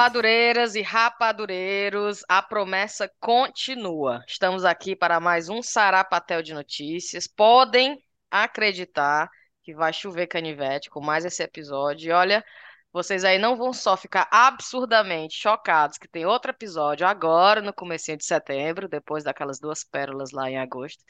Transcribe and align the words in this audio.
Rapadureiras 0.00 0.76
e 0.76 0.80
rapadureiros, 0.80 2.24
a 2.26 2.40
promessa 2.40 3.06
continua. 3.20 4.24
Estamos 4.26 4.64
aqui 4.64 4.96
para 4.96 5.20
mais 5.20 5.50
um 5.50 5.62
Sarapatel 5.62 6.42
de 6.42 6.54
Notícias. 6.54 7.26
Podem 7.26 8.02
acreditar 8.30 9.28
que 9.62 9.74
vai 9.74 9.92
chover 9.92 10.26
canivete 10.26 10.88
com 10.88 11.02
mais 11.02 11.26
esse 11.26 11.42
episódio. 11.42 12.08
E 12.08 12.12
olha, 12.12 12.42
vocês 12.90 13.26
aí 13.26 13.38
não 13.38 13.58
vão 13.58 13.74
só 13.74 13.94
ficar 13.94 14.26
absurdamente 14.32 15.34
chocados 15.34 15.98
que 15.98 16.08
tem 16.08 16.24
outro 16.24 16.50
episódio 16.50 17.06
agora 17.06 17.60
no 17.60 17.74
comecinho 17.74 18.16
de 18.16 18.24
setembro, 18.24 18.88
depois 18.88 19.22
daquelas 19.22 19.60
duas 19.60 19.84
pérolas 19.84 20.30
lá 20.30 20.50
em 20.50 20.56
agosto, 20.56 21.04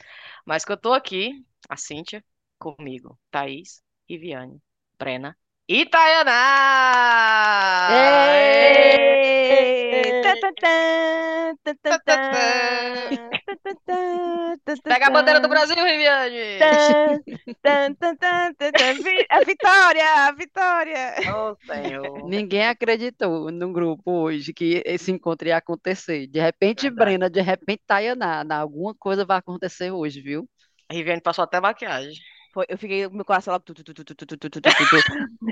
mas 0.45 0.65
que 0.65 0.71
eu 0.73 0.77
tô 0.77 0.91
aqui, 0.91 1.31
a 1.69 1.77
Cíntia, 1.77 2.21
comigo, 2.59 3.17
Thaís, 3.31 3.81
Riviane, 4.09 4.61
Brena 4.99 5.33
Itaianá! 5.71 6.35
Pega 14.83 15.07
a 15.07 15.09
bandeira 15.09 15.39
do 15.39 15.47
Brasil, 15.47 15.77
Riviane! 15.77 16.59
A 19.29 19.39
vitória! 19.45 20.27
A 20.27 20.31
vitória! 20.33 21.15
Oh, 21.33 21.55
Senhor. 21.65 22.27
Ninguém 22.27 22.67
acreditou 22.67 23.49
no 23.49 23.71
grupo 23.71 24.11
hoje 24.11 24.53
que 24.53 24.83
esse 24.85 25.09
encontro 25.09 25.47
ia 25.47 25.55
acontecer. 25.55 26.27
De 26.27 26.41
repente, 26.41 26.89
Verdade. 26.89 27.05
Brena, 27.05 27.29
de 27.29 27.39
repente, 27.39 27.81
Tayaná. 27.87 28.43
Alguma 28.49 28.93
coisa 28.93 29.23
vai 29.23 29.37
acontecer 29.37 29.89
hoje, 29.89 30.19
viu? 30.19 30.49
A 30.89 30.93
Riviane 30.93 31.21
passou 31.21 31.45
até 31.45 31.61
maquiagem. 31.61 32.11
Foi, 32.53 32.65
eu 32.67 32.77
fiquei, 32.77 33.07
meu 33.07 33.23
coração 33.23 33.53
lá, 33.53 33.59
Tu, 33.59 33.73
tu, 33.73 33.83
tu, 33.93 34.05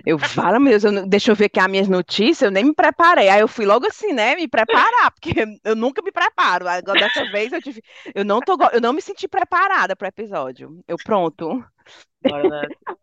eu 0.06 0.20
falo, 0.20 0.60
meu 0.60 0.78
Deus, 0.78 0.84
eu, 0.84 1.08
deixa 1.08 1.32
eu 1.32 1.36
ver 1.36 1.46
aqui 1.46 1.60
as 1.60 1.68
minhas 1.68 1.88
notícias, 1.88 2.42
eu 2.42 2.52
nem 2.52 2.66
me 2.66 2.74
preparei. 2.74 3.30
Aí 3.30 3.40
eu 3.40 3.48
fui 3.48 3.66
logo 3.66 3.88
assim, 3.88 4.12
né, 4.12 4.36
me 4.36 4.48
preparar, 4.48 5.12
porque 5.12 5.34
eu 5.64 5.76
nunca 5.76 6.02
me 6.02 6.12
preparo. 6.12 6.68
Agora 6.68 7.00
dessa 7.00 7.24
vez 7.32 7.54
eu 7.54 7.62
tive, 7.62 7.82
eu 8.14 8.26
não 8.26 8.40
tô, 8.42 8.58
eu 8.74 8.82
não 8.82 8.92
me 8.92 9.02
senti 9.02 9.28
preparada 9.28 9.96
para 9.96 10.08
o 10.08 10.10
episódio. 10.10 10.84
Eu 10.88 10.98
pronto. 10.98 11.64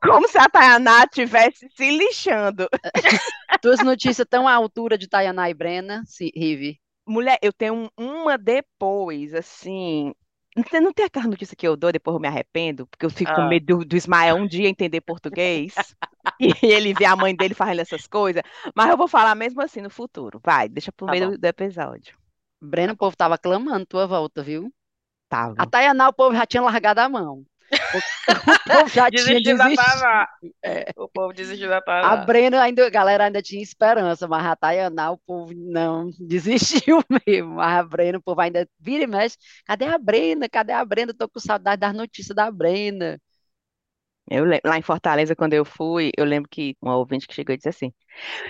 Como 0.03 0.29
se 0.29 0.39
a 0.39 0.49
Tayaná 0.49 1.05
estivesse 1.05 1.67
se 1.75 1.91
lixando. 1.91 2.69
Duas 3.63 3.83
notícias 3.83 4.27
tão 4.29 4.47
à 4.47 4.53
altura 4.53 4.99
de 4.99 5.09
Tayaná 5.09 5.49
e 5.49 5.55
Brena, 5.55 6.03
Rive. 6.35 6.79
Mulher, 7.07 7.39
eu 7.41 7.53
tenho 7.53 7.91
uma 7.97 8.37
depois, 8.37 9.33
assim, 9.33 10.13
você 10.57 10.81
não 10.81 10.93
tem 10.93 11.05
aquela 11.05 11.27
notícia 11.27 11.55
que 11.57 11.67
eu 11.67 11.77
dou, 11.77 11.93
depois 11.93 12.15
eu 12.15 12.21
me 12.21 12.29
arrependo, 12.29 12.87
porque 12.87 13.05
eu 13.05 13.11
fico 13.11 13.33
com 13.35 13.43
Ah. 13.43 13.49
medo 13.49 13.79
do, 13.79 13.85
do 13.85 13.97
Ismael 13.97 14.37
um 14.37 14.47
dia 14.47 14.69
entender 14.69 15.01
português 15.03 15.75
e 16.41 16.55
ele 16.63 16.95
ver 16.95 17.05
a 17.07 17.17
mãe 17.17 17.35
dele 17.37 17.55
fazendo 17.55 17.81
essas 17.81 18.07
coisas. 18.07 18.43
Mas 18.75 18.89
eu 18.89 18.97
vou 18.97 19.07
falar 19.09 19.35
mesmo 19.35 19.61
assim 19.61 19.81
no 19.81 19.91
futuro. 19.91 20.41
Vai, 20.45 20.69
deixa 20.69 20.91
pro 20.91 21.07
Tá 21.07 21.13
meio 21.13 21.33
do, 21.33 21.39
do 21.39 21.45
episódio. 21.45 22.17
Brena, 22.61 22.95
o 22.95 22.97
povo 22.97 23.17
tava 23.17 23.37
clamando 23.37 23.85
tua 23.87 24.07
volta, 24.07 24.43
viu? 24.43 24.73
Tava. 25.29 25.55
A 25.59 25.67
Tayaná, 25.67 26.09
o 26.09 26.13
povo 26.13 26.35
já 26.35 26.47
tinha 26.47 26.63
largado 26.63 27.01
a 27.01 27.09
mão. 27.09 27.45
O, 27.95 28.03
povo 28.67 28.89
já 28.89 29.11
tinha 29.11 29.41
Desistiu 29.41 29.57
da 29.57 29.65
desistido. 29.69 30.27
É. 30.65 30.93
O 30.97 31.09
povo 31.09 31.33
desistiu 31.33 31.69
da 31.69 31.79
A 31.79 31.83
Tava. 31.83 32.17
Brena 32.17 32.63
ainda, 32.63 32.87
a 32.87 32.91
galera 32.91 33.25
ainda 33.25 33.43
tinha 33.43 33.63
esperança, 33.63 34.29
mas 34.29 34.45
a 34.47 34.57
Tayaná, 34.57 35.11
o 35.13 35.19
povo 35.19 35.53
não 35.55 36.11
desistiu 36.21 37.03
mesmo. 37.27 37.55
Mas 37.57 37.79
a 37.79 37.83
Brena, 37.83 38.19
o 38.19 38.23
povo 38.23 38.41
ainda 38.41 38.69
vira 38.79 39.05
e 39.05 39.07
mexe. 39.07 39.37
Cadê 39.65 39.87
a 39.87 39.99
Brena? 39.99 40.49
Cadê 40.49 40.73
a 40.73 40.85
Brena? 40.85 41.15
Tô 41.15 41.29
com 41.29 41.41
saudade 41.41 41.81
das 41.81 41.95
notícias 41.95 42.35
da 42.35 42.51
Brena. 42.51 43.21
Eu, 44.29 44.45
lá 44.65 44.77
em 44.79 44.83
Fortaleza, 44.83 45.37
quando 45.37 45.55
eu 45.55 45.65
fui, 45.65 46.11
eu 46.17 46.25
lembro 46.25 46.49
que 46.51 46.77
uma 46.83 46.97
ouvinte 46.97 47.29
que 47.29 47.35
chegou 47.35 47.55
e 47.55 47.57
disse 47.57 47.69
assim: 47.69 47.93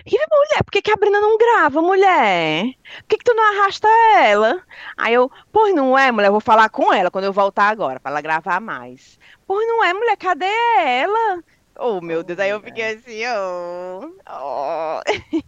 Rive, 0.06 0.25
mulher, 0.31 0.64
por 0.64 0.70
que 0.72 0.82
que 0.82 0.91
a 0.91 0.97
Bruna 0.97 1.20
não 1.20 1.37
grava, 1.37 1.82
mulher? 1.82 2.64
Por 3.00 3.09
que 3.09 3.19
que 3.19 3.25
tu 3.25 3.34
não 3.34 3.44
arrasta 3.44 3.88
ela? 4.19 4.62
Aí 4.97 5.15
eu, 5.15 5.31
pois 5.53 5.75
não 5.75 5.97
é, 5.98 6.10
mulher, 6.10 6.28
eu 6.28 6.32
vou 6.32 6.41
falar 6.41 6.69
com 6.70 6.92
ela 6.92 7.10
quando 7.10 7.25
eu 7.25 7.32
voltar 7.32 7.69
agora, 7.69 8.00
pra 8.00 8.10
ela 8.10 8.20
gravar 8.20 8.60
mais. 8.60 9.19
Pois 9.47 9.66
não 9.69 9.84
é, 9.84 9.92
mulher, 9.92 10.16
cadê 10.16 10.47
ela? 10.78 11.42
Oh, 11.78 12.00
meu 12.00 12.22
Deus, 12.25 12.38
aí 12.38 12.50
eu 12.50 12.60
fiquei 12.60 12.94
assim, 12.94 13.22
oh, 13.26 14.10
oh. 14.28 15.00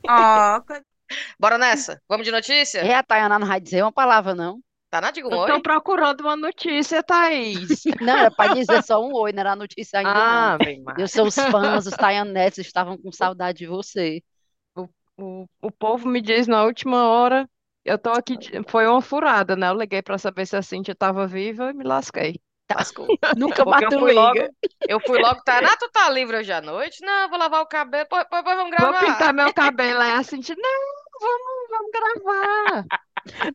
Bora 1.39 1.57
nessa? 1.57 2.03
Vamos 2.09 2.27
de 2.27 2.33
notícia? 2.33 2.81
É, 2.81 2.95
a 2.95 3.03
Tayaná 3.03 3.39
não 3.39 3.47
vai 3.47 3.61
dizer 3.61 3.83
uma 3.83 3.93
palavra, 3.93 4.35
não. 4.35 4.61
Tá 4.91 5.01
na 5.01 5.11
Diga 5.11 5.29
um 5.29 5.33
Eu 5.33 5.39
oi? 5.41 5.51
tô 5.53 5.61
procurando 5.63 6.21
uma 6.23 6.37
notícia, 6.37 7.03
Thaís. 7.03 7.83
Não, 8.01 8.15
era 8.15 8.31
para 8.31 8.49
dizer 8.55 8.83
só 8.83 9.01
um 9.03 9.13
oi, 9.13 9.33
não 9.33 9.41
era 9.41 9.55
notícia 9.57 9.99
ainda, 10.01 10.11
Ah, 10.15 10.53
não. 10.53 10.65
bem 10.65 10.83
mais. 10.83 10.99
Eu 10.99 11.09
sou 11.09 11.27
os 11.27 11.35
fãs, 11.37 11.87
os 11.87 11.95
Tayanetes 11.95 12.59
estavam 12.59 12.97
com 12.97 13.13
saudade 13.13 13.59
de 13.59 13.67
você. 13.67 14.23
O, 15.17 15.47
o 15.61 15.71
povo 15.71 16.09
me 16.09 16.21
diz 16.21 16.47
na 16.47 16.65
última 16.65 17.09
hora, 17.09 17.49
eu 17.85 17.99
tô 17.99 18.11
aqui, 18.11 18.37
foi 18.69 18.87
uma 18.87 19.03
furada, 19.03 19.57
né? 19.57 19.69
Eu 19.69 19.75
liguei 19.75 20.01
pra 20.01 20.17
saber 20.17 20.47
se 20.47 20.57
a 20.57 20.63
Cíntia 20.63 20.95
tava 20.95 21.27
viva 21.27 21.71
e 21.71 21.75
me 21.75 21.85
lasquei. 21.85 22.41
Lascou. 22.73 23.07
Nunca 23.37 23.65
bateu 23.65 24.01
fui 24.01 24.13
logo, 24.13 24.39
liga. 24.39 24.55
eu 24.87 25.01
fui 25.01 25.19
logo, 25.19 25.41
Tainá, 25.45 25.77
tu 25.77 25.89
tá 25.91 26.09
livre 26.11 26.37
hoje 26.39 26.53
à 26.53 26.61
noite? 26.61 27.05
Não, 27.05 27.29
vou 27.29 27.39
lavar 27.39 27.63
o 27.63 27.67
cabelo, 27.67 28.05
depois, 28.05 28.25
depois 28.25 28.45
vamos 28.57 28.71
Vou 28.79 28.89
gravar. 28.91 29.01
pintar 29.01 29.33
meu 29.35 29.53
cabelo, 29.53 30.01
aí 30.01 30.13
a 30.13 30.23
Cíntia, 30.23 30.55
não, 30.57 30.81
vamos, 31.21 31.69
vamos 31.71 31.91
gravar. 31.93 32.87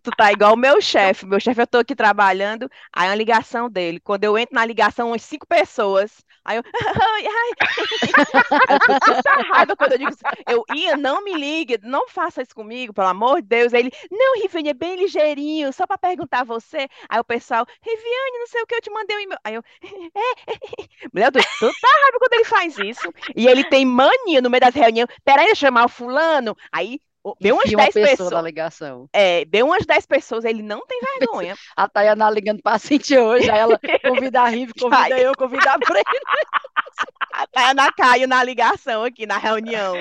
Tu 0.01 0.11
tá 0.11 0.31
igual 0.31 0.53
o 0.53 0.57
meu 0.57 0.81
chefe. 0.81 1.25
Meu 1.25 1.39
chefe, 1.39 1.61
eu 1.61 1.67
tô 1.67 1.77
aqui 1.79 1.95
trabalhando, 1.95 2.69
aí 2.93 3.07
uma 3.09 3.15
ligação 3.15 3.69
dele. 3.69 3.99
Quando 3.99 4.23
eu 4.23 4.37
entro 4.37 4.55
na 4.55 4.65
ligação, 4.65 5.09
umas 5.09 5.21
cinco 5.23 5.47
pessoas. 5.47 6.23
Aí 6.45 6.57
eu. 6.57 6.63
Ai, 7.13 7.25
ai. 7.25 7.67
Eu 9.47 9.53
raiva 9.53 9.75
quando 9.75 9.93
eu 9.93 9.97
digo 9.97 10.09
assim. 10.09 10.21
Eu 10.47 10.63
ia, 10.75 10.97
não 10.97 11.23
me 11.23 11.33
ligue, 11.33 11.79
não 11.83 12.07
faça 12.07 12.41
isso 12.41 12.53
comigo, 12.55 12.93
pelo 12.93 13.07
amor 13.07 13.41
de 13.41 13.47
Deus. 13.47 13.73
Aí 13.73 13.81
ele, 13.81 13.91
não, 14.11 14.41
Riviane, 14.41 14.69
é 14.69 14.73
bem 14.73 14.95
ligeirinho, 14.95 15.71
só 15.73 15.85
pra 15.87 15.97
perguntar 15.97 16.41
a 16.41 16.43
você. 16.43 16.87
Aí 17.09 17.19
o 17.19 17.23
pessoal, 17.23 17.65
Riviane, 17.81 18.39
não 18.39 18.47
sei 18.47 18.61
o 18.61 18.67
que, 18.67 18.75
eu 18.75 18.81
te 18.81 18.89
mandei 18.91 19.17
um 19.17 19.19
e-mail. 19.21 19.39
Aí 19.43 19.55
eu, 19.55 19.63
é, 20.15 21.07
Mulher, 21.13 21.27
eu 21.27 21.31
tô 21.31 21.39
com 21.39 21.49
tanta 21.59 21.87
raiva 21.87 22.17
quando 22.19 22.33
ele 22.33 22.45
faz 22.45 22.77
isso. 22.79 23.13
E 23.35 23.47
ele 23.47 23.63
tem 23.63 23.85
mania 23.85 24.41
no 24.41 24.49
meio 24.49 24.61
das 24.61 24.73
reuniões. 24.75 25.09
Peraí, 25.23 25.49
eu 25.49 25.55
chamar 25.55 25.85
o 25.85 25.89
fulano. 25.89 26.55
Aí. 26.71 26.99
Deu 27.39 27.55
umas 27.55 27.65
Enfia 27.65 27.77
uma 27.77 27.83
10 27.89 27.93
pessoa 27.93 28.29
pessoas. 28.29 28.45
ligação. 28.45 29.09
É, 29.13 29.45
deu 29.45 29.65
umas 29.65 29.85
10 29.85 30.05
pessoas, 30.05 30.43
ele 30.43 30.61
não 30.61 30.85
tem 30.85 30.99
vergonha. 31.19 31.55
A 31.75 31.87
Tayaná 31.87 32.29
ligando 32.29 32.61
pra 32.61 32.77
Cintia 32.77 33.23
hoje, 33.23 33.49
aí 33.49 33.59
ela 33.59 33.79
convida 34.03 34.41
a 34.41 34.47
Rive, 34.47 34.73
convida 34.73 35.19
eu, 35.19 35.33
convida 35.37 35.71
a 35.71 35.77
Brena. 35.77 36.03
A 37.55 37.71
Ana 37.71 37.91
caiu 37.91 38.27
na 38.27 38.43
ligação 38.43 39.03
aqui, 39.03 39.25
na 39.25 39.37
reunião. 39.39 39.95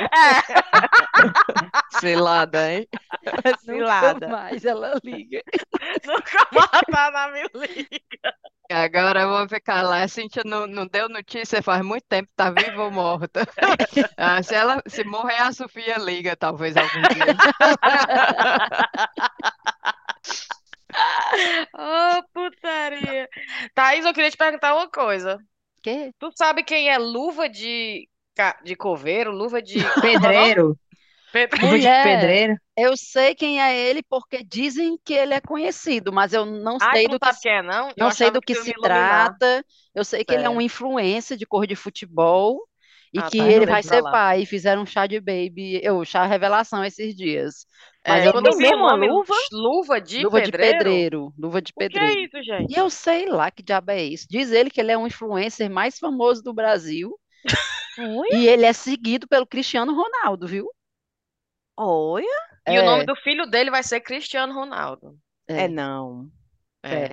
Cilada, 1.98 2.70
hein? 2.72 2.86
Cilada. 3.60 4.26
Nunca 4.26 4.28
mais 4.28 4.64
ela 4.64 4.98
liga. 5.02 5.42
Nunca 6.04 6.46
mais 6.52 7.12
Tainá 7.12 7.28
me 7.28 7.42
liga. 7.54 8.34
Agora 8.72 9.22
eu 9.22 9.28
vou 9.28 9.48
ficar 9.48 9.82
lá, 9.82 10.02
a 10.02 10.08
Cíntia 10.08 10.42
não, 10.44 10.66
não 10.66 10.86
deu 10.86 11.08
notícia 11.08 11.62
faz 11.62 11.84
muito 11.84 12.04
tempo, 12.08 12.30
tá 12.34 12.50
viva 12.50 12.84
ou 12.84 12.90
morta. 12.90 13.46
Ah, 14.16 14.42
se 14.42 14.54
ela, 14.54 14.82
se 14.86 15.04
morrer, 15.04 15.36
a 15.36 15.52
Sofia 15.52 15.98
liga, 15.98 16.34
talvez, 16.36 16.76
algum 16.76 17.02
dia. 17.02 17.36
Ô, 21.74 22.22
putaria. 22.32 23.28
Thaís, 23.74 24.04
eu 24.04 24.12
queria 24.12 24.30
te 24.30 24.36
perguntar 24.36 24.74
uma 24.74 24.88
coisa. 24.88 25.38
Que? 25.82 26.12
Tu 26.18 26.30
sabe 26.36 26.62
quem 26.62 26.88
é 26.88 26.98
luva 26.98 27.48
de, 27.48 28.08
de 28.64 28.76
coveiro, 28.76 29.32
luva 29.32 29.60
de 29.60 29.78
Pedreiro. 30.00 30.78
De 31.80 31.90
Mulher. 31.90 31.98
pedreiro. 32.00 32.56
Eu 32.76 32.96
sei 32.96 33.34
quem 33.34 33.60
é 33.60 33.78
ele 33.78 34.02
porque 34.02 34.42
dizem 34.42 34.98
que 35.04 35.12
ele 35.14 35.34
é 35.34 35.40
conhecido, 35.40 36.12
mas 36.12 36.32
eu 36.32 36.46
não 36.46 36.78
Ah, 36.78 36.94
sei 36.94 37.08
não 37.08 37.08
do 37.08 37.20
que 37.20 37.30
se- 37.32 37.48
é, 37.48 37.62
não? 37.62 37.94
Eu 37.98 38.06
não 38.06 38.10
sei 38.10 38.30
do 38.30 38.40
que 38.42 38.54
ia 38.64 38.72
se 38.72 38.72
iluminar. 38.72 39.34
trata. 39.36 39.64
Eu 39.94 40.04
sei 40.04 40.24
que 40.24 40.34
ele 40.34 40.44
é 40.46 40.50
um 40.50 40.60
influencer 40.60 41.36
de 41.36 41.46
cor 41.46 41.66
de 41.66 41.76
futebol 41.76 42.58
e 43.12 43.22
Ah, 43.22 43.30
que 43.30 43.36
tá, 43.36 43.48
ele 43.48 43.66
então 43.66 43.66
vai 43.66 43.82
ser 43.82 44.02
lá. 44.02 44.02
pai. 44.04 44.42
E 44.42 44.46
fizeram 44.46 44.82
um 44.82 44.86
chá 44.86 45.06
de 45.06 45.20
baby, 45.20 45.80
eu, 45.82 46.02
chá 46.04 46.24
revelação 46.26 46.82
esses 46.84 47.14
dias. 47.14 47.66
Mas 48.06 48.24
É, 48.24 48.26
eu 48.26 48.40
não 48.40 48.56
mesmo 48.56 48.88
a 48.88 48.94
nome 48.96 49.08
luva? 49.08 49.34
luva 49.50 50.00
de 50.00 50.24
luva 50.24 50.40
de 50.42 50.52
pedreiro, 50.54 51.04
pedreiro, 51.04 51.32
luva 51.38 51.62
de 51.62 51.72
o 51.76 51.86
que 51.86 51.98
é 51.98 52.14
pedreiro. 52.14 52.24
isso, 52.24 52.42
gente? 52.44 52.72
E 52.72 52.76
eu 52.76 52.90
sei 52.90 53.26
lá 53.28 53.50
que 53.50 53.62
diabo 53.62 53.90
é 53.92 54.04
isso. 54.04 54.26
Diz 54.30 54.52
ele 54.52 54.70
que 54.70 54.80
ele 54.80 54.92
é 54.92 54.98
um 54.98 55.06
influencer 55.08 55.70
mais 55.70 55.98
famoso 55.98 56.42
do 56.42 56.54
Brasil 56.54 57.18
e 58.28 58.48
ele 58.48 58.64
é 58.66 58.72
seguido 58.72 59.28
pelo 59.28 59.46
Cristiano 59.46 59.94
Ronaldo, 59.94 60.46
viu? 60.48 60.68
Olha? 61.76 62.26
E 62.68 62.78
o 62.78 62.84
nome 62.84 63.02
É, 63.02 63.06
do 63.06 63.16
filho 63.16 63.46
dele 63.46 63.70
vai 63.70 63.82
ser 63.82 64.00
Cristiano 64.00 64.52
Ronaldo. 64.54 65.16
É 65.48 65.64
é, 65.64 65.68
não. 65.68 66.28
É. 66.82 66.94
é. 66.94 67.10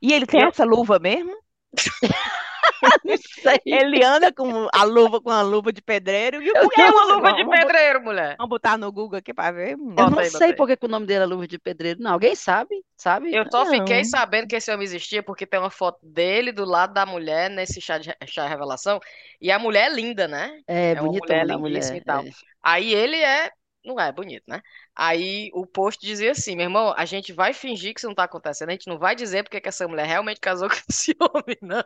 E 0.00 0.12
ele 0.12 0.26
tem 0.26 0.40
Eu- 0.42 0.48
essa 0.48 0.64
luva 0.64 0.98
mesmo? 0.98 1.32
Não 3.04 3.16
sei. 3.16 3.60
Ele 3.64 4.04
anda 4.04 4.32
com 4.32 4.68
a 4.72 4.82
luva 4.84 5.20
com 5.20 5.30
a 5.30 5.40
luva 5.42 5.72
de 5.72 5.80
pedreiro. 5.80 6.42
E 6.42 6.50
o 6.50 6.68
que 6.68 6.80
é 6.80 6.90
uma 6.90 6.92
Vamos- 7.06 7.14
luva 7.16 7.32
de 7.34 7.44
vamos- 7.44 7.58
pedreiro, 7.60 8.02
mulher? 8.02 8.36
Vamos 8.36 8.50
botar 8.50 8.76
no 8.76 8.90
Google 8.90 9.18
aqui 9.18 9.32
pra 9.32 9.50
ver. 9.52 9.72
Eu 9.72 9.78
Bota 9.78 10.10
não 10.10 10.18
aí, 10.18 10.30
sei 10.30 10.48
aí. 10.48 10.56
por 10.56 10.66
que 10.66 10.76
que 10.76 10.86
o 10.86 10.88
nome 10.88 11.06
dele 11.06 11.22
é 11.22 11.26
luva 11.26 11.46
de 11.46 11.58
pedreiro. 11.58 12.00
Não, 12.00 12.12
alguém 12.12 12.34
sabe? 12.34 12.74
Sabe? 12.96 13.32
Eu 13.34 13.44
só 13.50 13.66
fiquei 13.66 13.98
Não. 13.98 14.04
sabendo 14.04 14.48
que 14.48 14.56
esse 14.56 14.72
homem 14.72 14.84
existia 14.84 15.22
porque 15.22 15.46
tem 15.46 15.60
uma 15.60 15.70
foto 15.70 15.98
dele 16.04 16.50
do 16.52 16.64
lado 16.64 16.92
da 16.92 17.06
mulher 17.06 17.48
nesse 17.50 17.80
chá 17.80 17.98
de 17.98 18.12
chá 18.26 18.46
revelação. 18.48 18.98
E 19.40 19.50
a 19.50 19.58
mulher 19.58 19.90
é 19.90 19.94
linda, 19.94 20.26
né? 20.26 20.60
É, 20.66 20.90
É 20.92 20.94
bonitona 20.96 21.42
mulher 21.44 21.54
a 21.54 21.58
mulher. 21.58 21.96
e 21.96 22.00
tal. 22.00 22.24
é. 22.24 22.30
Aí 22.62 22.92
ele 22.92 23.16
é 23.16 23.50
Não 23.84 23.98
é 23.98 24.12
bonito, 24.12 24.44
né? 24.46 24.62
Aí 24.94 25.50
o 25.54 25.66
post 25.66 26.04
dizia 26.04 26.30
assim, 26.30 26.54
meu 26.54 26.64
irmão, 26.64 26.94
a 26.96 27.04
gente 27.04 27.32
vai 27.32 27.52
fingir 27.52 27.92
que 27.92 28.00
isso 28.00 28.06
não 28.06 28.14
tá 28.14 28.24
acontecendo, 28.24 28.68
a 28.68 28.72
gente 28.72 28.86
não 28.86 28.98
vai 28.98 29.16
dizer 29.16 29.42
porque 29.42 29.60
que 29.60 29.68
essa 29.68 29.88
mulher 29.88 30.06
realmente 30.06 30.40
casou 30.40 30.68
com 30.68 30.76
esse 30.88 31.16
homem, 31.20 31.56
não. 31.60 31.82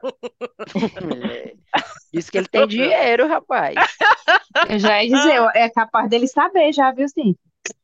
Diz 2.13 2.29
que 2.29 2.39
ele 2.39 2.49
tem 2.49 2.67
dinheiro, 2.67 3.27
rapaz. 3.27 3.75
Eu 4.71 4.79
já 4.79 5.03
ia 5.03 5.17
dizer, 5.17 5.51
é 5.55 5.71
capaz 5.71 6.09
dele 6.09 6.27
saber 6.27 6.73
já, 6.73 6.93
viu, 6.93 7.09
sim. 7.09 7.35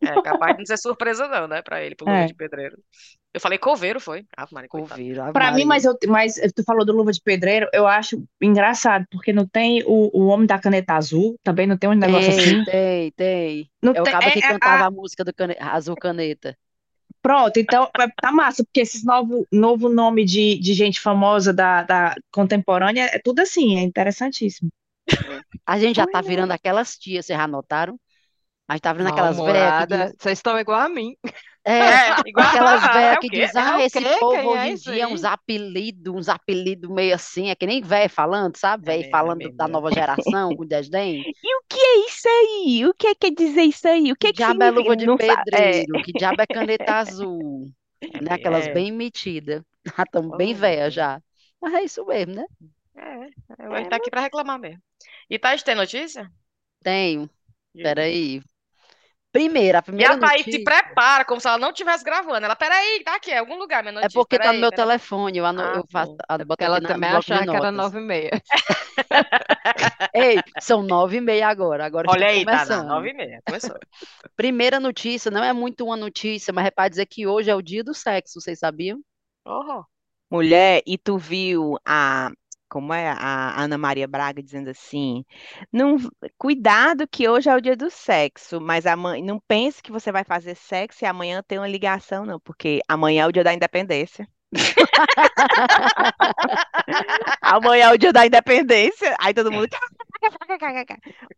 É 0.01 0.21
capaz 0.23 0.53
de 0.55 0.59
não 0.61 0.67
ser 0.67 0.79
surpresa 0.79 1.27
não, 1.29 1.47
né, 1.49 1.63
pra 1.63 1.83
ele, 1.83 1.95
pro 1.95 2.09
É. 2.09 2.27
de 2.27 2.35
Pedreiro. 2.35 2.77
Eu 3.35 3.41
falei 3.41 3.59
coveiro, 3.59 3.99
foi? 3.99 4.27
Ah, 4.37 4.47
Maria. 4.53 4.69
Coveiro, 4.69 5.33
Pra 5.33 5.53
mim, 5.53 5.65
mas, 5.65 5.85
eu, 5.85 5.97
mas 6.07 6.35
tu 6.55 6.63
falou 6.65 6.85
do 6.85 6.93
Luva 6.93 7.13
de 7.13 7.21
Pedreiro, 7.21 7.67
eu 7.73 7.87
acho 7.87 8.23
engraçado, 8.41 9.07
porque 9.11 9.33
não 9.33 9.47
tem 9.47 9.83
o, 9.85 10.11
o 10.13 10.27
Homem 10.27 10.47
da 10.47 10.59
Caneta 10.59 10.95
Azul, 10.95 11.37
também 11.43 11.67
não 11.67 11.79
tem 11.79 11.89
um 11.89 11.95
negócio 11.95 12.31
Tem, 12.31 12.39
assim. 12.39 12.65
tem, 12.65 13.11
tem. 13.13 13.71
Não 13.83 13.95
É 13.95 14.01
o 14.03 14.05
tem, 14.05 14.13
cara 14.13 14.31
que 14.31 14.39
é- 14.39 14.43
é- 14.43 14.53
cantava 14.53 14.85
a- 14.85 14.87
a 14.87 14.91
música 14.91 15.25
do 15.25 15.33
cane- 15.33 15.57
Azul 15.59 15.97
Caneta. 15.97 16.57
Pronto, 17.23 17.57
então 17.59 17.89
é- 17.99 18.09
tá 18.21 18.33
massa, 18.33 18.65
porque 18.65 18.81
esses 18.81 19.03
novo, 19.03 19.47
novo 19.51 19.89
nome 19.89 20.25
de, 20.25 20.59
de 20.59 20.75
gente 20.75 21.01
famosa 21.01 21.53
da, 21.55 21.83
da 21.85 22.15
contemporânea 22.31 23.09
é 23.13 23.19
tudo 23.19 23.41
assim, 23.41 23.79
é 23.79 23.83
interessantíssimo. 23.83 24.71
A 25.65 25.79
gente 25.79 25.97
já 25.97 26.07
tá 26.07 26.21
virando 26.21 26.53
aquelas 26.53 26.99
tias, 26.99 27.25
vocês 27.27 27.39
já 27.39 27.47
notaram? 27.47 27.99
A 28.69 28.75
gente 28.75 28.83
tá 28.83 28.93
virando 28.93 29.11
aquelas 29.13 29.37
velhas 29.37 30.13
Vocês 30.19 30.39
estão 30.39 30.59
igual 30.59 30.81
a 30.81 30.89
mim. 30.89 31.17
É, 31.65 31.73
É, 31.75 32.21
igual 32.25 32.47
aquelas 32.47 32.87
ah, 32.87 32.89
velhas 32.89 33.13
é 33.13 33.17
que 33.17 33.31
É 33.35 33.51
ah, 33.57 33.79
o 33.79 33.85
esse 33.85 34.05
quê? 34.05 34.09
povo 34.19 34.49
Quem 34.49 34.55
hoje 34.55 34.69
é 34.69 34.71
em 34.71 34.75
isso 34.75 34.91
dia, 34.91 35.09
aí? 35.09 35.09
uns 35.09 35.25
apelidos, 35.25 36.13
uns 36.15 36.29
apelidos 36.29 36.91
meio 36.91 37.15
assim, 37.15 37.51
é 37.51 37.55
que 37.55 37.67
nem 37.67 37.81
velho 37.83 38.11
falando, 38.11 38.57
sabe? 38.57 38.85
É 38.87 38.87
Velho 38.87 39.05
é 39.05 39.09
falando 39.09 39.51
da 39.51 39.69
nova 39.69 39.91
geração, 39.93 40.55
com 40.55 40.67
desdém. 40.67 41.27
E 41.43 41.57
o 41.57 41.63
que 41.69 41.79
é 41.81 42.07
isso 42.09 42.29
aí? 42.29 42.87
O 42.87 42.95
que 42.95 43.07
é 43.09 43.15
que 43.15 43.31
quer 43.31 43.35
dizer 43.35 43.63
isso 43.63 43.89
aí? 43.89 44.13
O 44.13 44.17
que 44.17 44.29
Que 44.29 44.33
que 44.33 44.33
diabo 44.33 44.63
é 44.65 44.71
luva 44.71 44.97
de 44.97 45.09
é, 45.09 45.15
pedreiro? 45.17 46.01
Que 46.01 46.13
diabo 46.13 46.43
é 46.43 46.47
caneta 46.47 46.95
azul? 46.95 47.67
Né? 48.21 48.33
Aquelas 48.35 48.67
É. 48.67 48.69
bem 48.69 48.93
metidas. 48.93 49.63
Já 49.99 50.05
estamos 50.05 50.35
bem 50.37 50.55
Oh, 50.55 50.55
velhas 50.55 50.95
já. 50.95 51.21
Mas 51.61 51.75
é 51.75 51.85
isso 51.85 52.05
mesmo, 52.07 52.35
né? 52.37 52.45
É, 52.95 53.31
a 53.75 53.79
gente 53.79 53.89
tá 53.89 53.97
aqui 53.97 54.11
pra 54.11 54.21
reclamar 54.21 54.59
mesmo. 54.59 54.83
E 55.31 55.39
Thaís, 55.39 55.63
tem 55.63 55.75
notícia? 55.75 56.31
Tenho. 56.83 57.29
Peraí. 57.81 58.43
Primeira, 59.33 59.79
a 59.79 59.81
E 59.81 59.83
primeira 59.83 60.15
a 60.15 60.19
Thaís 60.19 60.45
se 60.45 60.51
notícia 60.51 60.65
prepara 60.65 61.25
como 61.25 61.41
se 61.41 61.49
ela 61.49 61.57
não 61.57 61.71
estivesse 61.71 62.05
gravando. 62.05 62.45
Ela, 62.45 62.55
peraí, 62.55 63.03
tá 63.03 63.17
aqui, 63.17 63.31
é 63.31 63.39
algum 63.39 63.57
lugar 63.59 63.83
minha 63.83 63.93
é 63.93 63.95
notícia. 63.95 64.21
porque 64.21 64.39
tá 64.39 64.53
no 64.53 64.61
meu 64.61 64.69
peraí. 64.71 64.87
telefone. 64.87 65.39
Eu, 65.39 65.47
ano- 65.47 65.63
Ah, 65.63 65.73
eu 65.77 65.87
faço, 65.91 66.15
a- 66.29 66.35
É 66.35 66.39
boto 66.39 66.47
porque 66.49 66.65
aqui 66.65 66.71
ela 66.71 66.81
na- 66.81 66.89
também 66.89 67.09
achava 67.11 67.45
que 67.47 67.57
era 67.57 67.73
nove 67.73 67.99
e 67.99 68.03
meia. 68.03 68.31
Ei, 70.15 70.43
são 70.61 70.83
nove 70.83 71.17
e 71.17 71.21
meia 71.21 71.49
agora. 71.49 71.87
Agora 71.87 72.11
Olha 72.11 72.27
aí, 72.27 72.45
tá 72.45 72.53
começando. 72.53 72.87
nove 72.87 73.11
e 73.11 73.15
meia. 73.15 73.41
Começou. 73.47 73.77
Primeira 74.37 74.79
notícia, 74.79 75.31
não 75.31 75.43
é 75.43 75.53
muito 75.53 75.85
uma 75.85 75.97
notícia, 75.97 76.53
mas 76.53 76.67
é 76.67 76.71
para 76.71 76.89
dizer 76.91 77.07
que 77.07 77.27
hoje 77.27 77.51
é 77.51 77.55
o 77.55 77.63
dia 77.63 77.83
do 77.83 77.95
sexo, 77.95 78.41
vocês 78.41 78.59
sabiam? 78.59 79.01
Oh, 79.47 79.83
Mulher, 80.31 80.83
e 80.87 80.97
tu 80.99 81.17
viu 81.19 81.79
a, 81.87 82.31
como 82.73 82.93
é, 82.95 83.11
a 83.11 83.63
Ana 83.63 83.77
Maria 83.77 84.09
Braga 84.09 84.43
dizendo 84.43 84.71
assim, 84.71 85.27
não, 85.71 85.99
cuidado 86.39 87.07
que 87.07 87.29
hoje 87.29 87.51
é 87.51 87.55
o 87.55 87.61
dia 87.61 87.77
do 87.77 87.91
sexo, 87.91 88.63
mas 88.63 88.87
amanhã, 88.87 89.23
não 89.23 89.39
pense 89.47 89.83
que 89.83 89.93
você 89.93 90.11
vai 90.11 90.25
fazer 90.25 90.55
sexo 90.55 91.05
e 91.05 91.07
amanhã 91.07 91.43
tem 91.47 91.59
uma 91.59 91.69
ligação, 91.69 92.25
não, 92.25 92.41
porque 92.41 92.81
amanhã 92.89 93.25
é 93.25 93.27
o 93.27 93.33
dia 93.33 93.45
da 93.45 93.53
independência. 93.53 94.27
Amanhã 97.43 97.91
é 97.91 97.93
o 97.93 97.99
dia 97.99 98.13
da 98.13 98.27
independência, 98.27 99.15
aí 99.21 99.35
todo 99.35 99.53
mundo... 99.53 99.69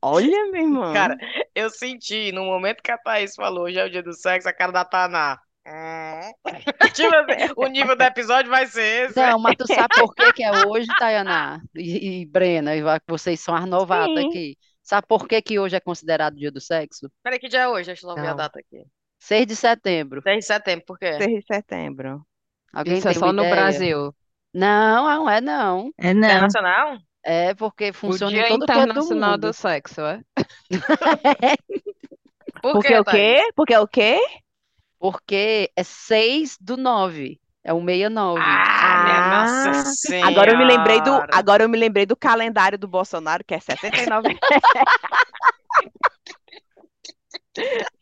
Olha, 0.00 0.52
meu 0.52 0.62
irmão. 0.62 0.92
Cara, 0.92 1.16
eu 1.52 1.68
senti, 1.68 2.30
no 2.30 2.44
momento 2.44 2.82
que 2.82 2.92
a 2.92 2.98
Thaís 2.98 3.34
falou, 3.34 3.64
hoje 3.64 3.78
é 3.78 3.84
o 3.84 3.90
dia 3.90 4.04
do 4.04 4.12
sexo, 4.12 4.48
a 4.48 4.52
cara 4.52 4.70
da 4.70 4.84
Taná. 4.84 5.40
Hum. 5.66 6.32
Tipo 6.94 7.14
assim, 7.16 7.52
o 7.56 7.66
nível 7.66 7.96
do 7.96 8.02
episódio 8.02 8.50
vai 8.50 8.66
ser 8.66 9.06
esse. 9.08 9.16
Não, 9.18 9.38
mas 9.38 9.56
tu 9.56 9.66
sabe 9.66 9.88
por 9.98 10.14
que 10.14 10.32
que 10.34 10.42
é 10.44 10.66
hoje, 10.66 10.86
Tayana 10.98 11.62
e, 11.74 12.20
e 12.20 12.26
Brena, 12.26 12.76
e 12.76 12.82
vocês 13.08 13.40
são 13.40 13.54
as 13.54 13.66
novatas 13.66 14.18
Sim. 14.18 14.28
aqui. 14.28 14.58
Sabe 14.82 15.06
por 15.06 15.26
que 15.26 15.40
que 15.40 15.58
hoje 15.58 15.74
é 15.74 15.80
considerado 15.80 16.36
dia 16.36 16.52
do 16.52 16.60
sexo? 16.60 17.10
Peraí, 17.22 17.38
que 17.38 17.48
dia 17.48 17.60
é 17.60 17.68
hoje? 17.68 17.86
Deixa 17.86 18.06
eu 18.06 18.10
só 18.10 18.14
ver 18.20 18.28
a 18.28 18.34
data 18.34 18.58
aqui. 18.60 18.84
6 19.18 19.46
de 19.46 19.56
setembro. 19.56 20.20
10 20.22 20.38
de 20.38 20.44
setembro, 20.44 20.84
por 20.84 20.98
quê? 20.98 21.14
6 21.14 21.40
de 21.40 21.46
setembro. 21.46 22.22
Alguém 22.70 22.98
Isso 22.98 23.08
é 23.08 23.12
tem 23.12 23.20
só 23.20 23.26
uma 23.26 23.32
no 23.32 23.42
ideia? 23.42 23.54
Brasil. 23.54 24.14
Não, 24.52 25.04
não 25.04 25.30
é 25.30 25.40
não. 25.40 25.90
É 25.98 26.12
não. 26.12 26.28
Internacional? 26.28 26.98
É 27.24 27.54
porque 27.54 27.88
O 27.88 27.94
funciona 27.94 28.32
em 28.32 28.34
Dia 28.40 28.48
todo 28.48 28.66
canto 28.66 28.76
do 28.76 28.82
Internacional 28.90 29.30
mundo. 29.32 29.40
do 29.40 29.52
Sexo, 29.54 30.02
é? 30.02 30.20
Por 32.60 32.72
Porque 32.72 32.88
quê, 32.88 32.98
o 32.98 33.04
quê? 33.04 33.42
Porque 33.56 33.76
o 33.76 33.88
quê? 33.88 34.20
Porque 35.04 35.70
é 35.76 35.82
6 35.82 36.56
do 36.58 36.78
9. 36.78 37.38
É 37.62 37.74
o 37.74 37.84
69. 37.84 38.40
Ah, 38.42 39.02
minha 39.04 39.16
Ah, 39.16 39.44
Nossa 39.76 40.26
Agora 40.26 40.52
eu 40.52 40.56
me 40.56 40.64
lembrei 40.64 40.98
do, 41.02 41.04
Senhora. 41.04 41.28
agora 41.30 41.62
eu 41.62 41.68
me 41.68 41.76
lembrei 41.76 42.06
do 42.06 42.16
calendário 42.16 42.78
do 42.78 42.88
Bolsonaro, 42.88 43.44
que 43.44 43.52
é 43.52 43.60
69. 43.60 44.38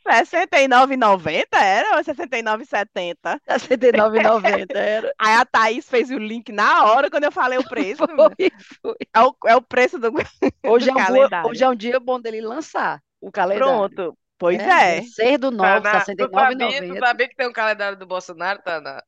69,90 0.06 1.46
era 1.60 1.96
ou 1.96 2.04
69,70? 2.04 3.16
69,90 3.48 4.66
era. 4.76 5.12
Aí 5.18 5.34
a 5.34 5.44
Thaís 5.44 5.90
fez 5.90 6.08
o 6.08 6.18
link 6.18 6.52
na 6.52 6.84
hora 6.84 7.10
quando 7.10 7.24
eu 7.24 7.32
falei 7.32 7.58
o 7.58 7.68
preço. 7.68 8.06
Foi, 8.06 8.52
foi. 8.80 8.96
É 9.12 9.20
o, 9.20 9.34
é 9.46 9.56
o 9.56 9.62
preço 9.62 9.98
do, 9.98 10.12
Hoje 10.64 10.86
do 10.86 10.96
é, 10.96 11.02
um 11.02 11.04
calendário. 11.04 11.50
hoje 11.50 11.64
é 11.64 11.68
um 11.68 11.74
dia 11.74 11.98
bom 11.98 12.20
dele 12.20 12.40
lançar 12.40 13.02
o 13.20 13.32
calendário. 13.32 13.90
Pronto. 13.90 14.16
Pois 14.42 14.66
É, 14.66 14.98
é. 14.98 15.02
6 15.02 15.38
do 15.38 15.50
9, 15.50 15.88
Taná, 15.90 16.04
tu 16.06 16.28
sabia, 16.30 16.84
tu 16.86 16.94
69,90. 16.96 16.98
sabia 16.98 17.28
que 17.28 17.36
tem 17.36 17.48
um 17.48 17.52
calendário 17.52 17.98
do 17.98 18.06
Bolsonaro, 18.06 18.62
Taná? 18.62 19.02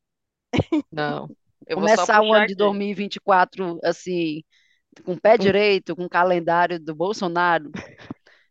Não. 0.90 1.30
Eu 1.66 1.78
vou 1.78 1.88
só 1.88 2.06
Começar 2.06 2.22
o 2.22 2.32
ano 2.32 2.46
de 2.46 2.54
aqui. 2.54 2.54
2024 2.54 3.78
assim, 3.82 4.42
com 5.04 5.12
o 5.14 5.20
pé 5.20 5.38
direito, 5.38 5.96
com 5.96 6.04
o 6.04 6.08
calendário 6.10 6.80
do 6.80 6.94
Bolsonaro. 6.94 7.70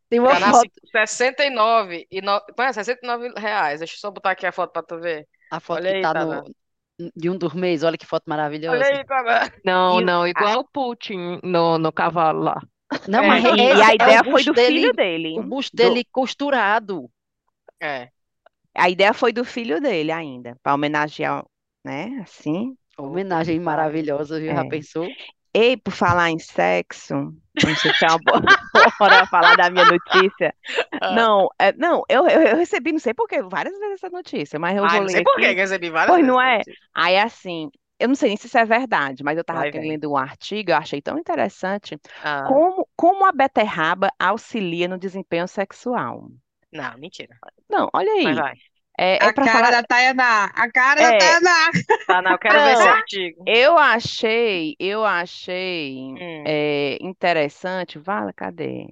Tem 0.10 0.20
uma 0.20 0.36
Cana, 0.36 0.48
foto, 0.52 0.72
69 0.92 2.08
e 2.12 2.22
no... 2.22 2.40
Qual 2.56 2.68
é? 2.68 2.74
69 2.74 3.34
reais. 3.38 3.80
Deixa 3.80 3.96
eu 3.96 4.00
só 4.00 4.12
botar 4.12 4.32
aqui 4.32 4.46
a 4.46 4.52
foto 4.52 4.72
pra 4.72 4.84
tu 4.84 5.00
ver. 5.00 5.28
a 5.50 5.60
foto 5.60 5.82
Olha 5.82 5.90
que 5.90 5.96
aí, 5.96 6.02
tá 6.02 6.14
Taná. 6.14 6.44
no, 6.44 6.54
de 7.16 7.30
um 7.30 7.38
dos 7.38 7.54
meses, 7.54 7.84
olha 7.84 7.98
que 7.98 8.06
foto 8.06 8.24
maravilhosa. 8.28 8.86
Olha 8.86 8.88
aí. 8.88 9.04
Não, 9.64 10.02
E- 10.02 10.02
não, 10.02 10.28
igual 10.28 10.62
o 10.62 10.68
Putin 10.70 11.40
no, 11.44 11.78
no 11.78 11.92
cavalo 11.92 12.42
lá. 12.44 12.62
Não, 13.08 13.24
É, 13.24 13.28
mas 13.28 13.44
E, 13.58 13.74
e 13.78 13.82
a 13.82 13.94
é 13.94 13.96
ideia 13.96 14.24
o 14.26 14.32
foi 14.32 14.44
do 14.44 14.54
filho 14.56 14.92
dele, 14.92 14.94
dele. 14.94 15.40
o 15.40 15.44
busto 15.44 15.76
Do- 15.76 15.78
dele 15.78 16.06
costurado. 16.12 17.10
É. 17.80 18.12
a 18.76 18.90
ideia 18.90 19.14
foi 19.14 19.32
do 19.34 19.44
filho 19.46 19.80
dele 19.82 20.12
ainda, 20.12 20.56
para 20.62 20.74
homenagear, 20.76 21.46
né? 21.84 22.20
Assim. 22.24 22.76
Homenagem 22.98 23.60
maravilhosa, 23.60 24.40
viu? 24.40 24.54
Já 24.54 24.66
É. 24.66 24.66
pensou? 24.66 25.16
Ei, 25.54 25.78
por 25.78 25.92
falar 25.94 26.32
em 26.32 26.40
sexo, 26.40 27.14
não 27.62 27.76
sei 27.76 27.94
se 27.94 28.06
é 28.06 28.10
uma 28.10 28.20
boa 28.20 28.42
hora 29.00 29.28
falar 29.28 29.56
da 29.56 29.70
minha 29.70 29.86
notícia. 29.86 30.56
Ah. 31.00 31.10
Não, 31.10 31.50
é, 31.60 31.72
não, 31.74 32.04
eu, 32.10 32.28
eu, 32.28 32.42
eu 32.42 32.58
recebi, 32.58 32.92
não 32.92 33.00
sei 33.00 33.14
por 33.14 33.28
quê, 33.28 33.42
várias 33.44 33.78
vezes 33.80 33.96
essa 33.96 34.10
notícia, 34.10 34.60
mas 34.60 34.76
eu 34.78 34.88
Ai, 34.88 34.90
vou 34.90 35.02
não 35.02 35.08
ler 35.08 35.12
sei 35.12 35.24
por 35.24 35.38
que 35.40 35.46
eu 35.46 35.56
recebi 35.56 35.90
várias 35.90 36.16
Pois 36.16 36.18
vezes 36.18 36.28
não 36.28 36.40
essa 36.40 36.42
é? 36.42 36.66
notícia. 36.66 36.90
Aí, 36.94 37.18
assim, 37.18 37.72
eu 38.04 38.08
não 38.10 38.16
sei 38.16 38.30
nem 38.30 38.38
se 38.38 38.48
isso 38.48 38.58
é 38.58 38.66
verdade, 38.66 39.24
mas 39.24 39.38
eu 39.38 39.42
estava 39.42 39.64
Vai, 39.64 39.72
lendo 39.74 40.12
um 40.12 40.18
artigo, 40.18 40.72
eu 40.72 40.78
achei 40.78 41.02
tão 41.02 41.18
interessante, 41.20 42.00
Ah, 42.22 42.44
como, 42.44 42.88
como 42.96 43.26
a 43.26 43.32
beterraba 43.32 44.12
auxilia 44.20 44.88
no 44.88 44.98
desempenho 44.98 45.48
sexual. 45.48 46.30
não, 46.72 46.98
mentira. 46.98 47.40
Não, 47.70 47.90
olha 47.94 48.12
Mas 48.24 48.38
aí, 48.38 48.44
vai. 48.44 48.56
é, 49.00 49.28
é 49.28 49.30
A 49.30 49.34
cara 49.34 49.48
falar, 49.50 49.76
da 49.76 49.84
Tayaná, 49.84 50.46
a 50.56 50.72
cara 50.72 51.02
É. 51.02 51.04
da 51.04 51.14
Tayaná. 51.14 51.72
Tá, 52.08 52.22
não, 52.22 52.34
eu 52.34 52.40
quero 52.40 52.62
ver 52.62 52.74
esse 52.74 52.88
artigo. 52.88 53.46
eu 53.46 53.78
achei, 53.78 54.76
eu 54.80 55.06
achei 55.06 56.20
Hum. 56.20 56.46
é, 56.46 56.98
interessante, 57.04 58.00
Vala, 58.00 58.34
cadê? 58.34 58.88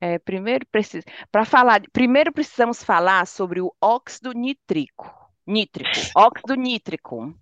É, 0.00 0.18
primeiro 0.20 0.66
precisa, 0.66 1.04
para 1.32 1.44
falar, 1.44 1.82
primeiro 1.92 2.32
precisamos 2.32 2.84
falar 2.84 3.26
sobre 3.26 3.60
o 3.62 3.74
óxido 3.82 4.32
nítrico, 4.32 5.06
nítrico, 5.46 6.10
óxido 6.14 6.54
nítrico, 6.56 7.34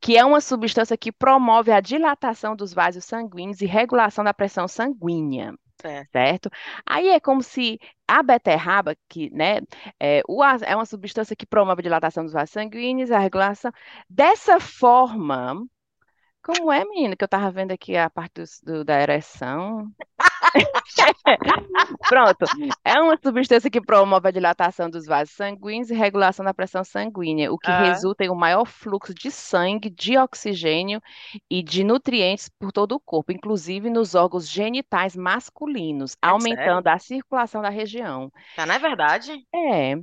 que 0.00 0.16
é 0.16 0.24
uma 0.24 0.40
substância 0.40 0.96
que 0.96 1.12
promove 1.12 1.72
a 1.72 1.80
dilatação 1.80 2.56
dos 2.56 2.72
vasos 2.74 3.04
sanguíneos 3.04 3.60
e 3.60 3.66
regulação 3.66 4.24
da 4.24 4.34
pressão 4.34 4.68
sanguínea, 4.68 5.54
Certo. 5.80 6.10
certo? 6.12 6.50
Aí 6.86 7.08
é 7.08 7.20
como 7.20 7.42
se 7.42 7.78
a 8.06 8.22
beterraba, 8.22 8.96
que, 9.08 9.30
né, 9.30 9.60
é, 10.00 10.22
o 10.28 10.42
é 10.44 10.74
uma 10.76 10.86
substância 10.86 11.36
que 11.36 11.46
promove 11.46 11.80
a 11.80 11.82
dilatação 11.82 12.24
dos 12.24 12.32
vasos 12.32 12.50
sanguíneos, 12.50 13.10
a 13.10 13.18
regulação. 13.18 13.72
Dessa 14.08 14.60
forma, 14.60 15.66
como 16.44 16.70
é, 16.70 16.84
menina, 16.84 17.16
que 17.16 17.24
eu 17.24 17.28
tava 17.28 17.50
vendo 17.50 17.72
aqui 17.72 17.96
a 17.96 18.10
parte 18.10 18.42
dos- 18.42 18.60
do- 18.62 18.84
da 18.84 19.00
ereção? 19.00 19.90
Pronto. 22.08 22.44
É 22.84 23.00
uma 23.00 23.16
substância 23.22 23.70
que 23.70 23.80
promove 23.80 24.28
a 24.28 24.30
dilatação 24.30 24.88
dos 24.90 25.06
vasos 25.06 25.34
sanguíneos 25.34 25.90
e 25.90 25.94
regulação 25.94 26.44
da 26.44 26.54
pressão 26.54 26.84
sanguínea, 26.84 27.52
o 27.52 27.58
que 27.58 27.70
Ah. 27.70 27.82
resulta 27.84 28.24
em 28.24 28.30
um 28.30 28.34
maior 28.34 28.64
fluxo 28.66 29.14
de 29.14 29.30
sangue, 29.30 29.90
de 29.90 30.16
oxigênio 30.18 31.00
e 31.50 31.62
de 31.62 31.82
nutrientes 31.84 32.48
por 32.58 32.72
todo 32.72 32.92
o 32.92 33.00
corpo, 33.00 33.32
inclusive 33.32 33.90
nos 33.90 34.14
órgãos 34.14 34.48
genitais 34.48 35.16
masculinos, 35.16 36.16
É 36.22 36.28
aumentando 36.28 36.88
a 36.88 36.98
circulação 36.98 37.62
da 37.62 37.70
região. 37.70 38.30
Tá, 38.56 38.66
não 38.66 38.74
é 38.74 38.78
verdade? 38.78 39.32
É. 39.54 39.96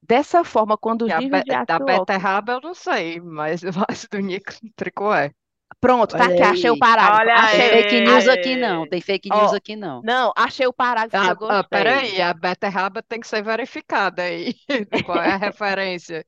Dessa 0.00 0.44
forma, 0.44 0.76
quando 0.78 1.06
níveis 1.06 1.42
be- 1.42 1.42
de 1.42 1.50
da 1.50 1.58
ácido 1.62 1.84
óxico... 1.84 1.98
beterraba 2.06 2.52
eu 2.52 2.60
não 2.60 2.74
sei, 2.74 3.20
mas 3.20 3.62
o 3.62 3.68
ácido 3.88 4.18
nítrico 4.20 5.12
é. 5.12 5.32
Pronto, 5.80 6.16
tá 6.16 6.24
Olha 6.24 6.34
aqui, 6.34 6.42
achei 6.42 6.70
o 6.70 6.74
aí. 6.74 6.78
parágrafo. 6.78 7.22
Olha 7.22 7.34
Achei... 7.34 7.60
aí. 7.60 7.70
Fake 7.70 8.00
news 8.00 8.26
aqui 8.28 8.56
não, 8.56 8.86
tem 8.86 9.00
fake 9.00 9.30
news 9.30 9.52
Ó, 9.52 9.56
aqui 9.56 9.76
não. 9.76 10.02
Não, 10.02 10.32
achei 10.36 10.66
o 10.66 10.72
parágrafo 10.72 11.18
que 11.18 11.26
eu 11.26 11.30
Ah, 11.30 11.36
ah, 11.48 11.62
gostei. 11.62 11.64
peraí, 11.64 12.20
a 12.20 12.32
beterraba 12.34 13.02
tem 13.02 13.20
que 13.20 13.28
ser 13.28 13.42
verificada 13.42 14.22
aí. 14.22 14.54
Qual 15.04 15.20
é 15.22 15.32
a 15.32 15.36
referência? 15.36 16.24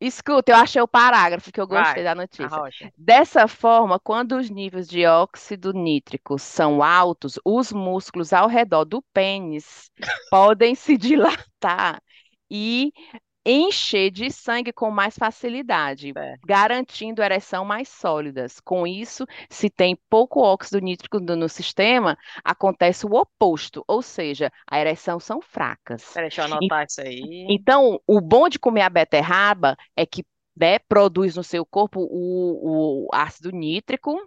Escuta, 0.00 0.52
eu 0.52 0.56
achei 0.56 0.80
o 0.82 0.88
parágrafo 0.88 1.50
que 1.50 1.60
eu 1.60 1.66
gostei 1.66 2.02
Vai, 2.02 2.04
da 2.04 2.14
notícia. 2.14 2.64
Dessa 2.96 3.48
forma, 3.48 3.98
quando 3.98 4.36
os 4.36 4.50
níveis 4.50 4.86
de 4.88 5.06
óxido 5.06 5.72
nítrico 5.72 6.38
são 6.38 6.82
altos, 6.82 7.38
os 7.44 7.72
músculos 7.72 8.32
ao 8.32 8.46
redor 8.46 8.84
do 8.84 9.02
pênis 9.14 9.90
podem 10.30 10.74
se 10.74 10.98
dilatar 10.98 12.02
e 12.50 12.92
encher 13.46 14.10
de 14.10 14.30
sangue 14.30 14.72
com 14.72 14.90
mais 14.90 15.16
facilidade, 15.16 16.12
Certo. 16.12 16.40
garantindo 16.44 17.22
ereção 17.22 17.64
mais 17.64 17.88
sólidas. 17.88 18.60
Com 18.60 18.86
isso, 18.86 19.26
se 19.50 19.70
tem 19.70 19.96
pouco 20.10 20.40
óxido 20.42 20.80
nítrico 20.80 21.18
no 21.20 21.36
no 21.36 21.48
sistema, 21.48 22.16
acontece 22.44 23.06
o 23.06 23.14
oposto, 23.14 23.84
ou 23.88 24.02
seja, 24.02 24.50
a 24.70 24.78
ereção 24.80 25.18
são 25.20 25.40
fracas. 25.40 26.04
Peraí, 26.12 26.28
deixa 26.28 26.42
eu 26.42 26.44
anotar 26.46 26.86
isso 26.86 27.00
aí. 27.00 27.46
Então, 27.48 28.00
o 28.06 28.20
bom 28.20 28.48
de 28.48 28.58
comer 28.58 28.82
a 28.82 28.90
beterraba 28.90 29.76
é 29.96 30.04
que 30.04 30.24
né, 30.56 30.78
produz 30.78 31.36
no 31.36 31.44
seu 31.44 31.66
corpo 31.66 32.00
o, 32.00 33.06
o 33.06 33.08
ácido 33.12 33.50
nítrico, 33.50 34.18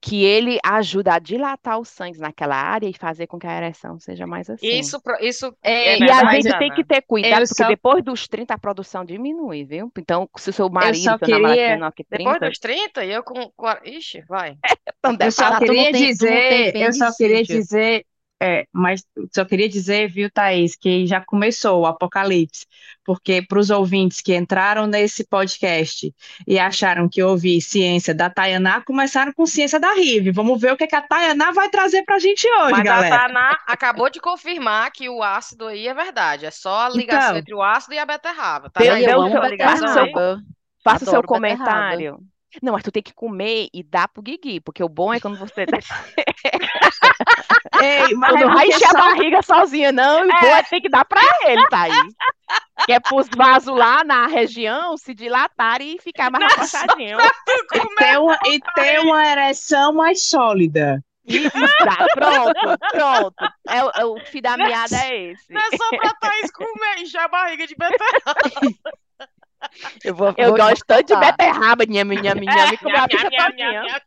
que 0.00 0.24
ele 0.24 0.58
ajuda 0.64 1.14
a 1.14 1.18
dilatar 1.18 1.78
os 1.78 1.88
sangues 1.88 2.20
naquela 2.20 2.56
área 2.56 2.86
e 2.86 2.92
fazer 2.92 3.26
com 3.26 3.38
que 3.38 3.46
a 3.46 3.56
ereção 3.56 3.98
seja 3.98 4.26
mais 4.26 4.50
assim. 4.50 4.66
Isso, 4.66 5.00
isso 5.20 5.56
Ei, 5.62 5.72
é 5.72 5.98
E 5.98 6.10
a 6.10 6.32
gente 6.32 6.58
tem 6.58 6.70
que 6.70 6.84
ter 6.84 7.02
cuidado, 7.02 7.42
eu 7.42 7.48
porque 7.48 7.62
só- 7.62 7.68
depois 7.68 8.04
dos 8.04 8.28
30 8.28 8.54
a 8.54 8.58
produção 8.58 9.04
diminui, 9.04 9.64
viu? 9.64 9.90
Então, 9.96 10.28
se 10.36 10.50
o 10.50 10.52
seu 10.52 10.68
marido, 10.68 11.02
seu 11.02 11.18
queria- 11.18 11.56
é 11.56 11.74
menor 11.74 11.92
que 11.92 12.04
Depois 12.08 12.38
30, 12.38 12.48
dos 12.48 12.58
30 12.58 13.04
e 13.04 13.12
eu 13.12 13.22
com. 13.22 13.50
Ixi, 13.84 14.22
vai. 14.28 14.56
então 14.98 15.16
Eu 15.26 15.32
só 15.32 15.58
queria 15.58 15.92
dizer, 15.92 16.76
eu 16.76 16.92
só 16.92 17.14
queria 17.16 17.42
dizer, 17.42 18.04
é, 18.42 18.64
mas 18.72 19.04
só 19.34 19.44
queria 19.44 19.68
dizer, 19.68 20.08
viu, 20.08 20.30
Thaís, 20.30 20.74
que 20.74 21.06
já 21.06 21.20
começou 21.20 21.80
o 21.82 21.86
apocalipse, 21.86 22.66
porque 23.04 23.42
para 23.42 23.58
os 23.58 23.68
ouvintes 23.70 24.20
que 24.20 24.34
entraram 24.34 24.86
nesse 24.86 25.26
podcast 25.26 26.10
e 26.46 26.58
acharam 26.58 27.08
que 27.08 27.22
ouvi 27.22 27.60
ciência 27.60 28.14
da 28.14 28.30
Tayaná, 28.30 28.80
começaram 28.82 29.32
com 29.32 29.44
ciência 29.44 29.78
da 29.78 29.92
Rive. 29.92 30.30
Vamos 30.30 30.60
ver 30.60 30.72
o 30.72 30.76
que, 30.76 30.86
que 30.86 30.96
a 30.96 31.02
Tayaná 31.02 31.52
vai 31.52 31.68
trazer 31.68 32.02
para 32.04 32.16
a 32.16 32.18
gente 32.18 32.46
hoje, 32.50 32.70
Mas 32.72 32.80
a 32.80 32.82
galera. 32.82 33.18
Taná 33.28 33.58
acabou 33.66 34.08
de 34.08 34.20
confirmar 34.20 34.90
que 34.90 35.08
o 35.08 35.22
ácido 35.22 35.66
aí 35.66 35.86
é 35.86 35.92
verdade. 35.94 36.46
É 36.46 36.50
só 36.50 36.86
a 36.86 36.88
ligação 36.88 37.30
Então. 37.30 37.38
entre 37.38 37.54
o 37.54 37.62
ácido 37.62 37.94
e 37.94 37.98
a 37.98 38.06
beterraba. 38.06 38.70
Tá 38.70 38.80
vendo? 38.80 39.04
deu 39.04 39.10
eu 39.10 39.18
o 39.18 39.22
amo 39.22 39.36
a 39.38 39.58
faça 39.58 39.84
o 39.84 39.88
seu- 39.88 40.38
faça 40.82 41.04
seu 41.04 41.18
Adoro 41.18 41.40
beterraba. 41.40 42.18
Não, 42.62 42.72
mas 42.72 42.82
tu 42.82 42.90
tem 42.90 43.02
que 43.02 43.14
comer 43.14 43.68
e 43.72 43.82
dar 43.82 44.08
pro 44.08 44.22
Guigui, 44.22 44.60
porque 44.60 44.82
o 44.82 44.88
bom 44.88 45.12
é 45.14 45.20
quando 45.20 45.38
você 45.38 45.64
Ei, 47.80 48.14
mas 48.14 48.34
é 48.36 48.40
não 48.40 48.52
vai 48.54 48.66
encher 48.66 48.88
a 48.88 48.92
barriga 48.92 49.42
sozinha, 49.42 49.92
não. 49.92 50.24
E 50.24 50.28
o 50.28 50.40
bom 50.40 50.56
é 50.56 50.62
ter 50.62 50.80
que 50.80 50.88
dar 50.88 51.04
pra 51.04 51.20
ele, 51.46 51.66
Thaís. 51.68 52.14
Que 52.86 52.92
é 52.92 53.00
pros 53.00 53.28
vasos 53.36 53.74
lá 53.76 54.02
na 54.04 54.26
região 54.26 54.96
se 54.96 55.14
dilatarem 55.14 55.96
e 55.96 56.02
ficar 56.02 56.30
mais 56.30 56.44
afastadinho. 56.52 57.18
e 57.20 57.94
ter 57.96 58.18
uma, 58.18 58.38
e 58.46 58.60
ter 58.74 59.00
uma 59.00 59.26
ereção 59.26 59.92
mais 59.92 60.22
sólida. 60.22 61.02
Isso, 61.24 61.50
tá, 61.52 62.06
pronto, 62.14 62.78
pronto. 62.90 63.34
É, 63.68 63.84
o- 63.84 63.90
é 63.94 64.04
o 64.04 64.18
fim 64.26 64.40
da 64.40 64.56
meada 64.56 64.96
é 64.96 65.30
esse. 65.30 65.52
Não 65.52 65.60
é 65.60 65.76
só 65.76 65.88
pra 65.96 66.12
Thaís 66.14 66.50
comer, 66.50 66.98
encher 66.98 67.20
a 67.20 67.28
barriga 67.28 67.66
de 67.66 67.76
beterraba. 67.76 68.34
Eu 70.04 70.14
vou, 70.14 70.34
Eu 70.36 70.48
vou 70.48 70.56
gosto 70.56 70.84
tanto 70.86 71.06
de 71.14 71.16
beterraba, 71.20 71.84
nhame, 71.84 72.16
nhame, 72.16 72.46
nhame, 72.46 72.78
comer 72.78 72.96
a 72.98 73.06
bicha 73.06 73.30
todinha. 73.30 74.02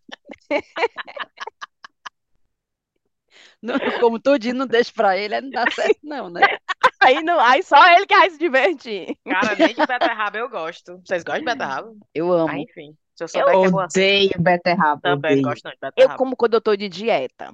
Não, 3.61 3.75
Como 3.99 4.19
tudinho 4.19 4.55
não 4.55 4.67
deixa 4.67 4.91
pra 4.93 5.17
ele, 5.17 5.39
não 5.39 5.49
dá 5.49 5.65
certo 5.71 5.99
não, 6.03 6.29
né? 6.29 6.41
Aí, 6.99 7.21
não, 7.21 7.37
aí 7.37 7.61
só 7.61 7.85
ele 7.91 8.05
que 8.05 8.15
vai 8.15 8.29
se 8.29 8.37
divertir. 8.37 9.17
Cara, 9.25 9.55
nem 9.55 9.75
de 9.75 9.85
beterraba 9.85 10.37
eu 10.37 10.47
gosto. 10.49 11.01
Vocês 11.05 11.21
gostam 11.21 11.41
de 11.43 11.51
beterraba? 11.51 11.93
Eu 12.15 12.31
Ah, 12.31 12.43
amo. 12.43 12.57
enfim. 12.59 12.95
Se 13.13 13.25
eu 13.25 13.27
souber 13.27 13.59
que 13.59 13.65
é 13.65 13.69
boa 13.69 13.85
assim, 13.85 13.99
Odeio 13.99 14.31
beterraba, 14.39 15.01
também 15.01 15.31
odeio. 15.33 15.41
gosto 15.43 15.63
não 15.65 15.71
de 15.71 15.77
Eu 15.81 15.89
beterraba. 15.91 16.17
como 16.17 16.37
quando 16.37 16.53
eu 16.53 16.61
tô 16.61 16.77
de 16.77 16.87
dieta. 16.87 17.53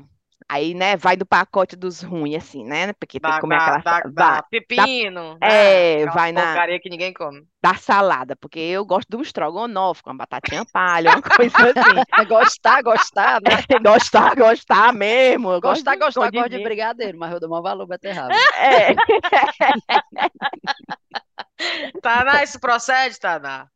Aí, 0.51 0.74
né, 0.74 0.98
vai 0.98 1.15
do 1.15 1.27
pacote 1.27 1.75
dos 1.75 2.01
ruins, 2.01 2.38
assim, 2.44 2.65
né? 2.65 2.91
Porque 2.94 3.20
tem 3.20 3.29
que 3.29 3.36
Da, 3.36 3.39
comer 3.39 3.58
da, 3.58 3.75
aquela... 3.75 4.00
da, 4.01 4.01
vai, 4.01 4.12
da 4.38 4.41
pepino, 4.44 5.38
É, 5.41 6.06
né? 6.06 6.12
Vai 6.12 6.32
na- 6.32 6.41
porcaria 6.41 6.79
que 6.79 6.89
ninguém 6.89 7.13
come. 7.13 7.44
da 7.62 7.75
salada, 7.75 8.36
porque 8.36 8.60
eu 8.60 8.84
gosto 8.84 9.08
de 9.10 9.15
um 9.18 9.22
estrogonofe 9.22 10.01
com 10.01 10.10
uma 10.10 10.18
batatinha 10.18 10.65
palha, 10.74 11.12
uma 11.12 11.22
coisa 11.22 11.56
assim. 11.56 12.01
É 12.20 12.25
Gostar, 12.25 12.82
gostar, 12.82 13.39
né? 13.41 13.51
Gostar, 13.84 14.36
gostar 14.36 14.91
mesmo. 14.94 15.51
Eu 15.51 15.62
gosto 15.62 15.84
Gostar, 15.84 15.86
de 15.86 15.91
gostar, 16.00 16.22
gosto 16.32 16.32
de 16.32 16.38
escondidinho. 16.38 16.63
brigadeiro, 16.63 17.18
mas 17.20 17.32
eu 17.32 17.39
dou 17.39 17.50
maior 17.50 17.62
valor 17.62 17.86
beterraba. 17.88 18.34
É. 18.58 18.96
Taná, 22.01 22.44
isso 22.44 22.60
procede, 22.60 23.20
Taná? 23.20 23.68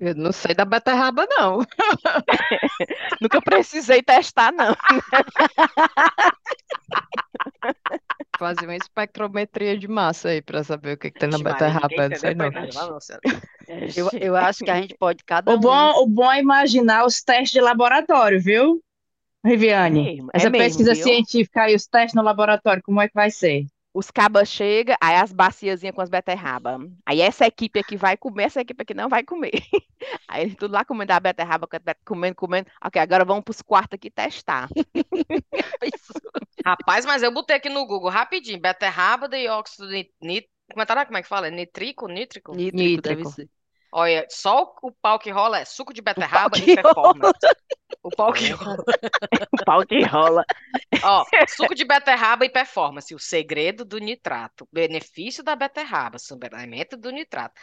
Eu 0.00 0.14
não 0.14 0.32
sei 0.32 0.54
da 0.54 0.64
beterraba, 0.64 1.26
não. 1.30 1.58
Nunca 3.20 3.40
precisei 3.42 4.02
testar, 4.02 4.50
não. 4.52 4.74
Fazer 8.38 8.64
uma 8.66 8.76
espectrometria 8.76 9.78
de 9.78 9.86
massa 9.86 10.30
aí 10.30 10.42
pra 10.42 10.64
saber 10.64 10.94
o 10.94 10.98
que, 10.98 11.10
que 11.10 11.18
tem 11.18 11.28
na 11.28 11.36
Ixi, 11.36 11.44
Maria, 11.44 11.52
beterraba. 11.52 11.88
ninguém 11.88 12.08
Não 12.08 12.16
sei 12.16 12.34
não. 12.34 12.50
Eu, 13.96 14.08
eu 14.20 14.36
acho 14.36 14.64
que 14.64 14.70
a 14.70 14.80
gente 14.80 14.94
pode 14.96 15.22
cada 15.24 15.52
O 15.52 15.54
um. 15.54 15.60
bom, 15.60 16.02
o 16.02 16.06
bom 16.06 16.30
é 16.30 16.40
imaginar 16.40 17.06
os 17.06 17.22
testes 17.22 17.52
de 17.52 17.60
laboratório, 17.60 18.40
viu, 18.40 18.82
Riviane? 19.44 20.02
mesmo, 20.02 20.30
é 20.34 20.36
Essa 20.36 20.50
mesmo, 20.50 20.66
pesquisa 20.66 20.94
viu? 20.94 21.04
científica 21.04 21.62
aí, 21.62 21.74
os 21.74 21.86
testes 21.86 22.14
no 22.14 22.22
laboratório, 22.22 22.82
como 22.82 23.00
é 23.00 23.08
que 23.08 23.14
vai 23.14 23.30
ser? 23.30 23.64
Os 23.94 24.10
cabas 24.10 24.48
chegam, 24.48 24.96
aí 25.00 25.16
as 25.16 25.32
baciazinhas 25.32 25.94
com 25.94 26.00
as 26.00 26.08
beterraba. 26.08 26.78
Aí 27.04 27.20
essa 27.20 27.46
equipe 27.46 27.78
aqui 27.78 27.96
vai 27.96 28.16
comer, 28.16 28.44
essa 28.44 28.62
equipe 28.62 28.82
aqui 28.82 28.94
não 28.94 29.08
vai 29.08 29.22
comer. 29.22 29.52
Aí 30.26 30.44
eles 30.44 30.56
tudo 30.56 30.72
lá 30.72 30.84
comendo 30.84 31.12
a 31.12 31.20
beterraba, 31.20 31.68
comendo, 32.04 32.34
comendo. 32.34 32.70
Ok, 32.82 33.00
agora 33.00 33.24
vamos 33.24 33.44
pros 33.44 33.62
quartos 33.62 33.94
aqui 33.94 34.10
testar. 34.10 34.68
Rapaz, 36.64 37.04
mas 37.04 37.22
eu 37.22 37.32
botei 37.32 37.56
aqui 37.56 37.68
no 37.68 37.86
Google 37.86 38.10
rapidinho. 38.10 38.60
Beterraba, 38.60 39.28
dióxido 39.28 39.88
de 39.88 40.10
nit... 40.20 40.48
Como 40.70 40.82
é, 40.82 40.86
tá, 40.86 41.04
como 41.04 41.18
é 41.18 41.22
que 41.22 41.28
fala? 41.28 41.48
É 41.48 41.50
Nitrico? 41.50 42.08
Nítrico? 42.08 42.54
Nítrico, 42.54 43.02
deve 43.02 43.22
Nítrico. 43.22 43.52
Olha, 43.94 44.26
só 44.30 44.74
o, 44.82 44.90
pau 44.90 45.18
que 45.18 45.30
rola 45.30 45.58
é 45.58 45.66
suco 45.66 45.92
de 45.92 46.00
beterraba 46.00 46.56
e 46.56 46.74
performance. 46.74 47.38
O 48.02 48.08
pau 48.08 48.32
que 48.32 48.48
rola. 48.48 48.82
O 49.52 49.64
pau 49.64 49.86
que 49.86 50.02
rola. 50.02 50.44
Ó, 51.04 51.24
suco 51.46 51.74
de 51.74 51.84
beterraba 51.84 52.44
e 52.46 52.50
performance. 52.50 53.14
O 53.14 53.18
segredo 53.18 53.84
do 53.84 53.98
nitrato. 53.98 54.66
Benefício 54.72 55.44
da 55.44 55.54
beterraba. 55.54 56.18
Suplemento 56.18 56.96
do 56.96 57.10
nitrato. 57.10 57.54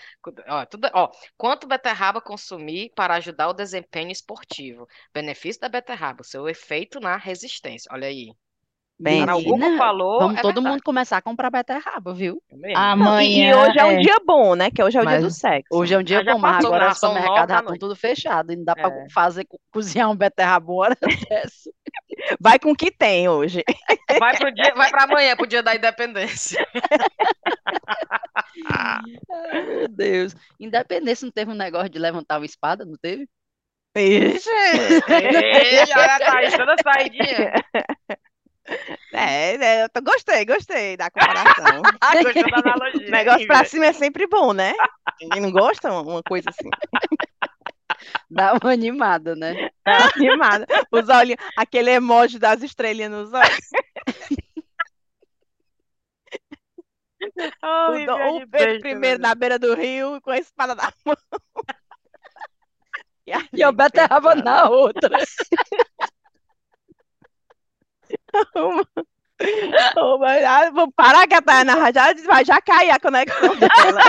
Ó, 0.48 0.66
tudo, 0.66 0.88
ó, 0.94 1.10
quanto 1.36 1.68
beterraba 1.68 2.22
consumir 2.22 2.92
para 2.96 3.16
ajudar 3.16 3.50
o 3.50 3.54
desempenho 3.54 4.12
esportivo? 4.12 4.88
Benefício 5.12 5.62
da 5.62 5.68
beterraba. 5.68 6.24
Seu 6.24 6.48
efeito 6.48 7.00
na 7.00 7.18
resistência. 7.18 7.90
Olha 7.92 8.08
aí. 8.08 8.32
Bem, 9.02 9.26
Menina, 9.26 9.78
falou, 9.78 10.20
Vamos 10.20 10.38
é 10.38 10.42
todo 10.42 10.56
verdade. 10.56 10.74
mundo 10.74 10.84
começar 10.84 11.16
a 11.18 11.22
comprar 11.22 11.50
beterraba, 11.50 12.14
viu? 12.14 12.44
É. 12.64 12.72
E, 12.72 12.76
Amanhã 12.76 13.50
e 13.50 13.54
hoje 13.56 13.80
é 13.80 13.86
um 13.86 13.92
é. 13.92 13.98
dia 14.00 14.18
bom, 14.26 14.56
né? 14.56 14.70
Que 14.70 14.84
hoje 14.84 14.98
é 14.98 15.02
o 15.02 15.06
dia 15.06 15.12
Mas 15.16 15.24
do 15.24 15.32
sexo. 15.32 15.68
Hoje 15.72 15.94
é 15.94 15.98
um 15.98 16.04
dia 16.04 16.20
Ah, 16.20 16.24
já 16.26 16.34
bom, 16.34 16.40
mas 16.40 16.56
passou, 16.58 16.68
agora 16.76 16.92
os 16.92 17.00
supermercados 17.00 17.54
já 17.56 17.60
estão 17.62 17.78
tudo 17.78 17.96
fechado. 17.96 18.52
E 18.52 18.58
não 18.58 18.66
dá 18.66 18.76
pra 18.76 18.90
É. 18.90 19.10
fazer, 19.10 19.46
co- 19.46 19.58
cozinhar 19.72 20.10
um 20.12 20.16
beterraba 20.18 20.70
hora 20.74 20.98
dessa. 21.32 21.70
Vai 22.42 22.60
com 22.60 22.72
o 22.72 22.76
que 22.76 22.92
tem 22.92 23.30
hoje. 23.30 23.64
Vai 24.20 24.36
pro 24.38 24.52
dia, 24.54 24.74
vai 24.76 24.90
para 24.90 25.04
amanhã, 25.06 25.34
pro 25.38 25.48
dia 25.48 25.64
da 25.64 25.74
independência. 25.74 26.60
Ai, 28.70 29.02
meu 29.66 29.88
Deus. 29.88 30.36
Independência 30.60 31.26
não 31.26 31.32
teve 31.32 31.52
um 31.52 31.56
negócio 31.56 31.90
de 31.90 32.00
levantar 32.00 32.38
uma 32.38 32.46
espada, 32.46 32.84
não 32.84 32.96
teve? 33.02 33.28
Ixi. 33.96 34.50
Ei, 34.50 35.80
olha 35.96 36.16
a 36.16 36.20
Thaís 36.20 36.54
toda 36.56 36.76
saidinha. 36.84 37.54
É, 39.14 39.56
é, 39.56 39.84
eu 39.84 39.90
tô- 39.90 40.02
gostei, 40.02 40.46
gostei 40.46 40.96
da 40.98 41.10
comparação. 41.10 41.82
Ah, 42.02 42.14
gostou 42.24 42.44
da 42.50 42.58
analogia. 42.76 43.10
Negócio 43.10 43.42
hein, 43.42 43.48
pra 43.48 43.58
velho? 43.58 43.70
cima 43.70 43.86
é 43.88 43.94
sempre 43.94 44.28
bom, 44.28 44.54
né? 44.54 44.74
Quem 45.18 45.42
não 45.42 45.52
gosta, 45.52 45.92
uma 45.92 46.02
uma 46.02 46.24
coisa 46.24 46.50
assim. 46.50 46.70
Dá 48.30 48.54
uma 48.54 48.72
animada, 48.72 49.36
né? 49.36 49.70
Tá 49.84 50.10
animada. 50.16 50.66
Os 50.92 51.10
olhinhos, 51.10 51.42
aquele 51.58 51.92
emoji 51.92 52.40
das 52.40 52.62
estrelinhas 52.64 53.12
nos 53.12 53.34
olhos. 53.34 53.60
O, 57.62 58.06
Dom- 58.06 58.18
viagem 58.18 58.44
o 58.44 58.48
Pedro 58.50 59.00
velho. 59.00 59.20
na 59.20 59.36
beira 59.36 59.60
do 59.60 59.74
rio 59.76 60.22
com 60.22 60.32
a 60.32 60.38
espada 60.38 60.74
na 60.76 60.92
mão. 61.06 61.16
E, 63.28 63.34
a 63.34 63.40
E 63.54 63.72
beterraba 63.72 64.30
pensando, 64.30 64.46
na 64.46 64.70
outra. 64.70 65.18
"Ô, 69.98 70.18
mas, 70.18 70.44
ah, 70.44 70.70
Vamos 70.72 70.94
parar 70.94 71.26
que 71.26 71.34
a 71.34 71.42
Tayana 71.42 71.92
já 71.94 72.14
vai 72.26 72.44
já 72.44 72.62
cair 72.62 72.92
a 72.92 73.00
conexão 73.00 73.56
dela. 73.56 74.02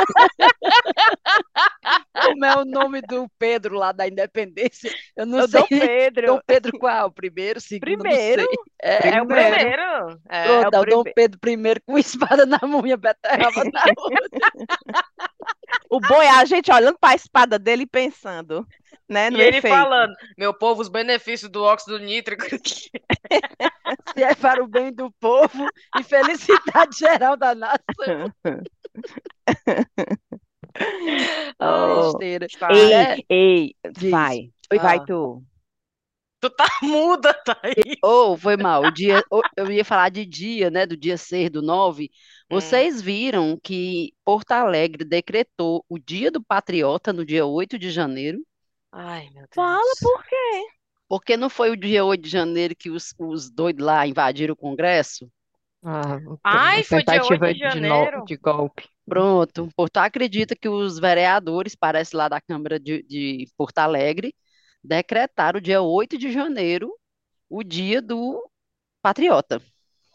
Como 2.21 2.45
é 2.45 2.57
o 2.57 2.65
nome 2.65 3.01
do 3.03 3.29
Pedro 3.39 3.77
lá 3.77 3.93
da 3.93 4.09
Independência? 4.09 4.93
Eu 5.17 5.27
não 5.27 5.45
O 5.45 5.49
sei. 5.49 5.61
Dom 5.61 5.67
Pedro. 5.69 6.27
Dom 6.27 6.41
Pedro 6.45 6.79
qual? 6.81 7.13
Primeiro, 7.13 7.61
segundo, 7.61 7.81
Primeiro. 8.03 8.45
É, 8.83 9.09
É 9.19 9.23
o 9.23 9.27
Primeiro. 9.27 9.55
primeiro. 9.57 9.83
É. 10.29 10.45
pronto, 10.45 10.75
é 10.75 10.79
o 10.79 10.81
é 10.83 10.83
o 10.83 10.87
Dom 10.87 11.03
prime- 11.05 11.15
Pedro 11.15 11.39
I 11.77 11.81
com 11.87 11.97
espada 11.99 12.45
na 12.45 12.59
mão 12.65 12.85
e 12.87 12.93
a 12.93 12.97
beterraba 12.97 13.65
na 13.65 13.85
outra. 13.97 14.29
O 15.89 16.01
bom 16.01 16.21
é 16.21 16.29
a 16.31 16.45
gente 16.45 16.71
olhando 16.73 16.99
para 16.99 17.11
a 17.13 17.15
espada 17.17 17.59
dele 17.59 17.83
e 17.85 17.87
pensando, 17.87 18.67
né, 19.11 19.29
no 19.31 19.39
E 19.39 19.43
ele 19.43 19.59
efeito. 19.59 19.75
falando, 19.77 20.15
meu 20.39 20.55
povo, 20.55 20.81
os 20.81 20.89
benefícios 20.89 21.51
do 21.51 21.63
óxido 21.65 21.99
nítrico. 21.99 22.45
Se 24.15 24.23
é 24.23 24.35
para 24.35 24.63
o 24.63 24.69
bem 24.69 24.93
do 24.93 25.11
povo 25.21 25.67
e 25.99 26.03
felicidade 26.05 26.97
geral 26.99 27.37
da 27.37 27.55
nação. 27.55 28.33
Oh. 31.61 32.11
esteira. 32.11 32.47
Tá. 32.59 32.69
Ei, 32.73 32.93
É, 32.93 33.17
ei, 33.29 33.75
Diz. 33.93 34.11
vai. 34.11 34.51
Vai 34.73 34.97
Ah. 34.99 35.05
tu. 35.05 35.43
Tu 36.41 36.49
tá 36.49 36.67
muda, 36.83 37.35
tá 37.35 37.59
aí. 37.63 37.99
Ou 38.03 38.37
foi 38.39 38.57
mal. 38.57 38.83
O 38.85 38.91
dia, 38.91 39.23
eu 39.57 39.71
ia 39.71 39.85
falar 39.85 40.09
de 40.09 40.25
dia, 40.25 40.71
né? 40.71 40.87
Do 40.87 40.97
dia 40.97 41.19
6 41.19 41.51
do 41.51 41.61
9. 41.61 42.09
Vocês 42.49 43.03
viram 43.03 43.59
que 43.63 44.13
Porto 44.25 44.53
Alegre 44.53 45.05
decretou 45.05 45.85
o 45.89 45.99
Dia 45.99 46.31
do 46.31 46.43
Patriota 46.43 47.13
no 47.13 47.27
dia 47.27 47.45
8 47.45 47.79
de 47.79 47.91
janeiro? 47.91 48.39
Ai, 48.93 49.25
meu 49.31 49.43
Deus. 49.43 49.51
Fala 49.55 49.93
por 50.01 50.25
quê? 50.25 50.67
Porque 51.09 51.37
não 51.37 51.51
foi 51.51 51.71
o 51.71 51.77
dia 51.77 52.05
8 52.05 52.23
de 52.23 52.29
janeiro 52.31 52.75
que 52.77 52.91
os, 52.91 53.13
os 53.19 53.51
doidos 53.51 53.85
lá 53.85 54.07
invadiram 54.07 54.53
o 54.55 54.57
Congresso? 54.57 55.31
Ah, 55.83 56.19
Ai, 56.45 56.83
foi 56.85 57.03
dia 57.05 57.25
8 57.25 57.47
tentativa 57.47 57.53
de 57.55 57.59
no- 57.59 57.65
janeiro. 57.75 58.25
de 58.25 58.37
golpe. 58.37 58.89
Pronto. 59.07 59.69
Porto 59.75 59.97
acredita 59.99 60.55
que 60.55 60.69
os 60.69 60.99
vereadores, 60.99 61.75
parece 61.75 62.15
lá 62.15 62.29
da 62.29 62.41
Câmara 62.41 62.79
de, 62.79 63.03
de 63.03 63.49
Porto 63.57 63.79
Alegre, 63.79 64.35
decretaram 64.85 65.59
o 65.59 65.63
dia 65.63 65.83
8 65.83 66.17
de 66.17 66.31
janeiro 66.31 66.93
o 67.49 67.65
dia 67.65 68.01
do 68.01 68.49
patriota. 69.03 69.63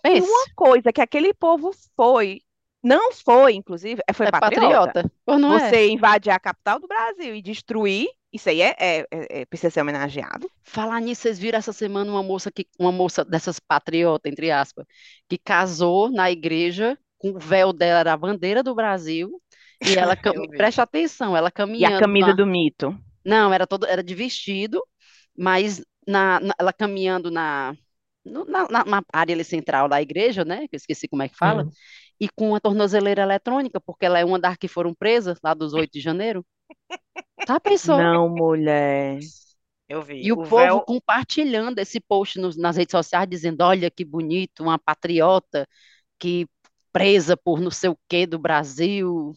E 0.06 0.22
Pense, 0.22 0.22
uma 0.22 0.46
coisa 0.56 0.94
que 0.94 1.02
aquele 1.02 1.34
povo 1.34 1.72
foi, 1.96 2.42
não 2.86 3.12
foi, 3.12 3.54
inclusive, 3.54 4.02
é- 4.08 4.14
foi 4.14 4.28
é 4.28 4.32
patriota. 4.32 5.04
patriota. 5.04 5.12
Não 5.28 5.54
é? 5.56 5.70
Você 5.70 5.90
invadir 5.90 6.32
a 6.32 6.40
capital 6.40 6.80
do 6.80 6.88
Brasil 6.88 7.36
e 7.36 7.42
destruir, 7.42 8.08
isso 8.32 8.50
aí 8.50 8.62
é, 8.62 8.76
é- 8.80 9.00
é- 9.12 9.42
é- 9.42 9.46
precisa 9.46 9.70
ser 9.72 9.82
homenageado. 9.82 10.50
Falar 10.64 11.00
nisso, 11.02 11.22
vocês 11.24 11.40
viram 11.40 11.58
essa 11.60 11.74
semana 11.74 12.12
uma 12.12 12.24
moça 12.24 12.52
que, 12.52 12.68
uma 12.80 12.92
moça 12.92 13.24
dessas 13.24 13.60
patriotas, 13.60 14.32
entre 14.32 14.52
aspas, 14.52 14.86
que 15.30 15.38
casou 15.38 16.10
na 16.10 16.32
igreja 16.32 16.98
com 17.18 17.32
o 17.32 17.40
véu 17.40 17.72
dela 17.74 18.00
era 18.00 18.14
a 18.14 18.18
bandeira 18.18 18.62
do 18.62 18.76
Brasil 18.76 19.42
e 19.82 19.90
ela 19.98 20.16
preste 20.56 20.82
atenção, 20.82 21.36
ela 21.36 21.48
E 21.50 21.86
a 21.86 21.92
caminhando 21.92 22.00
camisa 22.00 22.28
na- 22.28 22.34
do 22.34 22.46
mito. 22.46 22.98
Não, 23.24 23.54
era 23.54 23.66
todo, 23.66 23.86
era 23.86 24.04
de 24.04 24.14
vestido, 24.14 24.82
mas 25.38 25.84
na, 26.08 26.40
na- 26.40 26.56
ela 26.60 26.72
caminhando 26.74 27.32
na, 27.32 27.76
na, 28.26 28.86
na- 28.86 29.04
área 29.14 29.44
central 29.44 29.88
da 29.90 30.02
igreja, 30.02 30.46
né? 30.46 30.68
Que 30.68 30.76
eu 30.76 30.78
esqueci 30.78 31.08
como 31.08 31.24
é 31.24 31.30
que 31.30 31.36
fala, 31.38 31.64
Hum. 31.64 31.70
E 32.20 32.30
com 32.30 32.50
uma 32.50 32.62
tornozeleira 32.62 33.22
eletrônica, 33.24 33.80
porque 33.82 34.06
ela 34.06 34.20
é 34.20 34.26
uma 34.26 34.40
das 34.40 34.58
que 34.58 34.68
foram 34.68 34.94
presas 34.94 35.40
lá 35.44 35.54
dos 35.54 35.74
8 35.74 35.94
de 35.94 36.02
janeiro. 36.02 36.46
Tá, 37.46 37.60
pensou? 37.60 38.10
Não, 38.10 38.28
mulher. 38.30 39.20
Eu 39.90 40.02
vi. 40.04 40.22
E 40.22 40.32
o, 40.32 40.38
o 40.38 40.44
povo 40.48 40.82
véu, 40.82 40.82
compartilhando 40.82 41.80
esse 41.80 42.00
post 42.00 42.40
nos- 42.40 42.58
nas 42.58 42.78
redes 42.78 42.92
sociais, 42.92 43.28
dizendo: 43.30 43.62
olha 43.64 43.92
que 43.92 44.04
bonito, 44.06 44.64
uma 44.64 44.80
patriota 44.80 45.68
que 46.20 46.48
presa 46.92 47.38
por 47.38 47.62
não 47.62 47.72
sei 47.72 47.90
o 47.90 48.00
quê 48.10 48.26
do 48.28 48.40
Brasil. 48.40 49.34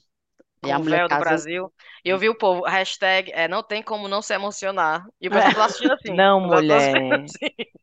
com 0.60 0.68
E 0.68 0.72
a 0.72 0.78
o 0.78 0.80
mulher 0.80 1.00
véu 1.00 1.08
do 1.08 1.16
casou. 1.16 1.18
Brasil. 1.18 1.72
E 2.04 2.08
eu 2.10 2.18
vi 2.18 2.28
o 2.28 2.34
povo, 2.36 2.64
hashtag, 2.64 3.30
é, 3.32 3.46
não 3.48 3.62
tem 3.62 3.82
como 3.82 4.08
não 4.08 4.20
se 4.22 4.34
emocionar. 4.34 5.06
E 5.20 5.28
o 5.28 5.32
pessoal 5.32 5.54
tá 5.54 5.64
assistindo 5.66 5.92
assim. 5.92 6.16
Não, 6.16 6.40
pessoal 6.48 6.78
mulher. 6.78 6.78
assim. 6.78 7.32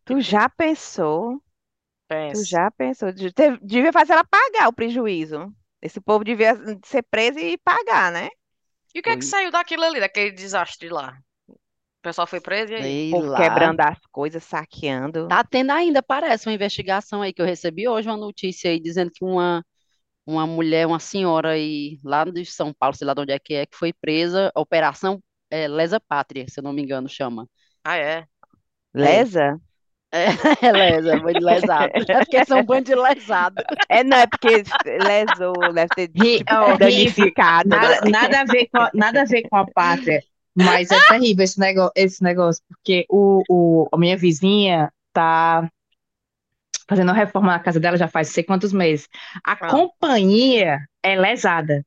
Tu 0.06 0.22
já 0.22 0.50
pensou? 0.50 1.42
Tu 2.30 2.44
Pensa. 2.44 2.44
já 2.44 2.70
pensou? 2.72 3.12
De- 3.12 3.32
Devia 3.62 3.92
fazer 3.94 4.14
ela 4.14 4.24
pagar 4.24 4.68
o 4.70 4.74
prejuízo. 4.74 5.54
Esse 5.82 6.02
povo 6.02 6.24
devia 6.24 6.54
ser 6.86 7.04
preso 7.04 7.40
e 7.40 7.58
pagar, 7.58 8.12
né? 8.12 8.30
E 8.96 9.00
o 9.00 9.04
que 9.04 9.10
é 9.10 9.18
que 9.18 9.26
saiu 9.26 9.52
daquilo 9.52 9.84
ali, 9.84 10.00
daquele 10.00 10.32
desastre 10.32 10.90
lá? 10.90 11.18
O 12.00 12.02
pessoal 12.04 12.28
foi 12.28 12.42
preso 12.42 12.74
e 12.74 12.76
aí? 12.78 13.00
Sei 13.10 13.10
povo 13.10 13.30
lá. 13.30 13.76
quebrando 13.76 13.82
as 13.82 14.00
coisas, 14.12 14.44
saqueando. 14.44 15.28
Tá 15.28 15.44
tendo 15.44 15.72
ainda, 15.72 16.04
parece, 16.04 16.48
uma 16.48 16.54
investigação 16.54 17.22
aí 17.22 17.34
que 17.34 17.42
eu 17.42 17.46
recebi 17.46 17.88
hoje, 17.88 18.08
uma 18.08 18.18
notícia 18.18 18.70
aí 18.70 18.80
dizendo 18.80 19.10
que 19.12 19.24
uma, 19.26 19.66
uma 20.26 20.48
mulher, 20.48 20.88
uma 20.88 21.00
senhora 21.00 21.52
aí, 21.52 22.00
lá 22.04 22.26
de 22.26 22.46
São 22.46 22.74
Paulo, 22.74 22.96
sei 22.96 23.08
lá 23.08 23.14
de 23.16 23.22
onde 23.22 23.34
é 23.34 23.40
que 23.40 23.54
é, 23.56 23.66
que 23.68 23.78
foi 23.78 23.94
presa, 23.94 24.52
Operação 24.56 25.22
é, 25.52 25.68
Lesa 25.68 26.00
Pátria, 26.00 26.48
se 26.50 26.60
eu 26.60 26.64
não 26.64 26.74
me 26.74 26.84
engano, 26.84 27.10
chama. 27.10 27.48
Ah, 27.84 27.98
é? 27.98 28.28
Lesa? 28.94 29.60
É, 30.16 30.28
é 30.68 30.72
lesa, 30.72 31.18
bando 31.20 31.40
de 31.40 31.46
lesado. 31.46 31.92
É 32.08 32.20
porque 32.20 32.46
são 32.46 32.60
um 32.60 32.64
bando 32.64 32.84
de 32.86 32.96
lesado. 32.96 33.62
É, 33.90 34.04
não, 34.04 34.18
é 34.18 34.28
porque 34.28 34.64
lesou, 35.04 35.74
deve 35.74 35.90
ter 35.96 36.10
Ri- 36.16 36.38
tipo, 36.40 36.54
oh, 36.56 36.78
danificado. 36.78 37.70
né? 37.70 37.78
Nada, 37.78 38.10
nada 38.10 38.42
a 38.42 38.46
ver 38.46 38.68
com, 38.68 38.78
a- 38.78 38.92
nada 38.94 39.22
a 39.22 39.26
ver 39.26 39.44
com 39.50 39.58
a 39.58 39.66
pátria, 39.66 40.22
mas 40.56 40.90
é 40.92 41.00
terrível 41.08 41.44
esse 41.44 41.60
negócio, 41.60 41.92
esse 41.96 42.24
negócio 42.24 42.64
porque 42.70 43.06
o, 43.10 43.44
o, 43.50 43.90
a 43.92 43.98
minha 43.98 44.18
vizinha 44.18 44.92
tá 45.14 45.70
fazendo 46.88 47.10
uma 47.10 47.16
reforma 47.16 47.52
na 47.52 47.60
casa 47.60 47.80
dela 47.80 47.98
já 47.98 48.08
faz 48.08 48.30
sei 48.30 48.44
quantos 48.44 48.72
meses. 48.72 49.08
A 49.46 49.54
Ah. 49.54 49.68
companhia 49.68 50.80
é 51.04 51.16
lesada. 51.16 51.84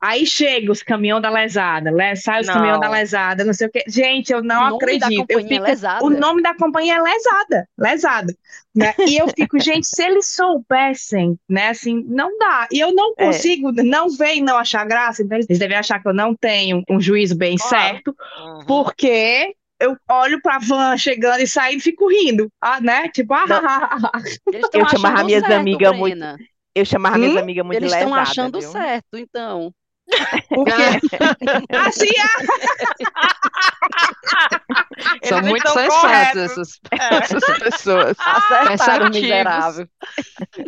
Aí 0.00 0.26
chega 0.26 0.70
os 0.72 0.82
caminhão 0.82 1.20
da 1.20 1.30
lesada, 1.30 1.90
le- 1.90 2.16
sai 2.16 2.40
os 2.40 2.48
caminhão 2.50 2.78
da 2.78 2.88
Não. 2.88 2.94
lesada, 2.94 3.44
não 3.44 3.52
sei 3.52 3.66
o 3.68 3.70
quê. 3.70 3.84
Gente, 3.88 4.32
eu 4.32 4.42
não 4.42 4.72
o 4.72 4.76
acredito. 4.76 5.26
Eu 5.28 5.40
é 5.40 5.42
fico, 5.44 5.62
lesada. 5.64 6.04
o 6.04 6.10
nome 6.10 6.42
da 6.42 6.54
companhia 6.54 6.96
é 6.96 7.02
lesada, 7.02 7.68
lesada, 7.78 8.34
né? 8.74 8.94
E 9.06 9.16
eu 9.16 9.28
fico, 9.28 9.58
gente, 9.60 9.86
se 9.86 10.02
eles 10.02 10.28
soubessem, 10.34 11.38
né, 11.48 11.68
assim, 11.68 12.04
não 12.08 12.36
dá. 12.38 12.68
E 12.72 12.80
eu 12.80 12.92
não 12.94 13.14
É. 13.16 13.26
consigo, 13.26 13.72
não 13.72 14.08
ver 14.10 14.36
e 14.36 14.42
não 14.42 14.56
achar 14.58 14.84
graça. 14.86 15.22
Então 15.22 15.38
eles 15.38 15.58
devem 15.58 15.76
achar 15.76 16.00
que 16.00 16.08
eu 16.08 16.14
não 16.14 16.34
tenho 16.34 16.82
um 16.90 17.00
juízo 17.00 17.36
bem 17.36 17.56
Claro. 17.56 17.68
certo, 17.68 18.16
Uhum. 18.38 18.64
porque 18.66 19.54
eu 19.80 19.96
olho 20.08 20.40
pra 20.40 20.58
van 20.58 20.96
chegando 20.96 21.40
e 21.40 21.46
saindo 21.46 21.78
e 21.80 21.82
fico 21.82 22.08
rindo, 22.08 22.48
ah, 22.60 22.80
né? 22.80 23.08
Tipo, 23.08 23.34
ah, 23.34 23.46
Não. 23.46 23.56
ah, 23.66 23.88
ah, 23.92 23.98
ah, 24.04 24.10
ah. 24.14 24.22
Eles 24.52 24.68
Eu 24.72 24.86
chamava 24.86 25.24
minhas 25.24 25.42
certo, 25.42 25.60
amigas 25.60 25.96
muito-. 25.96 26.18
Eu 26.74 26.84
chamava 26.84 27.18
minhas 27.18 27.34
Hum? 27.34 27.38
amigas 27.38 27.64
muito 27.64 27.76
Eles 27.76 27.92
estão 27.92 28.14
achando 28.14 28.58
viu? 28.58 28.70
certo, 28.70 29.16
então. 29.16 29.74
Porque 30.48 30.72
assim, 31.76 32.06
São 35.24 35.38
Eles 35.38 35.50
muito 35.50 35.68
sensatas 35.68 36.36
essas, 36.36 36.80
essas 37.00 37.58
pessoas. 37.58 38.16
Acertaram, 38.18 39.10
miserável. 39.10 39.86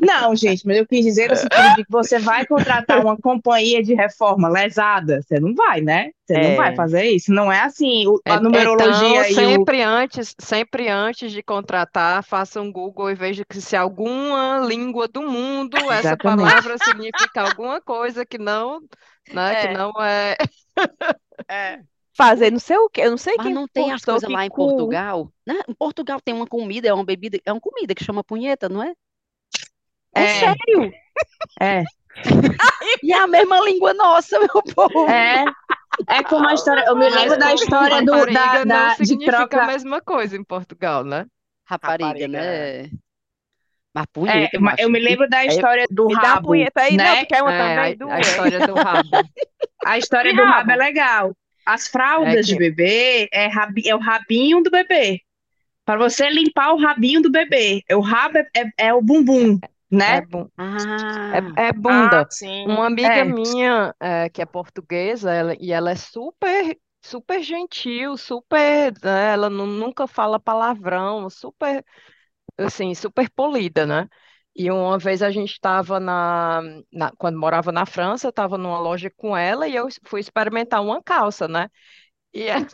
Não, 0.00 0.34
gente, 0.34 0.66
mas 0.66 0.78
eu 0.78 0.86
quis 0.86 1.04
dizer 1.04 1.30
o 1.32 1.36
seguinte, 1.36 1.84
que 1.84 1.90
você 1.90 2.18
vai 2.18 2.46
contratar 2.46 3.00
uma 3.00 3.16
companhia 3.16 3.82
de 3.82 3.94
reforma 3.94 4.48
lesada, 4.48 5.20
você 5.22 5.38
não 5.40 5.54
vai, 5.54 5.80
né? 5.80 6.10
Você 6.26 6.34
É. 6.34 6.48
não 6.50 6.56
vai 6.56 6.74
fazer 6.74 7.04
isso. 7.04 7.32
Não 7.32 7.52
é 7.52 7.60
assim, 7.60 8.06
o- 8.06 8.20
a 8.26 8.34
É- 8.34 8.40
numerologia 8.40 9.08
então, 9.08 9.24
e 9.24 9.30
o... 9.30 9.34
sempre 9.34 9.82
antes, 9.82 10.34
sempre 10.40 10.88
antes 10.88 11.32
de 11.32 11.42
contratar, 11.42 12.22
faça 12.24 12.60
um 12.60 12.72
Google 12.72 13.10
e 13.10 13.14
veja 13.14 13.44
que 13.48 13.60
se 13.60 13.76
alguma 13.76 14.58
língua 14.66 15.06
do 15.06 15.22
mundo 15.22 15.76
essa 15.76 15.98
Exatamente. 16.08 16.48
palavra 16.48 16.76
significa 16.78 17.42
alguma 17.42 17.80
coisa 17.80 18.24
que 18.24 18.38
não, 18.38 18.80
né, 19.32 19.54
que 19.60 19.66
É. 19.68 19.72
não 19.72 19.92
é. 20.02 20.36
É. 21.48 21.80
Fazer 22.16 22.50
não 22.52 22.60
sei 22.60 22.76
o 22.76 22.88
quê. 22.88 23.02
Eu 23.02 23.10
não 23.10 23.18
sei 23.18 23.34
Mas 23.36 23.46
quem 23.46 23.54
não 23.54 23.66
tem 23.66 23.92
as 23.92 24.04
coisas 24.04 24.24
que 24.26 24.32
lá 24.32 24.46
em 24.46 24.48
cu- 24.48 24.56
Portugal? 24.68 25.32
Né? 25.46 25.60
Em 25.68 25.74
Portugal 25.74 26.20
tem 26.20 26.34
uma 26.34 26.46
comida, 26.46 26.88
é 26.88 26.94
uma 26.94 27.04
bebida, 27.04 27.38
é 27.44 27.52
uma 27.52 27.60
comida 27.60 27.94
que 27.94 28.04
chama 28.04 28.22
punheta, 28.22 28.68
não 28.68 28.82
é? 28.82 28.92
É, 30.14 30.22
É. 30.22 30.26
sério. 30.40 30.92
É, 31.60 31.84
E 33.02 33.12
é 33.12 33.18
a 33.18 33.26
mesma 33.26 33.60
língua 33.60 33.92
nossa, 33.94 34.38
meu 34.38 34.62
povo. 34.74 35.08
é, 35.10 35.44
é 36.08 36.22
como 36.22 36.46
a 36.46 36.54
história, 36.54 36.84
eu 36.86 36.96
me 36.96 37.08
lembro 37.08 37.38
da 37.38 37.52
história 37.54 38.02
do, 38.02 38.26
da, 38.32 38.64
da, 38.64 38.94
de 38.94 39.06
significa 39.06 39.42
a 39.42 39.48
troca... 39.48 39.66
mesma 39.66 40.00
coisa 40.00 40.36
em 40.36 40.44
Portugal, 40.44 41.04
né? 41.04 41.26
Rapariga, 41.66 42.04
Rapariga, 42.06 42.28
né? 42.28 42.90
Mas 43.94 44.04
É, 44.04 44.06
punheta, 44.12 44.60
mas 44.60 44.78
eu 44.80 44.90
me 44.90 44.98
macho. 44.98 45.10
lembro 45.10 45.28
da 45.28 45.44
história 45.44 45.86
do 45.90 46.06
Me 46.06 46.14
dá 46.14 46.20
rabo, 46.34 46.48
punheta 46.48 46.80
aí, 46.82 46.96
não, 46.96 47.04
né? 47.04 47.16
porque 47.20 47.34
é 47.34 47.42
uma 47.42 47.52
É, 47.52 47.58
também 47.58 48.10
a, 48.10 48.14
a 48.16 48.20
história 48.20 48.66
do 48.66 48.74
rabo. 48.74 49.08
A 49.86 49.98
história 49.98 50.30
Que 50.30 50.36
do 50.36 50.42
rabo 50.42 50.58
rabo? 50.58 50.70
é 50.72 50.76
legal. 50.76 51.36
As 51.66 51.88
fraldas 51.88 52.32
É 52.34 52.40
de 52.40 52.52
que- 52.54 52.58
bebê 52.58 53.28
é, 53.32 53.46
rabi- 53.46 53.88
é 53.88 53.94
o 53.94 53.98
rabinho 53.98 54.62
do 54.62 54.70
bebê. 54.70 55.20
Para 55.84 55.98
você 55.98 56.28
limpar 56.30 56.72
o 56.72 56.78
rabinho 56.80 57.20
do 57.20 57.30
bebê. 57.30 57.82
O 57.92 58.00
rabo 58.00 58.38
é, 58.38 58.46
é- 58.56 58.86
é 58.86 58.94
o 58.94 59.02
bumbum, 59.02 59.58
né? 59.90 60.16
É, 60.16 60.20
bu- 60.22 60.50
Ah, 60.56 61.30
é, 61.56 61.66
é 61.68 61.72
bunda. 61.72 62.22
Ah, 62.22 62.26
sim. 62.30 62.66
Uma 62.66 62.86
amiga 62.86 63.08
É. 63.10 63.24
minha, 63.24 63.94
é, 64.00 64.28
que 64.30 64.40
é 64.40 64.46
portuguesa, 64.46 65.32
ela- 65.32 65.54
e 65.60 65.70
ela 65.72 65.90
é 65.90 65.96
super, 65.96 66.76
super 67.02 67.42
gentil, 67.42 68.16
super, 68.16 68.92
né, 69.02 69.32
ela 69.34 69.50
nu- 69.50 69.66
nunca 69.66 70.06
fala 70.06 70.40
palavrão, 70.40 71.28
super, 71.28 71.84
assim, 72.58 72.94
super 72.94 73.30
polida, 73.30 73.86
né? 73.86 74.08
E 74.56 74.70
uma 74.70 74.98
vez 74.98 75.22
a 75.22 75.30
gente 75.30 75.52
estava 75.52 75.98
na, 76.00 76.62
na- 76.92 77.12
quando 77.18 77.38
morava 77.38 77.72
na 77.72 77.84
França, 77.86 78.26
eu 78.26 78.30
estava 78.30 78.56
numa 78.58 78.78
loja 78.78 79.10
com 79.16 79.36
ela 79.36 79.66
e 79.68 79.74
eu 79.74 79.88
fui 80.06 80.20
experimentar 80.20 80.82
uma 80.82 81.02
calça, 81.02 81.48
né? 81.48 81.68
E, 82.34 82.50
a- 82.50 82.66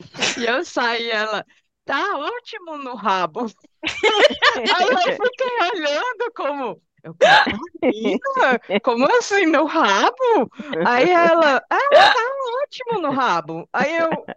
e 0.36 0.44
eu 0.46 0.64
saí, 0.64 1.10
ela, 1.10 1.44
tá 1.84 2.18
ótimo 2.18 2.78
no 2.78 2.94
rabo. 2.96 3.46
Aí 4.70 4.88
eu 4.88 5.12
fiquei 5.12 5.58
olhando 5.72 6.32
como, 6.34 6.82
eu, 7.02 8.60
como 8.82 9.06
assim 9.18 9.46
no 9.46 9.64
rabo? 9.66 10.50
Aí 10.82 11.08
ela, 11.10 11.56
ah, 11.70 12.06
tá 12.12 12.20
ótimo 12.62 13.00
no 13.00 13.10
rabo. 13.12 13.68
Aí 13.72 13.96
eu 13.96 14.28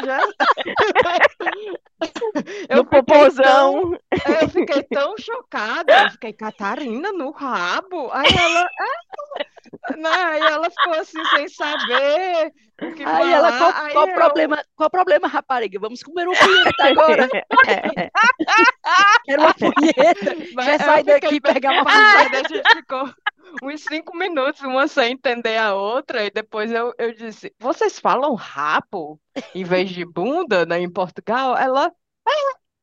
já 0.00 0.20
eu 2.68 2.82
No 2.82 2.84
fiquei 2.84 3.30
tão, 3.30 3.84
popozão. 3.84 3.98
eu 4.26 4.48
fiquei 4.48 4.82
tão 4.84 5.14
chocada, 5.18 6.04
eu 6.04 6.10
fiquei, 6.10 6.32
Catarina, 6.32 7.12
no 7.12 7.30
rabo? 7.30 8.10
Aí 8.12 8.34
ela, 8.36 8.68
ah, 8.80 9.96
não. 9.96 10.12
Aí 10.12 10.46
ela 10.46 10.70
ficou 10.70 10.94
assim 10.94 11.24
sem 11.26 11.48
saber 11.48 12.52
o 12.82 12.92
que 12.92 13.04
aí 13.04 13.32
ela, 13.32 13.52
qual, 13.52 13.72
falar. 13.72 13.86
Aí 13.86 13.92
qual 13.92 14.06
o 14.06 14.08
eu, 14.08 14.14
problema, 14.14 14.64
qual 14.76 14.90
problema, 14.90 15.28
rapariga? 15.28 15.78
Vamos 15.80 16.02
comer 16.02 16.26
uma 16.28 16.36
punheta 16.36 16.84
agora. 16.84 17.28
Quero 19.24 19.42
uma 19.42 19.54
punheta. 19.54 20.36
mas 20.54 20.66
Quer 20.66 20.80
sair 20.80 21.04
daqui 21.04 21.34
e 21.36 21.40
pegar 21.40 21.72
uma 21.72 21.84
preocupada, 21.84 21.84
punheta? 21.84 22.40
a 22.40 22.44
gente 22.44 22.70
ficou 22.70 23.14
uns 23.68 23.82
cinco 23.82 24.16
minutos, 24.16 24.62
uma 24.62 24.88
sem 24.88 25.12
entender 25.12 25.56
a 25.58 25.74
outra, 25.74 26.24
e 26.24 26.30
depois 26.30 26.70
eu, 26.72 26.92
eu 26.98 27.14
disse, 27.14 27.54
vocês 27.58 27.98
falam 27.98 28.34
rabo 28.34 29.20
em 29.54 29.64
vez 29.64 29.90
de 29.90 30.04
bunda, 30.04 30.66
né, 30.66 30.80
em 30.80 30.90
Portugal? 30.90 31.56
Ela, 31.56 31.92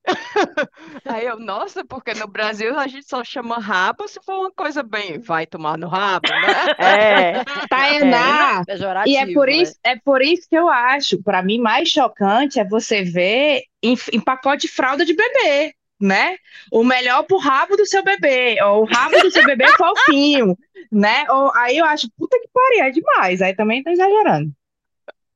Aí 1.05 1.25
eu, 1.25 1.39
nossa, 1.39 1.83
porque 1.85 2.13
no 2.13 2.27
Brasil 2.27 2.77
a 2.77 2.87
gente 2.87 3.07
só 3.07 3.23
chama 3.23 3.57
rabo 3.59 4.07
se 4.07 4.19
for 4.23 4.35
uma 4.39 4.51
coisa 4.51 4.83
bem, 4.83 5.19
vai 5.19 5.45
tomar 5.45 5.77
no 5.77 5.87
rabo, 5.87 6.35
né? 6.35 6.69
É, 6.77 7.43
Tainá, 7.69 8.63
Pejorativo, 8.65 9.05
E 9.05 9.15
é 9.17 9.25
por 9.27 9.49
né? 9.49 9.55
isso, 9.61 9.75
é 9.83 9.97
por 9.97 10.21
isso 10.21 10.47
que 10.49 10.57
eu 10.57 10.69
acho, 10.69 11.21
para 11.23 11.43
mim, 11.43 11.59
mais 11.59 11.89
chocante 11.89 12.59
é 12.59 12.65
você 12.65 13.03
ver 13.03 13.63
em, 13.83 13.95
em 14.13 14.19
pacote 14.21 14.67
de 14.67 14.73
fralda 14.73 15.05
de 15.05 15.13
bebê, 15.15 15.74
né? 15.99 16.37
O 16.71 16.83
melhor 16.83 17.23
pro 17.23 17.37
rabo 17.37 17.75
do 17.77 17.85
seu 17.85 18.03
bebê, 18.03 18.57
ou 18.63 18.83
o 18.83 18.85
rabo 18.85 19.19
do 19.19 19.31
seu 19.31 19.43
bebê 19.45 19.67
fofinho, 19.77 20.57
né? 20.91 21.25
Ou, 21.29 21.51
aí 21.55 21.77
eu 21.77 21.85
acho, 21.85 22.09
puta 22.17 22.39
que 22.39 22.49
pariu, 22.53 22.83
é 22.85 22.91
demais. 22.91 23.41
Aí 23.41 23.55
também 23.55 23.83
tá 23.83 23.91
exagerando. 23.91 24.51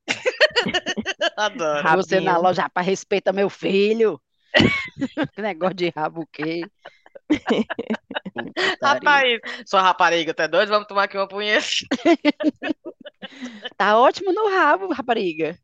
Adoro. 1.36 1.90
Você 1.92 2.20
na 2.20 2.32
rabinho. 2.32 2.42
loja, 2.42 2.62
rapaz, 2.62 2.86
respeita 2.86 3.32
meu 3.32 3.48
filho. 3.50 4.20
Que 5.32 5.42
negócio 5.42 5.74
de 5.74 5.90
rabo 5.90 6.22
o 6.22 6.26
quê? 6.26 6.70
Putaria. 8.54 9.20
Rapaz, 9.20 9.40
sua 9.66 9.82
rapariga, 9.82 10.34
tá 10.34 10.46
doido? 10.46 10.70
Vamos 10.70 10.86
tomar 10.88 11.04
aqui 11.04 11.16
uma 11.16 11.28
punheta. 11.28 11.66
Tá 13.76 13.98
ótimo 13.98 14.32
no 14.32 14.48
rabo, 14.50 14.92
rapariga. 14.92 15.58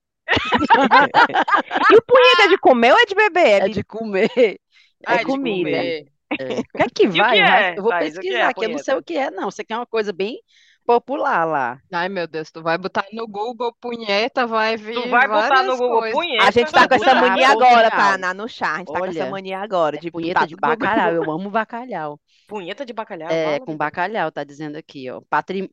E 1.90 1.96
o 1.96 2.02
punheta 2.02 2.44
é 2.44 2.48
de 2.48 2.58
comer 2.58 2.92
ou 2.92 2.98
é 2.98 3.06
de 3.06 3.14
beber? 3.14 3.62
É 3.62 3.66
É 3.66 3.68
de 3.68 3.84
comer. 3.84 4.60
Ah, 5.06 5.16
É 5.16 5.24
de 5.24 5.24
comida. 5.24 5.70
comer. 5.70 6.12
O 6.74 6.76
que 6.76 6.82
é 6.82 6.88
que 6.90 7.06
o 7.08 7.12
que 7.12 7.18
vai? 7.18 7.38
é, 7.38 7.44
Vai- 7.44 7.78
Eu 7.78 7.82
vou 7.82 7.92
Thaís? 7.92 8.16
O 8.16 8.20
que 8.20 8.28
é 8.34 8.48
pesquisar 8.48 8.54
eu 8.64 8.68
não 8.68 8.78
sei 8.78 8.94
punheta? 8.94 8.98
o 8.98 9.02
que 9.04 9.16
é, 9.16 9.30
não. 9.30 9.48
Isso 9.48 9.62
aqui 9.62 9.72
é 9.72 9.76
uma 9.76 9.86
coisa 9.86 10.12
bem 10.12 10.40
popular 10.84 11.44
lá. 11.44 11.80
Ai, 11.92 12.08
meu 12.08 12.26
Deus, 12.26 12.50
tu 12.50 12.62
vai 12.62 12.76
botar 12.78 13.04
no 13.12 13.26
Google 13.28 13.74
punheta, 13.80 14.46
vai 14.46 14.76
vir 14.76 14.94
Tu 14.94 15.08
vai 15.08 15.26
botar 15.28 15.62
no 15.62 15.76
Google 15.76 15.98
coisas. 16.00 16.18
punheta? 16.18 16.44
A 16.44 16.50
gente 16.50 16.72
tá 16.72 16.88
com 16.88 16.94
essa 16.94 17.04
Punheta 17.04 17.28
mania 17.28 17.48
agora. 17.50 17.90
Tainá, 17.90 18.34
no 18.34 18.48
chá. 18.48 18.74
A 18.74 18.78
gente 18.78 18.92
tá 18.92 18.98
com 19.00 19.06
essa 19.06 19.20
Olha, 19.20 19.30
mania 19.30 19.58
agora 19.60 19.96
É 19.96 20.00
de 20.00 20.10
punheta 20.10 20.40
botar 20.40 20.46
de 20.46 20.56
bacalhau. 20.56 21.12
Eu 21.12 21.30
amo 21.30 21.48
bacalhau. 21.50 22.20
Punheta 22.48 22.84
de 22.84 22.92
bacalhau, 22.92 23.30
É, 23.30 23.58
com 23.60 23.76
bacalhau, 23.76 24.30
tá 24.32 24.44
dizendo 24.44 24.76
aqui, 24.76 25.08
ó. 25.10 25.20
Patri... 25.30 25.70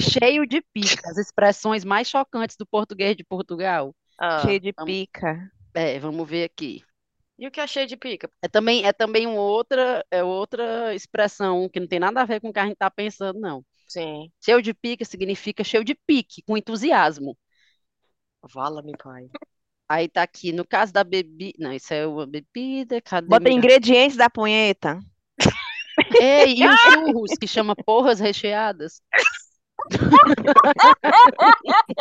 Cheio 0.00 0.46
de 0.46 0.62
pica. 0.72 1.10
As 1.10 1.18
expressões 1.18 1.84
mais 1.84 2.08
chocantes 2.08 2.56
do 2.56 2.66
português 2.66 3.16
de 3.16 3.24
Portugal. 3.24 3.94
Ah, 4.18 4.40
Cheio 4.42 4.60
de 4.60 4.72
Vamos, 4.76 4.92
pica. 4.92 5.50
é, 5.74 5.98
vamos 5.98 6.28
ver 6.28 6.44
aqui. 6.44 6.82
E 7.38 7.46
o 7.46 7.50
que 7.50 7.60
é 7.60 7.66
cheio 7.66 7.86
de 7.86 7.96
pica? 7.96 8.28
É 8.42 8.48
também, 8.48 8.84
é 8.84 8.92
também 8.92 9.26
outra, 9.28 10.04
é 10.10 10.24
outra 10.24 10.94
expressão 10.94 11.68
que 11.68 11.78
não 11.78 11.86
tem 11.86 12.00
nada 12.00 12.20
a 12.20 12.24
ver 12.24 12.40
com 12.40 12.48
o 12.48 12.52
que 12.52 12.58
a 12.58 12.66
gente 12.66 12.76
tá 12.76 12.90
pensando, 12.90 13.38
não. 13.38 13.64
Sim. 13.86 14.30
Cheio 14.44 14.60
de 14.60 14.74
pica 14.74 15.04
significa 15.04 15.62
cheio 15.62 15.84
de 15.84 15.94
pique, 15.94 16.42
com 16.42 16.56
entusiasmo. 16.56 17.36
Vala-me, 18.52 18.92
pai. 18.96 19.28
Aí 19.88 20.08
tá 20.08 20.22
aqui, 20.22 20.52
no 20.52 20.66
caso 20.66 20.92
da 20.92 21.02
bebida. 21.04 21.56
Não, 21.58 21.72
isso 21.72 21.94
é 21.94 22.06
uma 22.06 22.26
bebida. 22.26 23.00
Cadê 23.00 23.28
Bota 23.28 23.44
minha. 23.44 23.56
ingredientes 23.56 24.16
da 24.16 24.28
punheta. 24.28 24.98
Ei, 26.20 26.54
e 26.56 26.66
os 26.66 26.80
churros, 26.80 27.30
que 27.38 27.46
chama 27.46 27.74
porras 27.74 28.20
recheadas? 28.20 29.00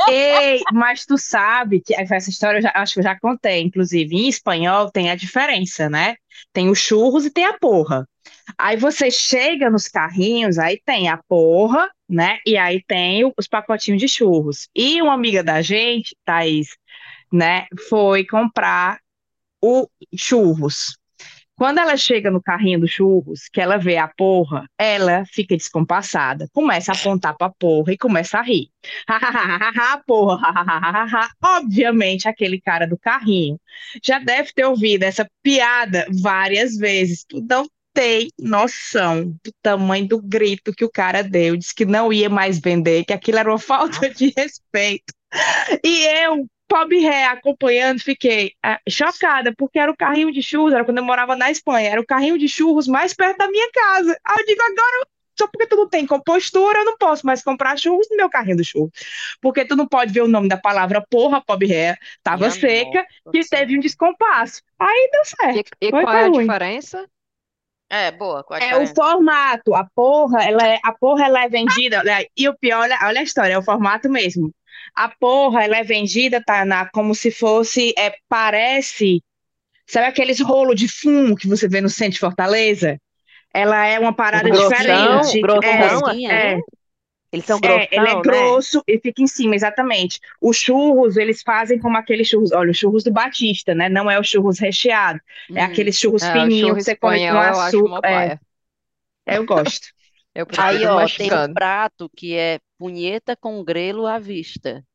Ei, 0.07 0.61
mas 0.71 1.05
tu 1.05 1.17
sabe 1.17 1.81
que 1.81 1.93
essa 1.95 2.29
história 2.29 2.57
eu 2.57 2.61
já, 2.61 2.71
acho 2.75 2.93
que 2.93 2.99
eu 2.99 3.03
já 3.03 3.17
contei, 3.19 3.61
inclusive, 3.61 4.15
em 4.15 4.27
espanhol 4.27 4.91
tem 4.91 5.09
a 5.09 5.15
diferença, 5.15 5.89
né? 5.89 6.15
Tem 6.53 6.69
os 6.69 6.79
churros 6.79 7.25
e 7.25 7.31
tem 7.31 7.45
a 7.45 7.57
porra. 7.57 8.07
Aí 8.57 8.77
você 8.77 9.09
chega 9.11 9.69
nos 9.69 9.87
carrinhos, 9.87 10.57
aí 10.57 10.79
tem 10.85 11.09
a 11.09 11.17
porra, 11.27 11.89
né? 12.09 12.39
E 12.45 12.57
aí 12.57 12.83
tem 12.87 13.23
o- 13.25 13.33
os 13.37 13.47
pacotinhos 13.47 13.99
de 14.01 14.07
churros. 14.07 14.67
E 14.75 15.01
uma 15.01 15.13
amiga 15.13 15.43
da 15.43 15.61
gente, 15.61 16.15
Thaís, 16.25 16.69
né, 17.31 17.67
foi 17.89 18.25
comprar 18.25 18.99
o 19.61 19.87
churros. 20.15 20.97
Quando 21.57 21.79
ela 21.79 21.97
chega 21.97 22.29
no 22.29 22.41
carrinho 22.41 22.81
dos 22.81 22.91
churros, 22.91 23.49
que 23.51 23.59
ela 23.59 23.77
vê 23.77 23.97
a 23.97 24.07
porra, 24.07 24.69
ela 24.77 25.25
fica 25.25 25.57
descompassada, 25.57 26.47
começa 26.53 26.91
a 26.91 26.95
apontar 26.95 27.35
pra 27.35 27.49
porra 27.49 27.93
e 27.93 27.97
começa 27.97 28.37
a 28.37 28.43
rir. 28.43 28.69
porra, 30.05 30.53
obviamente 31.43 32.27
aquele 32.27 32.61
cara 32.61 32.85
do 32.85 32.97
carrinho 32.97 33.59
já 34.03 34.19
deve 34.19 34.53
ter 34.53 34.65
ouvido 34.65 35.03
essa 35.03 35.27
piada 35.41 36.05
várias 36.21 36.77
vezes. 36.77 37.25
Não 37.49 37.67
tem 37.91 38.29
noção 38.39 39.31
do 39.43 39.51
tamanho 39.59 40.07
do 40.07 40.21
grito 40.21 40.71
que 40.71 40.85
o 40.85 40.91
cara 40.91 41.23
deu, 41.23 41.57
disse 41.57 41.73
que 41.73 41.85
não 41.85 42.13
ia 42.13 42.29
mais 42.29 42.59
vender, 42.59 43.03
que 43.03 43.13
aquilo 43.13 43.39
era 43.39 43.49
uma 43.49 43.57
falta 43.57 44.07
de 44.13 44.31
respeito. 44.37 45.11
E 45.83 46.05
eu, 46.23 46.47
pobre 46.67 46.99
ré, 46.99 47.25
acompanhando, 47.25 47.99
fiquei 48.01 48.53
ah, 48.63 48.79
chocada, 48.89 49.53
porque 49.55 49.79
era 49.79 49.91
o 49.91 49.97
carrinho 49.97 50.31
de 50.31 50.41
churros, 50.43 50.73
era 50.73 50.85
quando 50.85 50.97
eu 50.99 51.03
morava 51.03 51.35
na 51.35 51.49
Espanha, 51.51 51.89
era 51.89 52.01
o 52.01 52.05
carrinho 52.05 52.37
de 52.37 52.47
churros 52.47 52.87
mais 52.87 53.13
perto 53.13 53.37
da 53.37 53.49
minha 53.49 53.69
casa. 53.71 54.17
Aí 54.25 54.37
eu 54.39 54.45
digo, 54.45 54.61
agora, 54.61 55.07
só 55.37 55.47
porque 55.47 55.67
tu 55.67 55.75
não 55.75 55.89
tem 55.89 56.05
compostura, 56.05 56.79
eu 56.79 56.85
não 56.85 56.97
posso 56.97 57.25
mais 57.25 57.43
comprar 57.43 57.77
churros 57.77 58.07
no 58.09 58.17
meu 58.17 58.29
carrinho 58.29 58.57
de 58.57 58.63
churros. 58.65 58.91
Porque 59.41 59.65
tu 59.65 59.75
não 59.75 59.87
pode 59.87 60.11
ver 60.11 60.21
o 60.21 60.27
nome 60.27 60.47
da 60.49 60.57
palavra 60.57 61.05
porra, 61.09 61.41
pobre 61.43 61.67
ré, 61.67 61.95
tava 62.23 62.39
Minha 62.39 62.51
seca, 62.51 63.05
nossa 63.25 63.31
que 63.31 63.43
teve 63.47 63.77
um 63.77 63.79
descompasso. 63.79 64.61
Aí 64.79 65.09
deu 65.11 65.25
E, 65.53 65.59
certo. 65.59 65.71
e 65.81 65.89
Foi, 65.89 66.03
qual 66.03 66.15
é 66.15 66.23
a 66.23 66.29
ruim. 66.29 66.47
diferença? 66.47 67.09
É, 67.89 68.11
boa, 68.11 68.43
qual 68.43 68.59
a 68.59 68.63
É 68.63 68.75
o 68.75 68.87
formato, 68.87 69.73
a 69.75 69.85
porra, 69.95 70.43
ela 70.43 70.67
é, 70.67 70.79
a 70.83 70.91
porra 70.93 71.25
ela 71.25 71.43
é 71.43 71.49
vendida, 71.49 72.03
e 72.35 72.49
o 72.49 72.57
pior, 72.57 72.81
olha, 72.81 72.97
olha 73.03 73.19
a 73.21 73.23
história, 73.23 73.53
é 73.53 73.57
o 73.57 73.63
formato 73.63 74.09
mesmo. 74.09 74.51
A 74.95 75.09
porra, 75.09 75.63
ela 75.63 75.77
é 75.77 75.83
vendida, 75.83 76.43
Tainá, 76.43 76.89
como 76.91 77.13
se 77.15 77.31
fosse, 77.31 77.93
é, 77.97 78.15
parece, 78.29 79.23
sabe 79.87 80.07
aqueles 80.07 80.39
rolos 80.41 80.79
de 80.79 80.87
fumo 80.89 81.35
que 81.37 81.47
você 81.47 81.67
vê 81.69 81.81
no 81.81 81.89
centro 81.89 82.13
de 82.15 82.19
Fortaleza? 82.19 82.99
Ela 83.53 83.85
é 83.87 83.99
uma 83.99 84.13
parada 84.15 84.51
Grossão, 84.51 84.51
diferente. 84.51 85.39
grossão, 85.39 85.61
É, 85.61 85.77
Rosquinha, 85.77 86.33
é, 86.33 86.55
né? 86.55 86.63
Eles 87.31 87.45
são 87.45 87.59
é, 87.63 87.93
ele 87.95 88.07
é 88.07 88.15
grossão, 88.15 88.23
né? 88.23 88.57
grosso 88.57 88.83
e 88.87 88.99
fica 88.99 89.21
em 89.21 89.27
cima, 89.27 89.55
exatamente. 89.55 90.19
Os 90.41 90.57
churros, 90.57 91.17
eles 91.17 91.41
fazem 91.41 91.79
como 91.79 91.97
aqueles 91.97 92.27
churros, 92.27 92.51
olha, 92.51 92.71
o 92.71 92.73
churros 92.73 93.03
do 93.03 93.11
Batista, 93.11 93.73
né? 93.75 93.89
Não 93.89 94.09
é 94.09 94.19
o 94.19 94.23
churros 94.23 94.59
recheado, 94.59 95.19
é 95.53 95.61
Hum. 95.61 95.63
aqueles 95.63 95.97
churros 95.99 96.27
É, 96.27 96.27
fininhos 96.27 96.77
que 96.77 96.83
você 96.83 96.95
come 96.95 97.21
com 97.21 97.39
açúcar. 97.39 97.93
É, 98.05 98.37
eu 99.27 99.45
gosto. 99.45 99.89
Eu 100.37 100.45
Aí, 100.57 100.85
ó, 100.85 101.09
tem 101.09 101.31
um 101.33 101.43
prato 101.53 102.09
que 102.15 102.35
é 102.35 102.59
punheta 102.77 103.35
com 103.35 103.63
grelo 103.63 104.05
à 104.05 104.19
vista. 104.19 104.85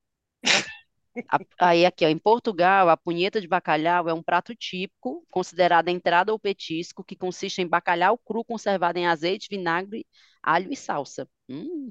A- 1.31 1.41
Aí 1.61 1.87
aqui, 1.87 2.05
ó, 2.05 2.09
em 2.09 2.19
Portugal, 2.19 2.89
a 2.89 2.97
punheta 2.97 3.41
de 3.41 3.49
bacalhau 3.49 4.09
é 4.09 4.15
um 4.15 4.23
prato 4.23 4.55
típico, 4.55 5.25
considerado 5.31 5.89
entrada 5.89 6.33
ou 6.33 6.39
petisco, 6.39 7.05
que 7.05 7.17
consiste 7.17 7.61
em 7.63 7.67
bacalhau 7.69 8.19
cru 8.19 8.45
conservado 8.45 8.99
em 8.99 9.07
azeite, 9.07 9.49
vinagre, 9.51 10.07
alho 10.43 10.73
e 10.73 10.77
salsa. 10.77 11.29
Hum. 11.49 11.91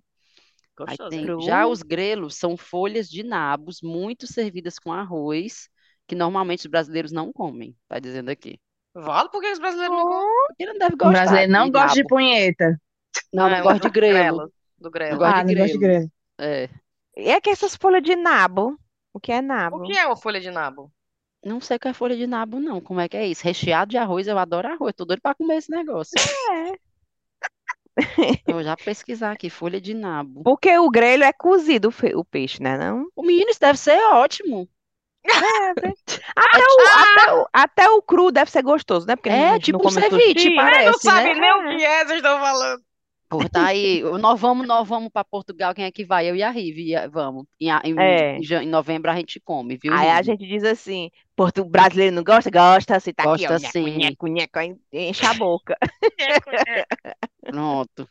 Aí 0.86 0.98
Gostoso, 0.98 1.10
tem, 1.10 1.36
já 1.40 1.68
os 1.68 1.84
grelos 1.84 2.36
são 2.38 2.58
folhas 2.58 3.10
de 3.10 3.24
nabos, 3.24 3.82
muito 3.82 4.28
servidas 4.28 4.80
com 4.80 4.94
arroz, 4.94 5.70
que 6.08 6.16
normalmente 6.16 6.62
os 6.62 6.72
brasileiros 6.72 7.12
não 7.14 7.32
comem, 7.34 7.76
tá 7.88 8.00
dizendo 8.00 8.30
aqui. 8.32 8.60
Vale? 8.94 9.30
Por 9.30 9.42
que 9.42 9.52
os 9.52 9.60
brasileiros 9.60 9.96
não 9.98 10.06
gostam? 10.08 10.32
Porque 10.48 10.66
não 10.66 10.78
deve 10.78 10.96
O 11.02 11.08
gostar 11.08 11.12
brasileiro 11.12 11.52
não 11.52 11.70
de 11.70 11.72
gosta 11.72 11.96
de 11.96 12.06
nabo. 12.06 12.08
punheta. 12.08 12.80
Não, 13.34 13.50
não 13.50 13.56
É, 13.56 13.62
gosta 13.62 13.80
de 13.80 13.88
do 13.88 13.91
grelo. 13.91 14.47
Do 14.78 14.84
Não 14.86 14.91
grelo. 14.91 15.17
gosta 15.17 15.38
Ah, 15.39 15.43
de 15.43 15.54
não 15.56 15.62
gosta 15.62 15.74
de 15.78 15.80
grelo. 15.80 16.12
É. 16.39 16.69
E 17.15 17.30
é 17.30 17.41
que 17.41 17.50
essas 17.50 17.76
folhas 17.76 18.04
de 18.04 18.15
nabo? 18.15 18.78
O 19.13 19.19
que 19.19 19.32
é 19.32 19.39
O 19.39 19.41
nabo? 19.43 19.82
que 19.84 19.97
é 19.97 20.06
uma 20.06 20.15
folha 20.15 20.39
de 20.39 20.50
nabo? 20.50 20.91
Não 21.43 21.60
sei 21.60 21.78
o 21.78 21.80
que 21.80 21.88
é 21.88 21.93
folha 21.93 22.15
de 22.15 22.28
nabo, 22.28 22.60
não. 22.60 22.80
Como 22.80 23.00
é 23.00 23.10
que 23.10 23.17
é 23.17 23.26
isso? 23.28 23.43
Recheado 23.43 23.89
de 23.91 23.97
arroz, 23.97 24.28
eu 24.28 24.38
adoro 24.38 24.67
arroz. 24.67 24.93
Tô 24.95 25.06
doido 25.06 25.21
pra 25.21 25.34
comer 25.36 25.58
esse 25.58 25.71
negócio. 25.71 26.13
É. 26.52 26.74
Eu 28.47 28.54
vou 28.56 28.63
já 28.63 28.76
pesquisar 28.78 29.32
aqui, 29.32 29.50
folha 29.50 29.82
de 29.82 29.93
nabo. 29.93 30.43
Porque 30.43 30.76
o 30.78 30.89
grelho 30.89 31.24
é 31.24 31.34
cozido 31.34 31.89
o 31.89 32.19
o 32.19 32.26
peixe, 32.26 32.62
né? 32.62 32.78
Não? 32.78 33.08
O 33.15 33.21
menino, 33.24 33.50
isso 33.50 33.60
deve 33.60 33.78
ser 33.78 34.00
ótimo. 34.13 34.67
Deve. 35.24 35.93
Até 36.36 36.60
o, 36.60 36.82
até, 36.88 37.34
o, 37.34 37.47
até 37.54 37.89
o 37.89 38.02
cru 38.02 38.32
deve 38.32 38.50
ser 38.50 38.63
gostoso, 38.63 39.06
né? 39.06 39.15
Porque 39.15 39.30
É, 39.30 39.60
tipo 39.60 39.78
não 39.80 39.86
um 39.88 39.91
ceviche, 39.91 40.56
parece, 40.56 40.86
não 40.86 40.93
sabe 40.97 41.34
né? 41.36 41.39
nem 41.39 41.54
o 41.54 41.78
que 41.78 41.84
é, 41.84 42.06
vocês 42.06 42.17
estão 42.17 42.39
falando. 42.39 42.82
Pô, 43.32 43.48
tá 43.50 43.67
aí. 43.67 44.04
Nós 44.20 44.41
vamos, 44.41 44.67
nós 44.67 44.86
vamos 44.86 45.10
para 45.10 45.24
Portugal. 45.24 45.74
Quem 45.74 45.86
é 45.86 45.91
que 45.91 46.04
vai? 46.04 46.30
Eu 46.30 46.36
e 46.36 46.44
a 46.44 46.52
Rive. 46.52 46.91
Vamos. 47.10 47.46
Em, 47.58 47.70
em- 47.70 47.98
É. 47.98 48.38
em 48.38 48.67
novembro 48.67 49.10
a 49.10 49.15
gente 49.15 49.39
come, 49.39 49.78
viu, 49.82 49.94
Aí 49.94 50.10
a 50.10 50.22
gente 50.22 50.46
diz 50.46 50.65
assim, 50.65 51.10
Porto 51.34 51.63
brasileiro 51.63 52.13
não 52.13 52.26
gosta? 52.26 52.52
Gosta, 52.52 52.98
assim, 52.98 53.13
tá 53.13 53.24
aqui, 53.24 53.46
ó, 53.46 53.52
Gosta 53.54 53.58
nheco, 53.58 53.72
sim. 53.72 53.98
nheco, 53.98 54.28
nheco, 54.28 54.60
aí 54.60 54.76
enche 54.91 55.26
a 55.26 55.34
boca, 55.34 55.78
Pronto. 57.41 58.10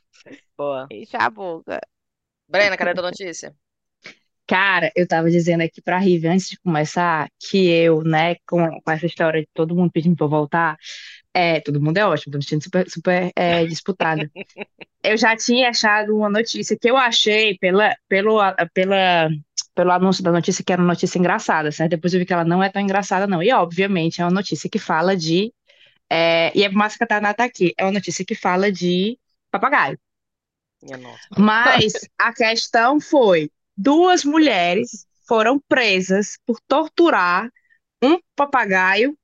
Boa. 0.56 0.87
enche 0.90 1.16
a 1.18 1.28
boca. 1.28 1.80
Brena, 2.48 2.76
cadê 2.76 2.90
a 2.90 2.94
tua 2.94 3.04
notícia? 3.11 3.54
Cara, 4.46 4.90
eu 4.96 5.06
tava 5.06 5.30
dizendo 5.30 5.62
aqui 5.62 5.80
pra 5.80 5.98
Rive 5.98 6.26
antes 6.26 6.48
de 6.48 6.59
começar 6.59 7.30
que 7.38 7.68
eu, 7.68 8.02
né, 8.02 8.35
com, 8.48 8.80
com 8.80 8.90
essa 8.90 9.06
história 9.06 9.40
de 9.42 9.48
todo 9.54 9.76
mundo 9.76 9.92
pedindo 9.92 10.16
pra 10.16 10.26
eu 10.26 10.30
voltar, 10.30 10.76
é, 11.32 11.60
todo 11.60 11.80
mundo 11.80 11.96
é 11.98 12.06
ótimo, 12.06 12.36
me 12.36 12.42
sentindo 12.42 12.64
super, 12.64 12.90
super 12.90 13.32
é, 13.36 13.64
disputada. 13.64 14.30
Eu 15.02 15.16
já 15.16 15.36
tinha 15.36 15.70
achado 15.70 16.16
uma 16.16 16.28
notícia 16.28 16.76
que 16.78 16.90
eu 16.90 16.96
achei 16.96 17.56
pela, 17.58 17.94
pelo, 18.08 18.38
pela, 18.74 19.30
pelo 19.74 19.92
anúncio 19.92 20.22
da 20.22 20.32
notícia 20.32 20.64
que 20.64 20.72
era 20.72 20.82
uma 20.82 20.92
notícia 20.92 21.18
engraçada, 21.18 21.70
certo? 21.72 21.92
Depois 21.92 22.12
eu 22.12 22.20
vi 22.20 22.26
que 22.26 22.32
ela 22.32 22.44
não 22.44 22.62
é 22.62 22.68
tão 22.68 22.82
engraçada, 22.82 23.26
não. 23.26 23.42
E, 23.42 23.52
obviamente, 23.52 24.20
é 24.20 24.24
uma 24.24 24.30
notícia 24.30 24.68
que 24.68 24.78
fala 24.78 25.16
de. 25.16 25.52
é, 26.10 26.52
e 26.54 26.64
é 26.64 26.68
massa 26.68 26.98
que 26.98 27.04
a 27.04 27.06
Tainá 27.06 27.32
tá 27.32 27.44
aqui. 27.44 27.72
É 27.78 27.84
uma 27.84 27.92
notícia 27.92 28.24
que 28.24 28.34
fala 28.34 28.70
de 28.70 29.18
papagaio. 29.50 29.98
Minha 30.82 30.98
nossa. 30.98 31.26
Mas 31.38 31.92
a 32.18 32.32
questão 32.32 33.00
foi: 33.00 33.50
duas 33.76 34.24
mulheres 34.24 35.06
foram 35.26 35.60
presas 35.68 36.38
por 36.44 36.60
torturar 36.66 37.48
um 38.02 38.18
papagaio 38.34 39.16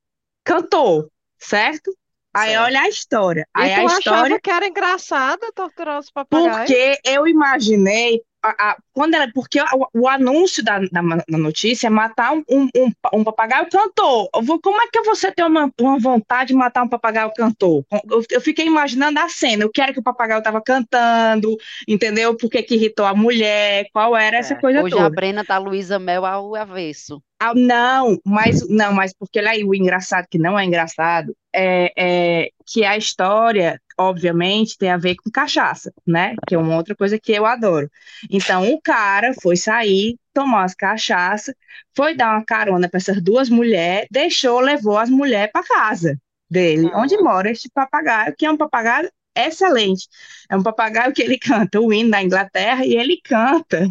cantor, 0.45 1.11
certo? 1.39 1.91
Aí 2.35 2.51
Certo. 2.51 2.63
olha 2.65 2.81
a 2.83 2.89
história. 2.89 3.49
E 3.57 3.61
Aí 3.63 3.73
a 3.75 3.83
tu 3.83 3.87
achava 3.87 3.99
história, 3.99 4.41
que 4.41 4.51
era 4.51 4.67
engraçado 4.67 5.51
torturar 5.55 5.99
os 5.99 6.11
papagaios? 6.11 6.57
porque 6.69 6.99
eu 7.05 7.27
imaginei. 7.27 8.23
a- 8.43 8.71
a- 8.73 8.77
quando 8.93 9.15
ela, 9.15 9.29
porque 9.35 9.59
o, 9.61 9.89
o 10.03 10.09
anúncio 10.09 10.63
da, 10.63 10.79
da, 10.79 11.01
da 11.29 11.39
notícia 11.39 11.89
é 11.89 11.91
matar 11.91 12.33
um, 12.33 12.45
um, 12.49 12.69
um, 12.77 12.93
um 13.15 13.25
papagaio 13.25 13.69
cantor. 13.69 14.29
Vou- 14.45 14.61
como 14.61 14.81
é 14.81 14.87
que 14.93 15.03
você 15.03 15.33
tem 15.33 15.45
uma, 15.45 15.69
uma 15.81 15.99
vontade 15.99 16.49
de 16.49 16.55
matar 16.55 16.85
um 16.85 16.89
papagaio 16.89 17.33
cantor? 17.35 17.85
Eu, 18.09 18.23
eu 18.31 18.41
fiquei 18.41 18.65
imaginando 18.67 19.19
a 19.19 19.29
cena. 19.29 19.65
Eu 19.65 19.71
quero 19.73 19.93
que 19.93 19.99
o 19.99 20.03
papagaio 20.03 20.39
estava 20.39 20.63
cantando, 20.63 21.57
entendeu? 21.89 22.37
Por 22.37 22.49
que 22.49 22.63
que 22.63 22.75
irritou 22.77 23.05
a 23.07 23.15
mulher, 23.15 23.87
qual 23.93 24.17
era 24.17 24.37
essa 24.37 24.55
É, 24.55 24.57
coisa 24.57 24.83
Hoje 24.83 24.99
a 24.99 25.09
toda. 25.09 25.11
Brena 25.11 25.45
tá 25.45 25.59
Luísa 25.59 25.99
Mel 25.99 26.25
ao 26.25 26.55
avesso. 26.55 27.21
Ah, 27.39 27.55
não, 27.55 28.19
mas 28.25 28.67
não, 28.69 28.95
mas 28.95 29.13
porque 29.13 29.41
lá 29.43 29.53
o 29.65 29.75
engraçado 29.75 30.27
que 30.31 30.39
não 30.39 30.59
é 30.59 30.65
engraçado 30.65 31.37
é, 31.55 31.93
é 32.45 32.51
que 32.67 32.83
a 32.83 32.97
história, 32.97 33.81
obviamente, 33.99 34.79
tem 34.79 34.91
a 34.91 34.97
ver 34.97 35.17
com 35.17 35.31
cachaça, 35.31 35.93
né? 36.07 36.35
Que 36.47 36.55
é 36.55 36.59
uma 36.59 36.75
outra 36.77 36.97
coisa 36.97 37.19
que 37.21 37.33
eu 37.33 37.45
adoro. 37.45 37.91
Então, 38.31 38.73
o 38.73 38.81
cara 38.81 39.35
foi 39.43 39.55
sair, 39.57 40.17
tomou 40.33 40.59
as 40.59 40.75
cachaças, 40.75 41.55
foi 41.95 42.15
dar 42.15 42.33
uma 42.37 42.45
carona 42.45 42.89
para 42.89 42.99
essas 42.99 43.21
duas 43.23 43.51
mulheres, 43.51 44.09
deixou, 44.11 44.61
levou 44.61 44.97
as 44.97 45.11
mulheres 45.11 45.53
para 45.53 45.63
casa 45.67 46.19
dele, 46.49 46.91
onde 46.95 47.19
mora 47.19 47.51
este 47.51 47.69
papagaio, 47.69 48.35
que 48.37 48.47
é 48.47 48.51
um 48.51 48.57
papagaio 48.57 49.11
excelente. 49.37 50.09
É 50.49 50.57
um 50.57 50.63
papagaio 50.63 51.13
que 51.13 51.23
ele 51.23 51.37
canta 51.39 51.81
o 51.81 51.93
hino 51.93 52.11
da 52.11 52.23
Inglaterra 52.23 52.85
e 52.87 52.95
ele 52.95 53.21
canta 53.23 53.87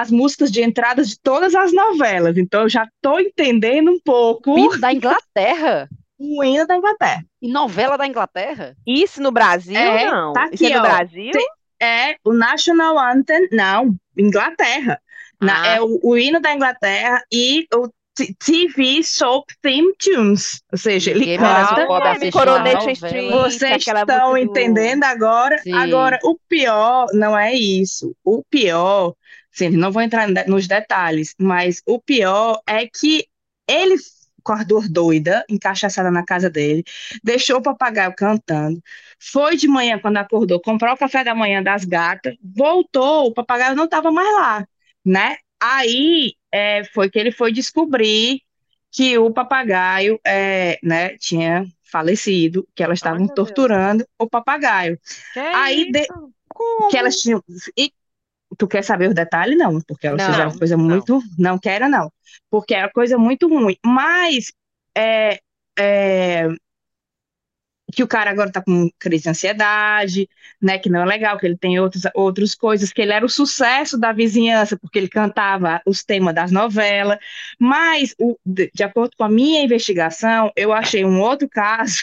as 0.00 0.10
músicas 0.10 0.50
de 0.50 0.62
entrada 0.62 1.04
de 1.04 1.18
todas 1.20 1.54
as 1.54 1.72
novelas. 1.72 2.36
Então, 2.36 2.62
eu 2.62 2.68
já 2.68 2.84
estou 2.84 3.20
entendendo 3.20 3.90
um 3.90 4.00
pouco 4.04 4.58
Hino 4.58 4.78
da 4.80 4.92
Inglaterra? 4.92 5.88
o 6.18 6.42
hino 6.44 6.66
da 6.66 6.76
Inglaterra. 6.76 7.24
E 7.40 7.50
novela 7.50 7.96
da 7.98 8.06
Inglaterra? 8.06 8.76
Isso 8.86 9.20
no 9.22 9.30
Brasil, 9.32 9.76
É, 9.76 10.06
não. 10.10 10.32
tá 10.32 10.48
Isso 10.52 10.64
é 10.64 10.66
aqui, 10.68 10.74
no 10.76 10.80
ó. 10.80 10.82
Brasil? 10.82 11.30
Tem- 11.32 11.48
É 11.80 12.16
o 12.24 12.32
National 12.32 12.96
Anthem, 12.98 13.48
não, 13.50 13.94
Inglaterra. 14.16 15.00
Na- 15.40 15.62
Ah. 15.62 15.66
é 15.76 15.80
o, 15.80 15.98
o 16.02 16.16
hino 16.16 16.40
da 16.40 16.54
Inglaterra 16.54 17.20
e 17.32 17.66
o 17.74 17.88
TV 18.38 19.02
Soap 19.02 19.48
Theme 19.60 19.92
Tunes. 19.98 20.62
Ou 20.70 20.78
seja, 20.78 21.10
ele 21.10 21.36
canta. 21.36 21.86
Coronation 22.30 22.90
Street. 22.90 23.30
Vocês 23.32 23.84
estão 23.86 24.30
do- 24.32 24.36
entendendo 24.38 25.02
agora? 25.04 25.58
Sim. 25.58 25.72
Agora, 25.72 26.18
o 26.22 26.36
pior 26.48 27.06
não 27.14 27.36
é 27.36 27.52
isso. 27.54 28.14
O 28.24 28.42
pior, 28.48 29.14
sim, 29.52 29.70
não 29.70 29.92
vou 29.92 30.02
entrar 30.02 30.28
nos 30.46 30.66
detalhes, 30.66 31.34
mas 31.38 31.82
o 31.86 32.00
pior 32.00 32.60
é 32.66 32.86
que 32.86 33.26
ele, 33.68 33.96
com 34.42 34.52
as 34.52 34.66
duas 34.66 34.88
doidas, 34.88 35.42
encaixaçada 35.48 36.10
na 36.10 36.24
casa 36.24 36.50
dele, 36.50 36.84
deixou 37.22 37.58
o 37.58 37.62
papagaio 37.62 38.14
cantando, 38.16 38.82
foi 39.18 39.56
de 39.56 39.68
manhã, 39.68 39.98
quando 39.98 40.16
acordou, 40.18 40.60
comprou 40.60 40.92
o 40.94 40.96
café 40.96 41.22
da 41.24 41.34
manhã 41.34 41.62
das 41.62 41.84
gatas, 41.84 42.34
voltou, 42.42 43.26
o 43.28 43.34
papagaio 43.34 43.76
não 43.76 43.84
estava 43.84 44.10
mais 44.10 44.34
lá, 44.34 44.66
né? 45.04 45.36
Aí 45.60 46.32
é, 46.50 46.82
foi 46.84 47.08
que 47.10 47.18
ele 47.18 47.30
foi 47.32 47.52
descobrir 47.52 48.40
que 48.90 49.16
o 49.18 49.30
papagaio 49.32 50.20
é, 50.26 50.78
né, 50.82 51.16
tinha 51.18 51.64
falecido, 51.84 52.66
que 52.74 52.82
elas 52.82 52.98
estavam 52.98 53.18
meu 53.20 53.28
Deus. 53.28 53.36
torturando 53.36 54.06
o 54.18 54.28
papagaio. 54.28 54.98
Que 55.32 55.40
Aí 55.52 55.90
de- 55.92 56.06
que 56.90 56.96
elas 56.96 57.16
tinham. 57.20 57.42
E 57.76 57.92
tu 58.56 58.66
quer 58.68 58.82
saber 58.84 59.08
os 59.08 59.14
detalhes? 59.14 59.56
Não, 59.58 59.80
porque 59.80 60.06
elas 60.06 60.22
Não, 60.22 60.28
fizeram 60.30 60.52
coisa 60.58 60.76
não. 60.76 60.84
muito. 60.96 61.20
Não 61.38 61.58
quero, 61.58 61.88
não. 61.88 62.10
Porque 62.50 62.74
era 62.74 62.90
coisa 62.90 63.18
muito 63.18 63.48
ruim. 63.48 63.76
Mas 63.84 64.52
é, 64.96 65.38
é, 65.78 66.48
que 67.94 68.02
o 68.02 68.08
cara 68.08 68.30
agora 68.30 68.50
tá 68.50 68.62
com 68.62 68.88
crise 68.98 69.24
de 69.24 69.28
ansiedade, 69.30 70.28
né? 70.60 70.78
Que 70.78 70.88
não 70.88 71.02
é 71.02 71.04
legal, 71.04 71.38
que 71.38 71.44
ele 71.46 71.58
tem 71.58 71.78
outros, 71.78 72.02
outras 72.14 72.54
coisas, 72.54 72.90
que 72.92 73.02
ele 73.02 73.12
era 73.12 73.24
o 73.24 73.28
sucesso 73.28 73.98
da 73.98 74.12
vizinhança, 74.12 74.78
porque 74.78 74.98
ele 74.98 75.08
cantava 75.08 75.80
os 75.86 76.02
temas 76.02 76.34
das 76.34 76.50
novelas. 76.50 77.18
Mas, 77.58 78.14
o- 78.18 78.38
de, 78.46 78.70
de 78.74 78.82
acordo 78.82 79.14
com 79.16 79.24
a 79.24 79.28
minha 79.28 79.62
investigação, 79.62 80.50
eu 80.56 80.72
achei 80.72 81.04
um 81.04 81.20
outro 81.20 81.48
caso 81.48 81.96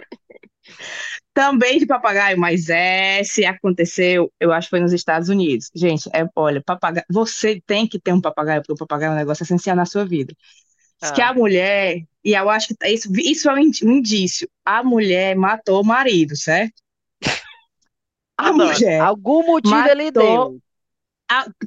também 1.34 1.78
de 1.78 1.86
papagaio, 1.86 2.38
mas 2.38 2.68
esse 2.68 3.44
aconteceu, 3.44 4.30
eu 4.38 4.52
acho 4.52 4.66
que 4.66 4.70
foi 4.70 4.80
nos 4.80 4.92
Estados 4.92 5.28
Unidos. 5.28 5.70
Gente, 5.74 6.08
é, 6.12 6.26
olha, 6.36 6.62
papagaio, 6.64 7.04
você 7.10 7.60
tem 7.66 7.86
que 7.86 7.98
ter 7.98 8.12
um 8.12 8.20
papagaio, 8.20 8.60
porque 8.60 8.72
o 8.74 8.76
papagaio 8.76 9.10
é 9.10 9.14
um 9.14 9.18
negócio 9.18 9.42
essencial 9.42 9.74
na 9.76 9.86
sua 9.86 10.04
vida. 10.04 10.34
Diz 11.00 11.10
que 11.10 11.22
Ah. 11.22 11.30
a 11.30 11.34
mulher, 11.34 12.02
e 12.24 12.32
eu 12.34 12.48
acho 12.50 12.68
que 12.68 12.86
isso, 12.88 13.08
isso 13.18 13.48
é 13.50 13.54
um 13.54 13.58
indício, 13.58 14.48
a 14.64 14.84
mulher 14.84 15.34
matou 15.34 15.80
o 15.80 15.84
marido, 15.86 16.36
certo? 16.36 16.74
A 18.38 18.48
Adoro. 18.48 18.68
mulher. 18.74 19.00
Algum 19.00 19.46
motivo 19.46 19.74
ele 19.88 20.04
Matou- 20.10 20.50
deu. 20.50 20.61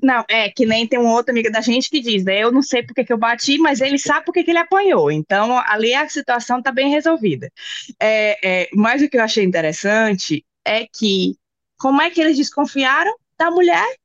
Não, 0.01 0.23
é 0.29 0.49
que 0.49 0.65
nem 0.65 0.87
tem 0.87 0.99
uma 0.99 1.13
outra 1.13 1.31
amiga 1.31 1.49
da 1.49 1.61
gente 1.61 1.89
que 1.89 2.01
diz, 2.01 2.23
né? 2.23 2.39
Eu 2.39 2.51
não 2.51 2.61
sei 2.61 2.83
por 2.83 2.93
que 2.93 3.11
eu 3.11 3.17
bati, 3.17 3.57
mas 3.57 3.81
ele 3.81 3.97
sabe 3.97 4.25
por 4.25 4.33
que 4.33 4.43
que 4.43 4.51
ele 4.51 4.59
apanhou. 4.59 5.11
Então, 5.11 5.57
ali 5.67 5.93
a 5.93 6.07
situação 6.09 6.59
está 6.59 6.71
bem 6.71 6.89
resolvida. 6.89 7.51
É, 7.99 8.63
é, 8.63 8.69
mas 8.73 9.01
o 9.01 9.09
que 9.09 9.17
eu 9.17 9.23
achei 9.23 9.43
interessante 9.43 10.45
é 10.65 10.85
que 10.85 11.35
como 11.77 12.01
é 12.01 12.09
que 12.09 12.21
eles 12.21 12.37
desconfiaram 12.37 13.15
da 13.37 13.51
mulher? 13.51 13.95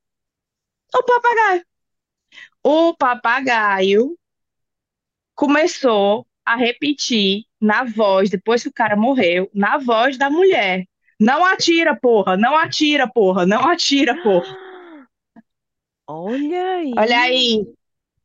O 0.95 1.03
papagaio. 1.03 1.65
O 2.63 2.95
papagaio 2.95 4.17
começou 5.35 6.27
a 6.45 6.57
repetir 6.57 7.45
na 7.61 7.85
voz, 7.85 8.31
depois 8.31 8.63
que 8.63 8.69
o 8.69 8.73
cara 8.73 8.97
morreu, 8.97 9.51
na 9.55 9.79
voz 9.79 10.19
da 10.19 10.29
mulher. 10.31 10.85
Não 11.19 11.45
atira, 11.45 11.95
porra, 11.95 12.37
não 12.37 12.57
atira, 12.57 13.07
porra, 13.07 13.47
não 13.47 13.67
atira, 13.69 14.21
porra. 14.23 14.70
Olha 16.13 16.75
aí. 16.77 16.95
Olha 16.97 17.19
aí. 17.21 17.67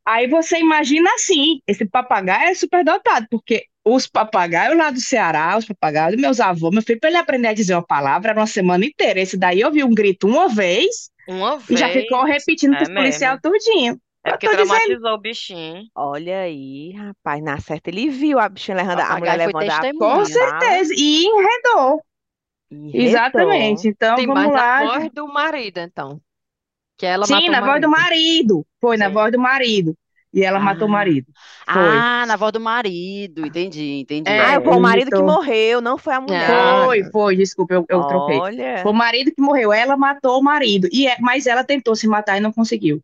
Aí 0.06 0.28
você 0.28 0.60
imagina 0.60 1.10
assim, 1.16 1.62
esse 1.68 1.86
papagaio 1.86 2.50
é 2.50 2.56
super 2.56 2.84
dotado, 2.86 3.28
porque 3.32 3.66
os 3.86 4.08
papagaios 4.08 4.78
lá 4.78 4.92
do 4.92 5.00
Ceará, 5.02 5.58
os 5.58 5.66
papagaios 5.66 6.14
dos 6.14 6.22
meus 6.22 6.40
avós, 6.40 6.74
meu 6.74 6.84
filho, 6.84 7.00
para 7.00 7.10
ele 7.10 7.18
aprender 7.18 7.50
a 7.50 7.54
dizer 7.54 7.76
uma 7.76 7.86
palavra, 7.86 8.32
era 8.32 8.40
uma 8.42 8.48
semana 8.48 8.86
inteira. 8.86 9.22
Esse 9.22 9.38
daí 9.38 9.62
eu 9.62 9.72
vi 9.72 9.84
um 9.84 9.94
grito 9.94 10.28
uma 10.28 10.50
vez 10.50 11.12
Uma 11.28 11.58
e 11.70 11.78
já 11.78 11.90
vez. 11.90 11.92
ficou 11.92 12.24
repetindo 12.26 12.76
É 12.76 12.78
para 12.78 12.84
os 12.86 12.90
policiais 12.92 13.40
tudinho. 13.42 14.00
É 14.24 14.32
Eu 14.32 14.34
porque 14.34 14.50
tô 14.50 14.56
dizendo. 14.56 15.00
traumatizou 15.00 15.14
o 15.14 15.18
bichinho. 15.20 15.84
Olha 15.96 16.42
aí, 16.42 16.92
rapaz, 16.94 17.42
na 17.44 17.60
certa 17.60 17.90
ele 17.90 18.10
viu 18.10 18.40
a 18.40 18.50
bichinha 18.50 18.78
levando, 18.78 19.00
a 19.02 19.18
mulher 19.18 19.38
levando 19.38 19.70
a. 19.70 19.88
Com 19.98 20.26
Sim, 20.26 20.34
certeza. 20.34 20.94
E 20.96 21.26
enredou. 21.26 22.04
e 22.94 23.04
Exatamente. 23.04 23.88
Então, 23.88 24.26
mas 24.26 24.26
vamos 24.26 24.52
na 24.52 24.52
lá. 24.54 24.80
voz 24.80 25.10
do 25.12 25.28
marido, 25.28 25.80
então. 25.80 26.22
Que 26.98 27.06
ela 27.06 27.26
Sim, 27.26 27.34
matou 27.34 27.52
na 27.52 27.62
voz 27.62 27.82
do 27.82 27.90
marido. 27.90 28.66
Foi, 28.80 28.98
na 28.98 29.08
Sim. 29.08 29.14
voz 29.14 29.32
do 29.32 29.40
marido. 29.40 29.96
E 30.34 30.44
ela 30.44 30.60
matou 30.60 30.88
o 30.88 30.92
Ah. 30.92 30.94
marido. 30.94 31.28
Foi. 31.72 31.82
Ah, 31.82 32.26
na 32.28 32.36
voz 32.36 32.52
do 32.52 32.60
marido, 32.60 33.46
entendi, 33.46 34.00
entendi. 34.02 34.30
É, 34.30 34.56
Ah, 34.56 34.62
foi 34.62 34.76
o 34.76 34.82
marido 34.82 35.10
que 35.10 35.16
isso. 35.16 35.24
morreu, 35.26 35.80
não 35.80 35.98
foi 35.98 36.14
a 36.14 36.20
mulher. 36.22 36.50
Ah, 36.52 36.86
Foi, 36.86 37.04
foi, 37.06 37.36
desculpa, 37.38 37.74
eu, 37.74 37.86
eu 37.88 38.04
troquei. 38.04 38.38
Foi 38.84 38.92
o 38.92 38.94
marido 38.94 39.32
que 39.34 39.42
morreu, 39.42 39.72
ela 39.72 39.96
matou 39.96 40.38
o 40.40 40.44
marido, 40.44 40.90
e 40.92 41.08
é- 41.08 41.16
mas 41.22 41.48
ela 41.48 41.64
tentou 41.64 41.96
se 41.96 42.06
matar 42.06 42.38
e 42.38 42.42
não 42.42 42.52
conseguiu. 42.52 43.02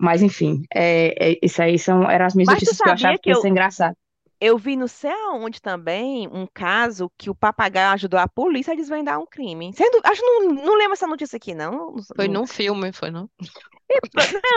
Mas 0.00 0.22
enfim, 0.22 0.62
é, 0.72 1.32
é, 1.32 1.38
isso 1.42 1.60
aí 1.60 1.76
são, 1.76 2.08
eram 2.08 2.26
as 2.26 2.34
minhas 2.36 2.46
Mas 2.46 2.54
notícias 2.56 2.78
que 2.78 2.88
eu 2.88 2.92
achava 2.92 3.14
que 3.14 3.22
que 3.24 3.30
ia 3.30 3.34
eu- 3.34 3.40
ser 3.40 3.48
engraçado. 3.48 3.96
Eu 4.40 4.56
vi 4.58 4.76
não 4.76 4.86
sei 4.88 5.10
aonde 5.10 5.60
também 5.60 6.28
um 6.28 6.46
caso 6.52 7.10
que 7.18 7.28
o 7.30 7.34
papagaio 7.34 7.92
ajudou 7.94 8.18
a 8.20 8.28
polícia 8.28 8.72
a 8.72 8.76
desvendar 8.76 9.18
um 9.20 9.26
crime. 9.26 9.72
Sendo, 9.74 10.00
acho 10.04 10.20
que 10.20 10.26
não, 10.26 10.48
não 10.64 10.76
lembro 10.76 10.92
essa 10.92 11.06
notícia 11.06 11.36
aqui, 11.36 11.54
não. 11.54 11.96
Foi 12.16 12.28
não- 12.28 12.40
num 12.42 12.46
filme, 12.46 12.92
foi 12.92 13.10
não? 13.10 13.28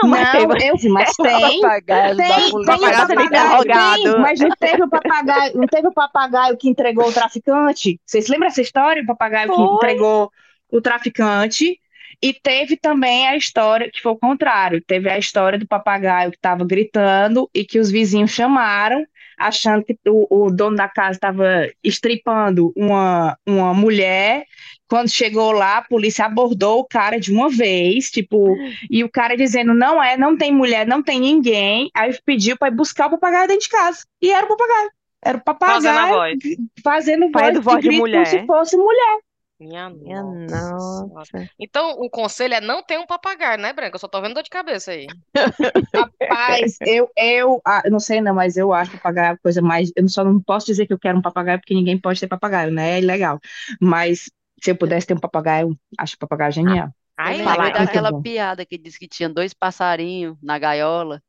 Não, 0.02 0.10
mas 0.10 0.32
Não, 0.34 0.48
teve- 0.48 0.70
eu 0.70 0.76
vi, 0.76 0.88
mas 0.88 1.16
tem, 1.16 1.60
Papagaio 1.60 2.16
da 2.16 2.24
tem, 2.24 2.26
tem 2.26 2.52
o 2.52 2.64
papagaio 2.64 3.08
papagaio, 3.08 4.02
tem, 4.02 4.20
mas 4.20 4.40
não 4.40 4.50
teve 4.50 4.82
o 4.82 4.88
papagaio, 4.90 5.56
não 5.56 5.66
teve 5.68 5.88
o 5.88 5.92
papagaio 5.92 6.56
que 6.56 6.68
entregou 6.68 7.08
o 7.08 7.12
traficante? 7.12 8.00
Vocês 8.04 8.28
lembram 8.28 8.48
essa 8.48 8.60
história? 8.60 9.02
O 9.02 9.06
papagaio 9.06 9.48
que 9.48 9.54
Foi. 9.56 9.64
entregou 9.64 10.30
o 10.70 10.80
traficante? 10.80 11.78
E 12.20 12.32
teve 12.32 12.76
também 12.76 13.26
a 13.26 13.36
história 13.36 13.90
que 13.90 14.00
foi 14.00 14.12
o 14.12 14.18
contrário. 14.18 14.80
Teve 14.86 15.08
a 15.10 15.18
história 15.18 15.58
do 15.58 15.66
papagaio 15.66 16.30
que 16.30 16.36
estava 16.36 16.64
gritando 16.64 17.50
e 17.52 17.64
que 17.64 17.80
os 17.80 17.90
vizinhos 17.90 18.30
chamaram, 18.30 19.04
achando 19.46 19.84
que 19.84 19.96
o, 20.08 20.26
o 20.46 20.50
dono 20.50 20.76
da 20.76 20.88
casa 20.88 21.12
estava 21.12 21.68
estripando 21.82 22.72
uma, 22.76 23.36
uma 23.46 23.74
mulher. 23.74 24.44
Quando 24.88 25.08
chegou 25.10 25.52
lá, 25.52 25.78
a 25.78 25.82
polícia 25.82 26.26
abordou 26.26 26.80
o 26.80 26.84
cara 26.84 27.18
de 27.18 27.32
uma 27.32 27.48
vez, 27.48 28.10
tipo, 28.10 28.56
e 28.90 29.02
o 29.02 29.10
cara 29.10 29.36
dizendo: 29.36 29.72
não 29.74 30.02
é, 30.02 30.16
não 30.16 30.36
tem 30.36 30.52
mulher, 30.52 30.86
não 30.86 31.02
tem 31.02 31.20
ninguém. 31.20 31.90
Aí 31.94 32.16
pediu 32.24 32.56
para 32.58 32.68
ir 32.68 32.76
buscar 32.76 33.06
o 33.06 33.10
papagaio 33.10 33.48
dentro 33.48 33.62
de 33.64 33.68
casa. 33.70 34.04
E 34.20 34.30
era 34.30 34.44
o 34.44 34.48
papagaio. 34.48 34.90
Era 35.24 35.38
o 35.38 35.42
Fazendo 35.64 35.98
a 35.98 36.08
papagaio 36.08 36.14
voz. 36.14 36.38
fazendo 36.82 37.30
Fazendo 37.32 37.62
voz, 37.62 37.64
voz 37.64 37.80
de 37.82 37.88
grito 37.88 38.10
como 38.10 38.26
se 38.26 38.36
mulher. 38.36 38.46
fosse 38.46 38.76
mulher. 38.76 39.18
Minha 39.62 39.90
Minha 39.90 40.22
nossa. 40.24 41.04
nossa. 41.08 41.32
Então, 41.58 41.92
o 42.00 42.10
conselho 42.10 42.54
é 42.54 42.60
não 42.60 42.82
ter 42.82 42.98
um 42.98 43.06
papagaio, 43.06 43.58
né, 43.60 43.72
Branca? 43.72 43.96
Eu 43.96 44.00
só 44.00 44.08
tô 44.08 44.20
vendo 44.20 44.34
dor 44.34 44.42
de 44.42 44.50
cabeça 44.50 44.92
aí. 44.92 45.14
Rapaz, 45.94 46.80
eu, 46.84 47.10
eu, 47.16 47.60
ah, 47.66 47.82
eu 47.84 47.90
não 47.90 48.00
sei 48.00 48.20
não, 48.20 48.34
mas 48.34 48.56
eu 48.56 48.72
acho 48.72 48.90
papagaio 48.92 49.34
a 49.34 49.38
coisa 49.38 49.60
mais. 49.62 49.90
Eu 49.96 50.08
só 50.08 50.24
não 50.24 50.40
posso 50.42 50.66
dizer 50.66 50.86
que 50.86 50.92
eu 50.92 50.98
quero 50.98 51.18
um 51.18 51.22
papagaio, 51.22 51.58
porque 51.60 51.74
ninguém 51.74 51.98
pode 52.00 52.20
ter 52.20 52.28
papagaio, 52.28 52.72
né? 52.72 52.92
É 52.98 52.98
ilegal. 53.00 53.38
Mas 53.80 54.30
se 54.62 54.70
eu 54.70 54.76
pudesse 54.76 55.06
ter 55.06 55.14
um 55.14 55.20
papagaio, 55.20 55.76
acho 55.98 56.16
o 56.16 56.18
papagaio 56.18 56.52
genial. 56.52 56.90
Eu 57.24 57.34
Aí, 57.34 57.36
lembrei 57.36 57.56
vai, 57.56 57.72
muito 57.72 57.72
daquela 57.72 58.12
bom. 58.12 58.22
piada 58.22 58.64
que 58.66 58.78
disse 58.78 58.98
que 58.98 59.06
tinha 59.08 59.28
dois 59.28 59.52
passarinhos 59.54 60.36
na 60.42 60.58
gaiola, 60.58 61.22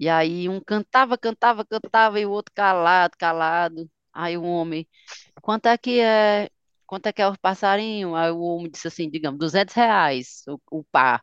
e 0.00 0.08
aí 0.08 0.48
um 0.48 0.60
cantava, 0.60 1.18
cantava, 1.18 1.64
cantava, 1.66 2.20
e 2.20 2.26
o 2.26 2.32
outro 2.32 2.52
calado, 2.54 3.16
calado. 3.18 3.90
Aí 4.12 4.36
o 4.38 4.44
homem, 4.44 4.88
quanto 5.42 5.66
é 5.68 5.78
que 5.78 6.00
é? 6.00 6.50
Quanto 6.86 7.06
é 7.06 7.12
que 7.12 7.22
é 7.22 7.28
o 7.28 7.38
passarinho? 7.38 8.14
Aí 8.14 8.30
o 8.30 8.40
homem 8.40 8.70
disse 8.70 8.88
assim, 8.88 9.10
digamos, 9.10 9.38
200 9.38 9.74
reais 9.74 10.42
o, 10.48 10.60
o 10.80 10.84
par. 10.84 11.22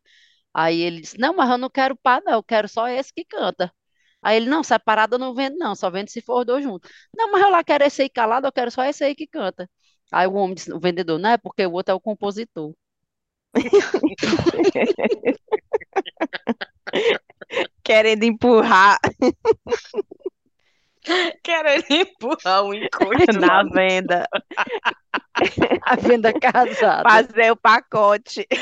Aí 0.54 0.82
ele 0.82 1.02
disse, 1.02 1.18
não, 1.20 1.36
mas 1.36 1.50
eu 1.50 1.58
não 1.58 1.70
quero 1.70 1.96
par, 1.98 2.22
não, 2.24 2.34
eu 2.34 2.44
quero 2.44 2.68
só 2.70 2.88
esse 2.88 3.14
que 3.14 3.26
canta. 3.26 3.74
Aí 4.22 4.38
ele, 4.38 4.50
não, 4.50 4.64
separado 4.64 5.16
eu 5.16 5.20
não 5.20 5.34
vendo, 5.36 5.58
não, 5.58 5.76
só 5.76 5.90
vendo 5.90 6.10
se 6.10 6.22
for 6.22 6.42
os 6.42 6.46
dois 6.46 6.64
juntos. 6.64 6.90
Não, 7.16 7.32
mas 7.32 7.42
eu 7.44 7.50
lá 7.52 7.64
quero 7.64 7.84
esse 7.86 8.02
aí 8.04 8.10
calado, 8.10 8.48
eu 8.48 8.52
quero 8.54 8.72
só 8.72 8.84
esse 8.86 9.04
aí 9.04 9.16
que 9.16 9.28
canta. 9.28 9.70
Aí 10.12 10.28
o 10.28 10.34
homem 10.36 10.56
disse, 10.56 10.72
o 10.74 10.80
vendedor, 10.80 11.20
não 11.20 11.32
é 11.32 11.38
porque 11.38 11.66
o 11.66 11.72
outro 11.74 11.92
é 11.94 11.96
o 11.96 12.00
compositor. 12.02 12.74
querendo 17.84 18.24
empurrar 18.24 18.98
Querendo 21.44 21.86
empurrar 21.90 22.64
o 22.64 22.74
encosto 22.74 23.40
na 23.40 23.64
venda, 23.64 24.28
A 25.86 25.96
venda 25.96 26.32
casada. 26.40 27.10
fazer 27.10 27.52
o 27.52 27.56
pacote. 27.56 28.48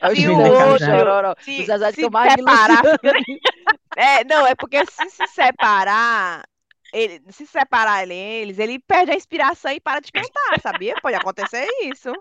É 0.00 0.08
o 0.08 0.16
Se 0.16 0.28
outro 0.28 1.36
se- 1.40 1.66
se 1.94 2.08
me 2.08 2.30
separar-. 2.30 2.82
É, 3.96 4.24
não, 4.24 4.46
é 4.46 4.54
porque 4.54 4.84
se 4.86 5.10
se 5.10 5.26
separar, 5.28 6.42
ele, 6.92 7.20
se 7.30 7.46
separar 7.46 8.02
ele- 8.02 8.14
eles, 8.14 8.58
ele 8.58 8.78
perde 8.80 9.12
a 9.12 9.16
inspiração 9.16 9.70
e 9.72 9.80
para 9.80 10.00
de 10.00 10.10
cantar, 10.10 10.60
sabia? 10.60 10.94
Pode 11.02 11.16
acontecer 11.16 11.66
isso. 11.84 12.12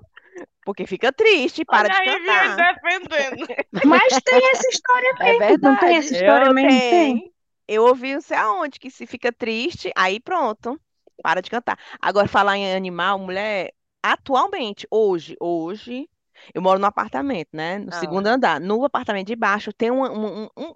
Porque 0.64 0.86
fica 0.86 1.12
triste, 1.12 1.66
para 1.66 1.90
Olha 1.90 2.02
de 2.04 2.10
aí, 2.10 2.26
cantar. 2.26 2.56
defendendo. 2.56 3.48
Mas 3.86 4.14
tem 4.24 4.50
essa 4.52 4.70
história 4.70 5.14
É 5.20 5.38
mesmo, 5.38 5.58
não 5.62 5.76
tem 5.78 5.98
essa 5.98 6.10
verdade. 6.10 6.16
história 6.16 6.46
Eu 6.48 6.54
mesmo? 6.54 6.80
Tem. 6.80 7.32
Eu 7.74 7.86
ouvi 7.86 8.14
não 8.14 8.22
sei 8.22 8.36
aonde, 8.38 8.80
que 8.80 8.92
se 8.92 9.06
fica 9.08 9.32
triste, 9.32 9.92
aí 9.96 10.20
pronto, 10.20 10.80
para 11.24 11.40
de 11.42 11.50
cantar. 11.50 11.80
Agora, 12.02 12.28
falar 12.28 12.58
em 12.58 12.76
animal, 12.76 13.18
mulher, 13.18 13.72
atualmente, 14.04 14.86
hoje, 14.92 15.38
hoje, 15.40 16.10
eu 16.54 16.62
moro 16.62 16.80
no 16.80 16.86
apartamento, 16.88 17.50
né? 17.54 17.78
No 17.80 17.90
Ah. 17.94 18.00
segundo 18.00 18.28
andar. 18.28 18.60
No 18.60 18.84
apartamento 18.84 19.28
de 19.28 19.36
baixo 19.36 19.72
tem 19.72 19.90
um, 19.90 20.04
um- 20.04 20.44
um- 20.44 20.50
um- 20.58 20.76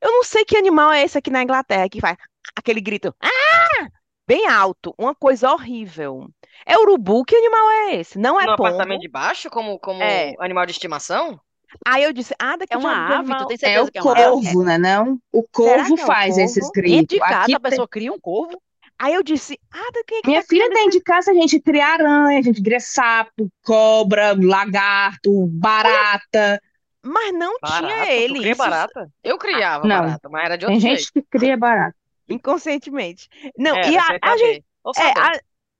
Eu 0.00 0.10
não 0.12 0.22
sei 0.24 0.44
que 0.44 0.56
animal 0.56 0.92
é 0.92 1.02
esse 1.02 1.16
aqui 1.18 1.30
na 1.30 1.42
Inglaterra 1.42 1.88
que 1.88 2.00
faz 2.00 2.16
aquele 2.56 2.80
grito. 2.80 3.14
Ah! 3.22 3.88
Bem 4.26 4.46
alto, 4.46 4.94
uma 4.98 5.14
coisa 5.14 5.50
horrível. 5.52 6.28
É 6.64 6.78
urubu? 6.78 7.24
Que 7.24 7.36
animal 7.36 7.70
é 7.70 7.96
esse? 7.96 8.18
Não 8.18 8.40
é 8.40 8.46
No 8.46 8.56
pombo. 8.56 8.66
apartamento 8.68 9.00
de 9.00 9.08
baixo, 9.08 9.50
como, 9.50 9.78
como 9.78 10.02
É. 10.02 10.32
animal 10.40 10.64
de 10.64 10.72
estimação? 10.72 11.38
Aí 11.86 12.02
eu 12.04 12.12
disse, 12.12 12.34
ah, 12.38 12.56
daqui 12.56 12.74
É 12.74 12.76
uma 12.76 13.18
ave, 13.18 13.36
tu 13.36 13.46
tem 13.46 13.54
É 13.54 13.58
certeza 13.58 13.88
o 13.88 13.92
que 13.92 13.98
é 13.98 14.02
uma 14.02 14.12
ave? 14.12 14.20
corvo, 14.22 14.64
né? 14.64 14.78
Não? 14.78 15.18
O 15.32 15.42
corvo 15.42 15.90
é 15.98 16.02
o 16.02 16.06
faz 16.06 16.38
esses 16.38 16.64
corvo? 16.64 16.72
Dentro 16.82 16.96
gritos. 16.96 17.14
de 17.16 17.18
casa 17.20 17.42
Aqui 17.42 17.54
a 17.54 17.60
tem- 17.60 17.70
pessoa 17.70 17.88
cria 17.88 18.12
um 18.12 18.20
corvo? 18.20 18.60
Aí 18.98 19.12
eu 19.14 19.22
disse, 19.24 19.58
ah, 19.72 19.90
quem 20.06 20.18
é 20.18 20.26
Minha 20.28 20.40
tá 20.40 20.46
filha 20.48 20.68
dentro 20.70 20.90
de 20.92 21.00
casa 21.00 21.32
a 21.32 21.34
gente 21.34 21.60
cria 21.60 21.84
aranha, 21.86 22.38
a 22.38 22.42
gente 22.42 22.62
cria 22.62 22.78
sapo, 22.78 23.50
cobra, 23.64 24.36
lagarto, 24.40 25.46
barata. 25.48 26.60
Mas 27.02 27.34
não 27.34 27.58
Barata? 27.60 27.86
tinha 27.86 28.12
ele. 28.12 28.38
cria 28.38 28.54
barata? 28.54 29.10
Eu 29.22 29.36
criava 29.36 29.86
Não. 29.86 30.00
barata, 30.02 30.28
mas 30.28 30.44
era 30.44 30.56
de 30.56 30.64
Tem 30.66 30.74
outro 30.76 30.88
gente 30.88 30.98
jeito. 31.00 31.12
que 31.12 31.22
cria 31.22 31.56
barata. 31.56 31.94
inconscientemente. 32.28 33.28
Não, 33.58 33.76
Era, 33.76 33.88
e 33.90 33.96
a, 33.98 34.18
a 34.22 34.36
gente, 34.36 34.64
é, 34.96 35.10
a, 35.20 35.32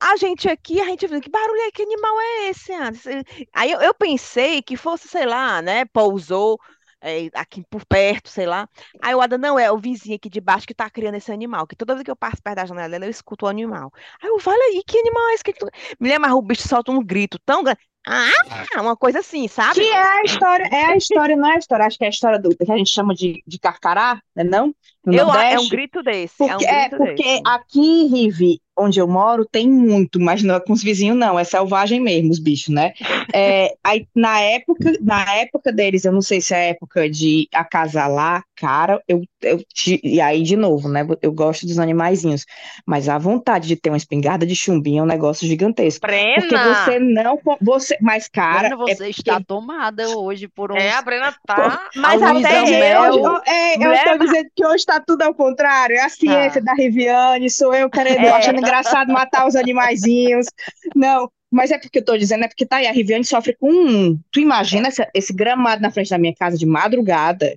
a 0.04 0.16
gente 0.16 0.48
aqui, 0.48 0.80
a 0.80 0.84
gente 0.84 1.08
que 1.20 1.30
barulho 1.30 1.60
é, 1.62 1.70
que 1.70 1.82
animal 1.82 2.20
é 2.20 2.48
esse, 2.50 2.72
Anderson? 2.72 3.22
Aí 3.54 3.72
eu, 3.72 3.80
eu 3.80 3.94
pensei 3.94 4.60
que 4.62 4.76
fosse, 4.76 5.08
sei 5.08 5.24
lá, 5.24 5.62
né, 5.62 5.84
pousou 5.86 6.58
é, 7.00 7.30
aqui 7.34 7.64
por 7.70 7.84
perto, 7.86 8.28
sei 8.28 8.46
lá. 8.46 8.68
Aí 9.02 9.14
o 9.14 9.20
Ada, 9.20 9.38
não, 9.38 9.58
é 9.58 9.70
o 9.72 9.78
vizinho 9.78 10.16
aqui 10.16 10.28
de 10.28 10.40
baixo 10.40 10.66
que 10.66 10.74
tá 10.74 10.90
criando 10.90 11.16
esse 11.16 11.32
animal, 11.32 11.66
que 11.66 11.76
toda 11.76 11.94
vez 11.94 12.04
que 12.04 12.10
eu 12.10 12.16
passo 12.16 12.42
perto 12.42 12.56
da 12.56 12.66
janela 12.66 12.88
dela, 12.88 13.06
eu 13.06 13.10
escuto 13.10 13.46
o 13.46 13.48
animal. 13.48 13.90
Aí 14.22 14.28
eu 14.28 14.38
falo 14.38 14.60
aí, 14.62 14.82
que 14.86 14.98
animal 14.98 15.28
é 15.28 15.34
esse? 15.34 15.44
Que 15.44 15.52
tu... 15.54 15.66
Me 15.98 16.08
lembra, 16.08 16.28
mas 16.28 16.36
o 16.36 16.42
bicho 16.42 16.68
solta 16.68 16.92
um 16.92 17.02
grito 17.04 17.38
tão 17.44 17.62
grande. 17.62 17.80
Ah, 18.06 18.80
uma 18.80 18.96
coisa 18.96 19.20
assim, 19.20 19.48
sabe? 19.48 19.80
Que 19.80 19.86
é 19.86 20.02
a 20.02 20.22
história, 20.24 20.68
é 20.70 20.84
a 20.86 20.96
história, 20.96 21.36
não 21.36 21.48
é 21.48 21.54
a 21.54 21.58
história, 21.58 21.86
acho 21.86 21.96
que 21.96 22.04
é 22.04 22.08
a 22.08 22.10
história 22.10 22.38
do 22.38 22.54
que 22.54 22.70
a 22.70 22.76
gente 22.76 22.90
chama 22.90 23.14
de, 23.14 23.42
de 23.46 23.58
carcará, 23.58 24.20
né 24.36 24.44
não? 24.44 24.74
No 25.04 25.12
Eu, 25.12 25.32
é 25.34 25.58
um 25.58 25.68
grito 25.68 26.02
desse, 26.02 26.48
é 26.48 26.56
um 26.56 26.58
Porque, 26.58 26.64
é, 26.64 26.88
grito 26.88 26.96
porque 26.96 27.22
desse. 27.22 27.42
aqui 27.44 27.80
em 27.80 28.06
Rive, 28.06 28.60
onde 28.76 28.98
eu 28.98 29.06
moro, 29.06 29.44
tem 29.44 29.68
muito, 29.68 30.18
mas 30.18 30.42
não 30.42 30.54
é 30.54 30.60
com 30.60 30.72
os 30.72 30.82
vizinhos, 30.82 31.16
não, 31.16 31.38
é 31.38 31.44
selvagem 31.44 32.00
mesmo, 32.00 32.30
os 32.30 32.38
bichos, 32.38 32.74
né? 32.74 32.92
É, 33.32 33.74
aí, 33.84 34.06
na 34.14 34.40
época, 34.40 34.92
na 35.00 35.34
época 35.34 35.72
deles, 35.72 36.04
eu 36.04 36.12
não 36.12 36.22
sei 36.22 36.40
se 36.40 36.54
é 36.54 36.56
a 36.56 36.60
época 36.60 37.08
de 37.08 37.48
acasalar, 37.52 38.44
cara, 38.56 39.02
eu, 39.06 39.22
eu 39.42 39.60
e 40.02 40.20
aí, 40.20 40.42
de 40.42 40.56
novo, 40.56 40.88
né? 40.88 41.06
Eu 41.20 41.32
gosto 41.32 41.66
dos 41.66 41.78
animaizinhos, 41.78 42.46
mas 42.86 43.08
a 43.08 43.18
vontade 43.18 43.68
de 43.68 43.76
ter 43.76 43.90
uma 43.90 43.96
espingarda 43.96 44.46
de 44.46 44.56
chumbinho 44.56 45.00
é 45.00 45.02
um 45.02 45.06
negócio 45.06 45.46
gigantesco. 45.46 46.00
Porque 46.00 46.56
Brena! 46.56 46.74
você 46.74 46.98
não. 46.98 47.38
Você, 47.60 47.93
mas, 48.00 48.28
cara. 48.28 48.68
Breno, 48.68 48.88
é 48.88 48.94
você 48.94 49.08
está 49.08 49.40
tomada 49.40 50.16
hoje 50.18 50.48
por 50.48 50.72
uns... 50.72 50.76
É, 50.82 50.92
a 50.92 51.02
Brena 51.02 51.34
tá. 51.46 51.88
Mas 51.96 52.22
a 52.22 52.30
até 52.30 52.60
eu, 52.96 53.04
Eu, 53.04 53.42
é, 53.46 53.74
eu 53.76 54.04
tô 54.18 54.24
dizendo 54.24 54.48
que 54.54 54.66
hoje 54.66 54.84
tá 54.84 55.00
tudo 55.00 55.22
ao 55.22 55.34
contrário. 55.34 55.96
É 55.96 56.00
a 56.02 56.08
ciência 56.08 56.62
Tá. 56.62 56.72
da 56.72 56.74
Riviane, 56.74 57.50
sou 57.50 57.74
eu 57.74 57.88
querendo, 57.90 58.18
É. 58.24 58.30
achando 58.30 58.58
engraçado 58.58 59.12
matar 59.12 59.46
os 59.46 59.56
animaizinhos. 59.56 60.46
Não, 60.94 61.30
mas 61.50 61.70
é 61.70 61.78
porque 61.78 61.98
eu 61.98 62.04
tô 62.04 62.16
dizendo, 62.16 62.44
é 62.44 62.48
porque 62.48 62.66
tá 62.66 62.76
aí, 62.76 62.86
a 62.86 62.92
Riviane 62.92 63.24
sofre 63.24 63.54
com 63.58 63.70
um. 63.70 64.18
Tu 64.30 64.40
imagina 64.40 64.88
essa- 64.88 65.08
esse 65.14 65.32
gramado 65.32 65.80
na 65.82 65.90
frente 65.90 66.10
da 66.10 66.18
minha 66.18 66.34
casa 66.34 66.56
de 66.58 66.66
madrugada, 66.66 67.54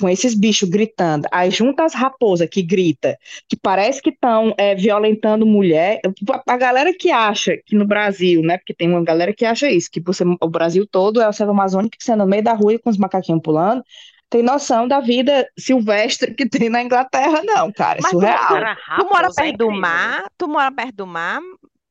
com 0.00 0.08
esses 0.08 0.34
bichos 0.34 0.68
gritando. 0.68 1.26
Aí 1.32 1.50
junta 1.50 1.84
as 1.84 1.94
raposas 1.94 2.48
que 2.48 2.62
grita, 2.62 3.18
que 3.48 3.56
parece 3.56 4.00
que 4.00 4.10
estão 4.10 4.54
violentando 4.76 5.46
mulher. 5.46 6.00
A, 6.30 6.54
a 6.54 6.56
galera 6.56 6.92
que 6.94 7.10
acha 7.10 7.56
que 7.64 7.76
no 7.76 7.86
Brasil, 7.86 8.42
né? 8.42 8.58
Porque 8.58 8.74
tem 8.74 8.88
uma 8.88 9.02
galera 9.02 9.32
que 9.32 9.44
acha 9.44 9.70
isso, 9.70 9.90
que 9.90 10.00
você, 10.00 10.24
o 10.24 10.48
Brasil 10.48 10.86
todo 10.86 11.20
é 11.20 11.28
o 11.28 11.32
selva 11.32 11.52
amazônica 11.52 11.96
que 11.98 12.04
você 12.04 12.12
anda 12.12 12.24
no 12.24 12.30
meio 12.30 12.42
da 12.42 12.52
rua 12.52 12.78
com 12.78 12.90
os 12.90 12.98
macaquinhos 12.98 13.40
pulando. 13.42 13.82
tem 14.30 14.42
noção 14.42 14.86
da 14.86 15.00
vida 15.00 15.48
silvestre 15.58 16.34
que 16.34 16.46
tem 16.48 16.68
na 16.68 16.82
Inglaterra, 16.82 17.42
não, 17.44 17.72
cara. 17.72 17.98
É 17.98 18.02
Mas 18.02 18.12
tu, 18.12 18.16
surreal. 18.16 18.76
Tu 18.98 19.04
mora 19.04 19.28
é 19.28 19.32
perto 19.34 19.58
do 19.58 19.70
mar? 19.70 20.24
Tu 20.36 20.48
mora 20.48 20.72
perto 20.72 20.96
do 20.96 21.06
mar, 21.06 21.40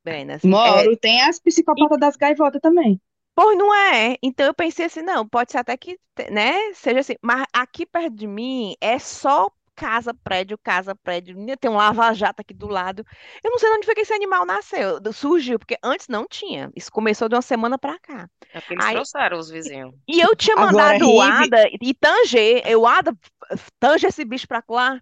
Brena? 0.04 0.36
Assim, 0.36 0.48
é, 0.48 0.52
Moro, 0.52 0.98
tem 0.98 1.22
as 1.22 1.40
psicopatas 1.40 2.00
das 2.00 2.16
gaivotas 2.16 2.62
também. 2.62 3.00
Pois 3.40 3.56
não 3.56 3.72
é. 3.72 4.18
Então 4.24 4.48
eu 4.48 4.54
pensei 4.54 4.86
assim, 4.88 5.04
não, 5.04 5.28
pode 5.28 5.52
ser 5.52 5.60
até 5.60 5.78
que, 5.78 6.00
né, 6.32 6.74
seja 6.74 7.02
assim. 7.02 7.14
Mas 7.22 7.46
aqui 7.54 7.86
perto 7.86 8.16
de 8.16 8.26
mim 8.26 8.76
é 8.82 8.98
só 8.98 9.52
casa, 9.76 10.12
prédio, 10.12 10.58
casa, 10.58 10.96
prédio. 10.96 11.38
Tem 11.60 11.70
um 11.70 11.76
lava-jato 11.76 12.42
aqui 12.42 12.52
do 12.52 12.66
lado. 12.68 13.06
Eu 13.44 13.52
não 13.52 13.60
sei 13.60 13.70
de 13.70 13.76
onde 13.76 13.86
foi 13.86 13.94
que 13.94 14.02
esse 14.02 14.12
animal 14.14 14.44
nasceu, 14.44 15.00
do- 15.00 15.14
surgiu, 15.14 15.60
porque 15.60 15.78
antes 15.84 16.08
não 16.08 16.26
tinha. 16.28 16.72
Isso 16.76 16.92
começou 16.92 17.30
de 17.30 17.36
uma 17.36 17.44
semana 17.44 17.78
pra 17.78 18.00
cá. 18.00 18.28
É 18.52 18.60
porque 18.60 18.74
eles 18.74 18.86
Aí- 18.86 18.96
trouxeram 18.96 19.38
os 19.38 19.52
vizinhos. 19.52 19.94
E 20.08 20.20
eu 20.20 20.36
tinha 20.36 20.56
Agora, 20.56 20.72
mandado 20.72 21.06
o 21.08 21.22
Rive- 21.22 21.44
Ada 21.56 21.70
e 21.80 21.94
tanger, 21.94 22.64
eu 22.66 22.88
Ada, 22.88 23.16
tange 23.80 24.08
esse 24.08 24.26
bicho 24.26 24.48
pra 24.48 24.64
lá. 24.68 25.00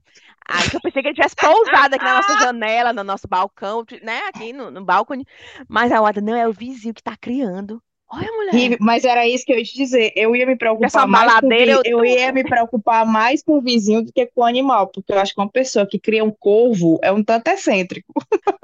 Aí 0.49 0.69
que 0.69 0.75
eu 0.75 0.81
pensei 0.81 1.01
que 1.01 1.07
ele 1.07 1.15
tivesse 1.15 1.35
pousado 1.37 1.95
aqui 1.95 2.03
na 2.03 2.15
nossa 2.15 2.35
janela, 2.51 2.91
no 2.91 3.03
nosso 3.05 3.29
balcão, 3.29 3.85
né, 4.03 4.23
aqui 4.27 4.51
no, 4.51 4.69
no 4.69 4.83
balcone. 4.83 5.25
Mas 5.69 5.89
a 5.89 6.05
Ada, 6.05 6.19
não, 6.19 6.35
é 6.35 6.45
o 6.47 6.51
vizinho 6.53 6.93
que 6.93 7.01
tá 7.01 7.15
criando. 7.15 7.81
Olha, 8.07 8.31
mulher. 8.31 8.53
Rive, 8.53 8.77
Mas 8.79 9.03
era 9.03 9.27
isso 9.27 9.43
que 9.45 9.51
eu 9.51 9.57
ia 9.57 9.63
te 9.63 9.73
dizer. 9.75 10.13
Eu 10.15 10.35
ia 10.35 10.45
me 10.45 10.53
Essa 10.53 10.59
preocupar 10.59 11.07
mais 11.07 11.39
com 11.39 11.47
o 11.47 11.49
baladeira, 11.49 11.71
eu- 11.85 11.99
eu 11.99 12.05
ia 12.05 12.31
me 12.31 12.43
preocupar 12.43 13.05
mais 13.05 13.43
com 13.43 13.57
o 13.57 13.61
vizinho 13.61 14.03
do 14.03 14.13
que 14.13 14.25
com 14.27 14.41
o 14.41 14.45
animal, 14.45 14.87
porque 14.87 15.11
eu 15.11 15.19
acho 15.19 15.33
que 15.33 15.41
uma 15.41 15.49
pessoa 15.49 15.87
que 15.87 15.99
cria 15.99 16.23
um 16.23 16.31
corvo 16.31 16.99
é 17.01 17.11
um 17.11 17.23
tanto 17.23 17.47
excêntrico. 17.49 18.13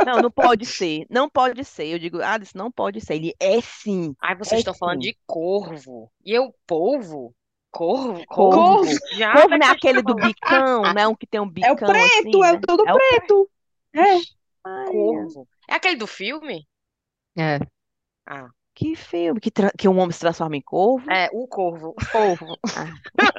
Não, 0.06 0.22
não 0.22 0.32
pode 0.32 0.66
ser. 0.66 1.06
Não 1.10 1.30
pode 1.30 1.64
ser. 1.66 1.88
Eu 1.88 2.00
digo, 2.00 2.20
ah, 2.22 2.38
isso 2.42 2.58
não 2.58 2.72
pode 2.72 3.02
ser. 3.02 3.16
Ele 3.16 3.34
é 3.39 3.60
sim. 3.62 4.16
Aí 4.22 4.36
vocês 4.36 4.54
É 4.54 4.60
estão 4.60 4.74
falando 4.74 5.02
sim. 5.04 5.10
de 5.10 5.18
corvo. 5.26 6.12
E 6.24 6.32
eu, 6.32 6.54
polvo? 6.68 7.34
Corvo? 7.72 8.26
Corvo. 8.28 8.62
Corvo? 8.62 8.92
Já 9.16 9.34
Corvo 9.34 9.54
é 9.54 9.58
não 9.58 9.68
é 9.68 9.70
que 9.70 9.78
aquele 9.78 10.02
do 10.02 10.16
bicão, 10.16 10.94
né? 10.94 11.08
Um 11.08 11.16
que 11.16 11.26
tem 11.26 11.39
um 11.39 11.46
É 11.46 11.72
o 11.72 11.76
bicão 11.76 11.88
preto, 11.88 12.04
assim, 12.04 12.44
é 12.44 12.52
né? 12.52 12.58
o 12.58 12.62
todo 12.62 12.88
É 12.88 12.94
o 12.94 12.98
preto. 12.98 13.50
É. 13.94 14.00
Maria, 14.64 14.92
Corvo. 14.92 15.48
É 15.70 15.76
aquele 15.76 15.96
do 15.96 16.08
filme? 16.08 16.68
É. 17.38 17.60
Ah, 18.26 18.50
que 18.74 18.96
filme 18.96 19.40
que, 19.40 19.52
tra- 19.52 19.72
que 19.78 19.88
um 19.88 19.98
homem 20.00 20.12
se 20.12 20.20
transforma 20.20 20.56
em 20.58 20.62
corvo. 20.62 21.10
é, 21.10 21.30
o 21.34 21.48
corvo. 21.48 21.96
Corvo. 22.12 22.58
Ah. 22.74 22.96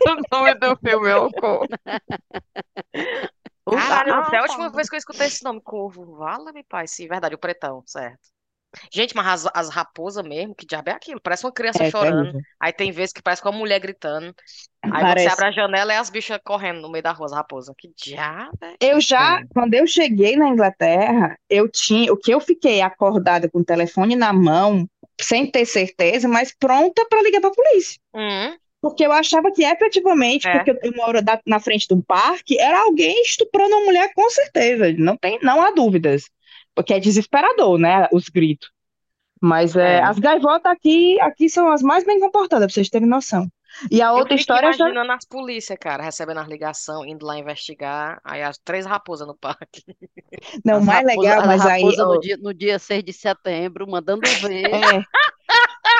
O 0.06 0.36
nome 0.36 0.54
do 0.54 0.76
filme 0.76 1.08
é 1.08 1.16
o 1.16 1.30
Corvo. 1.30 1.66
Caralho, 3.70 4.12
ah, 4.14 4.20
até 4.20 4.38
a 4.38 4.42
última 4.42 4.70
vez 4.70 4.88
que 4.88 4.94
eu 4.96 4.98
escutei 4.98 5.26
esse 5.28 5.42
nome, 5.44 5.60
corvo. 5.62 6.16
Vala-me, 6.16 6.62
pai. 6.64 6.86
Sim, 6.86 7.08
verdade, 7.08 7.34
o 7.34 7.38
pretão, 7.38 7.82
certo. 7.86 8.30
Gente, 8.90 9.14
mas 9.14 9.46
as, 9.46 9.52
as 9.54 9.68
raposas 9.70 10.24
mesmo, 10.24 10.54
que 10.54 10.66
diabo 10.66 10.88
é 10.90 10.92
aquilo? 10.94 11.20
Parece 11.20 11.44
uma 11.44 11.52
criança 11.52 11.84
É 11.84 11.90
chorando. 11.90 12.22
terrível. 12.22 12.40
Aí 12.58 12.72
tem 12.72 12.90
vezes 12.90 13.12
que 13.12 13.22
parece 13.22 13.42
com 13.42 13.50
uma 13.50 13.58
mulher 13.58 13.78
gritando. 13.78 14.34
Aí 14.90 14.90
você 14.90 15.00
Parece. 15.00 15.28
abre 15.28 15.44
a 15.46 15.50
janela 15.52 15.92
e 15.92 15.96
as 15.96 16.08
bichas 16.10 16.38
correndo 16.44 16.80
no 16.80 16.90
meio 16.90 17.02
da 17.02 17.12
rua, 17.12 17.26
as 17.26 17.32
raposas. 17.32 17.74
Que 17.78 17.92
diabo 17.96 18.56
é? 18.62 18.74
Eu 18.80 19.00
já, 19.00 19.42
quando 19.54 19.74
eu 19.74 19.86
cheguei 19.86 20.36
na 20.36 20.48
Inglaterra, 20.48 21.38
eu 21.48 21.68
tinha, 21.70 22.12
o 22.12 22.16
que 22.16 22.32
eu 22.32 22.40
fiquei 22.40 22.80
acordada 22.80 23.48
com 23.50 23.60
o 23.60 23.64
telefone 23.64 24.16
na 24.16 24.32
mão, 24.32 24.88
sem 25.20 25.46
ter 25.50 25.64
certeza, 25.66 26.26
mas 26.28 26.54
pronta 26.58 27.04
para 27.08 27.22
ligar 27.22 27.40
para 27.40 27.50
a 27.50 27.54
polícia. 27.54 27.98
Hum, 28.14 28.56
Porque 28.80 29.06
eu 29.06 29.12
achava 29.12 29.52
que 29.52 29.62
efetivamente, 29.62 30.48
É. 30.48 30.52
porque 30.58 30.72
eu- 30.72 30.92
moro 30.96 31.22
da- 31.22 31.40
na 31.46 31.60
frente 31.60 31.86
de 31.86 31.94
um 31.94 32.00
parque, 32.02 32.58
era 32.58 32.80
alguém 32.80 33.22
estuprando 33.22 33.76
uma 33.76 33.84
mulher 33.84 34.12
com 34.12 34.28
certeza. 34.28 34.92
Não 34.98 35.16
tem, 35.16 35.38
não 35.40 35.62
há 35.62 35.70
dúvidas. 35.70 36.24
Porque 36.74 36.92
é 36.94 36.98
desesperador, 36.98 37.78
né? 37.78 38.08
Os 38.12 38.28
gritos. 38.28 38.70
Mas 39.40 39.76
é, 39.76 39.98
É. 39.98 40.02
as 40.02 40.18
gaivotas 40.18 40.72
aqui, 40.72 41.20
aqui 41.20 41.48
são 41.48 41.68
as 41.70 41.80
mais 41.82 42.04
bem 42.04 42.18
comportadas, 42.18 42.66
pra 42.66 42.74
vocês 42.74 42.88
terem 42.88 43.06
noção. 43.08 43.46
E 43.90 44.00
a 44.02 44.12
outra 44.12 44.34
história 44.34 44.72
já. 44.72 44.88
imaginando 44.88 45.12
as 45.12 45.24
polícias, 45.24 45.78
cara, 45.80 46.02
recebendo 46.02 46.38
as 46.40 46.48
ligações, 46.48 47.10
indo 47.10 47.24
lá 47.26 47.38
investigar. 47.38 48.20
Aí 48.24 48.42
as 48.42 48.58
três 48.58 48.86
raposas 48.86 49.26
no 49.26 49.36
parque. 49.36 49.82
Não, 50.64 50.80
As 50.80 50.84
mais 50.84 51.04
legal, 51.04 51.40
as 51.40 51.46
mas 51.46 51.66
aí. 51.66 52.00
ó, 52.00 52.06
no 52.06 52.18
dia, 52.18 52.36
no 52.36 52.54
dia 52.54 52.78
6 52.78 53.02
de 53.04 53.12
setembro, 53.12 53.86
mandando 53.88 54.22
ver, 54.34 54.68
é, 54.74 55.04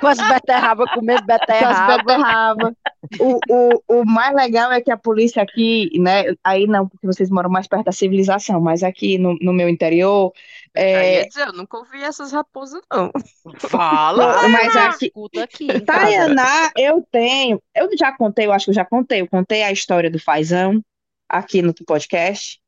com 0.02 0.08
as 0.08 0.18
beterrabas, 0.18 0.90
comendo 0.92 1.24
com 1.24 1.32
as 1.32 1.38
beterraba. 1.38 1.96
beterraba. 2.02 2.76
O, 3.18 3.38
o, 3.48 4.00
o 4.00 4.04
mais 4.04 4.34
legal 4.34 4.70
é 4.72 4.80
que 4.80 4.90
a 4.90 4.96
polícia 4.96 5.42
aqui, 5.42 5.90
né? 5.98 6.24
Aí 6.44 6.66
não, 6.66 6.88
porque 6.88 7.06
vocês 7.06 7.30
moram 7.30 7.48
mais 7.48 7.66
perto 7.66 7.84
da 7.86 7.92
civilização, 7.92 8.60
mas 8.60 8.82
aqui 8.82 9.16
no, 9.18 9.36
no 9.40 9.52
meu 9.52 9.68
interior. 9.68 10.32
É, 10.74 11.20
ia 11.20 11.28
dizer, 11.28 11.46
eu 11.48 11.52
nunca 11.52 11.78
ouvi 11.78 12.02
essas 12.02 12.32
raposas, 12.32 12.82
não. 12.92 13.10
Fala! 13.58 14.48
mas 14.48 14.76
aqui, 14.76 15.06
Escuta 15.06 15.44
aqui. 15.44 15.80
Tainá, 15.80 16.70
eu 16.76 17.06
tenho. 17.10 17.62
Eu 17.74 17.88
já 17.96 18.12
contei, 18.12 18.46
eu 18.46 18.52
acho 18.52 18.66
que 18.66 18.70
eu 18.70 18.74
já 18.74 18.84
contei. 18.84 19.20
Eu 19.20 19.28
contei 19.28 19.62
a 19.62 19.72
história 19.72 20.10
do 20.10 20.18
fazão 20.18 20.82
aqui 21.28 21.62
no 21.62 21.72
podcast. 21.86 22.60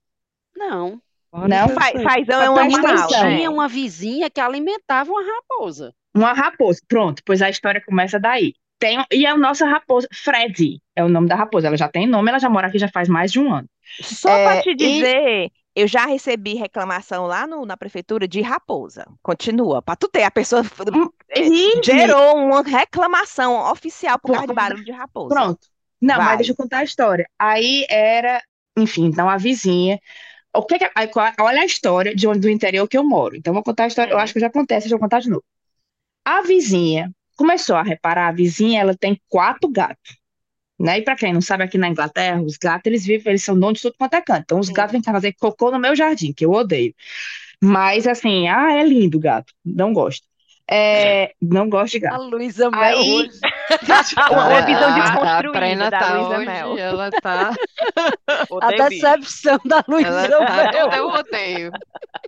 Não. 0.56 1.00
Não? 1.32 1.68
Fa- 1.68 1.92
Fazão 2.02 2.42
é 2.42 2.50
um 2.50 2.56
animal? 2.56 3.08
Tinha 3.08 3.50
uma 3.50 3.66
vizinha 3.66 4.30
que 4.30 4.40
alimentava 4.40 5.10
uma 5.10 5.22
raposa. 5.22 5.92
Uma 6.14 6.32
raposa. 6.32 6.80
Pronto, 6.86 7.22
pois 7.24 7.42
a 7.42 7.50
história 7.50 7.82
começa 7.84 8.18
daí. 8.20 8.54
Tem, 8.78 9.04
e 9.12 9.24
a 9.26 9.36
nossa 9.36 9.66
raposa, 9.66 10.06
Freddy, 10.12 10.80
é 10.94 11.02
o 11.02 11.08
nome 11.08 11.28
da 11.28 11.34
raposa. 11.36 11.66
Ela 11.68 11.76
já 11.76 11.88
tem 11.88 12.06
nome, 12.06 12.28
ela 12.28 12.38
já 12.38 12.48
mora 12.50 12.66
aqui 12.68 12.78
já 12.78 12.88
faz 12.88 13.08
mais 13.08 13.32
de 13.32 13.38
um 13.40 13.52
ano. 13.52 13.68
Só 14.00 14.28
para 14.28 14.56
É, 14.56 14.62
te 14.62 14.70
e- 14.70 14.74
dizer, 14.74 15.52
eu 15.74 15.86
já 15.86 16.06
recebi 16.06 16.54
reclamação 16.54 17.26
lá 17.26 17.46
no- 17.46 17.64
na 17.64 17.76
prefeitura 17.76 18.28
de 18.28 18.40
raposa. 18.42 19.06
Continua. 19.22 19.80
Para 19.80 19.96
tu 19.96 20.08
ter, 20.08 20.22
a 20.24 20.30
pessoa 20.30 20.62
E- 21.34 21.82
gerou 21.82 22.36
uma 22.36 22.62
reclamação 22.62 23.70
oficial 23.70 24.18
por 24.18 24.32
causa 24.32 24.46
de 24.46 24.52
Pronto. 24.52 24.68
barulho 24.68 24.84
de 24.84 24.92
raposa. 24.92 25.34
Pronto. 25.34 25.66
Não, 26.00 26.16
Vai. 26.16 26.24
mas 26.26 26.36
deixa 26.38 26.52
eu 26.52 26.56
contar 26.56 26.78
a 26.78 26.84
história. 26.84 27.28
Aí 27.38 27.86
era, 27.88 28.42
enfim, 28.76 29.06
então 29.06 29.28
a 29.28 29.36
vizinha. 29.36 29.98
O 30.54 30.62
que 30.64 30.78
que- 30.78 30.90
olha 31.40 31.60
a 31.62 31.64
história 31.64 32.14
de 32.14 32.26
onde 32.28 32.40
do 32.40 32.50
interior 32.50 32.86
que 32.88 32.96
eu 32.98 33.04
moro. 33.04 33.36
Então, 33.36 33.50
eu 33.52 33.54
vou 33.54 33.62
contar 33.64 33.84
a 33.84 33.86
história. 33.88 34.12
Eu 34.12 34.16
Uhum. 34.16 34.22
acho 34.22 34.32
que 34.32 34.38
eu 34.38 34.42
já 34.42 34.50
contei, 34.50 34.76
essa, 34.76 34.84
deixa 34.84 34.94
eu 34.94 35.00
contar 35.00 35.20
de 35.20 35.30
novo. 35.30 35.44
A 36.24 36.42
vizinha 36.42 37.10
começou 37.36 37.76
a 37.76 37.82
reparar, 37.82 38.28
a 38.28 38.32
vizinha, 38.32 38.80
ela 38.80 38.96
tem 38.96 39.20
quatro 39.28 39.68
gatos. 39.70 40.16
Né? 40.78 40.98
E 40.98 41.02
para 41.02 41.16
quem 41.16 41.32
não 41.32 41.40
sabe, 41.40 41.62
aqui 41.64 41.78
na 41.78 41.88
Inglaterra, 41.88 42.40
os 42.42 42.56
gatos, 42.56 42.86
eles 42.86 43.04
vivem, 43.06 43.30
eles 43.32 43.44
são 43.44 43.58
donos 43.58 43.78
de 43.78 43.82
tudo 43.82 43.96
quanto 43.98 44.14
é 44.14 44.20
canto. 44.20 44.42
Então, 44.42 44.58
os 44.58 44.66
Sim. 44.68 44.72
gatos 44.72 44.92
vêm 44.92 45.02
cá 45.02 45.12
fazer 45.12 45.32
cocô 45.34 45.70
no 45.70 45.78
meu 45.78 45.94
jardim, 45.94 46.32
que 46.32 46.44
eu 46.44 46.50
odeio. 46.52 46.94
Mas, 47.62 48.06
assim, 48.06 48.48
ah, 48.48 48.72
é 48.72 48.84
lindo 48.84 49.18
o 49.18 49.20
gato. 49.20 49.52
Não 49.64 49.92
gosto. 49.92 50.26
É, 50.68 51.32
não 51.42 51.68
gosto 51.68 51.98
de 51.98 52.06
A 52.06 52.10
gato. 52.10 52.22
Luísa 52.24 52.70
Mel 52.70 52.80
Aí- 52.80 52.96
hoje. 53.28 53.30
Uma, 54.30 54.48
uma 54.48 54.62
visão 54.62 54.88
a, 54.88 54.94
a 54.94 55.00
desconstruída 55.00 55.52
Brena 55.52 55.90
da 55.90 55.98
tá 55.98 56.14
Luísa 56.14 56.38
Mel. 56.38 56.78
ela 56.78 57.10
tá, 57.10 57.52
A 58.62 58.68
bicho. 58.72 58.88
decepção 58.88 59.58
da 59.64 59.84
Luísa 59.88 60.28
tá 60.28 60.38
Mel. 60.56 60.70
toda 60.72 60.96
eu 60.96 61.08
odeio. 61.08 61.70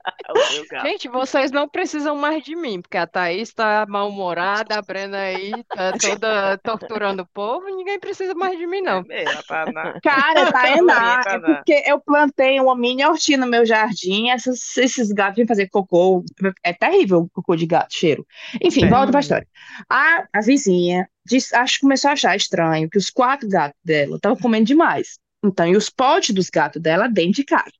Gente, 0.82 1.08
vocês 1.08 1.50
não 1.50 1.68
precisam 1.68 2.16
mais 2.16 2.42
de 2.44 2.54
mim, 2.54 2.80
porque 2.80 2.96
a 2.96 3.06
Thaís 3.06 3.52
tá 3.52 3.86
mal-humorada, 3.88 4.78
a 4.78 4.82
Brena 4.82 5.18
aí 5.18 5.50
tá 5.64 5.92
toda 6.20 6.58
torturando 6.58 7.22
o 7.22 7.26
povo, 7.32 7.66
ninguém 7.66 7.98
precisa 7.98 8.34
mais 8.34 8.58
de 8.58 8.66
mim, 8.66 8.80
não. 8.82 8.98
É 8.98 9.02
mesmo, 9.02 9.42
tá 9.44 9.66
na- 9.72 10.00
Cara, 10.00 10.52
Tá 10.52 10.68
é 10.68 10.80
na- 10.80 11.22
porque 11.56 11.82
eu 11.86 12.00
plantei 12.00 12.60
uma 12.60 12.76
mini 12.76 13.04
hortinha 13.04 13.38
no 13.38 13.46
meu 13.46 13.64
jardim, 13.66 14.30
essas- 14.30 14.76
esses 14.76 15.10
gatos 15.12 15.36
vêm 15.36 15.46
fazer 15.46 15.68
cocô, 15.68 16.24
é 16.62 16.72
terrível 16.72 17.20
o 17.20 17.28
cocô 17.30 17.56
de 17.56 17.66
gato, 17.66 17.94
cheiro. 17.94 18.26
Enfim, 18.62 18.84
É. 18.84 18.88
volta 18.88 19.10
pra 19.10 19.20
história. 19.20 19.46
A, 19.88 20.24
a 20.32 20.40
vizinha 20.40 21.08
disse- 21.24 21.54
acho, 21.54 21.80
começou 21.80 22.10
a 22.10 22.12
achar 22.12 22.36
estranho 22.36 22.88
que 22.88 22.98
os 22.98 23.10
quatro 23.10 23.48
gatos 23.48 23.78
dela 23.84 24.16
estavam 24.16 24.38
comendo 24.38 24.66
demais. 24.66 25.18
Então, 25.44 25.66
e 25.66 25.76
os 25.76 25.88
potes 25.90 26.34
dos 26.34 26.48
gatos 26.50 26.80
dela 26.80 27.08
dentro 27.08 27.32
de 27.34 27.44
casa. 27.44 27.70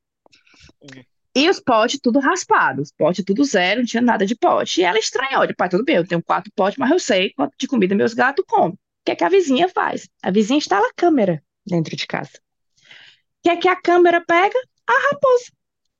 E 1.36 1.48
os 1.50 1.60
potes 1.60 2.00
tudo 2.02 2.18
raspados, 2.18 2.88
os 2.88 2.92
potes 2.92 3.24
tudo 3.24 3.44
zero, 3.44 3.80
não 3.80 3.86
tinha 3.86 4.02
nada 4.02 4.24
de 4.26 4.34
pote. 4.34 4.80
E 4.80 4.84
ela 4.84 4.98
estranhou, 4.98 5.46
de 5.46 5.54
pai, 5.54 5.68
tudo 5.68 5.84
bem, 5.84 5.96
eu 5.96 6.06
tenho 6.06 6.22
quatro 6.22 6.50
potes, 6.56 6.78
mas 6.78 6.90
eu 6.90 6.98
sei 6.98 7.32
quanto 7.34 7.54
de 7.58 7.66
comida 7.68 7.94
meus 7.94 8.14
gatos 8.14 8.44
comem. 8.48 8.72
O 8.72 8.78
que 9.04 9.12
é 9.12 9.16
que 9.16 9.24
a 9.24 9.28
vizinha 9.28 9.68
faz? 9.68 10.08
A 10.22 10.30
vizinha 10.30 10.58
instala 10.58 10.86
a 10.88 10.94
câmera 10.96 11.42
dentro 11.66 11.94
de 11.94 12.06
casa. 12.06 12.32
O 12.38 13.42
que 13.42 13.50
é 13.50 13.56
que 13.56 13.68
a 13.68 13.80
câmera 13.80 14.24
pega? 14.24 14.58
A 14.86 14.92
raposa. 15.10 15.52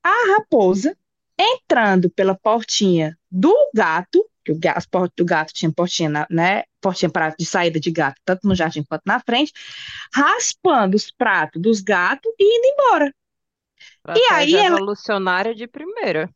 A 0.03 0.33
raposa 0.35 0.97
entrando 1.37 2.09
pela 2.09 2.35
portinha 2.35 3.17
do 3.29 3.53
gato, 3.75 4.25
que 4.43 4.51
o 4.51 4.59
ga- 4.59 4.73
as 4.75 4.85
portas 4.85 5.13
do 5.17 5.25
gato 5.25 5.53
tinha 5.53 5.71
portinha, 5.71 6.25
né? 6.31 6.63
Portinha 6.81 7.09
para 7.11 7.29
de 7.37 7.45
saída 7.45 7.79
de 7.79 7.91
gato, 7.91 8.19
tanto 8.25 8.47
no 8.47 8.55
jardim 8.55 8.83
quanto 8.83 9.03
na 9.05 9.19
frente, 9.19 9.53
raspando 10.13 10.95
os 10.95 11.11
pratos 11.11 11.61
dos 11.61 11.81
gatos 11.81 12.31
e 12.39 12.57
indo 12.57 12.67
embora. 12.73 13.13
Estratégia 13.79 14.35
aí 14.35 14.55
ela- 14.55 14.75
revolucionária 14.75 15.55
de 15.55 15.67
primeira. 15.67 16.29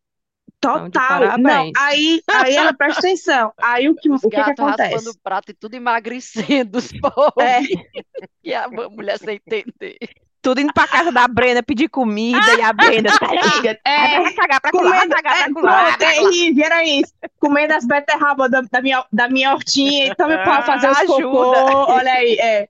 Então, 0.58 0.86
de 0.86 0.92
Total. 0.92 1.20
Não, 1.20 1.28
parabéns. 1.44 1.72
aí, 1.78 2.22
aí 2.30 2.56
ela 2.56 2.72
presta 2.74 3.00
atenção. 3.00 3.52
Aí 3.58 3.90
o 3.90 3.96
que, 3.96 4.12
Os 4.12 4.24
o 4.24 4.30
que 4.30 4.36
que 4.36 4.52
acontece? 4.52 5.10
o 5.10 5.18
prato 5.24 5.50
e 5.50 5.54
tudo 5.56 5.74
emagrecendo 5.76 6.78
os 6.78 6.92
povos. 7.02 7.34
É, 7.44 7.62
E 8.44 8.54
a 8.54 8.68
mulher 8.68 9.18
sem 9.18 9.36
entender. 9.44 9.98
Tudo 10.42 10.60
indo 10.60 10.74
pra 10.74 10.88
casa 10.88 11.12
da 11.12 11.28
Brena 11.28 11.62
pedir 11.62 11.88
comida 11.88 12.40
e 12.58 12.62
a 12.62 12.74
Brena, 12.74 13.10
sai 13.12 13.36
daqui. 13.38 13.80
é, 13.86 14.20
Vai 14.22 14.34
cagar 14.34 14.60
pra 14.62 14.72
vai 14.72 14.82
comendo, 14.84 15.16
cagar 15.16 15.38
é, 15.40 15.44
pra 15.54 15.62
pronto, 15.62 16.02
é 16.04 16.22
isso, 16.24 16.64
era 16.64 16.84
isso. 16.84 17.14
Comendo 17.40 17.74
as 17.76 17.86
beterrabas 17.86 18.50
da, 18.50 18.62
da 18.62 18.82
minha, 18.82 19.06
da 19.14 19.30
minha 19.30 19.54
hortinha, 19.54 20.08
então 20.08 20.28
me 20.28 20.38
para 20.44 20.64
fazer 20.64 20.90
os 20.90 20.98
Ajuda. 20.98 21.14
cocô, 21.24 21.92
olha 21.94 22.12
aí, 22.14 22.34
é. 22.40 22.68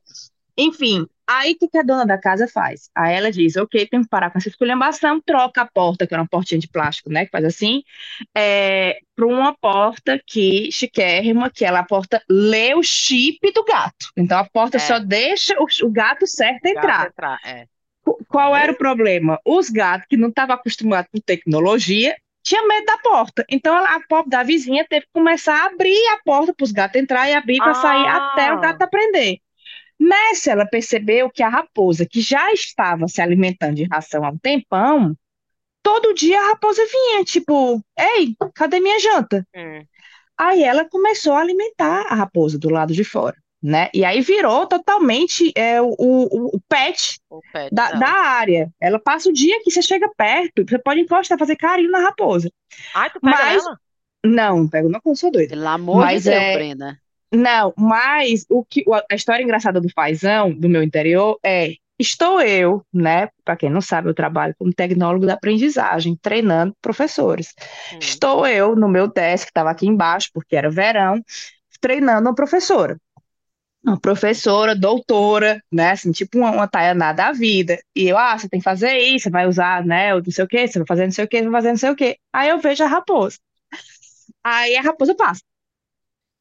Enfim, 0.58 1.06
aí 1.28 1.54
o 1.54 1.58
que, 1.58 1.68
que 1.68 1.78
a 1.78 1.84
dona 1.84 2.06
da 2.06 2.18
casa 2.20 2.48
faz? 2.48 2.90
Aí 2.96 3.14
ela 3.16 3.32
diz, 3.32 3.56
ok, 3.56 3.86
tem 3.88 4.02
que 4.02 4.10
parar 4.10 4.30
com 4.32 4.38
essa 4.38 4.50
esculhambação, 4.50 5.22
troca 5.26 5.62
a 5.62 5.66
porta, 5.66 6.06
que 6.06 6.14
era 6.14 6.22
uma 6.22 6.28
portinha 6.30 6.60
de 6.60 6.68
plástico, 6.68 7.10
né, 7.10 7.26
que 7.26 7.32
faz 7.32 7.46
assim, 7.46 7.84
é, 8.36 9.00
para 9.16 9.26
uma 9.26 9.56
porta 9.58 10.20
que, 10.26 10.72
chiquérrima, 10.72 11.50
que 11.50 11.64
ela 11.66 11.80
a 11.80 11.84
porta 11.86 12.22
lê 12.30 12.74
o 12.76 12.84
chip 12.84 13.40
do 13.54 13.64
gato. 13.64 14.08
Então 14.18 14.38
a 14.38 14.46
porta 14.50 14.78
É. 14.78 14.80
só 14.80 15.00
deixa 15.00 15.56
o, 15.60 15.66
o 15.86 15.92
gato 15.92 16.28
certo 16.28 16.62
Gato 16.64 16.78
entrar. 16.78 17.08
entrar, 17.08 17.40
é. 17.46 17.66
Qu- 18.04 18.20
Qual 18.28 18.56
era 18.56 18.72
o 18.72 18.76
problema? 18.78 19.40
Os 19.46 19.70
gatos 19.70 20.08
que 20.10 20.18
não 20.18 20.30
estavam 20.30 20.56
acostumados 20.56 21.10
com 21.14 21.20
tecnologia 21.20 22.16
tinham 22.44 22.68
medo 22.68 22.86
da 22.86 22.98
porta. 22.98 23.46
Então 23.48 23.78
ela- 23.78 23.96
a 23.96 24.00
pobre 24.08 24.32
da 24.32 24.42
vizinha 24.44 24.84
teve 24.90 25.06
que 25.06 25.12
começar 25.14 25.56
a 25.56 25.66
abrir 25.68 26.08
a 26.10 26.18
porta 26.26 26.54
para 26.54 26.64
os 26.64 26.72
gatos 26.72 27.00
entrar 27.00 27.30
e 27.30 27.34
abrir 27.36 27.58
para 27.60 27.76
sair 27.76 28.08
Ah. 28.08 28.32
até 28.34 28.52
o 28.54 28.60
gato 28.60 28.82
aprender. 28.82 29.38
Nessa, 30.04 30.52
ela 30.52 30.66
percebeu 30.66 31.30
que 31.30 31.44
a 31.44 31.48
raposa, 31.50 32.08
que 32.08 32.22
já 32.22 32.52
estava 32.52 33.08
se 33.08 33.22
alimentando 33.22 33.76
de 33.76 33.84
ração 33.84 34.26
há 34.26 34.30
um 34.30 34.38
tempão, 34.38 35.16
todo 35.84 36.14
dia 36.16 36.40
a 36.42 36.48
raposa 36.50 36.82
vinha, 36.92 37.24
tipo, 37.24 37.80
ei, 37.98 38.36
cadê 38.56 38.80
minha 38.80 39.00
janta? 39.00 39.46
Hum. 39.56 39.86
Aí 40.36 40.64
ela 40.64 40.90
começou 40.90 41.34
a 41.34 41.42
alimentar 41.42 42.06
a 42.10 42.16
raposa 42.16 42.58
do 42.58 42.70
lado 42.70 42.94
de 42.94 43.04
fora, 43.04 43.36
né? 43.62 43.90
E 43.94 44.04
aí 44.04 44.22
virou 44.22 44.66
totalmente 44.66 45.52
é, 45.56 45.80
o, 45.80 45.90
o, 46.00 46.56
o 46.56 46.62
pet 46.68 47.20
O 47.30 47.40
pet 47.54 47.70
da, 47.72 47.92
da 47.92 48.10
área. 48.10 48.72
Ela 48.82 48.98
passa 49.00 49.30
o 49.30 49.34
dia 49.34 49.62
que 49.64 49.70
você 49.70 49.84
chega 49.84 50.10
perto, 50.18 50.66
você 50.68 50.80
pode 50.80 51.02
encostar, 51.02 51.38
fazer 51.38 51.56
carinho 51.58 51.92
na 51.92 52.00
raposa. 52.00 52.52
Ai, 52.96 53.12
tu 53.12 53.20
pega 53.22 53.38
Mas- 53.38 53.64
ela? 53.64 53.80
Não, 54.24 54.68
pego 54.68 54.88
não, 54.88 55.00
que 55.00 55.10
eu 55.10 55.16
sou 55.16 55.32
doida. 55.32 55.50
Pelo 55.50 55.68
amor 55.68 55.98
Mas 55.98 56.24
de 56.24 56.30
Deus, 56.30 56.42
é- 56.42 56.54
Brena. 56.54 57.01
Não, 57.34 57.74
mas 57.78 58.46
o 58.50 58.64
que 58.66 58.84
a 59.10 59.16
história 59.16 59.44
engraçada 59.44 59.80
do 59.80 59.90
fazão, 59.90 60.52
do 60.52 60.68
meu 60.68 60.84
interior, 60.84 61.40
é 61.44 61.76
estou 61.98 62.42
eu, 62.42 62.86
né? 62.94 63.30
Para 63.46 63.56
quem 63.56 63.70
não 63.70 63.80
sabe, 63.80 64.10
eu 64.10 64.14
trabalho 64.14 64.56
como 64.58 64.74
tecnólogo 64.74 65.26
da 65.26 65.36
aprendizagem, 65.36 66.18
treinando 66.22 66.76
professores. 66.82 67.54
Hum. 67.94 68.00
Estou 68.02 68.46
eu 68.48 68.76
no 68.76 68.90
meu 68.90 69.08
desk, 69.08 69.46
que 69.46 69.52
estava 69.52 69.70
aqui 69.70 69.88
embaixo, 69.88 70.30
porque 70.34 70.56
era 70.56 70.70
verão, 70.70 71.24
treinando 71.80 72.28
uma 72.28 72.36
professora. 72.36 72.98
Uma 73.84 74.00
professora, 74.00 74.76
doutora, 74.76 75.62
né? 75.72 75.92
Assim, 75.92 76.12
tipo 76.12 76.38
uma, 76.38 76.52
uma 76.52 76.68
Tayaná 76.68 77.14
da 77.14 77.32
vida. 77.32 77.80
E 77.96 78.08
eu, 78.08 78.18
ah, 78.18 78.38
você 78.38 78.50
tem 78.50 78.60
que 78.60 78.64
fazer 78.64 78.98
isso, 78.98 79.24
você 79.24 79.30
vai 79.30 79.48
usar, 79.48 79.86
né? 79.86 80.14
Não 80.14 80.32
sei 80.32 80.44
o 80.44 80.48
quê, 80.48 80.68
você 80.68 80.80
vai 80.80 80.88
fazer 80.88 81.06
não 81.06 81.12
sei 81.12 81.26
o 81.26 81.28
quê, 81.28 81.38
você 81.38 81.50
vai 81.50 81.62
fazer 81.62 81.70
não 81.70 81.78
sei 81.78 81.90
o 81.92 81.96
quê. 81.96 82.18
Aí 82.34 82.50
eu 82.50 82.60
vejo 82.60 82.84
a 82.84 82.88
raposa. 82.88 83.38
Aí 84.44 84.76
a 84.76 84.82
raposa 84.82 85.16
passa 85.16 85.42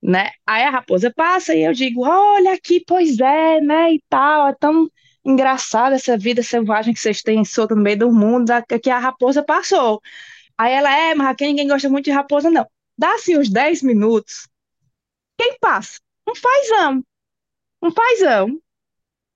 né? 0.03 0.31
Aí 0.47 0.63
a 0.65 0.71
raposa 0.71 1.13
passa 1.15 1.55
e 1.55 1.63
eu 1.63 1.73
digo, 1.73 2.03
olha 2.07 2.53
aqui, 2.55 2.83
pois 2.87 3.19
é, 3.19 3.61
né, 3.61 3.93
e 3.93 4.03
tal, 4.09 4.49
é 4.49 4.55
tão 4.55 4.91
engraçada 5.25 5.97
essa 5.97 6.17
vida 6.17 6.43
selvagem 6.43 6.95
que 6.95 7.01
vocês 7.01 7.23
têm 7.23 7.45
solta 7.45 7.75
no 7.75 7.83
meio 7.83 7.99
do 7.99 8.13
mundo, 8.13 8.53
que 8.83 8.91
a 8.91 8.99
raposa 8.99 9.43
passou. 9.43 10.01
Aí 10.57 10.73
ela, 10.73 10.95
é, 10.95 11.15
mas 11.15 11.29
aqui 11.29 11.47
ninguém 11.47 11.69
gosta 11.69 11.89
muito 11.89 12.07
de 12.07 12.11
raposa, 12.11 12.51
não. 12.51 12.67
Dá 12.97 13.15
assim 13.15 13.39
uns 13.39 13.51
10 13.51 13.83
minutos, 13.83 14.49
quem 15.39 15.57
passa? 15.59 16.01
Um 16.29 16.35
fazão, 16.35 17.05
um 17.83 17.91
fazão, 17.91 18.61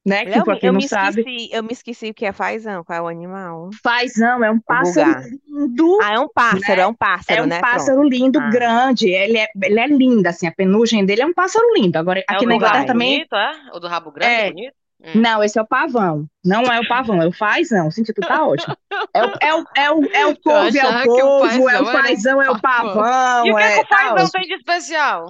né, 0.05 0.25
que 0.27 0.39
Eu, 0.39 0.45
pra 0.45 0.59
quem 0.59 0.67
eu 0.69 0.73
não 0.73 0.81
me 0.81 0.89
sabe, 0.89 1.21
esqueci, 1.21 1.49
eu 1.53 1.63
me 1.63 1.73
esqueci 1.73 2.11
o 2.11 2.15
que 2.15 2.27
é 2.27 2.33
fazão, 2.33 2.85
qual 2.85 2.99
é 2.99 3.03
o 3.03 3.09
animal. 3.09 3.71
fazão 3.83 4.45
é 4.45 4.51
um 4.51 4.61
pássaro 4.61 5.09
lugar. 5.09 5.25
lindo, 5.49 5.99
Ah, 6.03 6.15
é 6.15 6.19
um 6.21 6.29
pássaro, 6.29 6.81
é 6.81 6.87
um 6.87 6.91
É 6.91 6.95
pássaro, 6.99 7.43
um 7.43 7.47
né? 7.47 7.59
Pronto. 7.61 7.73
pássaro 7.73 8.03
lindo, 8.03 8.39
Ah. 8.41 8.51
grande. 8.51 9.09
Ele 9.09 9.39
é, 9.39 9.47
ele 9.63 9.81
é 9.81 9.87
lindo, 9.87 10.27
assim, 10.29 10.47
a 10.47 10.53
penugem 10.53 11.05
dele 11.07 11.23
é 11.23 11.27
um 11.27 11.35
pássaro 11.35 11.65
lindo. 11.75 11.97
Agora, 11.99 12.21
É 12.21 12.25
aqui 12.29 12.45
na 12.47 12.55
Inglaterra 12.57 12.87
também. 12.87 13.13
bonito, 13.19 13.35
é? 13.35 13.53
O 13.75 13.79
do 13.81 13.89
rabo 13.89 14.11
grande, 14.13 14.33
É. 14.35 14.51
bonito? 14.51 14.75
Hum. 15.07 15.11
Não, 15.21 15.45
esse 15.45 15.59
é 15.59 15.63
o 15.63 15.67
pavão. 15.67 16.25
Não 16.43 16.63
é 16.63 16.81
o 16.81 16.89
pavão, 16.89 17.21
é 17.21 17.27
o 17.27 17.33
fazão. 17.33 17.89
O 17.89 17.93
sentido 17.93 18.23
tá 18.23 18.43
ótimo. 18.47 18.75
É 19.13 19.23
o, 19.23 19.33
é 19.41 19.55
o, 19.55 19.65
é 19.77 19.91
o, 19.91 20.05
é 20.15 20.27
o 20.27 20.37
couve, 20.41 20.79
é 20.79 20.87
o 20.87 21.05
povo, 21.05 21.69
é 21.69 21.81
o 21.83 21.87
fazão 21.87 22.41
é 22.41 22.51
o 22.51 22.59
pavão. 22.59 23.47
E 23.47 23.53
o 23.53 23.57
que, 23.57 23.63
é, 23.63 23.75
que 23.75 23.81
o 23.81 23.87
tá 23.89 23.97
fazão 23.99 24.31
tem 24.31 24.43
de 24.49 24.55
especial? 24.55 25.27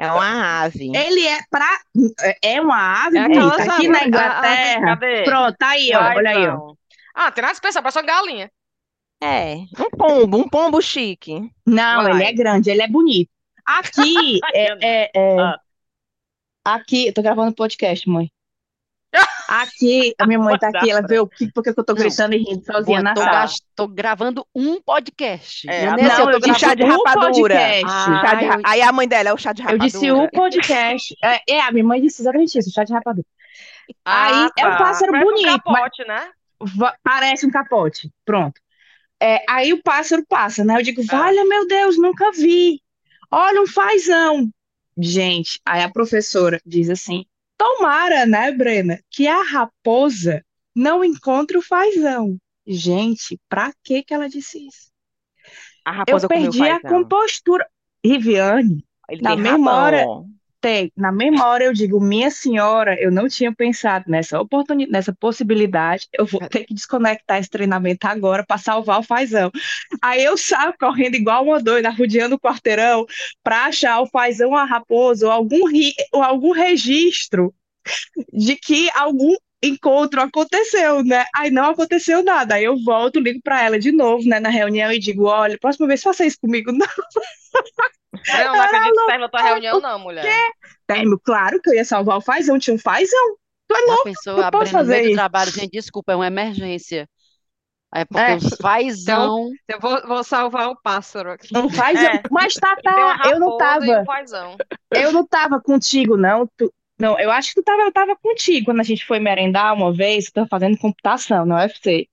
É 0.00 0.10
uma 0.10 0.62
ave. 0.62 0.90
Ele 0.96 1.26
é 1.26 1.40
pra. 1.50 1.68
É 2.42 2.60
uma 2.60 3.04
ave 3.06 3.18
É 3.18 3.20
aquelas 3.20 3.68
Aqui 3.68 3.86
na 3.88 3.98
a- 3.98 4.02
a- 4.02 4.06
Inglaterra. 4.08 4.84
Cadê? 4.86 5.22
Pronto, 5.24 5.56
tá 5.58 5.68
aí, 5.68 5.90
ó. 5.94 6.00
Olha 6.16 6.30
aí, 6.30 6.46
ó. 6.46 6.50
Fazão. 6.52 6.78
Ah, 7.14 7.30
tem 7.30 7.42
nada 7.42 7.52
especial, 7.52 7.82
parece 7.82 7.98
uma 7.98 8.06
galinha. 8.06 8.50
É, 9.22 9.56
um 9.78 9.90
pombo, 9.90 10.38
um 10.38 10.48
pombo 10.48 10.80
chique. 10.80 11.50
Não, 11.66 12.04
Vai. 12.04 12.12
ele 12.12 12.24
é 12.24 12.32
grande, 12.32 12.70
ele 12.70 12.80
é 12.80 12.88
bonito. 12.88 13.30
Aqui 13.66 14.40
é, 14.54 14.78
é, 14.80 15.10
é- 15.14 15.38
Ah. 15.38 15.60
aqui, 16.64 17.08
eu 17.08 17.12
tô 17.12 17.20
gravando 17.20 17.54
podcast, 17.54 18.08
mãe. 18.08 18.30
Aqui, 19.48 20.14
a 20.18 20.26
minha 20.26 20.38
mãe 20.38 20.56
tá 20.58 20.68
aqui, 20.68 20.88
ela 20.90 21.02
vê 21.04 21.18
o 21.18 21.26
que, 21.26 21.50
porque 21.52 21.74
que 21.74 21.80
eu 21.80 21.84
tô 21.84 21.92
Não. 21.92 22.00
gritando 22.00 22.34
e 22.34 22.38
rindo 22.38 22.64
sozinha 22.64 23.02
na 23.02 23.14
tô, 23.14 23.20
sala. 23.20 23.46
tô 23.74 23.88
gravando 23.88 24.46
um 24.54 24.80
podcast. 24.80 25.68
É, 25.68 25.86
não 25.86 25.92
a- 25.92 25.96
nesse, 25.96 26.08
Não, 26.08 26.18
eu 26.18 26.24
tô 26.26 26.30
eu 26.30 26.40
disse 26.52 26.60
chá 26.60 26.74
de 26.74 26.84
rapadura. 26.84 27.54
podcast. 27.56 27.84
Ah, 27.88 28.22
Chá 28.24 28.34
de 28.36 28.44
ra- 28.46 28.54
eu- 28.54 28.60
Aí 28.64 28.82
a 28.82 28.92
mãe 28.92 29.08
dela 29.08 29.28
é 29.30 29.32
o 29.32 29.36
chá 29.36 29.52
de 29.52 29.62
Eu 29.62 29.66
rapadura. 29.66 29.90
disse 29.90 30.10
o 30.12 30.30
podcast. 30.30 31.16
É, 31.24 31.54
é, 31.56 31.60
a 31.62 31.72
minha 31.72 31.84
mãe 31.84 32.00
disse 32.00 32.22
exatamente 32.22 32.56
isso, 32.58 32.70
chá 32.72 32.84
de 32.84 32.92
rapadura. 32.92 33.26
Ah, 34.04 34.26
Aí 34.44 34.50
é 34.56 34.66
um 34.68 34.70
tá. 34.70 34.76
pássaro 34.78 35.10
Parece 35.10 35.28
um 35.28 35.32
bonito, 35.34 35.62
mas- 35.66 35.80
capote, 35.80 36.04
né? 36.06 36.30
Va- 36.76 36.96
Parece 37.02 37.46
um 37.46 37.50
capote. 37.50 38.10
Pronto. 38.24 38.60
É, 39.20 39.42
aí 39.48 39.72
o 39.72 39.82
pássaro 39.82 40.24
passa, 40.28 40.62
né? 40.64 40.76
Eu 40.78 40.82
digo, 40.82 41.02
Ah. 41.10 41.16
valha 41.16 41.44
meu 41.44 41.66
Deus, 41.66 41.98
nunca 41.98 42.30
vi. 42.30 42.80
Olha 43.32 43.60
um 43.62 43.66
fazão. 43.66 44.48
Gente, 44.96 45.60
aí 45.66 45.82
a 45.82 45.90
professora 45.90 46.60
diz 46.64 46.88
assim: 46.88 47.24
tomara, 47.60 48.24
né, 48.24 48.50
Brena, 48.52 48.98
que 49.10 49.26
a 49.28 49.42
raposa 49.42 50.42
não 50.74 51.04
encontre 51.04 51.58
o 51.58 51.62
fazão. 51.62 52.38
Gente, 52.66 53.38
pra 53.48 53.70
que 53.84 54.02
que 54.02 54.14
ela 54.14 54.28
disse 54.28 54.66
isso? 54.66 54.90
A 55.84 55.90
Eu 55.90 55.96
raposa 55.98 56.28
comeu 56.28 56.42
perdi 56.44 56.62
a 56.62 56.80
compostura. 56.80 57.68
Riviane, 58.04 58.82
Ele 59.10 59.20
na 59.20 59.30
tem 59.34 59.42
mesma 59.42 59.74
hora- 59.74 60.06
tem, 60.60 60.92
na 60.96 61.10
mesma 61.10 61.46
hora 61.46 61.64
eu 61.64 61.72
digo, 61.72 62.00
minha 62.00 62.30
senhora, 62.30 63.00
eu 63.00 63.10
não 63.10 63.28
tinha 63.28 63.54
pensado 63.54 64.04
nessa 64.08 64.40
oportunidade, 64.40 64.92
nessa 64.92 65.12
possibilidade, 65.14 66.08
eu 66.12 66.26
vou 66.26 66.40
ter 66.48 66.64
que 66.64 66.74
desconectar 66.74 67.38
esse 67.38 67.48
treinamento 67.48 68.06
agora 68.06 68.44
para 68.46 68.58
salvar 68.58 69.00
o 69.00 69.02
fazão. 69.02 69.50
Aí 70.02 70.22
eu 70.24 70.36
saio 70.36 70.74
correndo 70.78 71.14
igual 71.16 71.44
uma 71.44 71.62
doida, 71.62 71.90
rodeando 71.90 72.34
o 72.36 72.40
quarteirão 72.40 73.06
para 73.42 73.66
achar 73.66 74.00
o 74.00 74.06
fazão, 74.06 74.54
a 74.54 74.64
raposa 74.64 75.26
ou 75.26 75.32
algum, 75.32 75.66
ri- 75.66 75.94
ou 76.12 76.22
algum 76.22 76.52
registro 76.52 77.54
de 78.32 78.56
que 78.56 78.90
algum 78.94 79.34
encontro 79.62 80.20
aconteceu, 80.22 81.04
né? 81.04 81.24
Aí 81.34 81.50
não 81.50 81.70
aconteceu 81.70 82.22
nada. 82.24 82.54
Aí 82.54 82.64
eu 82.64 82.76
volto, 82.82 83.20
ligo 83.20 83.40
para 83.42 83.62
ela 83.62 83.78
de 83.78 83.92
novo, 83.92 84.26
né, 84.28 84.40
na 84.40 84.48
reunião 84.48 84.90
e 84.90 84.98
digo, 84.98 85.24
olha, 85.26 85.58
próxima 85.58 85.86
vez 85.86 86.02
faça 86.02 86.24
isso 86.24 86.38
comigo, 86.40 86.72
não. 86.72 86.86
Eu 88.38 88.52
não 88.52 88.60
acredito 88.62 88.94
que 88.94 89.06
terminou 89.06 89.28
tua 89.28 89.42
reunião, 89.42 89.80
não, 89.80 89.98
mulher. 89.98 90.50
Termo, 90.86 91.18
claro 91.22 91.60
que 91.60 91.70
eu 91.70 91.74
ia 91.74 91.84
salvar 91.84 92.16
o 92.16 92.20
fazão, 92.20 92.58
tinha 92.58 92.74
um 92.74 92.78
fazão. 92.78 93.36
Tu 93.68 93.76
é 93.76 93.80
louco? 93.86 94.04
pensou, 94.04 94.36
não 94.36 94.44
a 94.44 94.50
posso 94.50 94.72
fazer 94.72 94.96
meio 94.96 95.10
do 95.10 95.14
trabalho, 95.14 95.50
gente, 95.52 95.70
desculpa, 95.70 96.12
é 96.12 96.16
uma 96.16 96.26
emergência. 96.26 97.08
É 97.92 98.04
porque 98.04 98.20
É. 98.20 98.38
fazão. 98.60 99.50
Eu 99.68 99.80
vou, 99.80 100.00
vou 100.06 100.24
salvar 100.24 100.68
o 100.68 100.76
pássaro 100.80 101.32
aqui. 101.32 101.56
Um 101.56 101.68
fazão. 101.68 102.02
É. 102.04 102.22
Mas 102.30 102.54
uma 102.56 102.76
Tata, 102.76 103.30
eu 103.30 103.40
não 103.40 103.56
tava, 103.56 103.84
um 103.84 104.04
fazão. 104.04 104.56
eu 104.92 105.12
não 105.12 105.26
tava 105.26 105.60
contigo, 105.60 106.16
não. 106.16 106.48
Tu- 106.56 106.72
não, 107.00 107.18
eu 107.18 107.30
acho 107.30 107.50
que 107.50 107.62
tu 107.62 107.64
tava, 107.64 107.82
eu 107.82 107.92
tava 107.92 108.16
contigo 108.16 108.66
quando 108.66 108.80
a 108.80 108.84
gente 108.84 109.04
foi 109.06 109.18
merendar 109.20 109.74
uma 109.74 109.92
vez, 109.92 110.26
eu 110.26 110.32
tava 110.32 110.48
fazendo 110.48 110.78
computação 110.78 111.46
na 111.46 111.56
UFC. 111.56 112.08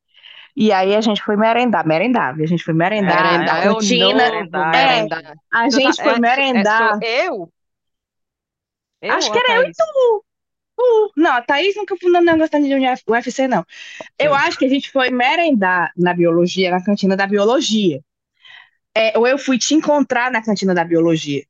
E 0.56 0.72
aí 0.72 0.96
a 0.96 1.02
gente 1.02 1.22
foi 1.24 1.38
merendar, 1.38 1.86
merendar, 1.88 2.36
a 2.40 2.46
gente 2.46 2.64
foi 2.64 2.74
merendar 2.74 3.22
Merendar 3.22 3.56
na 3.56 3.62
é 3.64 3.72
o 3.72 3.82
cantina. 3.82 4.24
novo 4.24 4.66
É, 4.74 5.08
merendar. 5.08 5.36
a 5.52 5.70
Tu 5.70 5.80
gente 5.80 5.94
tá- 5.96 5.96
foi 6.02 6.16
é- 6.54 6.62
é- 6.62 6.66
merendar. 6.66 7.00
eu? 7.26 7.52
Eu 9.02 9.16
Acho 9.16 9.32
que 9.32 9.38
era 9.38 9.56
eu 9.56 9.64
e 9.64 9.72
tu. 9.74 9.84
Não, 11.16 11.32
a 11.34 11.42
Thaís 11.42 11.76
nunca 11.76 11.96
foi 11.98 12.12
no 12.12 12.22
negócio 12.22 12.62
de 12.62 12.74
UFC, 13.12 13.48
não. 13.48 13.66
Eu 14.20 14.34
acho 14.36 14.58
que 14.58 14.66
a 14.66 14.70
gente 14.70 14.92
foi 14.92 15.10
merendar 15.12 15.92
na 15.98 16.14
biologia, 16.14 16.72
na 16.72 16.84
cantina 16.84 17.16
da 17.18 17.28
biologia. 17.28 18.02
É, 18.96 19.18
ou 19.18 19.28
eu 19.28 19.38
fui 19.38 19.58
te 19.58 19.76
encontrar 19.76 20.32
na 20.32 20.44
cantina 20.44 20.74
da 20.74 20.84
biologia. 20.84 21.44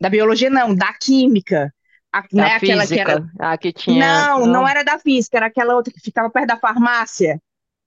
Da 0.00 0.10
biologia, 0.10 0.50
não, 0.50 0.74
da 0.74 0.92
química. 0.94 1.74
A, 2.12 2.20
Da 2.22 2.28
né, 2.32 2.54
aquela 2.54 2.86
que 2.86 2.98
era. 2.98 3.30
Ah, 3.38 3.56
que 3.56 3.72
tinha. 3.72 3.98
Não, 3.98 4.46
não 4.46 4.68
era 4.68 4.82
da 4.82 4.98
física, 4.98 5.36
era 5.36 5.46
aquela 5.46 5.74
outra 5.74 5.92
que 5.92 6.00
ficava 6.00 6.28
perto 6.28 6.48
da 6.48 6.56
farmácia, 6.56 7.40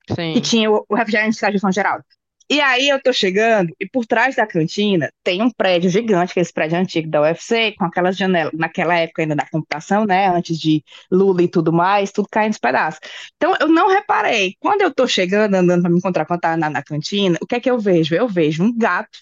Sim. 0.09 0.34
que 0.34 0.41
tinha 0.41 0.71
o, 0.71 0.86
o 0.88 0.95
refrigerante 0.95 1.38
de 1.51 1.59
São 1.59 1.71
Geraldo. 1.71 2.05
E 2.49 2.59
aí 2.59 2.89
eu 2.89 3.01
tô 3.01 3.13
chegando, 3.13 3.74
e 3.80 3.88
por 3.88 4.05
trás 4.05 4.36
da 4.36 4.45
cantina 4.45 5.09
tem 5.24 5.41
um 5.41 5.49
prédio 5.49 5.89
gigante, 5.89 6.32
aquele 6.32 6.51
prédio 6.53 6.78
antigo 6.78 7.09
da 7.09 7.21
UFC, 7.21 7.74
com 7.78 7.86
aquelas 7.86 8.17
janelas, 8.17 8.53
naquela 8.53 8.95
época 8.95 9.21
ainda 9.21 9.36
da 9.36 9.47
computação, 9.49 10.05
né? 10.05 10.28
Antes 10.28 10.59
de 10.59 10.84
Lula 11.09 11.41
e 11.41 11.47
tudo 11.47 11.71
mais, 11.71 12.11
tudo 12.11 12.28
caindo 12.30 12.49
nos 12.49 12.59
pedaços. 12.59 12.99
Então 13.38 13.55
eu 13.59 13.69
não 13.69 13.88
reparei. 13.88 14.55
Quando 14.59 14.82
eu 14.82 14.93
tô 14.93 15.07
chegando, 15.07 15.55
andando 15.55 15.82
para 15.82 15.91
me 15.91 15.97
encontrar 15.97 16.26
quando 16.26 16.41
tá 16.41 16.57
na, 16.57 16.69
na 16.69 16.84
cantina, 16.84 17.38
o 17.41 17.47
que 17.47 17.55
é 17.55 17.59
que 17.59 17.71
eu 17.71 17.80
vejo? 17.80 18.13
Eu 18.13 18.28
vejo 18.28 18.63
um 18.63 18.78
gato 18.78 19.19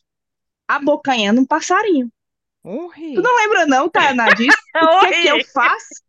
abocanhando 0.68 1.42
um 1.42 1.46
passarinho. 1.46 2.12
Rio. 2.64 3.16
Tu 3.16 3.22
não 3.22 3.36
lembra, 3.38 3.66
não, 3.66 3.90
Tainá, 3.90 4.30
disso? 4.30 4.58
É 4.76 4.86
O 4.86 5.00
que 5.00 5.06
é 5.08 5.22
que 5.22 5.28
eu 5.28 5.46
faço? 5.46 6.02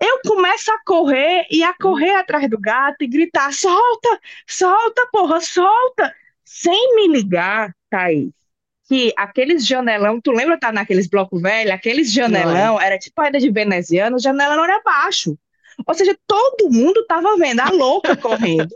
Eu 0.00 0.20
começo 0.26 0.70
a 0.70 0.78
correr 0.84 1.46
e 1.50 1.62
a 1.62 1.72
correr 1.72 2.14
atrás 2.16 2.48
do 2.50 2.58
gato 2.58 3.02
e 3.02 3.06
gritar: 3.06 3.52
solta, 3.52 4.20
solta, 4.46 5.08
porra, 5.12 5.40
solta! 5.40 6.14
Sem 6.44 6.96
me 6.96 7.08
ligar, 7.08 7.74
Thaís, 7.88 8.30
que 8.88 9.12
aqueles 9.16 9.66
janelão, 9.66 10.20
tu 10.20 10.32
lembra 10.32 10.58
tá 10.58 10.70
naqueles 10.70 11.06
blocos 11.06 11.40
velhos? 11.40 11.72
Aqueles 11.72 12.12
janelão, 12.12 12.80
era 12.80 12.98
tipo 12.98 13.20
ainda 13.20 13.38
de 13.38 13.50
veneziano, 13.50 14.16
o 14.16 14.20
janelão 14.20 14.64
era 14.64 14.82
baixo. 14.82 15.38
Ou 15.86 15.94
seja, 15.94 16.16
todo 16.26 16.70
mundo 16.70 17.04
tava 17.06 17.36
vendo 17.36 17.60
a 17.60 17.70
louca 17.70 18.16
correndo 18.16 18.74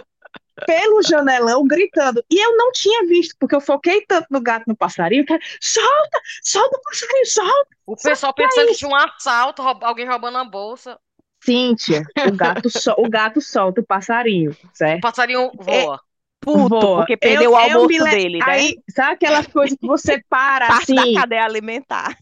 pelo 0.67 1.03
janelão, 1.03 1.67
gritando. 1.67 2.25
E 2.31 2.39
eu 2.45 2.57
não 2.57 2.73
tinha 2.73 3.07
visto, 3.07 3.35
porque 3.39 3.55
eu 3.55 3.61
foquei 3.61 4.05
tanto 4.07 4.27
no 4.31 4.41
gato 4.41 4.65
no 4.67 4.77
passarinho, 4.77 5.25
que 5.25 5.33
era, 5.33 5.43
solta, 5.61 6.21
solta 6.43 6.77
o 6.77 6.83
passarinho, 6.83 7.27
solta. 7.27 7.77
O 7.87 7.97
pessoal 7.97 8.33
pensando 8.33 8.69
que 8.69 8.77
tinha 8.77 8.91
um 8.91 8.95
assalto, 8.95 9.63
alguém 9.63 10.07
roubando 10.07 10.39
a 10.39 10.45
bolsa. 10.45 10.99
Cíntia, 11.43 12.03
o 12.29 12.33
gato, 12.33 12.69
so- 12.71 12.95
o 12.99 13.09
gato 13.09 13.41
solta 13.41 13.81
o 13.81 13.87
passarinho, 13.87 14.51
O 14.53 14.69
certo? 14.73 15.01
passarinho 15.01 15.53
voa. 15.57 16.01
Puto, 16.41 16.79
Voa. 16.79 17.01
porque 17.01 17.17
perdeu 17.17 17.51
Eu- 17.51 17.53
o 17.53 17.57
almoço 17.57 18.03
le- 18.05 18.11
dele, 18.11 18.43
né? 18.43 18.53
Aí, 18.53 18.83
sabe 18.91 19.13
aquelas 19.13 19.47
coisas 19.47 19.77
que 19.79 19.87
você 19.87 20.23
para 20.29 20.67
Parte 20.67 20.83
assim, 20.83 20.95
da 20.95 21.21
cadeia 21.21 21.45
alimentar. 21.45 22.17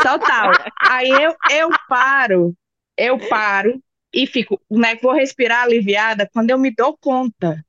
total. 0.00 0.52
Aí 0.80 1.08
eu, 1.10 1.34
eu 1.50 1.68
paro, 1.88 2.56
eu 2.96 3.18
paro 3.18 3.82
e 4.12 4.26
fico, 4.26 4.60
né, 4.70 4.94
vou 5.02 5.12
respirar 5.12 5.62
aliviada 5.64 6.28
quando 6.32 6.50
eu 6.50 6.58
me 6.58 6.70
dou 6.74 6.96
conta 6.96 7.64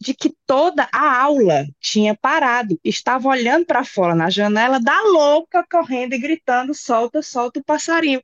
de 0.00 0.14
que 0.14 0.34
toda 0.46 0.88
a 0.92 1.22
aula 1.22 1.66
tinha 1.80 2.14
parado, 2.16 2.78
estava 2.84 3.28
olhando 3.28 3.66
para 3.66 3.84
fora 3.84 4.14
na 4.14 4.28
janela 4.30 4.78
da 4.80 5.00
louca 5.02 5.64
correndo 5.70 6.14
e 6.14 6.18
gritando: 6.18 6.74
solta, 6.74 7.22
solta 7.22 7.60
o 7.60 7.64
passarinho. 7.64 8.20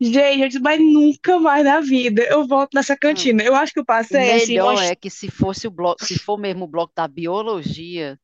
Gente, 0.00 0.42
eu 0.42 0.48
disse, 0.48 0.60
mas 0.60 0.80
nunca 0.80 1.38
mais 1.40 1.64
na 1.64 1.80
vida 1.80 2.22
eu 2.24 2.46
volto 2.46 2.74
nessa 2.74 2.96
cantina. 2.96 3.42
Eu 3.42 3.54
acho 3.56 3.72
que 3.72 3.80
eu 3.80 3.84
O 4.08 4.16
passei 4.16 4.30
assim, 4.32 4.58
melhor 4.58 4.58
umas 4.58 4.80
é 4.82 4.94
que 4.94 5.10
se 5.10 5.30
fosse 5.30 5.66
o 5.66 5.70
bloco, 5.70 6.02
se 6.02 6.16
for 6.16 6.38
mesmo 6.38 6.64
o 6.64 6.68
bloco 6.68 6.92
da 6.94 7.08
biologia, 7.08 8.18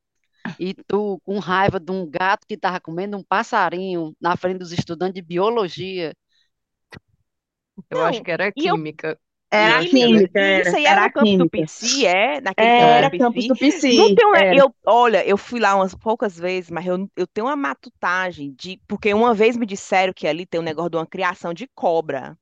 e 0.59 0.75
tu 0.89 1.21
com 1.25 1.39
raiva 1.41 1.81
de 1.81 1.93
um 1.93 2.09
gato 2.11 2.47
que 2.49 2.55
estava 2.55 2.81
comendo 2.81 3.17
um 3.19 3.25
passarinho 3.25 4.17
na 4.21 4.37
frente 4.37 4.59
dos 4.61 4.73
estudantes 4.73 5.15
de 5.15 5.23
biologia, 5.23 6.15
Eu 7.91 8.01
Não, 8.01 8.03
acho 8.03 8.23
que 8.23 8.31
era 8.31 8.51
eu- 8.57 8.79
química. 8.79 9.19
Era 9.51 9.83
E, 9.83 9.91
química, 9.91 10.41
isso 10.55 10.75
era, 10.75 10.77
aí 10.77 10.87
era 10.87 11.01
era 11.01 11.03
no 11.03 11.11
campus 11.11 11.37
do. 11.37 11.47
PC, 11.49 12.07
é? 12.07 12.41
Naquele 12.41 12.73
Era 12.73 13.11
campus 13.11 13.11
do 13.11 13.11
campus 13.17 13.47
PC. 13.47 13.49
do 13.49 13.57
PC. 13.57 13.93
Não 13.93 14.11
tem 14.15 14.25
eu, 14.51 14.75
olha, 14.87 15.27
eu 15.27 15.37
fui 15.37 15.59
lá 15.61 15.75
umas 15.75 15.95
poucas 15.95 16.37
vezes, 16.39 16.71
mas 16.71 16.87
eu, 16.87 17.11
eu 17.17 17.27
tenho 17.27 17.47
uma 17.49 17.57
matutagem 17.57 18.53
de, 18.53 18.81
porque 18.87 19.13
uma 19.13 19.35
vez 19.35 19.57
me 19.57 19.67
disseram 19.67 20.13
que 20.13 20.27
ali 20.27 20.47
tem 20.47 20.61
um 20.61 20.65
negócio 20.65 20.91
de 20.91 20.97
uma 20.97 21.07
criação 21.07 21.53
de 21.53 21.69
cobra. 21.75 22.39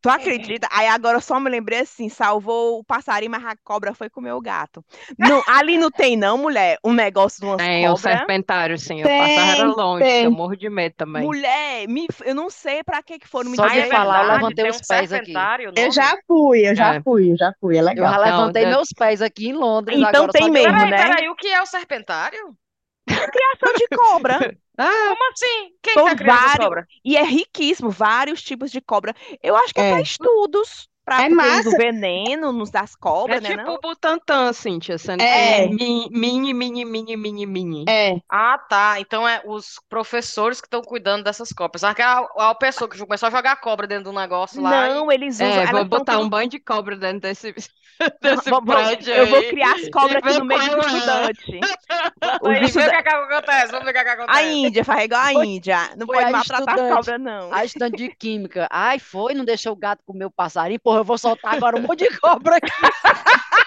Tu 0.00 0.08
acredita? 0.08 0.68
Aí 0.70 0.86
agora 0.86 1.16
eu 1.16 1.20
só 1.20 1.40
me 1.40 1.50
lembrei 1.50 1.80
assim, 1.80 2.08
salvou 2.08 2.78
o 2.78 2.84
passarinho, 2.84 3.30
mas 3.32 3.44
a 3.44 3.56
cobra 3.64 3.92
foi 3.92 4.08
comer 4.08 4.32
o 4.32 4.40
gato. 4.40 4.84
Não, 5.18 5.42
ali 5.48 5.76
não 5.76 5.90
tem 5.90 6.16
não, 6.16 6.38
mulher, 6.38 6.78
um 6.84 6.92
negócio 6.92 7.40
de 7.40 7.46
umas 7.46 7.56
Tem 7.56 7.88
o 7.88 7.96
cobras. 7.96 8.18
serpentário, 8.18 8.78
sim. 8.78 9.00
Eu 9.00 9.08
passava 9.08 9.50
era 9.52 9.64
Tem, 9.64 9.74
longe, 9.74 10.04
que 10.04 10.10
eu 10.10 10.22
tem. 10.22 10.30
morro 10.30 10.56
de 10.56 10.70
medo 10.70 10.94
também. 10.96 11.22
Mulher, 11.24 11.88
me- 11.88 12.06
eu 12.24 12.34
não 12.34 12.48
sei 12.48 12.84
pra 12.84 13.02
que 13.02 13.18
que 13.18 13.26
foram 13.26 13.50
me 13.50 13.56
Só 13.56 13.66
de 13.66 13.78
é 13.78 13.86
falar, 13.86 14.24
eu 14.24 14.32
levantei 14.34 14.64
tem 14.64 14.70
os 14.70 14.76
um 14.76 14.86
pés 14.86 15.12
aqui. 15.12 15.32
Eu 15.74 15.90
já 15.92 16.16
fui, 16.26 16.68
eu 16.68 16.74
já 16.76 16.94
É. 16.94 17.00
fui, 17.02 17.32
eu 17.32 17.36
já 17.36 17.52
fui, 17.60 17.76
é 17.76 17.80
Eu 17.80 17.84
legal. 17.84 18.12
já 18.12 18.18
Não, 18.18 18.24
levantei 18.24 18.62
é- 18.64 18.70
meus 18.70 18.88
pés 18.92 19.20
aqui 19.20 19.48
em 19.48 19.52
Londres, 19.52 19.98
Então 19.98 20.20
agora 20.20 20.32
tem 20.32 20.50
mesmo. 20.50 20.70
Peraí, 20.72 20.90
né? 20.90 20.96
peraí, 20.96 21.28
o 21.28 21.34
que 21.34 21.48
é 21.48 21.60
o 21.60 21.66
serpentário? 21.66 22.56
Criação 23.30 23.74
de 23.76 23.88
cobra. 23.88 24.44
Ah, 24.80 25.08
Como 25.08 25.32
assim? 25.32 25.74
Quem 25.82 26.00
tá 26.02 26.14
criando 26.14 26.36
essas 26.36 26.54
vários, 26.54 26.54
cobras? 26.54 26.86
e 27.04 27.16
é 27.16 27.22
riquíssimo, 27.24 27.90
vários 27.90 28.42
tipos 28.42 28.70
de 28.70 28.80
cobra. 28.80 29.14
Eu 29.42 29.56
acho 29.56 29.74
que 29.74 29.80
é 29.80 29.84
para 29.84 30.00
É. 30.00 30.02
estudos, 30.02 30.88
para 31.08 31.24
É 31.24 31.28
massa. 31.28 31.68
o 31.70 31.74
veneno 31.76 32.52
nos 32.52 32.70
das 32.70 32.94
é 33.28 33.40
cobras, 33.40 33.40
né, 33.40 33.56
tipo 33.56 33.56
não? 33.56 33.74
o 33.74 33.80
Butantan, 33.80 34.52
Cíntia, 34.52 34.98
sendo 34.98 35.24
que 35.24 35.24
É, 35.24 35.66
mini, 35.66 36.08
mini, 36.10 36.52
mini, 36.54 36.84
mini, 37.16 37.46
mini, 37.46 37.84
é. 37.88 38.20
Ah, 38.30 38.58
tá. 38.58 39.00
Então 39.00 39.26
é 39.26 39.42
os 39.44 39.80
professores 39.88 40.60
que 40.60 40.66
estão 40.66 40.82
cuidando 40.82 41.24
dessas 41.24 41.50
cobras. 41.52 41.80
Sabe 41.80 41.96
que 41.96 42.02
a, 42.02 42.18
a 42.50 42.54
pessoa 42.54 42.88
que 42.88 42.98
começou 42.98 43.26
a 43.28 43.30
jogar 43.30 43.56
cobra 43.60 43.86
dentro 43.86 44.04
do 44.04 44.12
negócio 44.12 44.60
lá 44.62 44.90
e... 44.90 44.94
Não, 44.94 45.10
eles 45.10 45.40
usam, 45.40 45.62
É, 45.62 45.66
vou 45.66 45.84
botar 45.84 46.18
um 46.18 46.22
tudo. 46.22 46.28
banho 46.28 46.48
de 46.50 46.58
cobra 46.60 46.96
dentro 46.96 47.20
desse, 47.20 47.52
desse 48.20 48.50
vou- 48.50 48.62
vou- 48.64 48.76
prédio 48.76 49.12
eu 49.14 49.26
vou 49.26 49.40
aí 49.40 49.42
criar 49.42 49.74
as 49.74 49.88
cobras 49.88 50.22
aqui 50.22 50.32
no 50.34 50.44
meio 50.44 50.60
qual 50.64 50.78
é. 50.78 51.30
vê 52.72 52.86
o 52.86 52.88
que, 52.88 52.96
é 52.96 53.02
que 53.02 53.08
acontece, 53.08 53.70
vamos 53.72 53.84
ver 53.84 53.90
o 53.90 53.94
que, 53.94 53.98
é 54.00 54.04
que 54.04 54.10
A 54.26 54.42
acontece. 54.42 54.42
Índia 54.42 54.84
faz 54.84 55.04
igual 55.04 55.22
a 55.22 55.34
Índia. 55.34 55.94
Não 55.96 56.06
foi 56.06 56.18
pode 56.18 56.28
a 56.28 56.30
maltratar 56.30 56.74
as 56.74 56.82
estudante, 56.82 56.88
cobras, 56.88 57.20
não. 57.20 57.52
a 57.52 57.64
estudante 57.64 57.96
de 57.96 58.08
química. 58.16 58.68
Ai, 58.70 58.98
foi, 58.98 59.34
não 59.34 59.44
deixou 59.44 59.72
o 59.72 59.76
gato 59.76 60.02
comer 60.04 60.24
o 60.26 60.30
passarinho. 60.30 60.80
Porra, 60.80 60.97
eu 60.98 61.04
vou 61.04 61.18
soltar 61.18 61.54
agora 61.54 61.76
um 61.76 61.80
monte 61.80 62.08
de 62.08 62.20
cobra 62.20 62.56
aqui 62.56 62.70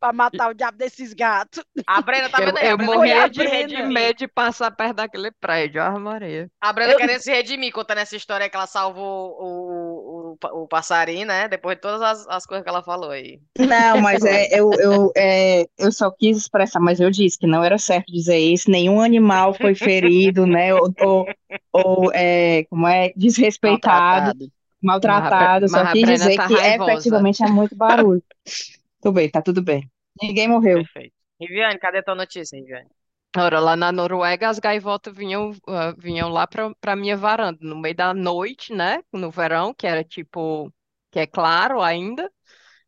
para 0.00 0.12
matar 0.12 0.50
o 0.50 0.54
diabo 0.54 0.78
desses 0.78 1.12
gatos. 1.12 1.62
A 1.86 2.00
Brena 2.00 2.28
tá 2.28 2.40
Eu, 2.40 2.46
vendo 2.46 2.58
aí? 2.58 2.68
A 2.68 2.70
eu 2.70 2.78
a 2.78 2.78
morria 2.78 3.28
de, 3.28 3.46
redimir. 3.46 3.86
medo 3.86 4.18
de 4.18 4.28
passar 4.28 4.70
perto 4.70 4.96
daquele 4.96 5.30
prédio, 5.32 5.82
Ave 5.82 5.98
Maria. 5.98 6.50
A 6.60 6.72
Brena 6.72 6.92
Eu, 6.92 6.98
querendo 6.98 7.20
se 7.20 7.30
redimir, 7.30 7.72
contando 7.72 7.98
essa 7.98 8.16
história 8.16 8.48
que 8.48 8.56
ela 8.56 8.66
salvou 8.66 9.36
o, 9.38 10.36
o, 10.42 10.62
o 10.62 10.68
passarinho, 10.68 11.26
né? 11.26 11.48
Depois 11.48 11.76
de 11.76 11.82
todas 11.82 12.02
as, 12.02 12.26
as 12.28 12.46
coisas 12.46 12.62
que 12.62 12.68
ela 12.68 12.82
falou 12.82 13.10
aí. 13.10 13.40
Não, 13.58 14.00
mas 14.00 14.24
é, 14.24 14.48
eu, 14.58 14.70
eu, 14.74 15.12
é, 15.16 15.66
eu 15.78 15.92
só 15.92 16.10
quis 16.10 16.36
expressar, 16.36 16.80
mas 16.80 17.00
eu 17.00 17.10
disse 17.10 17.38
que 17.38 17.46
não 17.46 17.64
era 17.64 17.78
certo 17.78 18.12
dizer 18.12 18.38
isso. 18.38 18.70
Nenhum 18.70 19.00
animal 19.00 19.54
foi 19.54 19.74
ferido, 19.74 20.46
né? 20.46 20.74
Ou, 20.74 20.92
ou, 21.00 21.26
ou, 21.72 22.12
é, 22.12 22.64
como 22.70 22.86
é, 22.86 23.12
desrespeitado, 23.16 24.26
Maltratado. 24.26 24.57
A, 24.82 24.86
maltratado. 24.86 25.68
Só 25.68 25.78
a 25.80 25.92
quis 25.92 26.04
dizer 26.06 26.36
tá 26.36 26.46
que 26.48 26.54
raivosa. 26.54 26.92
efetivamente 26.92 27.42
é 27.42 27.48
muito 27.48 27.76
barulho. 27.76 28.22
Tudo 29.00 29.14
bem, 29.14 29.30
tá 29.30 29.40
tudo 29.40 29.62
bem. 29.62 29.88
Ninguém 30.20 30.48
morreu. 30.48 30.82
Perfeito. 30.82 31.14
Riviane, 31.40 31.78
cadê 31.78 32.02
tua 32.02 32.14
notícia, 32.16 32.56
Riviane? 32.58 32.88
Ora, 33.36 33.60
lá 33.60 33.76
na 33.76 33.92
Noruega, 33.92 34.48
as 34.48 34.58
gaivotas 34.58 35.14
vinham, 35.14 35.52
ah, 35.68 35.94
vinham 35.96 36.28
lá 36.28 36.46
para 36.46 36.74
para 36.80 36.96
minha 36.96 37.16
varanda, 37.16 37.58
no 37.60 37.76
meio 37.76 37.94
da 37.94 38.12
noite, 38.14 38.72
né? 38.74 39.00
No 39.12 39.30
verão, 39.30 39.72
que 39.74 39.86
era 39.86 40.02
tipo, 40.02 40.72
que 41.10 41.20
é 41.20 41.26
claro 41.26 41.80
ainda. 41.82 42.30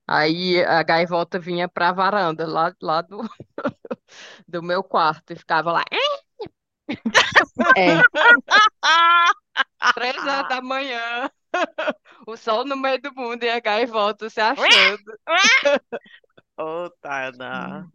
Aí 0.06 0.62
a 0.64 0.82
gaivota 0.82 1.38
vinha 1.38 1.68
para 1.68 1.90
a 1.90 1.92
varanda, 1.92 2.46
lá, 2.46 2.74
lá 2.82 3.02
do, 3.02 3.20
do 4.48 4.62
meu 4.62 4.82
quarto, 4.82 5.32
e 5.32 5.36
ficava 5.36 5.72
lá, 5.72 5.84
É, 7.76 8.02
três 9.94 10.16
horas 10.26 10.48
da 10.48 10.60
manhã, 10.60 11.30
o 12.26 12.36
sol 12.36 12.64
no 12.64 12.76
meio 12.76 13.00
do 13.00 13.14
mundo 13.14 13.44
e 13.44 13.50
a 13.50 13.60
gaivota 13.60 14.28
se 14.30 14.40
achando. 14.40 15.18
Ô, 16.56 16.90
Tainá. 17.00 17.86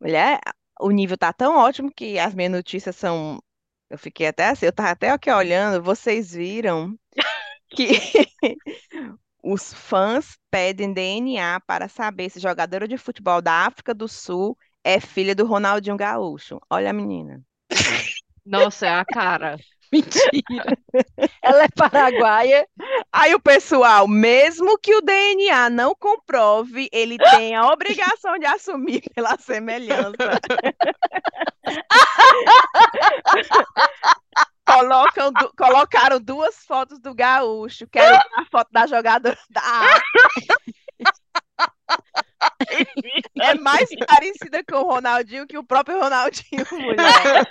mulher, 0.00 0.40
o 0.80 0.90
nível 0.90 1.16
tá 1.16 1.32
tão 1.32 1.56
ótimo 1.56 1.92
que 1.94 2.18
as 2.18 2.34
minhas 2.34 2.52
notícias 2.52 2.96
são. 2.96 3.42
Eu 3.88 3.98
fiquei 3.98 4.26
até 4.26 4.48
assim, 4.48 4.66
eu 4.66 4.72
tava 4.72 4.90
até 4.90 5.10
aqui 5.10 5.30
olhando, 5.30 5.82
vocês 5.82 6.32
viram 6.32 6.96
que 7.70 7.92
os 9.42 9.72
fãs 9.72 10.38
pedem 10.50 10.92
DNA 10.92 11.60
para 11.60 11.88
saber 11.88 12.30
se 12.30 12.40
jogadora 12.40 12.88
de 12.88 12.96
futebol 12.96 13.42
da 13.42 13.66
África 13.66 13.94
do 13.94 14.08
Sul 14.08 14.56
é 14.84 14.98
filha 14.98 15.34
do 15.34 15.46
Ronaldinho 15.46 15.96
Gaúcho. 15.96 16.58
Olha 16.70 16.90
a 16.90 16.92
menina. 16.92 17.42
Nossa, 18.44 18.86
é 18.86 18.90
a 18.90 19.04
cara. 19.04 19.56
Mentira. 19.92 20.76
Ela 21.42 21.64
é 21.64 21.68
paraguaia. 21.68 22.66
Aí 23.12 23.34
o 23.34 23.40
pessoal, 23.40 24.08
mesmo 24.08 24.78
que 24.78 24.94
o 24.94 25.02
DNA 25.02 25.68
não 25.70 25.94
comprove, 25.94 26.88
ele 26.92 27.18
tem 27.18 27.54
a 27.54 27.66
obrigação 27.66 28.38
de 28.38 28.46
assumir 28.46 29.02
pela 29.14 29.36
semelhança. 29.38 30.40
Colocam 34.64 35.32
du- 35.32 35.52
colocaram 35.56 36.20
duas 36.20 36.56
fotos 36.64 36.98
do 37.00 37.14
Gaúcho. 37.14 37.86
Quero 37.88 38.14
a 38.36 38.44
foto 38.50 38.68
da 38.70 38.86
jogadora 38.86 39.36
da 39.50 39.60
África. 39.60 40.54
É 43.40 43.54
mais 43.54 43.88
parecida 44.06 44.62
com 44.64 44.76
o 44.76 44.90
Ronaldinho 44.94 45.46
que 45.46 45.58
o 45.58 45.64
próprio 45.64 46.00
Ronaldinho, 46.00 46.66
mulher. 46.72 47.46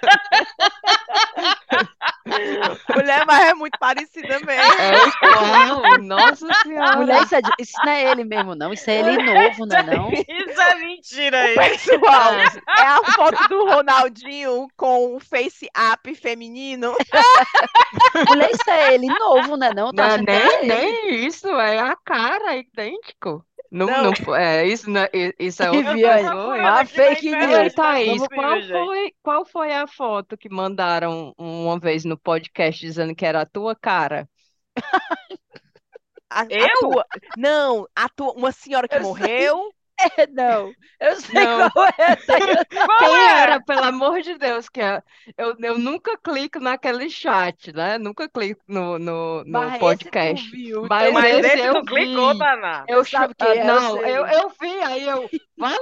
Mulher, 2.95 3.25
mas 3.25 3.49
é 3.49 3.53
muito 3.53 3.77
parecida 3.79 4.39
mesmo. 4.39 4.51
É 4.51 5.97
nossa 5.97 6.45
Mulher, 6.45 6.63
senhora. 6.63 7.23
isso, 7.23 7.35
é 7.35 7.41
isso 7.59 7.73
não 7.83 7.91
é 7.91 8.11
ele 8.11 8.23
mesmo, 8.23 8.55
não. 8.55 8.73
Isso 8.73 8.89
é 8.89 8.99
ele 8.99 9.17
novo, 9.17 9.65
não 9.65 9.77
é 9.77 9.83
não? 9.83 10.11
Isso 10.11 10.61
é 10.61 10.75
mentira 10.75 11.41
aí. 11.41 11.55
Pessoal, 11.55 12.33
É, 12.33 12.81
é 12.81 12.87
a 12.87 13.03
foto 13.15 13.47
do 13.49 13.65
Ronaldinho 13.65 14.67
com 14.77 15.15
o 15.15 15.19
face 15.19 15.67
up 15.91 16.15
feminino. 16.15 16.95
Mulher, 18.29 18.51
isso 18.51 18.69
é 18.69 18.93
ele 18.93 19.07
novo, 19.07 19.57
não 19.57 19.67
é 19.67 19.73
não? 19.73 19.91
Não, 19.93 20.25
que 20.25 20.31
é 20.31 20.47
nem, 20.61 20.67
nem 20.67 21.25
isso, 21.25 21.47
é 21.47 21.79
a 21.79 21.95
cara, 21.95 22.55
é 22.55 22.59
idêntico. 22.59 23.45
Não, 23.71 23.87
Não. 23.87 24.03
não, 24.03 24.35
é, 24.35 24.67
isso, 24.67 24.89
não, 24.89 25.01
é- 25.01 25.33
isso 25.39 25.63
é 25.63 25.71
outra 25.71 25.93
Viviane, 25.93 26.23
pessoa. 26.23 26.81
a 26.81 26.85
fake 26.85 27.35
news. 27.35 27.73
Thaís, 27.73 28.23
Vamos, 28.23 28.27
possível, 28.27 28.33
qual 28.33 28.61
foi, 28.85 29.13
qual 29.23 29.45
foi 29.45 29.73
a 29.73 29.87
foto 29.87 30.37
que 30.37 30.49
mandaram 30.49 31.33
uma 31.37 31.79
vez 31.79 32.03
no 32.05 32.17
podcast 32.17 32.81
dizendo 32.85 33.15
que 33.15 33.25
era 33.25 33.41
a 33.41 33.45
tua 33.45 33.75
cara? 33.75 34.29
A, 36.29 36.41
a 36.41 36.47
Eu? 36.49 36.69
tua- 36.79 37.05
não, 37.35 37.87
a 37.95 38.09
tua, 38.09 38.33
uma 38.33 38.51
senhora 38.51 38.87
que 38.87 38.97
Eu 38.97 39.01
morreu. 39.01 39.73
É, 40.17 40.27
não, 40.31 40.73
eu 40.99 41.15
sei 41.21 41.45
Não. 41.45 41.69
qual 41.71 41.87
é. 41.97 42.15
Taylor. 42.15 42.65
Quem 42.99 43.15
é? 43.15 43.39
era, 43.41 43.61
pelo 43.63 43.83
amor 43.83 44.21
de 44.21 44.37
Deus, 44.37 44.69
que 44.69 44.81
é- 44.81 45.01
eu, 45.37 45.55
eu 45.59 45.77
nunca 45.77 46.17
clico 46.17 46.59
naquele 46.59 47.09
chat, 47.09 47.71
né? 47.73 47.97
Nunca 47.97 48.27
clico 48.29 48.61
no, 48.67 48.97
no, 48.99 49.43
no 49.43 49.59
Mas 49.59 49.79
podcast. 49.79 50.49
viu, 50.51 50.87
Mas 50.89 51.13
Mas 51.13 51.35
esse 51.37 51.47
esse 51.55 51.65
eu 51.67 51.83
clicou, 51.83 52.33
vi. 52.33 52.39
Daná. 52.39 52.85
Eu 52.87 53.03
sabe 53.05 53.33
ah, 53.39 53.45
era, 53.55 53.63
não, 53.65 53.99
sei. 53.99 54.17
eu, 54.17 54.25
eu 54.27 54.49
vi, 54.59 54.79
aí 54.83 55.03
eu. 55.07 55.29
Vai 55.57 55.73
lá, 55.73 55.79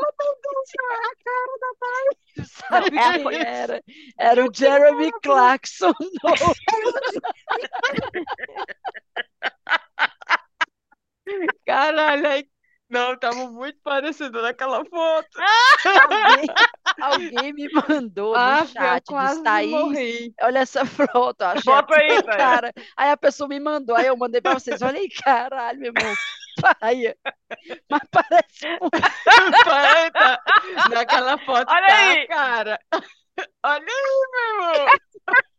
Tu 2.36 2.44
sabe 2.46 2.98
É, 2.98 3.12
quem 3.14 3.24
foi- 3.24 3.36
era? 3.36 3.84
Era 4.18 4.46
o 4.46 4.54
Jeremy 4.54 5.12
Clarkson. 5.22 5.94
caralho, 11.66 12.28
aí. 12.28 12.50
Não, 12.90 13.16
tava 13.18 13.50
muito 13.52 13.78
parecido 13.84 14.42
naquela 14.42 14.84
foto. 14.86 15.30
Alguém, 15.86 16.48
alguém 17.00 17.54
me 17.54 17.70
mandou 17.72 18.36
Ah, 18.36 18.62
no 18.62 18.68
chat, 18.68 19.04
eu 19.08 19.14
quase 19.16 19.32
disse, 19.34 19.44
Thaís, 19.44 19.72
morri. 19.72 20.34
olha 20.42 20.60
essa 20.60 20.86
foto, 20.86 21.42
achei 21.44 21.72
Bota 21.74 21.96
aí, 21.96 22.24
cara. 22.24 22.74
Aí 22.98 23.12
a 23.12 23.18
pessoa 23.18 23.48
me 23.48 23.60
mandou, 23.60 23.96
aí 23.96 24.08
eu 24.08 24.18
mandei 24.18 24.42
pra 24.42 24.54
vocês, 24.56 24.82
olha 24.82 25.00
aí, 25.00 25.08
caralho, 25.10 25.80
meu 25.80 25.94
irmão, 25.96 26.14
paia. 26.80 27.16
Mas 27.90 28.02
parece 28.12 28.68
um 28.82 28.90
Eita, 30.06 30.40
naquela 30.90 31.38
foto 31.40 31.72
Olha 31.72 31.88
tá 31.88 31.98
aí. 32.10 32.28
cara. 32.28 32.80
Olha 33.64 33.86
aí, 33.86 33.86
meu 33.86 34.84
irmão. 34.84 35.00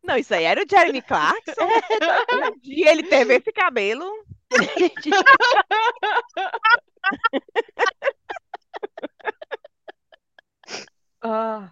Não, 0.06 0.16
isso 0.16 0.34
aí 0.34 0.44
era 0.44 0.62
o 0.62 0.66
Jeremy 0.68 1.02
Clarkson. 1.02 1.66
E 2.64 2.86
ele 2.88 3.02
teve 3.02 3.36
esse 3.36 3.52
cabelo. 3.52 4.04
Ah, 11.22 11.68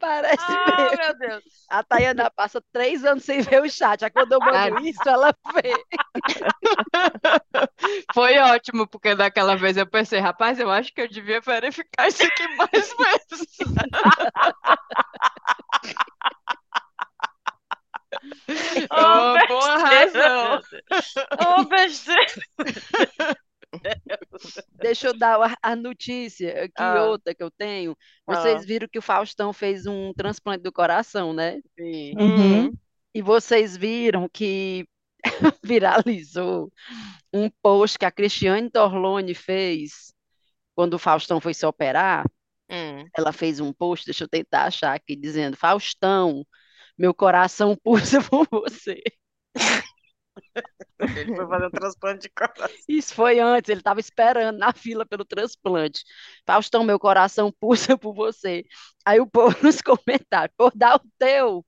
Parece 0.00 0.44
Ah, 0.46 0.74
mesmo. 0.76 0.96
meu 0.98 1.18
Deus. 1.18 1.44
A 1.70 1.82
Tayana 1.82 2.30
passa 2.30 2.62
três 2.72 3.04
anos 3.04 3.24
sem 3.24 3.40
ver 3.40 3.62
o 3.62 3.70
chat. 3.70 4.04
Aí 4.04 4.10
quando 4.10 4.32
eu 4.32 4.40
mando 4.40 4.78
isso, 4.86 5.08
ela 5.08 5.34
vê. 5.54 5.72
foi 8.14 8.38
ótimo, 8.38 8.86
porque 8.86 9.14
daquela 9.14 9.56
vez 9.56 9.76
eu 9.76 9.86
pensei, 9.86 10.18
rapaz, 10.18 10.58
eu 10.60 10.70
acho 10.70 10.92
que 10.92 11.00
eu 11.00 11.08
devia 11.08 11.40
verificar 11.40 12.08
isso 12.08 12.22
aqui 12.24 12.46
mais 12.56 12.70
vezes. 12.70 13.56
Oh, 18.90 19.32
uma 19.32 19.46
boa 19.46 19.78
razão. 19.78 20.60
Ô, 21.58 21.64
besteira. 21.64 22.32
Deixa 24.74 25.08
eu 25.08 25.18
dar 25.18 25.40
a, 25.40 25.56
a 25.62 25.76
notícia 25.76 26.64
aqui, 26.64 26.72
Ah. 26.76 27.04
outra 27.04 27.34
que 27.34 27.42
eu 27.42 27.50
tenho. 27.50 27.96
Ah. 28.26 28.34
Vocês 28.34 28.64
viram 28.64 28.88
que 28.88 28.98
o 28.98 29.02
Faustão 29.02 29.52
fez 29.52 29.86
um 29.86 30.12
transplante 30.14 30.62
do 30.62 30.72
coração, 30.72 31.32
né? 31.32 31.60
Sim. 31.78 32.14
Uhum. 32.18 32.72
E 33.14 33.22
vocês 33.22 33.76
viram 33.76 34.28
que 34.28 34.86
viralizou 35.62 36.70
um 37.32 37.50
post 37.62 37.98
que 37.98 38.04
a 38.04 38.10
Cristiane 38.10 38.70
Torlone 38.70 39.34
fez 39.34 40.12
quando 40.74 40.94
o 40.94 40.98
Faustão 40.98 41.40
foi 41.40 41.54
se 41.54 41.66
operar. 41.66 42.24
Hum. 42.70 43.04
Ela 43.16 43.32
fez 43.32 43.60
um 43.60 43.72
post, 43.72 44.04
deixa 44.04 44.24
eu 44.24 44.28
tentar 44.28 44.64
achar 44.64 44.94
aqui, 44.94 45.16
dizendo: 45.16 45.56
Faustão, 45.56 46.44
meu 46.98 47.14
coração 47.14 47.76
pulsa 47.82 48.20
por 48.22 48.46
você. 48.50 49.02
Ele 51.16 51.34
foi 51.34 51.46
fazer 51.46 51.66
um 51.66 51.70
transplante 51.70 52.22
de 52.22 52.30
coração. 52.30 52.68
Isso 52.88 53.14
foi 53.14 53.38
antes, 53.38 53.68
ele 53.68 53.80
estava 53.80 54.00
esperando 54.00 54.58
na 54.58 54.72
fila 54.72 55.04
pelo 55.06 55.24
transplante. 55.24 56.02
Faustão, 56.46 56.84
meu 56.84 56.98
coração 56.98 57.52
pulsa 57.60 57.96
por 57.98 58.14
você. 58.14 58.64
Aí 59.04 59.20
o 59.20 59.26
povo 59.26 59.56
nos 59.62 59.80
comentários: 59.80 60.54
pô, 60.56 60.70
dá 60.74 60.96
o 60.96 61.00
teu. 61.18 61.64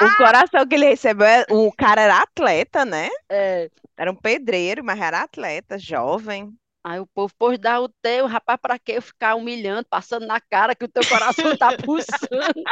O 0.00 0.16
coração 0.16 0.66
que 0.66 0.74
ele 0.74 0.86
recebeu, 0.86 1.26
é- 1.26 1.46
o 1.50 1.72
cara 1.72 2.02
era 2.02 2.22
atleta, 2.22 2.84
né? 2.84 3.08
É, 3.30 3.70
Era 3.96 4.10
um 4.10 4.16
pedreiro, 4.16 4.82
mas 4.84 5.00
era 5.00 5.22
atleta, 5.22 5.78
jovem. 5.78 6.52
Aí 6.86 7.00
o 7.00 7.06
povo, 7.06 7.32
pô, 7.38 7.56
dá 7.56 7.80
o 7.80 7.88
teu, 7.88 8.26
rapaz, 8.26 8.60
pra 8.60 8.78
que 8.78 8.92
eu 8.92 9.00
ficar 9.00 9.36
humilhando, 9.36 9.88
passando 9.88 10.26
na 10.26 10.38
cara 10.38 10.74
que 10.74 10.84
o 10.84 10.88
teu 10.88 11.02
coração 11.08 11.56
tá 11.56 11.74
pulsando? 11.82 12.62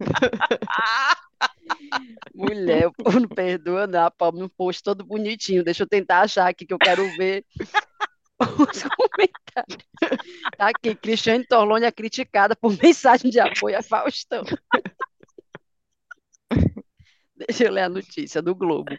Mulher, 2.34 2.88
o 2.88 2.92
povo 2.92 3.20
não 3.20 3.28
perdoa, 3.28 3.86
não. 3.86 4.06
A 4.06 4.10
pobre 4.10 4.40
no 4.40 4.48
post 4.48 4.82
todo 4.82 5.04
bonitinho. 5.04 5.62
Deixa 5.62 5.84
eu 5.84 5.88
tentar 5.88 6.22
achar 6.22 6.48
aqui 6.48 6.66
que 6.66 6.74
eu 6.74 6.78
quero 6.78 7.04
ver 7.16 7.44
os 8.40 8.82
comentários. 8.82 9.86
Tá 10.56 10.70
aqui, 10.70 10.96
Cristiane 10.96 11.46
Torlone 11.46 11.86
é 11.86 11.92
criticada 11.92 12.56
por 12.56 12.76
mensagem 12.82 13.30
de 13.30 13.38
apoio 13.38 13.78
a 13.78 13.82
Faustão. 13.82 14.42
Deixa 17.36 17.64
eu 17.64 17.72
ler 17.72 17.82
a 17.82 17.88
notícia 17.88 18.42
do 18.42 18.54
Globo. 18.54 18.96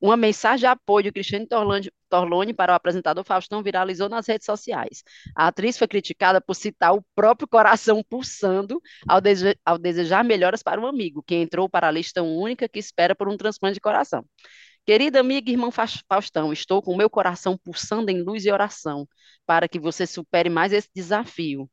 Uma 0.00 0.16
mensagem 0.16 0.60
de 0.60 0.66
apoio 0.66 1.04
de 1.04 1.12
Cristiane 1.12 1.46
Torlone, 1.46 1.90
Torlone 2.08 2.54
para 2.54 2.72
o 2.72 2.74
apresentador 2.74 3.22
Faustão 3.22 3.62
viralizou 3.62 4.08
nas 4.08 4.26
redes 4.26 4.46
sociais. 4.46 5.02
A 5.36 5.48
atriz 5.48 5.76
foi 5.76 5.86
criticada 5.86 6.40
por 6.40 6.54
citar 6.54 6.94
o 6.94 7.04
próprio 7.14 7.46
coração 7.46 8.02
pulsando 8.08 8.80
ao, 9.06 9.20
dese- 9.20 9.58
ao 9.64 9.76
desejar 9.78 10.24
melhoras 10.24 10.62
para 10.62 10.80
um 10.80 10.86
amigo, 10.86 11.22
que 11.22 11.34
entrou 11.34 11.68
para 11.68 11.88
a 11.88 11.90
lista 11.90 12.22
única 12.22 12.68
que 12.68 12.78
espera 12.78 13.14
por 13.14 13.28
um 13.28 13.36
transplante 13.36 13.74
de 13.74 13.80
coração. 13.80 14.24
Querida 14.86 15.20
amiga 15.20 15.50
e 15.50 15.54
irmã 15.54 15.70
Faustão, 16.08 16.52
estou 16.52 16.82
com 16.82 16.96
meu 16.96 17.10
coração 17.10 17.58
pulsando 17.58 18.10
em 18.10 18.22
luz 18.22 18.44
e 18.46 18.50
oração 18.50 19.06
para 19.46 19.68
que 19.68 19.78
você 19.78 20.06
supere 20.06 20.48
mais 20.48 20.72
esse 20.72 20.88
desafio. 20.94 21.70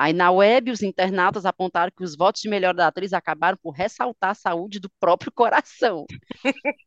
Aí 0.00 0.12
na 0.12 0.30
web, 0.30 0.70
os 0.70 0.80
internautas 0.80 1.44
apontaram 1.44 1.90
que 1.94 2.04
os 2.04 2.16
votos 2.16 2.40
de 2.40 2.48
melhora 2.48 2.76
da 2.76 2.86
atriz 2.86 3.12
acabaram 3.12 3.58
por 3.60 3.72
ressaltar 3.72 4.30
a 4.30 4.34
saúde 4.34 4.78
do 4.78 4.88
próprio 5.00 5.32
coração. 5.32 6.06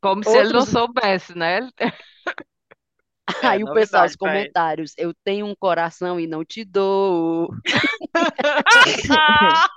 Como 0.02 0.24
se 0.24 0.30
ele 0.30 0.54
não 0.54 0.60
Outros- 0.62 0.70
soubesse, 0.70 1.38
né? 1.38 1.70
Aí 3.44 3.64
o 3.64 3.74
pessoal, 3.74 4.06
os 4.06 4.16
comentários, 4.16 4.94
eu 4.98 5.14
tenho 5.26 5.46
um 5.46 5.56
coração 5.56 6.20
e 6.20 6.26
não 6.28 6.44
te 6.46 6.64
dou. 6.66 7.50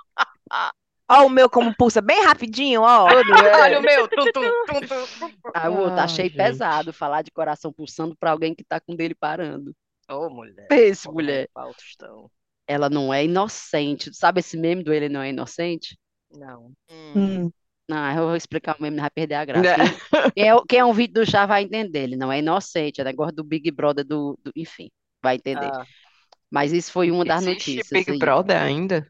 Ó, 1.07 1.25
o 1.25 1.29
meu 1.29 1.47
como 1.49 1.75
pulsa 1.75 2.01
bem 2.01 2.23
rapidinho, 2.23 2.81
ó. 2.81 3.03
Olha 3.03 3.79
o 3.79 3.81
meu. 3.81 4.07
Tum, 4.07 4.25
tum, 4.31 4.41
tum, 4.65 4.81
tum. 4.87 5.31
Aí 5.53 5.69
o 5.69 5.77
outro, 5.77 5.99
Ah, 5.99 6.03
achei 6.05 6.25
gente. 6.29 6.37
pesado 6.37 6.91
falar 6.91 7.21
de 7.21 7.29
coração 7.31 7.71
pulsando 7.71 8.15
para 8.17 8.31
alguém 8.31 8.55
que 8.55 8.63
tá 8.63 8.79
com 8.79 8.95
dele 8.95 9.13
parando. 9.13 9.71
Ô, 10.09 10.29
mulher. 10.29 10.67
Pense, 10.67 11.07
mulher. 11.07 11.47
Faustão. 11.53 12.29
Ela 12.67 12.89
não 12.89 13.13
é 13.13 13.25
inocente. 13.25 14.13
Sabe 14.13 14.39
esse 14.39 14.57
meme 14.57 14.83
do 14.83 14.93
ele 14.93 15.09
não 15.09 15.21
é 15.21 15.29
inocente? 15.29 15.97
Não. 16.31 16.71
Hum. 16.89 17.51
Não, 17.87 18.11
eu 18.17 18.27
vou 18.27 18.35
explicar 18.35 18.75
o 18.77 18.81
meme, 18.81 18.95
não 18.97 19.03
vai 19.03 19.11
perder 19.11 19.35
a 19.35 19.45
graça. 19.45 19.77
Né? 19.77 19.83
Quem 20.35 20.49
é, 20.49 20.55
quem 20.67 20.79
é 20.79 20.85
um 20.85 20.93
vídeo 20.93 21.13
do 21.13 21.25
chá 21.25 21.45
vai 21.45 21.63
entender. 21.63 21.99
Ele 21.99 22.15
não 22.15 22.31
é 22.31 22.39
inocente, 22.39 22.99
é 22.99 23.03
negócio 23.03 23.35
do 23.35 23.43
Big 23.43 23.69
Brother 23.71 24.03
do, 24.03 24.37
do- 24.43 24.51
enfim, 24.55 24.89
vai 25.23 25.35
entender. 25.35 25.69
Ah, 25.71 25.85
Mas 26.49 26.71
isso 26.73 26.91
foi 26.91 27.11
uma 27.11 27.23
das 27.23 27.43
Existe 27.45 27.75
notícias. 27.77 27.89
Big 27.89 28.11
aí. 28.11 28.19
Brother 28.19 28.61
ainda? 28.61 29.07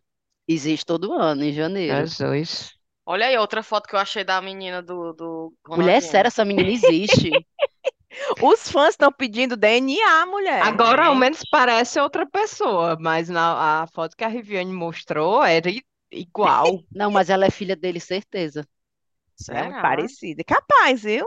Existe 0.47 0.85
todo 0.85 1.13
ano, 1.13 1.43
em 1.43 1.53
janeiro. 1.53 2.05
Jesus. 2.05 2.73
olha 3.05 3.27
aí 3.27 3.37
outra 3.37 3.63
foto 3.63 3.87
que 3.87 3.95
eu 3.95 3.99
achei 3.99 4.23
da 4.23 4.41
menina 4.41 4.81
do, 4.81 5.13
do 5.13 5.53
Mulher, 5.69 6.01
sério, 6.01 6.27
essa 6.27 6.45
menina 6.45 6.69
existe. 6.69 7.31
Os 8.41 8.69
fãs 8.69 8.89
estão 8.91 9.11
pedindo 9.11 9.57
DNA, 9.57 10.25
mulher. 10.25 10.61
Agora, 10.63 11.05
ao 11.05 11.15
menos 11.15 11.41
parece 11.49 11.99
outra 11.99 12.25
pessoa, 12.25 12.97
mas 12.99 13.29
na 13.29 13.83
a 13.83 13.87
foto 13.87 14.15
que 14.15 14.23
a 14.23 14.27
Riviane 14.27 14.71
mostrou 14.73 15.43
era 15.43 15.69
igual. 16.11 16.81
Não, 16.91 17.11
mas 17.11 17.29
ela 17.29 17.45
é 17.45 17.51
filha 17.51 17.75
dele, 17.75 17.99
certeza. 17.99 18.61
É 18.61 19.43
Será? 19.43 19.63
muito 19.65 19.81
parecida. 19.81 20.43
Capaz, 20.43 21.03
viu? 21.03 21.25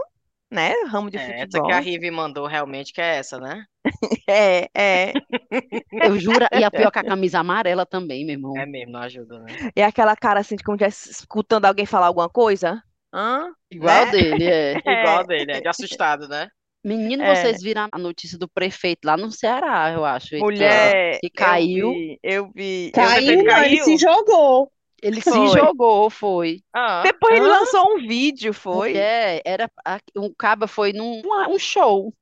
Né? 0.51 0.73
Ramo 0.87 1.11
de 1.11 1.19
É, 1.19 1.21
essa 1.21 1.43
futebol. 1.43 1.67
que 1.67 1.73
a 1.75 1.81
Rivi 1.81 2.11
mandou 2.11 2.47
realmente 2.47 2.93
que 2.93 3.01
é 3.03 3.17
essa, 3.17 3.39
né? 3.39 3.65
É, 4.29 4.69
é. 4.75 5.13
Eu 6.05 6.19
juro, 6.19 6.47
e 6.53 6.65
a 6.65 6.71
pior 6.71 6.91
que 6.91 6.99
a 6.99 7.05
camisa 7.05 7.39
amarela 7.39 7.85
também, 7.85 8.25
meu 8.25 8.35
irmão. 8.35 8.57
É 8.57 8.65
mesmo, 8.67 8.93
não 8.93 9.01
ajuda, 9.01 9.39
né? 9.41 9.71
É 9.75 9.85
aquela 9.85 10.17
cara 10.17 10.41
assim 10.41 10.57
de 10.57 10.63
como 10.65 10.77
estivesse 10.77 11.11
escutando 11.11 11.65
alguém 11.67 11.87
falar 11.87 12.07
alguma 12.07 12.29
coisa. 12.29 12.83
Hã? 13.13 13.51
Igual 13.71 14.07
né? 14.07 14.11
dele, 14.13 14.45
é. 14.45 14.79
Igual 14.79 15.27
dele, 15.27 15.53
é 15.53 15.61
de 15.61 15.69
assustado, 15.69 16.29
né? 16.29 16.49
Menino, 16.85 17.23
É. 17.25 17.35
vocês 17.35 17.63
viram 17.63 17.89
a 17.93 17.99
notícia 17.99 18.39
do 18.39 18.49
prefeito 18.49 19.05
lá 19.05 19.17
no 19.17 19.31
Ceará, 19.31 19.91
eu 19.93 20.05
acho. 20.05 20.37
Mulher, 20.39 21.19
que 21.21 21.27
eu 21.27 21.31
caiu. 21.35 21.93
vi, 21.93 22.19
eu 22.23 22.51
vi. 22.55 22.91
Caiu, 22.95 23.27
Caiu, 23.27 23.45
não, 23.45 23.65
ele 23.65 23.77
caiu? 23.77 23.85
se 23.85 23.97
jogou. 23.97 24.73
Ele 25.03 25.21
se 25.21 25.31
Foi. 25.31 25.49
jogou, 25.49 26.11
foi. 26.11 26.61
Ah, 26.75 27.03
Depois 27.05 27.37
ele 27.37 27.47
Hã? 27.47 27.61
lançou 27.61 27.85
um 27.95 27.99
vídeo, 27.99 28.53
foi? 28.53 28.89
Mulher, 28.91 29.41
era 29.45 29.71
um 30.17 30.33
caba 30.37 30.67
foi 30.67 30.93
num 30.93 31.23
um 31.49 31.59
show. 31.59 32.13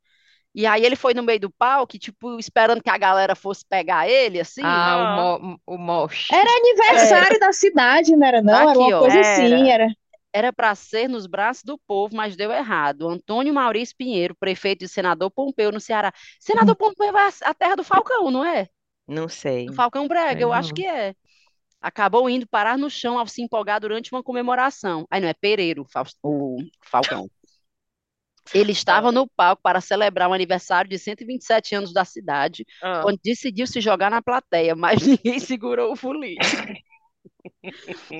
E 0.54 0.66
aí 0.66 0.84
ele 0.84 0.96
foi 0.96 1.12
no 1.12 1.22
meio 1.22 1.38
do 1.40 1.50
palco, 1.50 1.98
tipo, 1.98 2.38
esperando 2.38 2.82
que 2.82 2.88
a 2.90 2.96
galera 2.98 3.34
fosse 3.34 3.62
pegar 3.68 4.08
ele, 4.08 4.40
assim. 4.40 4.62
Ah, 4.64 5.36
o, 5.38 5.42
mo, 5.42 5.60
o 5.66 5.78
moche. 5.78 6.34
Era 6.34 6.50
aniversário 6.50 7.38
da 7.38 7.52
cidade, 7.52 8.16
não 8.16 8.26
era 8.26 8.42
não? 8.42 8.54
Era 8.54 8.70
Aqui, 8.70 8.78
uma 8.78 8.96
ó. 8.96 9.00
coisa 9.00 9.18
Era. 9.18 9.32
assim, 9.32 9.70
era. 9.70 9.88
Era 10.36 10.52
para 10.52 10.74
ser 10.74 11.08
nos 11.08 11.26
braços 11.26 11.62
do 11.64 11.78
povo, 11.78 12.14
mas 12.14 12.36
deu 12.36 12.52
errado. 12.52 13.08
Antônio 13.08 13.54
Maurício 13.54 13.96
Pinheiro, 13.96 14.34
prefeito 14.34 14.80
de 14.80 14.88
Senador 14.88 15.30
Pompeu, 15.30 15.72
no 15.72 15.80
Ceará. 15.80 16.12
Senador 16.38 16.76
Pompeu 16.76 17.16
é 17.16 17.28
a- 17.42 17.54
terra 17.54 17.74
do 17.74 17.82
Falcão, 17.82 18.30
não 18.30 18.44
é? 18.44 18.68
Não 19.08 19.28
sei. 19.30 19.64
Do 19.64 19.72
Falcão 19.72 20.06
Brega, 20.06 20.34
Sei 20.34 20.44
eu 20.44 20.52
acho 20.52 20.68
não. 20.68 20.74
que 20.74 20.86
é. 20.86 21.14
Acabou 21.80 22.28
indo 22.28 22.46
parar 22.46 22.76
no 22.76 22.90
chão 22.90 23.18
ao 23.18 23.26
se 23.26 23.40
empolgar 23.40 23.80
durante 23.80 24.12
uma 24.12 24.22
comemoração. 24.22 25.06
Aí 25.10 25.22
não 25.22 25.28
é 25.28 25.32
Pereiro, 25.34 25.86
o 26.22 26.56
o 26.56 26.58
Falcão. 26.82 27.30
Ele 28.54 28.72
estava 28.72 29.10
no 29.10 29.26
palco 29.26 29.62
para 29.62 29.80
celebrar 29.80 30.28
o 30.28 30.32
aniversário 30.34 30.88
de 30.90 30.98
127 30.98 31.74
anos 31.74 31.92
da 31.94 32.04
cidade, 32.04 32.64
Ah. 32.82 33.00
quando 33.02 33.18
decidiu 33.24 33.66
se 33.66 33.80
jogar 33.80 34.10
na 34.10 34.20
plateia, 34.22 34.76
mas 34.76 34.98
ninguém 35.34 35.40
segurou 35.40 35.92
o 35.92 35.96
fuliço. 35.96 36.56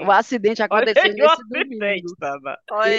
O 0.07 0.11
acidente 0.11 0.63
aconteceu 0.63 1.03
o 1.05 1.15
nesse 1.15 1.25
acidente, 1.27 1.79
domingo. 1.79 2.17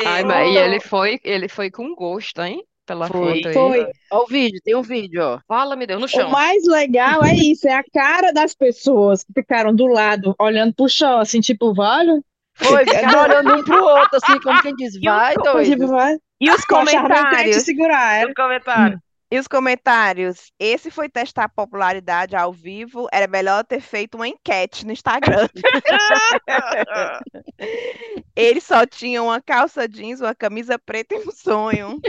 Ai, 0.06 0.24
mas 0.24 0.54
e 0.54 0.58
ele 0.58 0.80
foi, 0.80 1.20
ele 1.24 1.48
foi 1.48 1.70
com 1.72 1.94
gosto, 1.96 2.42
hein? 2.42 2.64
Pela 2.86 3.08
Foi. 3.08 3.36
foto 3.44 3.48
aí. 3.50 3.54
Foi. 3.54 3.92
Ó 4.12 4.24
o 4.24 4.28
vídeo, 4.28 4.62
tem 4.64 4.74
um 4.76 4.82
vídeo, 4.82 5.22
ó. 5.22 5.40
Fala, 5.46 5.76
me 5.76 5.86
deu 5.86 6.00
no 6.00 6.06
O 6.06 6.08
chão. 6.08 6.30
mais 6.30 6.64
legal 6.66 7.22
é 7.24 7.36
isso, 7.36 7.68
é 7.68 7.74
a 7.74 7.84
cara 7.84 8.32
das 8.32 8.54
pessoas 8.56 9.24
que 9.24 9.34
ficaram 9.34 9.76
do 9.76 9.88
lado, 9.88 10.34
olhando 10.40 10.74
pro 10.74 10.88
chão, 10.88 11.20
assim, 11.20 11.42
tipo, 11.42 11.74
vale? 11.74 12.22
Foi, 12.56 12.86
ficaram 12.88 13.24
olhando 13.24 13.56
um 13.56 13.64
pro 13.64 13.84
outro, 13.84 14.18
assim, 14.24 14.40
como 14.40 14.62
quem 14.62 14.74
diz, 14.76 14.96
E 14.96 15.00
o 15.00 15.04
vai, 15.14 15.36
co- 15.36 15.42
Tipo, 15.42 15.54
doido. 15.54 15.88
vai. 15.90 16.16
E 16.40 16.50
os 16.50 16.62
te 16.62 16.68
comentários? 16.68 17.64
segurar, 17.64 18.14
era. 18.20 18.30
No 18.30 18.34
comentário. 18.36 19.00
E 19.30 19.38
os 19.38 19.46
comentários? 19.48 20.54
Esse 20.58 20.90
foi 20.90 21.10
testar 21.10 21.50
popularidade 21.50 22.34
ao 22.34 22.54
vivo. 22.54 23.10
Era 23.12 23.28
melhor 23.28 23.62
ter 23.66 23.82
feito 23.82 24.16
uma 24.16 24.28
enquete 24.28 24.86
no 24.86 24.94
Instagram. 24.94 25.50
Ele 28.36 28.62
só 28.62 28.86
tinha 28.86 29.22
uma 29.22 29.42
calça 29.42 29.88
jeans, 29.88 30.22
uma 30.22 30.34
camisa 30.34 30.80
preta 30.80 31.16
e 31.16 31.28
um 31.28 31.32
sonho. 31.32 32.00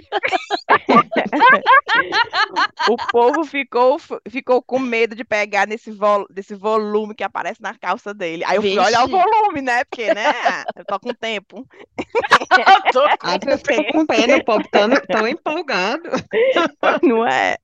O 2.88 2.96
povo 3.10 3.44
ficou, 3.44 3.98
ficou 4.28 4.62
com 4.62 4.78
medo 4.78 5.16
de 5.16 5.24
pegar 5.24 5.66
nesse 5.66 5.90
vol 5.90 6.26
desse 6.30 6.54
volume 6.54 7.14
que 7.14 7.24
aparece 7.24 7.60
na 7.60 7.74
calça 7.76 8.14
dele. 8.14 8.44
Aí 8.44 8.56
eu 8.56 8.62
fui 8.62 8.78
olhar 8.78 9.04
o 9.04 9.08
volume, 9.08 9.62
né? 9.62 9.84
Porque, 9.84 10.12
né? 10.14 10.32
Eu 10.76 10.84
tô 10.84 11.00
com 11.00 11.12
tempo. 11.14 11.66
Tô 12.92 13.02
com- 13.02 13.16
Ah, 13.28 13.38
eu 13.46 13.58
fico 13.58 13.92
com 13.92 14.06
pena, 14.06 14.36
o 14.36 14.44
povo 14.44 14.62
tão, 14.70 14.88
tão 15.10 15.26
empolgado. 15.28 16.08
Não 17.16 17.26
é? 17.26 17.56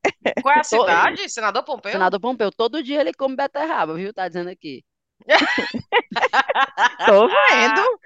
Qual 0.43 0.55
é 0.55 0.61
a 0.61 0.65
cidade? 0.65 1.29
Senador 1.29 1.63
Pompeu? 1.65 1.93
Senador 1.93 2.21
Pompeu, 2.21 2.51
todo 2.51 2.83
dia 2.83 3.01
ele 3.01 3.13
come 3.13 3.37
beterraba, 3.37 3.95
viu? 3.95 4.13
Tá 4.13 4.27
dizendo 4.29 4.51
aqui. 4.51 4.85
Tô 7.07 7.29
vendo. 7.29 7.99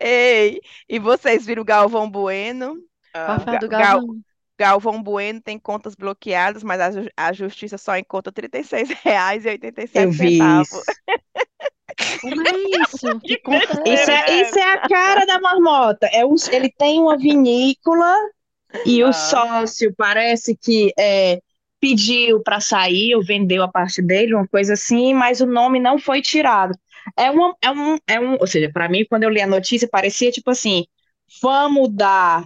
Ei, 0.00 0.60
e 0.88 0.98
vocês 0.98 1.44
viram 1.44 1.62
o 1.62 1.64
Galvão 1.64 2.10
Bueno? 2.10 2.76
Ah. 3.14 3.36
Do 3.36 3.68
Gal- 3.68 3.80
Galvão. 3.80 4.20
Galvão 4.58 5.02
Bueno 5.02 5.40
tem 5.42 5.58
contas 5.58 5.94
bloqueadas, 5.94 6.62
mas 6.62 6.80
a, 6.80 6.90
ju- 6.90 7.10
a 7.14 7.30
justiça 7.32 7.76
só 7.76 7.94
encontra 7.98 8.32
R$ 8.34 8.48
36,87. 8.48 9.90
Eu 9.94 10.10
vi 10.10 10.38
isso. 10.38 10.82
Como 12.20 12.42
é 12.42 12.52
isso? 12.82 13.20
Que 13.24 13.38
conta 13.38 13.74
é 13.86 13.94
Isso 13.94 14.10
é, 14.10 14.42
isso 14.42 14.58
é 14.58 14.72
a 14.74 14.78
cara 14.88 15.24
da 15.26 15.40
marmota. 15.40 16.06
É 16.12 16.24
um, 16.24 16.34
ele 16.50 16.70
tem 16.70 17.00
uma 17.00 17.16
vinícola 17.16 18.14
e 18.84 19.02
Ah. 19.02 19.08
o 19.08 19.12
sócio 19.12 19.94
parece 19.96 20.56
que 20.56 20.92
é, 20.98 21.40
pediu 21.80 22.42
para 22.42 22.60
sair 22.60 23.14
ou 23.16 23.24
vendeu 23.24 23.62
a 23.62 23.68
parte 23.68 24.02
dele, 24.02 24.34
uma 24.34 24.48
coisa 24.48 24.74
assim, 24.74 25.14
mas 25.14 25.40
o 25.40 25.46
nome 25.46 25.80
não 25.80 25.98
foi 25.98 26.22
tirado. 26.22 26.74
É, 27.16 27.30
uma, 27.30 27.56
é, 27.62 27.70
um, 27.70 27.98
é 28.08 28.20
um, 28.20 28.34
ou 28.40 28.46
seja, 28.46 28.70
para 28.72 28.88
mim, 28.88 29.06
quando 29.08 29.24
eu 29.24 29.30
li 29.30 29.40
a 29.40 29.46
notícia, 29.46 29.88
parecia 29.90 30.30
tipo 30.32 30.50
assim: 30.50 30.84
vamos 31.42 31.90
dar 31.94 32.44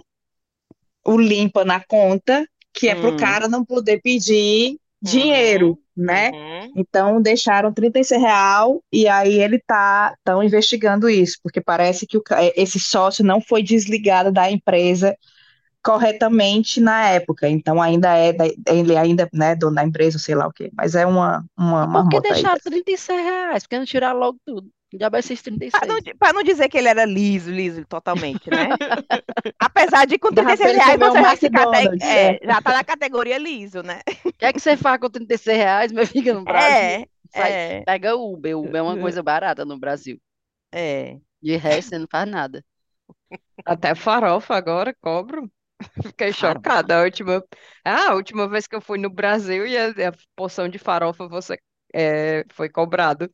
o 1.05 1.17
limpa 1.17 1.65
na 1.65 1.79
conta, 1.83 2.45
que 2.73 2.87
é 2.87 2.95
para 2.95 3.09
o 3.09 3.13
Hum. 3.13 3.15
cara 3.15 3.47
não 3.47 3.65
poder 3.65 4.01
pedir 4.01 4.77
dinheiro, 5.01 5.79
né? 5.95 6.29
Uhum. 6.31 6.73
Então 6.75 7.21
deixaram 7.21 7.73
36 7.73 8.21
real 8.21 8.83
e 8.91 9.07
aí 9.07 9.41
ele 9.41 9.59
tá 9.59 10.15
tão 10.23 10.43
investigando 10.43 11.09
isso, 11.09 11.37
porque 11.43 11.61
parece 11.61 12.05
que 12.05 12.17
o 12.17 12.23
eh, 12.31 12.53
esse 12.55 12.79
sócio 12.79 13.23
não 13.25 13.41
foi 13.41 13.63
desligado 13.63 14.31
da 14.31 14.49
empresa 14.51 15.15
corretamente 15.83 16.79
na 16.79 17.09
época. 17.09 17.49
Então 17.49 17.81
ainda 17.81 18.17
é 18.17 18.35
ele 18.67 18.95
ainda, 18.95 19.27
né, 19.33 19.55
dono 19.55 19.75
da 19.75 19.83
empresa, 19.83 20.19
sei 20.19 20.35
lá 20.35 20.47
o 20.47 20.53
quê. 20.53 20.69
Mas 20.75 20.95
é 20.95 21.05
uma 21.05 21.43
uma 21.57 21.87
Por 21.91 22.07
que 22.09 22.19
marmota 22.21 22.33
aí. 22.33 22.33
deixaram 22.33 22.59
36 22.63 23.21
reais? 23.21 23.63
Por 23.63 23.69
que 23.69 23.79
não 23.79 23.85
tiraram 23.85 24.19
logo 24.19 24.39
tudo? 24.45 24.69
Já 24.99 25.09
vai 25.09 25.21
ser 25.21 25.41
Para 25.69 25.85
36. 25.85 25.87
não, 25.87 25.99
di- 26.01 26.13
pra 26.13 26.33
não 26.33 26.43
dizer 26.43 26.69
que 26.69 26.77
ele 26.77 26.87
era 26.89 27.05
liso, 27.05 27.49
liso 27.51 27.85
totalmente, 27.85 28.51
né? 28.51 28.77
Apesar 29.59 30.05
de 30.05 30.17
com 30.19 30.33
Dava 30.33 30.57
36 30.57 30.57
pra 30.57 30.69
ele 30.71 30.81
reais 30.83 30.97
um 30.97 30.97
você 30.97 31.21
já, 31.21 31.35
se 31.35 31.49
cate- 31.49 31.91
é, 32.01 32.39
já 32.45 32.61
tá 32.61 32.73
na 32.73 32.83
categoria 32.83 33.37
liso, 33.37 33.83
né? 33.83 34.01
O 34.07 34.33
que 34.39 34.45
é 34.45 34.53
que 34.53 34.59
você 34.59 34.75
faz 34.77 34.99
com 34.99 35.09
36 35.09 35.57
reais, 35.57 35.91
meu 35.91 36.05
filho, 36.07 36.33
no 36.33 36.45
Brasil? 36.45 36.95
É, 36.95 37.07
Sai- 37.29 37.57
é, 37.59 37.85
Pega 37.85 38.15
Uber. 38.15 38.57
Uber 38.57 38.79
é 38.79 38.81
uma 38.81 38.97
coisa 38.97 39.23
barata 39.23 39.63
no 39.65 39.79
Brasil. 39.79 40.19
é. 40.71 41.21
De 41.41 41.55
resto, 41.55 41.89
você 41.89 41.99
não 41.99 42.07
faz 42.09 42.27
nada. 42.27 42.65
Até 43.65 43.93
farofa 43.95 44.55
agora 44.55 44.93
cobro. 45.01 45.51
Fiquei 46.01 46.31
chocada. 46.33 46.99
A 46.99 47.03
última, 47.03 47.43
ah, 47.85 48.09
a 48.11 48.15
última 48.15 48.47
vez 48.47 48.67
que 48.67 48.75
eu 48.75 48.81
fui 48.81 48.97
no 48.99 49.09
Brasil 49.09 49.65
e 49.67 49.77
a, 49.77 49.89
a 50.09 50.13
porção 50.35 50.69
de 50.69 50.77
farofa 50.79 51.27
você 51.27 51.59
é, 51.93 52.45
foi 52.51 52.69
cobrado. 52.69 53.31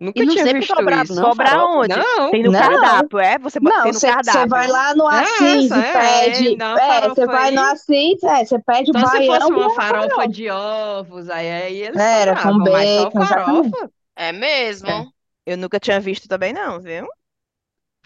Nunca 0.00 0.22
E 0.22 0.26
não 0.26 0.36
tinha 0.36 0.48
sempre 0.48 0.66
visto 0.66 0.82
cobrado, 0.82 1.14
isso. 1.14 1.20
onde? 1.68 2.06
Não, 2.08 2.30
Tem 2.30 2.42
no 2.42 2.52
Não. 2.52 2.54
cardápio, 2.54 3.18
é? 3.18 3.38
Você 3.38 3.60
Não, 3.60 3.72
tem 3.82 3.92
no 3.92 4.00
você 4.00 4.16
você 4.22 4.46
cardápio. 4.46 4.46
vai 4.46 4.68
lá 4.68 4.94
no 4.94 5.06
É 5.10 5.18
Assis 5.18 5.54
essa, 5.58 5.76
e 5.76 5.84
é, 5.84 5.84
pede. 5.84 6.54
uma 6.54 6.76
É, 6.76 7.08
você 7.08 7.26
vai 7.28 7.50
no 7.50 7.60
aí. 7.60 7.62
Assis, 7.62 8.22
é, 8.24 8.44
você 8.44 8.58
pede 8.60 8.90
o 8.92 8.94
Só 8.94 9.04
se 9.06 9.20
fosse 9.22 9.50
baião 9.50 9.52
uma 9.52 9.68
com 9.68 9.70
farofa 9.70 10.26
farofa. 10.28 10.28
de 10.28 10.48
ovos, 10.50 11.28
aí, 11.30 11.50
aí 11.50 11.76
eles 11.82 12.08
Era, 12.18 12.36
com 12.36 12.60
mas 12.70 12.90
só 12.90 13.10
bacon, 13.10 13.26
exatamente. 13.26 13.78
farofa. 13.90 13.90
É 14.16 14.32
mesmo? 14.32 14.88
É. 14.88 15.10
Eu 15.46 15.56
nunca 15.58 15.80
tinha 15.80 16.00
visto 16.00 16.28
também, 16.28 16.52
não, 16.52 16.80
viu? 16.80 17.06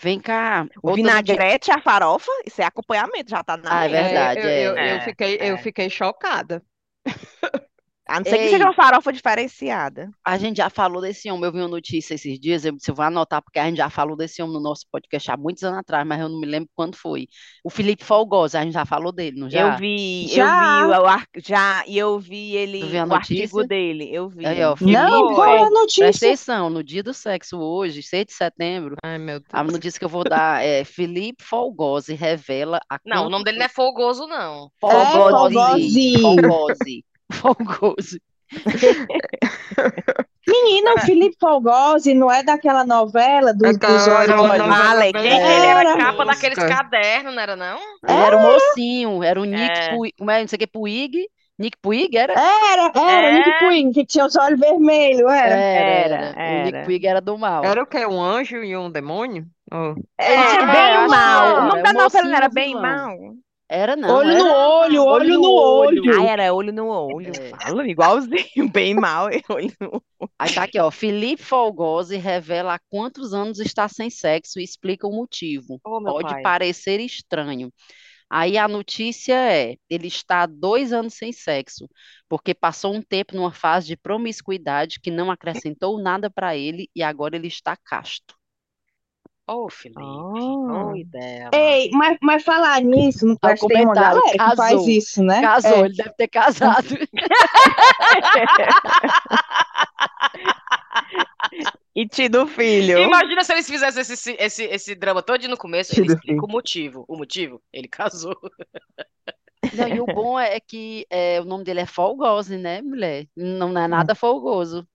Vem 0.01 0.21
cá. 0.21 0.67
O 0.83 0.93
vinagrete, 0.93 1.71
a 1.73 1.81
farofa, 1.81 2.31
isso 2.47 2.61
é 2.61 2.65
acompanhamento, 2.65 3.31
já 3.31 3.43
tá 3.43 3.57
na 3.57 3.75
Ah, 3.75 3.87
é 3.87 3.89
verdade, 3.89 4.47
eu, 4.47 4.51
eu, 4.51 4.77
é. 4.77 4.95
eu 4.95 5.01
É, 5.01 5.01
fiquei, 5.01 5.39
eu 5.41 5.57
é. 5.59 5.59
fiquei 5.59 5.89
chocada. 5.91 6.63
A 8.15 8.21
não 8.21 8.25
ser 8.25 8.39
que 8.39 8.45
Ei. 8.45 8.51
seja 8.51 8.65
uma 8.65 8.75
farofa 8.75 9.13
diferenciada. 9.13 10.09
A 10.25 10.39
gente 10.39 10.59
já 10.59 10.71
falou 10.71 11.01
desse 11.03 11.31
homem, 11.31 11.45
eu 11.45 11.53
vi 11.53 11.59
uma 11.59 11.69
notícia 11.69 12.15
esses 12.15 12.39
dias, 12.39 12.65
eu, 12.65 12.73
disse, 12.73 12.91
eu 12.91 12.95
vou 12.95 13.05
anotar, 13.05 13.43
porque 13.43 13.59
a 13.59 13.65
gente 13.67 13.77
já 13.79 13.91
falou 13.91 14.17
desse 14.17 14.41
homem 14.43 14.55
no 14.55 14.61
nosso 14.61 14.85
podcast 14.91 15.31
há 15.31 15.37
muitos 15.37 15.63
anos 15.65 15.79
atrás, 15.81 16.07
mas 16.07 16.21
eu 16.21 16.29
não 16.29 16.39
me 16.39 16.47
lembro 16.47 16.69
quando 16.75 16.97
foi. 16.97 17.27
O 17.65 17.71
Felipe 17.71 18.05
Folgoso, 18.05 18.57
a 18.57 18.63
gente 18.63 18.73
já 18.75 18.85
falou 18.85 19.11
dele, 19.13 19.39
não 19.41 19.51
já? 19.51 19.73
Eu 19.73 19.79
vi, 19.79 20.25
eu 20.31 20.37
Já. 20.37 20.85
vi 20.87 20.91
o 20.93 21.07
ar- 21.07 21.27
já, 21.39 21.85
e 21.87 21.99
eu 21.99 22.19
vi 22.19 22.55
ele, 22.57 22.81
Tu 22.81 22.87
viu 22.87 23.03
a 23.03 23.07
o 23.07 23.15
artigo 23.15 23.41
notícia? 23.41 23.67
dele, 23.69 24.09
eu 24.15 24.29
vi. 24.29 24.47
Aí, 24.47 24.63
ó, 24.63 24.69
Não, 24.71 24.77
Felipe, 24.77 25.35
qual 25.35 25.47
é 25.47 25.57
a 25.57 25.59
Presta 25.59 25.81
notícia? 25.81 26.29
atenção, 26.29 26.71
no 26.71 26.85
dia 26.85 27.03
do 27.03 27.13
sexo 27.13 27.59
hoje, 27.59 28.03
6 28.03 28.27
de 28.27 28.33
setembro, 28.33 28.97
Ai, 29.05 29.19
meu 29.19 29.41
a 29.53 29.63
Deus. 29.63 29.73
notícia 29.75 29.99
que 29.99 30.05
eu 30.05 30.09
vou 30.09 30.23
dar 30.25 30.65
é 30.65 30.85
Felipe 30.85 31.43
Folgosi 31.43 32.15
revela 32.15 32.81
a 32.89 32.99
Não, 33.05 33.27
o 33.27 33.29
nome 33.31 33.45
dele 33.45 33.59
não 33.59 33.67
é 33.67 33.69
Fogoso, 33.69 34.27
não. 34.27 34.71
É, 34.85 35.07
Folgosi. 35.13 36.21
Folgosi. 36.21 37.05
Folgosi. 37.33 38.21
Menina, 40.47 40.95
o 40.95 41.01
Felipe 41.01 41.37
Folgosi 41.41 42.13
não 42.15 42.31
é 42.31 42.43
daquela 42.43 42.85
novela 42.85 43.55
dos, 43.55 43.77
dos 43.79 44.09
olhos 44.09 44.29
bem 45.13 45.13
quem 45.13 45.23
Ele 45.27 45.67
era 45.67 45.97
capa 45.97 46.25
daqueles 46.27 46.59
cadernos, 46.59 47.35
não 47.35 47.41
era 47.43 47.57
não? 47.57 47.79
Ele 48.07 48.19
era 48.19 48.37
o 48.37 48.41
mocinho, 48.43 49.23
era 49.23 49.41
o 49.41 49.45
Nick, 49.45 49.71
É. 49.79 49.91
Pui- 49.97 50.13
como 50.19 50.31
é, 50.31 50.41
não 50.43 50.49
sei 50.49 50.57
o 50.57 50.61
que, 50.61 50.67
Puig, 50.67 51.27
Nick 51.59 51.79
Puig, 51.81 52.15
era? 52.17 52.35
Era, 52.35 52.93
era, 52.95 53.29
É. 53.29 53.33
Nick 53.33 53.59
Queen, 53.59 53.93
que 53.93 54.05
tinha 54.05 54.27
os 54.27 54.37
olhos 54.37 54.61
vermelhos, 54.61 55.23
era. 55.23 55.55
Era, 55.55 56.15
Era, 56.37 56.61
O 56.61 56.65
Nick 56.65 56.77
era. 56.77 56.85
Puig 56.85 57.07
era 57.07 57.21
do 57.23 57.39
mal. 57.39 57.65
Era 57.65 57.83
o 57.83 57.87
quê? 57.87 58.05
Um 58.07 58.21
anjo 58.21 58.57
e 58.63 58.77
um 58.77 58.91
demônio? 58.91 59.47
Oh. 59.73 59.95
É, 60.19 60.35
É, 60.35 60.67
bem 60.67 60.97
acho 60.97 61.05
que 61.05 61.09
mal. 61.11 61.57
O 61.57 61.69
nome 61.69 61.83
da 61.83 61.91
o 61.91 61.93
novela 61.95 62.37
era 62.37 62.47
o 62.49 62.53
bem 62.53 62.75
mal. 62.75 63.17
Era 63.69 63.97
não, 63.97 64.15
Olho 64.17 64.31
era 64.31 64.39
no 64.39 64.51
olho, 64.51 65.05
olho 65.05 65.05
olho 65.05 65.35
no 65.41 65.51
olho. 65.51 66.03
olho. 66.03 66.21
Ah, 66.21 66.25
era 66.27 66.53
olho 66.55 66.73
no 66.73 66.87
olho. 66.87 67.33
É. 67.35 67.51
Fala 67.51 67.89
igualzinho, 67.89 68.71
bem 68.71 68.95
mal. 68.95 69.29
é 69.31 69.41
Olho 69.49 69.73
no... 69.81 70.03
Aí 70.39 70.53
tá 70.53 70.65
aqui, 70.65 70.79
ó. 70.79 70.91
Felipe 70.91 71.43
Folgosi 71.43 72.17
revela 72.17 72.75
há 72.75 72.79
quantos 72.91 73.33
anos 73.33 73.59
está 73.59 73.89
sem 73.89 74.11
sexo 74.11 74.61
e 74.61 74.63
explica 74.63 75.07
o 75.07 75.13
motivo. 75.13 75.81
Meu 75.85 76.03
Pode 76.03 76.29
pai. 76.31 76.43
parecer 76.43 77.01
estranho. 77.01 77.73
Aí 78.29 78.59
a 78.59 78.67
notícia 78.69 79.35
é: 79.35 79.77
ele 79.89 80.09
está 80.09 80.43
há 80.43 80.47
dois 80.47 80.93
anos 80.93 81.15
sem 81.15 81.33
sexo, 81.33 81.89
porque 82.29 82.55
passou 82.55 82.95
um 82.95 83.03
tempo 83.03 83.35
numa 83.35 83.53
fase 83.53 83.87
de 83.87 83.97
promiscuidade 83.97 85.01
que 85.01 85.11
não 85.11 85.31
acrescentou 85.31 86.01
nada 86.03 86.31
para 86.31 86.57
ele 86.57 86.89
e 86.95 87.03
agora 87.03 87.37
ele 87.37 87.49
está 87.49 87.77
casto. 87.77 88.35
Ô, 89.47 89.69
Felipe. 89.69 90.01
Ah. 90.01 90.87
Oi, 90.87 91.05
dela. 91.05 91.51
Ei, 91.53 91.91
mas, 91.93 92.17
mas 92.23 92.43
falar 92.43 92.81
nisso, 92.81 93.27
não 93.27 93.37
Tá 93.37 93.49
o 93.49 93.53
acho 93.53 93.67
que 93.67 93.75
tem 93.75 93.85
uma 93.85 93.95
galera 93.95 94.23
que 94.33 94.39
faz 94.39 94.57
casou. 94.57 94.89
isso, 94.89 95.23
né? 95.23 95.41
Casou, 95.43 95.71
É. 95.77 95.81
ele 95.81 95.95
deve 95.95 96.13
ter 96.15 96.29
casado. 96.29 96.89
E 101.95 102.09
tido 102.09 102.47
filho. 102.47 102.99
Imagina 102.99 103.45
se 103.45 103.53
eles 103.53 103.69
fizessem 103.71 104.01
esse, 104.03 104.37
esse, 104.39 104.65
esse 104.65 104.95
drama 104.97 105.23
todo 105.23 105.47
no 105.49 105.57
começo. 105.57 105.93
Ele 105.93 106.03
Tido 106.03 106.15
explica 106.15 106.35
filho. 106.41 106.45
o 106.45 106.51
motivo. 106.51 107.05
O 107.07 107.17
motivo? 107.17 107.63
Ele 107.73 107.87
casou. 107.87 108.37
Não, 109.75 109.89
e 109.89 110.01
o 110.01 110.07
bom 110.07 110.39
é 110.39 110.59
que 110.59 111.07
é, 111.09 111.41
o 111.41 111.45
nome 111.45 111.63
dele 111.65 111.81
é 111.81 111.87
Folgose, 111.87 112.57
né, 112.57 112.83
mulher? 112.83 113.27
Não 113.37 113.69
é 113.79 113.87
nada 113.87 114.15
folgoso. 114.15 114.87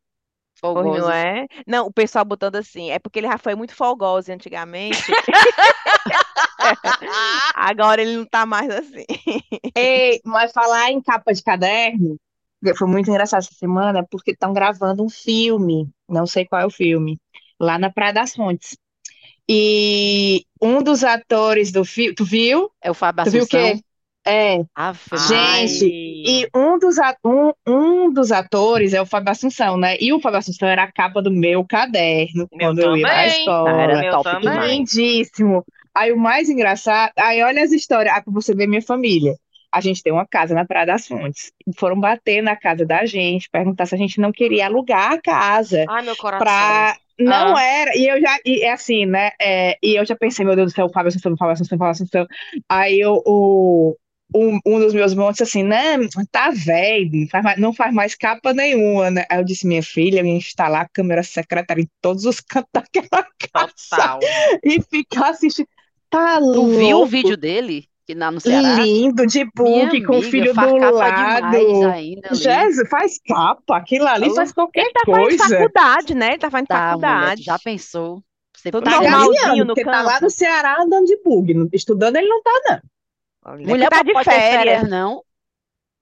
Pois 0.61 0.73
Folgoso. 0.73 1.01
não 1.01 1.11
é? 1.11 1.47
Não, 1.65 1.87
o 1.87 1.93
pessoal 1.93 2.25
botando 2.25 2.55
assim, 2.55 2.91
é 2.91 2.99
porque 2.99 3.19
ele 3.19 3.27
já 3.27 3.37
foi 3.37 3.55
muito 3.55 3.75
folgoso 3.75 4.31
antigamente. 4.31 4.99
Agora 7.55 8.01
ele 8.01 8.17
não 8.17 8.25
tá 8.25 8.45
mais 8.45 8.69
assim. 8.69 9.05
Ei, 9.75 10.19
mas 10.25 10.51
falar 10.51 10.91
em 10.91 11.01
capa 11.01 11.33
de 11.33 11.41
caderno, 11.41 12.17
foi 12.75 12.87
muito 12.87 13.09
engraçado 13.09 13.39
essa 13.39 13.53
semana, 13.53 14.05
porque 14.09 14.31
estão 14.31 14.53
gravando 14.53 15.03
um 15.03 15.09
filme, 15.09 15.89
não 16.07 16.27
sei 16.27 16.45
qual 16.45 16.61
é 16.61 16.65
o 16.65 16.71
filme, 16.71 17.17
lá 17.59 17.79
na 17.79 17.89
Praia 17.89 18.13
das 18.13 18.35
Fontes. 18.35 18.77
E 19.47 20.45
um 20.61 20.83
dos 20.83 21.03
atores 21.03 21.71
do 21.71 21.83
filme, 21.83 22.13
tu 22.13 22.23
viu? 22.23 22.69
É 22.81 22.91
o 22.91 22.93
Fábio 22.93 23.23
Tu 23.23 23.31
viu 23.31 23.43
o 23.43 23.47
quê? 23.47 23.81
É, 24.29 24.63
Ave 24.75 24.99
Gente, 25.27 25.85
e 25.85 26.47
um 26.55 26.77
dos, 26.77 26.95
um, 27.25 27.51
um 27.67 28.13
dos 28.13 28.31
atores 28.31 28.93
é 28.93 29.01
o 29.01 29.05
Fábio 29.05 29.31
Assunção, 29.31 29.77
né? 29.77 29.95
E 29.99 30.13
o 30.13 30.19
Fábio 30.19 30.39
Assunção 30.39 30.67
era 30.67 30.83
a 30.83 30.91
capa 30.91 31.21
do 31.21 31.31
meu 31.31 31.65
caderno 31.65 32.47
Meu 32.51 32.69
quando 32.69 32.79
eu 32.79 32.95
ia 32.97 33.07
pra 33.07 33.15
também. 33.15 33.27
escola. 33.39 33.81
Era 33.81 33.99
Meu 33.99 34.11
top 34.11 34.23
também. 34.23 34.49
demais. 34.49 34.71
Lindíssimo. 34.71 35.65
Aí 35.95 36.11
o 36.11 36.17
mais 36.17 36.49
engraçado, 36.49 37.11
aí 37.17 37.41
olha 37.43 37.63
as 37.63 37.71
histórias, 37.71 38.13
ah, 38.15 38.21
pra 38.21 38.31
você 38.33 38.53
ver 38.53 38.67
minha 38.67 38.81
família. 38.81 39.33
A 39.71 39.81
gente 39.81 40.01
tem 40.01 40.11
uma 40.11 40.25
casa 40.25 40.55
na 40.55 40.65
Praia 40.65 40.85
das 40.85 41.07
Fontes. 41.07 41.51
Foram 41.77 41.99
bater 41.99 42.41
na 42.41 42.55
casa 42.55 42.85
da 42.85 43.05
gente, 43.05 43.49
perguntar 43.51 43.85
se 43.85 43.93
a 43.93 43.97
gente 43.97 44.19
não 44.19 44.31
queria 44.31 44.65
alugar 44.65 45.11
a 45.13 45.21
casa 45.21 45.85
Ai, 45.87 46.03
meu 46.03 46.15
coração. 46.15 46.45
pra. 46.45 46.95
Não 47.19 47.57
Ah. 47.57 47.61
era, 47.63 47.97
e 47.97 48.07
eu 48.07 48.21
já, 48.21 48.37
e 48.45 48.61
é 48.63 48.71
assim, 48.71 49.05
né? 49.05 49.31
é, 49.41 49.77
e 49.83 49.99
eu 49.99 50.05
já 50.05 50.15
pensei, 50.15 50.45
meu 50.45 50.55
Deus 50.55 50.71
do 50.71 50.75
céu, 50.75 50.85
o 50.85 50.89
Fábio 50.89 51.09
Assunção, 51.09 51.33
o 51.33 51.37
Fábio 51.37 51.51
Assunção, 51.51 51.75
o 51.75 51.79
Fábio 51.79 51.91
Assunção. 51.91 52.25
Aí 52.69 52.97
eu, 52.97 53.21
o, 53.25 53.93
um, 54.33 54.59
um 54.65 54.79
dos 54.79 54.93
meus 54.93 55.11
irmãos 55.11 55.31
disse 55.31 55.43
assim, 55.43 55.63
né, 55.63 55.97
tá 56.31 56.51
velho, 56.51 57.09
não 57.13 57.27
faz 57.27 57.43
mais, 57.43 57.57
não 57.59 57.73
faz 57.73 57.93
mais 57.93 58.15
capa 58.15 58.53
nenhuma, 58.53 59.09
né? 59.09 59.25
Aí 59.29 59.39
eu 59.39 59.43
disse, 59.43 59.65
minha 59.67 59.81
filha, 59.83 60.21
a 60.21 60.23
gente 60.25 60.47
instalar 60.47 60.81
a 60.81 60.89
câmera 60.89 61.23
secretária 61.23 61.81
em 61.81 61.89
todos 62.01 62.25
os 62.25 62.39
cantos 62.41 62.69
daquela 62.73 63.25
casa 63.53 63.73
Total. 63.89 64.19
e 64.63 64.81
ficar 64.81 65.29
assistindo. 65.29 65.67
Tá 66.09 66.39
Tu 66.39 66.67
viu 66.77 66.99
o 67.01 67.05
vídeo 67.05 67.37
dele? 67.37 67.85
Que 68.07 68.15
lá 68.15 68.31
no 68.31 68.39
Ceará? 68.39 68.81
Lindo, 68.83 69.27
de 69.27 69.39
Minha 69.39 69.51
book, 69.85 70.03
com 70.03 70.17
o 70.17 70.21
filho 70.23 70.51
do 70.51 70.55
capa 70.55 70.89
lado. 70.89 71.87
ainda. 71.87 72.33
Jesus, 72.33 72.89
faz 72.89 73.19
capa, 73.27 73.77
aquilo 73.77 74.07
ali 74.07 74.33
faz 74.33 74.51
qualquer 74.51 74.81
Ele 74.81 74.93
tá 74.93 75.01
fazendo 75.05 75.21
coisa. 75.27 75.47
faculdade, 75.47 76.15
né? 76.15 76.27
Ele 76.29 76.37
tá 76.39 76.49
fazendo 76.49 76.67
Tá, 76.67 76.75
mulher, 76.75 76.89
faculdade. 76.89 77.41
tu 77.43 77.45
já 77.45 77.59
pensou? 77.59 78.23
Você 78.57 78.71
Tá 78.71 78.79
galinhando, 78.81 79.57
no 79.65 79.67
porque 79.67 79.85
tá 79.85 80.01
lá 80.01 80.13
campo. 80.13 80.23
no 80.25 80.29
Ceará 80.31 80.77
andando 80.81 81.05
de 81.05 81.17
bug. 81.23 81.69
Estudando 81.71 82.15
ele 82.15 82.27
não 82.27 82.41
tá, 82.41 82.51
não. 82.69 82.79
Mulher 83.57 83.85
é 83.87 83.89
tá 83.89 84.03
de 84.03 84.13
férias. 84.23 84.25
férias, 84.25 84.89
não? 84.89 85.23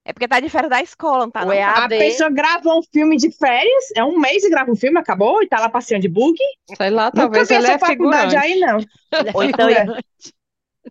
É 0.04 0.12
porque 0.12 0.26
tá 0.26 0.40
de 0.40 0.48
férias 0.48 0.70
da 0.70 0.80
escola, 0.82 1.24
não 1.26 1.30
tá 1.30 1.44
não? 1.44 1.52
é? 1.52 1.62
A 1.62 1.86
pessoa 1.86 2.30
grava 2.30 2.70
um 2.74 2.82
filme 2.82 3.16
de 3.18 3.30
férias, 3.30 3.90
é 3.94 4.02
um 4.02 4.18
mês 4.18 4.42
e 4.42 4.48
grava 4.50 4.70
um 4.70 4.76
filme, 4.76 4.98
acabou, 4.98 5.42
e 5.42 5.46
tá 5.48 5.60
lá 5.60 5.68
passeando 5.68 6.02
de 6.02 6.08
bug. 6.08 6.34
Sei 6.76 6.88
lá, 6.90 7.06
Nunca 7.06 7.20
talvez 7.22 7.50
ele 7.50 7.66
essa 7.66 7.74
é 7.74 7.78
faculdade 7.78 8.30
figurante. 8.30 8.36
aí, 8.36 8.58
não. 8.60 8.78
É 8.78 9.30
Ou 9.36 9.42
então 9.42 9.68
figurante. 9.68 10.04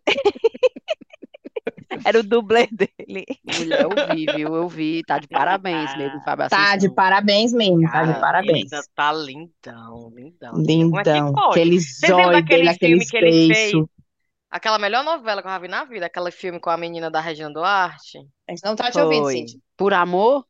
Era 2.05 2.20
o 2.20 2.24
dublê 2.24 2.68
dele. 2.72 3.26
Mulher, 3.43 3.82
eu 3.84 3.89
vi, 4.16 4.26
viu? 4.26 4.55
Eu 4.55 4.68
vi. 4.68 5.03
Tá 5.03 5.20
de 5.20 5.28
parabéns 5.28 5.95
mesmo, 5.97 6.22
Fábio 6.22 6.49
Tá 6.49 6.76
de 6.76 6.89
parabéns 6.93 7.53
mesmo, 7.53 7.89
tá 7.89 8.03
de 8.03 8.20
parabéns. 8.20 8.70
tá 8.93 9.14
lindão, 9.14 10.12
lindão. 10.14 10.51
Como 10.51 10.99
é 10.99 11.03
que 11.03 11.10
Lindão. 11.10 11.34
pode? 11.34 11.60
Olhos 11.60 11.99
daquele 12.01 12.43
dele, 12.43 12.70
aquele 12.70 12.78
filme 12.78 13.05
que 13.08 13.18
ele 13.18 13.53
fez? 13.53 13.72
Aquela 14.58 14.80
melhor 14.80 15.03
novela 15.03 15.41
que 15.41 15.47
eu 15.47 15.51
já 15.51 15.60
vi 15.60 15.68
na 15.68 15.84
vida, 15.84 16.08
aquele 16.08 16.32
filme 16.32 16.60
com 16.60 16.72
a 16.72 16.78
menina 16.78 17.12
da 17.12 17.22
Regina 17.22 17.51
Duarte. 17.53 18.18
A 18.47 18.51
gente 18.51 18.64
não 18.66 18.76
tá 18.76 18.89
te 18.89 18.93
Foi. 18.93 19.03
ouvindo, 19.03 19.28
Cíntia. 19.30 19.60
Por 19.78 19.93
amor, 19.93 20.45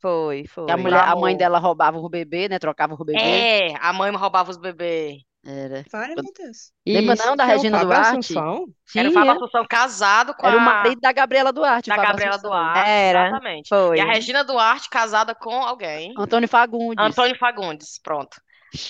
Foi, 0.00 0.46
foi. 0.46 0.70
a 0.70 0.78
mulher, 0.78 1.00
a 1.00 1.14
mãe 1.14 1.34
amor. 1.34 1.38
dela 1.38 1.58
roubava 1.58 1.98
o 1.98 2.08
bebê, 2.08 2.48
né? 2.48 2.58
Trocava 2.58 2.94
o 2.94 3.04
bebê. 3.04 3.20
É, 3.20 3.74
a 3.78 3.92
mãe 3.92 4.10
roubava 4.16 4.50
os 4.50 4.56
bebês. 4.56 5.18
Era. 5.44 5.84
Para, 5.90 6.08
meu 6.08 6.32
Deus. 6.36 6.72
Lembra 6.86 7.14
Isso 7.14 7.26
não 7.26 7.36
da 7.36 7.44
é 7.44 7.46
Regina 7.46 7.78
Fábio 7.78 7.88
Duarte? 7.88 8.18
Assunção? 8.18 8.66
Era 8.96 9.08
o. 9.08 9.12
Fábio 9.12 9.32
Assunção 9.32 9.66
casado 9.68 10.34
com 10.34 10.46
Era 10.46 10.56
o 10.56 10.60
a 10.60 10.62
marido 10.62 11.00
da 11.00 11.12
Gabriela 11.12 11.52
Duarte, 11.52 11.88
da 11.88 11.96
Fábio 11.96 12.08
Gabriela 12.08 12.36
Assunção. 12.36 12.50
Duarte. 12.50 12.90
Era, 12.90 13.28
Exatamente. 13.28 13.68
foi. 13.68 13.96
E 13.96 14.00
a 14.00 14.04
Regina 14.06 14.42
Duarte 14.44 14.88
casada 14.90 15.34
com 15.34 15.62
alguém. 15.62 16.14
Antônio 16.18 16.48
Fagundes. 16.48 17.04
Antônio 17.04 17.38
Fagundes, 17.38 17.98
pronto. 18.02 18.36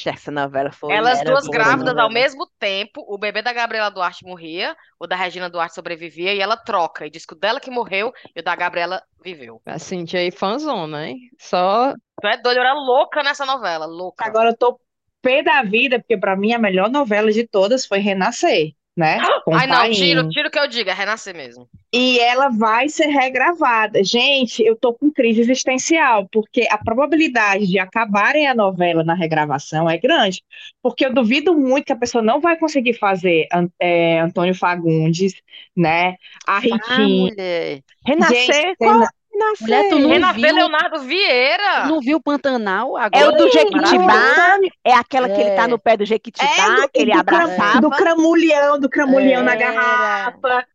Essa 0.06 0.30
novela 0.30 0.70
foi. 0.70 0.92
Elas 0.92 1.22
duas 1.22 1.46
boa 1.46 1.52
grávidas 1.52 1.94
novela. 1.94 2.02
ao 2.02 2.10
mesmo 2.10 2.46
tempo, 2.58 3.04
o 3.08 3.18
bebê 3.18 3.42
da 3.42 3.52
Gabriela 3.52 3.90
Duarte 3.90 4.24
morria, 4.24 4.76
o 4.98 5.06
da 5.06 5.16
Regina 5.16 5.48
Duarte 5.48 5.74
sobrevivia 5.74 6.34
e 6.34 6.40
ela 6.40 6.56
troca. 6.56 7.06
E 7.06 7.10
diz 7.10 7.24
que 7.24 7.34
o 7.34 7.38
dela 7.38 7.60
que 7.60 7.70
morreu 7.70 8.12
e 8.34 8.40
o 8.40 8.42
da 8.42 8.54
Gabriela 8.54 9.02
viveu. 9.22 9.60
A 9.64 9.78
Cintia 9.78 10.20
aí, 10.20 10.30
fãzona, 10.30 11.08
hein? 11.08 11.18
Só 11.38 11.94
Tu 12.20 12.26
é 12.26 12.36
doido, 12.36 12.58
eu 12.58 12.62
era 12.62 12.74
louca 12.74 13.22
nessa 13.22 13.46
novela, 13.46 13.86
louca. 13.86 14.24
Agora 14.26 14.50
eu 14.50 14.56
tô 14.56 14.78
pé 15.22 15.42
da 15.42 15.62
vida, 15.62 15.98
porque 15.98 16.16
pra 16.16 16.36
mim 16.36 16.52
a 16.52 16.58
melhor 16.58 16.90
novela 16.90 17.30
de 17.32 17.46
todas 17.46 17.86
foi 17.86 17.98
Renascer, 17.98 18.72
né? 18.96 19.18
Com 19.44 19.54
Ai, 19.54 19.66
não, 19.66 19.90
tiro, 19.90 20.28
tiro 20.28 20.48
o 20.48 20.50
que 20.50 20.58
eu 20.58 20.68
digo, 20.68 20.90
é 20.90 20.92
renascer 20.92 21.34
mesmo. 21.34 21.68
E 21.92 22.18
ela 22.20 22.48
vai 22.50 22.88
ser 22.88 23.06
regravada. 23.06 24.02
Gente, 24.04 24.62
eu 24.62 24.76
tô 24.76 24.94
com 24.94 25.10
crise 25.10 25.40
existencial, 25.40 26.28
porque 26.30 26.66
a 26.70 26.78
probabilidade 26.78 27.66
de 27.66 27.78
acabarem 27.78 28.46
a 28.46 28.54
novela 28.54 29.02
na 29.02 29.14
regravação 29.14 29.88
é 29.88 29.98
grande. 29.98 30.42
Porque 30.82 31.04
eu 31.04 31.12
duvido 31.12 31.56
muito 31.56 31.86
que 31.86 31.92
a 31.92 31.96
pessoa 31.96 32.22
não 32.22 32.40
vai 32.40 32.56
conseguir 32.58 32.94
fazer 32.94 33.46
é, 33.80 34.20
Antônio 34.20 34.54
Fagundes, 34.54 35.34
né? 35.76 36.16
A 36.46 36.56
Ah, 36.56 36.58
Ritinha. 36.60 37.06
mulher. 37.06 37.82
Renascer? 38.06 38.54
Gente, 38.54 38.76
Qual 38.76 39.00
Rena- 39.40 39.54
Renascer? 39.60 39.62
Mulher, 39.66 39.88
tu 39.90 39.98
não 39.98 40.32
viu? 40.34 40.54
Leonardo 40.54 41.00
Vieira. 41.00 41.86
não 41.86 42.00
viu 42.00 42.16
o 42.18 42.22
Pantanal 42.22 42.96
agora? 42.96 43.24
É 43.24 43.28
o 43.28 43.32
do 43.32 43.50
Jequitibá? 43.50 44.58
É 44.84 44.92
aquela 44.94 45.28
que 45.28 45.40
ele 45.40 45.50
tá 45.56 45.64
É. 45.64 45.66
no 45.66 45.78
pé 45.78 45.96
do 45.96 46.04
Jequitibá, 46.04 46.46
É, 46.50 46.76
do, 46.82 46.88
que 46.88 47.00
ele 47.00 47.12
do, 47.16 47.24
cram- 47.24 47.40
abraçava. 47.42 47.80
do 47.80 47.90
cramulhão, 47.90 48.78
do 48.80 48.88
cramulhão 48.88 49.42
na 49.42 49.52
Era. 49.54 49.60
garrafa. 49.72 50.66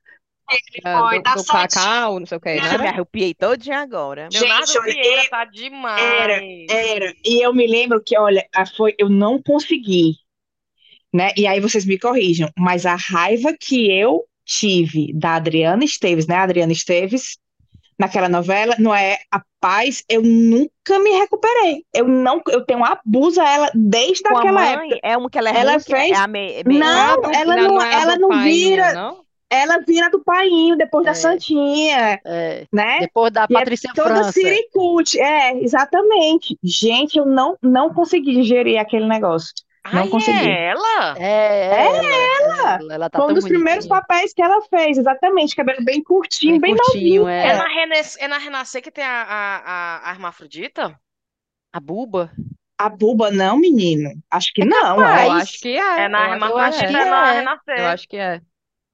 Ele 0.51 0.81
ah, 0.85 0.99
foi 1.09 1.17
do, 1.17 1.23
da 1.23 1.33
do 1.33 1.43
cacau, 1.45 2.19
não 2.19 2.25
sei 2.27 2.37
o 2.37 2.41
que, 2.41 2.53
Ixi, 2.53 2.65
eu 2.67 2.71
me 2.73 2.77
né? 2.83 2.89
arrepiei 2.89 3.33
todinha 3.33 3.79
agora. 3.79 4.29
Leonardo 4.31 4.67
Gente, 4.67 4.77
olha, 4.77 4.93
Vieira 4.93 5.29
tá 5.29 5.45
demais. 5.45 6.01
Era, 6.03 6.41
era. 6.69 7.13
E 7.25 7.43
eu 7.43 7.51
me 7.51 7.65
lembro 7.65 7.99
que, 8.03 8.15
olha, 8.15 8.47
foi, 8.77 8.93
eu 8.99 9.09
não 9.09 9.41
consegui, 9.41 10.17
né? 11.11 11.31
E 11.35 11.47
aí 11.47 11.59
vocês 11.59 11.83
me 11.83 11.97
corrijam, 11.97 12.47
mas 12.55 12.85
a 12.85 12.95
raiva 12.95 13.55
que 13.59 13.89
eu 13.91 14.23
tive 14.45 15.11
da 15.15 15.33
Adriana 15.35 15.83
Esteves, 15.83 16.27
né? 16.27 16.35
A 16.35 16.43
Adriana 16.43 16.71
Esteves, 16.71 17.39
naquela 17.97 18.27
novela, 18.29 18.75
não 18.77 18.93
é 18.93 19.17
a 19.31 19.41
paz, 19.59 20.03
eu 20.09 20.21
nunca 20.21 20.99
me 20.99 21.11
recuperei. 21.11 21.83
Eu 21.93 22.07
não, 22.07 22.41
eu 22.49 22.65
tenho 22.65 22.79
um 22.79 22.85
abuso 22.85 23.41
a 23.41 23.49
ela 23.49 23.71
desde 23.73 24.23
Com 24.23 24.37
aquela 24.37 24.61
mãe, 24.61 24.89
época. 24.91 24.99
é 25.03 25.17
uma 25.17 25.29
que 25.29 25.37
ela 25.37 25.49
é 25.49 25.57
Ela 25.59 25.77
que 25.79 25.91
fez- 25.91 26.17
é 26.17 26.27
me, 26.27 26.63
me- 26.65 26.77
Não, 26.79 27.21
Não, 27.21 27.31
ela 27.33 27.55
não, 27.55 27.67
não, 27.75 27.81
é 27.81 27.93
ela 28.01 28.15
não 28.17 28.29
painho, 28.29 28.43
vira, 28.69 28.93
não? 28.93 29.25
ela 29.49 29.77
vira 29.87 30.09
do 30.09 30.23
painho 30.23 30.75
depois 30.75 31.05
da 31.05 31.11
É. 31.11 31.15
Santinha, 31.15 32.19
É, 32.25 32.65
né? 32.71 32.99
depois 32.99 33.31
da 33.31 33.47
E 33.49 33.53
é 33.53 33.57
Patrícia 33.59 33.91
toda 33.95 34.09
França. 34.15 34.31
siricute. 34.33 35.19
É, 35.19 35.57
exatamente. 35.63 36.57
Gente, 36.63 37.17
eu 37.17 37.25
não, 37.25 37.57
não 37.61 37.93
consegui 37.93 38.33
digerir 38.33 38.77
aquele 38.79 39.07
negócio. 39.07 39.53
Não 39.93 40.01
Ai, 40.01 40.09
consegui. 40.09 40.49
é 40.49 40.69
ela? 40.69 41.15
É, 41.17 41.23
é 41.25 42.37
ela. 42.41 42.75
Ela, 42.79 42.93
ela 42.95 43.09
tá 43.09 43.19
Foi 43.19 43.31
um 43.31 43.35
dos 43.35 43.43
primeiros 43.47 43.85
papéis 43.87 44.33
que 44.33 44.41
ela 44.41 44.61
fez, 44.63 44.97
exatamente. 44.97 45.55
Cabelo 45.55 45.83
bem 45.85 46.03
curtinho, 46.03 46.59
Bem 46.59 46.73
bem 46.73 46.75
curtinho, 46.75 47.27
É, 47.27 47.49
é. 47.49 47.57
na 47.57 47.67
Renes- 47.67 48.17
é 48.17 48.27
na 48.27 48.37
Renascer 48.39 48.81
que 48.81 48.89
tem 48.91 49.03
a, 49.03 49.21
a, 49.23 49.57
a, 49.57 50.09
a 50.09 50.13
hermafrodita? 50.13 50.99
A 51.71 51.79
Buba. 51.79 52.31
A 52.77 52.89
buba, 52.89 53.31
não, 53.31 53.57
menino. 53.57 54.09
Acho 54.29 54.51
que 54.53 54.65
não. 54.65 54.97
capaz. 54.97 55.25
Eu 55.27 55.31
acho 55.33 55.59
que 55.61 55.77
é. 55.77 55.99
É 56.01 56.07
na 56.09 56.35
eu 56.37 56.57
acho 56.57 56.79
que 56.79 56.85
hermafrodita, 56.85 56.87
que 56.87 56.97
é 56.97 57.05
na 57.09 57.29
é. 57.33 57.39
Renascer. 57.39 57.79
Eu 57.79 57.87
acho 57.87 58.07
que 58.09 58.17
é. 58.17 58.41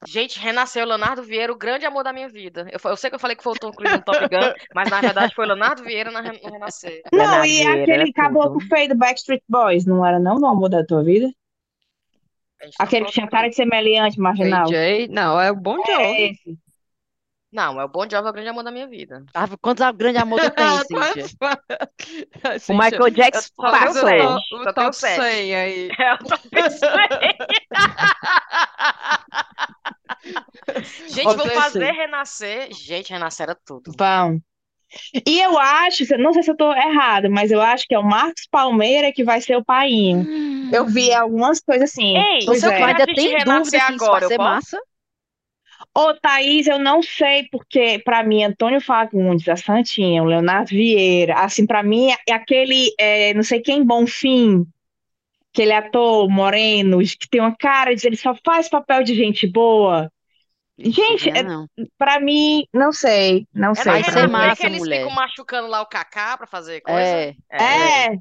Gente, 0.08 0.39
renasceu 0.39 0.86
Leonardo 0.86 1.22
Vieira, 1.22 1.54
o 1.54 1.58
grande 1.58 1.86
amor 1.86 2.04
da 2.04 2.12
minha 2.12 2.28
vida. 2.28 2.68
Eu, 2.72 2.80
eu 2.89 2.97
sei 2.97 3.10
que 3.10 3.16
eu 3.16 3.20
falei 3.20 3.36
que 3.36 3.43
foi 3.43 3.54
o 3.54 3.58
Tom 3.58 3.72
Cruise 3.72 3.93
no 3.95 4.02
Top 4.04 4.20
Gun, 4.28 4.54
mas 4.74 4.89
na 4.89 4.99
verdade 5.02 5.34
foi 5.36 5.45
Leonardo 5.45 5.84
Vieira 5.84 6.10
na, 6.12 6.22
no 6.24 6.49
Renascer. 6.49 7.02
Não, 7.12 7.20
Leonardo 7.20 7.45
e 7.45 7.64
Vieira, 7.66 7.74
aquele 7.74 8.06
tudo. 8.06 8.14
caboclo 8.14 8.60
feio 8.62 8.89
do 8.89 8.95
Backstreet 8.97 9.43
Boys, 9.47 9.86
não 9.86 10.06
era 10.06 10.20
não, 10.20 10.39
no 10.39 10.47
amor 10.47 10.70
da 10.70 10.86
tua 10.86 11.04
vida? 11.04 11.32
Tá 12.78 12.84
Aquele 12.84 13.06
que 13.06 13.12
tinha 13.14 13.28
cara 13.30 13.49
de 13.49 13.56
ser 13.56 13.66
meliante, 13.66 14.20
marginal. 14.20 14.68
AJ, 14.68 15.08
não, 15.10 15.39
é 15.39 15.52
o 15.52 15.56
Bon 15.56 15.78
É 15.86 15.86
Jovi. 15.86 16.30
esse. 16.32 16.60
Não, 17.52 17.82
é 17.82 17.84
o 17.84 17.89
Bon 17.89 18.08
Jovi 18.10 18.28
é 18.28 18.30
o 18.30 18.34
grande 18.34 18.49
amor 18.49 18.64
da 18.64 18.72
minha 18.72 18.88
vida. 18.88 19.26
Ah, 19.34 19.45
quantos 19.60 19.86
grande 19.97 20.18
amor 20.18 20.39
tu 20.39 20.49
tem, 20.56 20.78
Cíntia? 20.86 21.28
Cíntia? 21.28 21.38
O 22.70 22.74
Michael 22.74 23.10
Jackson 23.12 23.49
passou. 23.58 24.10
O, 24.10 24.36
o 24.36 24.64
top, 24.64 24.74
top 24.74 24.95
100 24.95 25.56
aí. 25.56 25.89
É 25.99 26.14
o 26.14 26.18
top 26.20 26.49
100. 26.49 26.62
gente, 31.10 31.36
vou 31.36 31.49
fazer 31.49 31.91
renascer. 31.91 32.74
Gente, 32.74 33.12
renascer 33.12 33.43
era 33.43 33.58
tudo. 33.66 33.91
Bom. 33.97 34.39
E 35.26 35.39
eu 35.39 35.58
acho, 35.58 36.06
não 36.18 36.34
sei 36.34 36.43
se 36.43 36.52
eu 36.52 36.58
tô 36.58 36.72
errada, 36.74 37.30
mas 37.30 37.49
eu 37.52 37.62
acho 37.62 37.86
que 37.88 37.95
é 37.95 37.99
o 37.99 38.04
Marcos 38.04 38.47
Palmeira 38.49 39.12
que 39.12 39.24
vai 39.24 39.39
ser 39.41 39.56
o 39.56 39.64
pai. 39.64 39.89
Hum. 39.89 40.70
Eu 40.72 40.86
vi 40.86 41.14
algumas 41.14 41.60
coisas 41.60 41.89
assim. 41.91 42.18
Ei, 42.18 42.49
o 42.49 42.56
seu 42.56 42.72
é. 42.72 42.84
ainda 42.84 43.06
tem 43.06 43.43
dúvida 43.43 43.78
que 43.78 43.78
agora, 43.78 43.95
isso 43.95 44.10
vai 44.10 44.28
ser 44.28 44.38
massa? 44.38 44.78
Ô, 45.94 46.14
Thaís, 46.14 46.68
eu 46.68 46.80
não 46.80 47.02
sei, 47.04 47.48
porque 47.52 48.00
pra 48.06 48.24
mim, 48.24 48.44
Antônio 48.44 48.80
Fagundes, 48.80 49.48
a 49.50 49.58
Santinha, 49.58 50.24
o 50.24 50.26
Leonardo 50.26 50.70
Vieira, 50.70 51.36
assim, 51.44 51.66
pra 51.68 51.84
mim, 51.84 52.10
é 52.28 52.34
aquele, 52.34 52.94
é, 52.98 53.34
não 53.34 53.44
sei 53.44 53.60
quem, 53.62 53.84
Bonfim, 53.86 54.66
aquele 55.54 55.74
ator 55.74 56.30
moreno, 56.30 57.00
que 57.00 57.30
tem 57.30 57.42
uma 57.42 57.56
cara 57.58 57.96
de 57.96 58.08
ele 58.08 58.18
só 58.18 58.36
faz 58.46 58.70
papel 58.70 59.04
de 59.04 59.16
gente 59.16 59.48
boa. 59.48 60.12
Gente, 60.80 61.30
é, 61.30 61.44
pra 61.98 62.20
mim, 62.20 62.66
não 62.74 62.92
sei, 62.94 63.48
não 63.54 63.76
É 63.76 63.84
sei. 63.84 64.04
ser 64.04 64.28
mim. 64.28 64.32
Massa, 64.32 64.62
que 64.62 64.68
eles 64.68 64.82
mulher. 64.82 65.02
ficam 65.02 65.12
machucando 65.12 65.68
lá 65.68 65.82
o 65.82 65.86
Kaká 65.88 66.38
pra 66.38 66.48
fazer 66.48 66.82
coisa. 66.82 67.18
É, 67.52 67.60
É, 67.60 68.18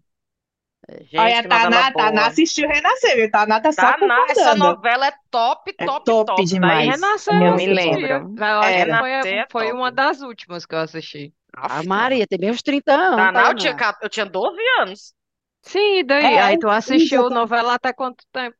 Gente, 1.03 1.17
olha, 1.19 1.41
a 1.41 1.43
Taná. 1.45 1.93
Taná 1.93 2.27
assistiu 2.27 2.69
Renascer, 2.69 3.17
viu? 3.17 3.31
Taná 3.31 3.61
tá 3.61 3.73
só 3.73 3.93
Taná, 3.97 4.27
essa 4.31 4.55
novela 4.55 5.07
é 5.09 5.13
top, 5.31 5.73
É 5.79 5.89
top, 5.89 6.15
top 6.25 6.25
top. 6.25 6.45
demais. 6.45 6.97
Daí 7.29 7.37
Renascer 7.37 7.43
Eu 7.45 7.53
eu 7.53 7.57
me 7.57 7.67
lembro. 7.67 8.33
Foi, 8.59 8.71
Renascer 8.71 9.39
é 9.39 9.47
foi 9.51 9.73
top. 9.73 9.73
uma 9.73 9.91
das 9.91 10.21
últimas 10.23 10.67
que 10.67 10.75
eu 10.75 10.79
assisti. 10.81 11.35
a 11.67 11.83
Aff, 11.83 11.83
Maria 11.83 12.27
tem 12.27 12.39
bem 12.39 12.51
uns 12.51 12.63
30 12.63 12.93
anos, 12.95 13.31
Taná, 13.33 13.49
eu 13.51 13.55
tinha, 13.55 13.75
eu 14.03 14.09
tinha 14.09 14.27
12 14.27 14.61
anos. 14.81 15.15
Sim, 15.63 15.99
e 16.01 16.05
daí? 16.05 16.39
É, 16.39 16.41
Aí 16.41 16.59
tu 16.59 16.69
assistiu 16.69 17.31
exatamente. 17.31 17.31
novela 17.31 17.75
até 17.75 17.93
quanto 17.93 18.25
tempo? 18.33 18.57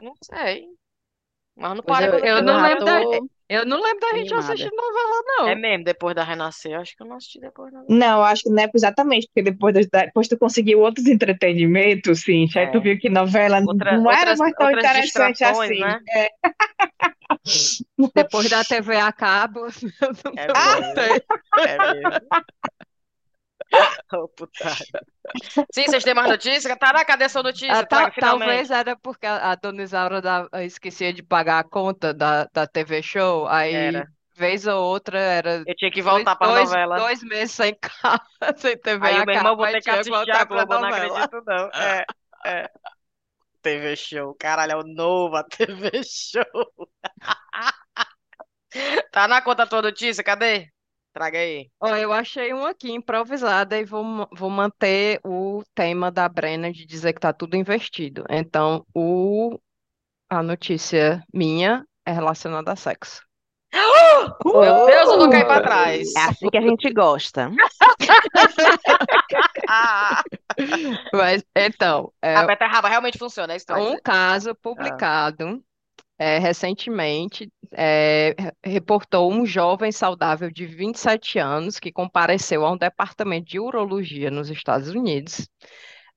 Não 0.00 0.14
sei. 0.22 0.68
Mas 1.56 1.76
não 1.76 1.82
Pois 1.82 1.98
eu, 2.00 2.06
quando 2.08 2.14
eu 2.14 2.36
eu 2.36 2.42
eu 2.42 2.42
não 2.42 2.60
lembro 2.60 2.82
da- 2.84 3.00
tô 3.08 3.28
Eu 3.50 3.66
não 3.66 3.82
lembro 3.82 4.00
da 4.00 4.06
gente 4.08 4.30
animada. 4.30 4.52
assistir 4.52 4.70
novela, 4.70 5.22
não. 5.26 5.48
É 5.48 5.54
mesmo, 5.56 5.84
depois 5.84 6.14
da 6.14 6.22
Renascer. 6.22 6.72
Eu 6.72 6.80
acho 6.80 6.96
que 6.96 7.02
eu 7.02 7.06
não 7.06 7.16
assisti 7.16 7.40
depois, 7.40 7.72
não. 7.72 7.84
Não, 7.88 8.22
acho 8.22 8.44
que 8.44 8.50
não 8.50 8.62
é 8.62 8.70
exatamente, 8.72 9.26
porque 9.26 9.50
depois, 9.50 9.74
das- 9.74 9.88
depois 9.88 10.28
tu 10.28 10.38
conseguiu 10.38 10.80
outros 10.80 11.06
entretenimentos, 11.06 12.20
sim. 12.20 12.46
Aí 12.56 12.70
tu 12.70 12.78
É. 12.78 12.80
viu 12.80 12.98
que 12.98 13.10
novela 13.10 13.60
Outra, 13.66 13.96
não 13.96 14.10
era 14.10 14.20
outras, 14.20 14.38
mais 14.38 14.54
tão 14.54 14.70
interessante 14.70 15.44
assim. 15.44 15.80
né? 15.80 16.00
Depois 18.14 18.48
da 18.48 18.64
TV 18.64 18.96
a 18.96 19.12
cabo, 19.12 19.60
eu 20.00 20.12
não 20.24 20.32
É 20.36 20.46
gostei. 20.48 21.22
É 21.66 21.78
mesmo. 21.78 22.30
Putada. 24.36 24.76
Sim, 25.72 25.84
vocês 25.86 26.02
têm 26.04 26.14
mais 26.14 26.28
notícias? 26.28 26.76
Taná, 26.78 27.04
cadê 27.04 27.28
sua 27.28 27.42
notícia? 27.42 27.72
Ah, 27.72 27.86
tal- 27.86 28.10
finalmente. 28.12 28.46
talvez 28.48 28.70
era 28.70 28.96
porque 28.96 29.26
a, 29.26 29.52
a 29.52 29.54
dona 29.54 29.82
Isaura 29.82 30.20
da- 30.20 30.48
esquecia 30.64 31.12
de 31.12 31.22
pagar 31.22 31.60
a 31.60 31.64
conta 31.64 32.12
da, 32.12 32.44
da 32.52 32.66
TV 32.66 33.02
Show, 33.02 33.46
aí 33.46 33.74
Era. 33.74 34.08
vez 34.34 34.66
ou 34.66 34.82
outra 34.82 35.18
era 35.18 35.62
Eu 35.66 35.76
tinha 35.76 35.90
que 35.90 36.02
dois, 36.02 36.14
voltar 36.14 36.36
para 36.36 36.52
dois, 36.52 36.70
novela. 36.70 36.98
dois 36.98 37.22
meses 37.22 37.52
sem 37.52 37.74
casa, 37.74 38.22
sem 38.56 38.76
TV 38.76 39.06
Aí 39.06 39.16
a 39.16 39.24
meu 39.26 39.34
irmão 39.34 39.56
vou 39.56 39.66
ter 39.66 39.80
que 39.80 39.90
assistir 39.90 40.30
a 40.32 40.44
Globo, 40.44 40.74
eu 40.74 40.80
não 40.80 40.88
acredito 40.88 41.42
não. 41.46 41.70
É, 41.74 42.04
é. 42.46 42.70
TV 43.62 43.96
Show, 43.96 44.34
caralho, 44.34 44.72
é 44.72 44.76
o 44.76 44.82
novo 44.82 45.36
a 45.36 45.44
TV 45.44 45.90
Show. 46.02 46.42
Tá 49.12 49.26
na 49.28 49.42
conta 49.42 49.66
tua 49.66 49.82
notícia, 49.82 50.22
cadê? 50.24 50.68
Traga 51.12 51.38
aí. 51.38 51.68
Ó, 51.80 51.88
eu 51.96 52.12
achei 52.12 52.54
um 52.54 52.64
aqui 52.64 52.92
improvisada 52.92 53.76
e 53.78 53.84
vou, 53.84 54.28
vou 54.32 54.48
manter 54.50 55.18
o 55.24 55.62
tema 55.74 56.10
da 56.10 56.28
Brena 56.28 56.72
de 56.72 56.86
dizer 56.86 57.12
que 57.12 57.20
tá 57.20 57.32
tudo 57.32 57.56
investido. 57.56 58.24
Então, 58.30 58.86
o, 58.94 59.58
a 60.30 60.42
notícia 60.42 61.22
minha 61.34 61.84
é 62.06 62.12
relacionada 62.12 62.70
a 62.72 62.76
sexo. 62.76 63.22
Meu 64.44 64.86
Deus, 64.86 65.08
eu 65.10 65.18
vou 65.18 65.30
cair 65.30 65.46
pra 65.46 65.60
trás. 65.60 66.14
É 66.16 66.20
assim 66.22 66.48
que 66.48 66.58
a 66.58 66.62
gente 66.62 66.92
gosta. 66.92 67.50
Ah, 69.68 70.22
Mas, 71.12 71.44
então, 71.54 72.12
é, 72.20 72.34
a 72.34 72.44
beterraba 72.44 72.88
realmente 72.88 73.18
funciona, 73.18 73.52
é 73.52 73.56
isso 73.56 73.66
que 73.66 73.72
tu 73.72 73.76
vai 73.76 73.82
Um 73.84 73.90
dizer. 73.90 74.02
caso 74.02 74.54
publicado 74.56 75.62
é, 76.20 76.38
recentemente 76.38 77.50
é, 77.72 78.34
re- 78.38 78.52
reportou 78.62 79.32
um 79.32 79.46
jovem 79.46 79.90
saudável 79.90 80.50
de 80.50 80.66
27 80.66 81.38
anos 81.38 81.80
que 81.80 81.90
compareceu 81.90 82.66
a 82.66 82.70
um 82.70 82.76
departamento 82.76 83.46
de 83.46 83.58
urologia 83.58 84.30
nos 84.30 84.50
Estados 84.50 84.90
Unidos, 84.90 85.48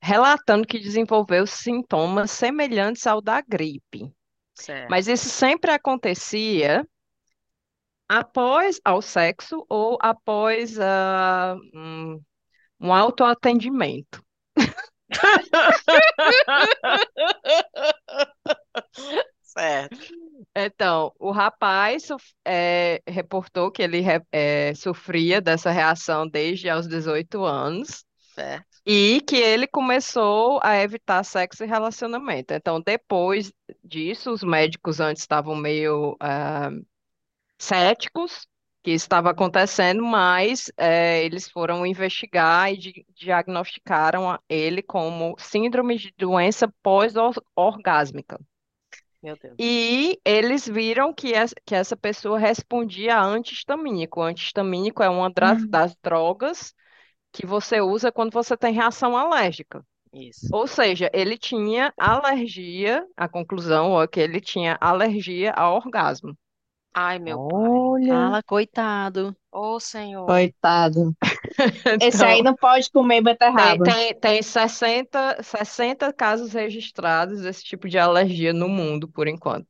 relatando 0.02 0.66
que 0.66 0.78
desenvolveu 0.78 1.46
sintomas 1.46 2.30
semelhantes 2.30 3.06
ao 3.06 3.22
da 3.22 3.40
gripe. 3.40 4.12
Certo. 4.54 4.90
Mas 4.90 5.08
isso 5.08 5.30
sempre 5.30 5.70
acontecia 5.70 6.86
após 8.06 8.78
ao 8.84 9.00
sexo 9.00 9.64
ou 9.70 9.96
após 10.02 10.78
ah, 10.78 11.56
um, 11.72 12.20
um 12.78 12.92
autoatendimento. 12.92 14.22
Certo. 19.56 19.98
Então, 20.56 21.12
o 21.18 21.30
rapaz 21.30 22.08
eh, 22.44 23.00
reportou 23.08 23.70
que 23.70 23.82
ele 23.82 24.02
eh, 24.32 24.74
sofria 24.74 25.40
dessa 25.40 25.70
reação 25.70 26.28
desde 26.28 26.68
aos 26.68 26.86
18 26.88 27.44
anos 27.44 28.04
Certo. 28.34 28.66
e 28.86 29.20
que 29.26 29.36
ele 29.36 29.66
começou 29.66 30.60
a 30.62 30.76
evitar 30.76 31.24
sexo 31.24 31.64
e 31.64 31.66
relacionamento. 31.66 32.52
Então, 32.52 32.80
depois 32.80 33.52
disso, 33.82 34.30
os 34.32 34.42
médicos 34.42 35.00
antes 35.00 35.22
estavam 35.22 35.56
meio 35.56 36.16
ah, 36.20 36.70
céticos 37.58 38.46
que 38.82 38.90
estava 38.90 39.30
acontecendo, 39.30 40.04
mas 40.04 40.70
eh, 40.76 41.24
eles 41.24 41.48
foram 41.50 41.86
investigar 41.86 42.72
e 42.72 42.76
di- 42.76 43.06
diagnosticaram 43.14 44.38
ele 44.48 44.82
como 44.82 45.34
síndrome 45.38 45.96
de 45.96 46.12
doença 46.18 46.68
pós-orgásmica. 46.82 48.38
Meu 49.24 49.36
Deus. 49.36 49.58
E 49.58 50.20
eles 50.24 50.66
viram 50.68 51.12
que 51.14 51.32
essa, 51.34 51.54
que 51.64 51.74
essa 51.74 51.96
pessoa 51.96 52.38
respondia 52.38 53.16
a 53.16 53.24
antihistamínico. 53.24 54.20
O 54.20 54.22
antihistamínico 54.24 55.02
é 55.02 55.08
uma 55.08 55.30
dra- 55.30 55.56
Uhum. 55.56 55.68
das 55.70 55.96
drogas 56.02 56.74
que 57.32 57.46
você 57.46 57.80
usa 57.80 58.12
quando 58.12 58.32
você 58.32 58.56
tem 58.56 58.74
reação 58.74 59.16
alérgica. 59.16 59.86
Isso. 60.14 60.50
Ou 60.50 60.66
seja, 60.66 61.10
ele 61.14 61.38
tinha 61.38 61.92
alergia, 61.98 63.06
a 63.16 63.28
conclusão 63.28 64.00
é 64.02 64.08
que 64.08 64.20
ele 64.20 64.40
tinha 64.40 64.78
alergia 64.80 65.52
ao 65.52 65.76
orgasmo. 65.76 66.36
Ai, 66.94 67.18
meu 67.18 67.40
pai. 67.40 67.70
Olha. 67.70 68.04
Fala, 68.06 68.42
coitado. 68.42 69.36
Ô, 69.50 69.80
Senhor. 69.80 70.40
Coitado. 70.40 71.14
Esse 72.00 72.24
aí 72.24 72.40
Então, 72.40 72.42
não 72.42 72.54
pode 72.56 72.90
comer 72.90 73.22
tem, 73.54 73.80
beterraba. 73.80 73.82
tem, 73.82 74.14
tem 74.20 74.42
60, 74.42 75.42
60 75.42 76.12
casos 76.12 76.52
registrados 76.52 77.42
desse 77.42 77.64
tipo 77.64 77.88
de 77.88 77.98
alergia 77.98 78.52
no 78.52 78.68
mundo, 78.68 79.08
por 79.08 79.28
enquanto. 79.28 79.68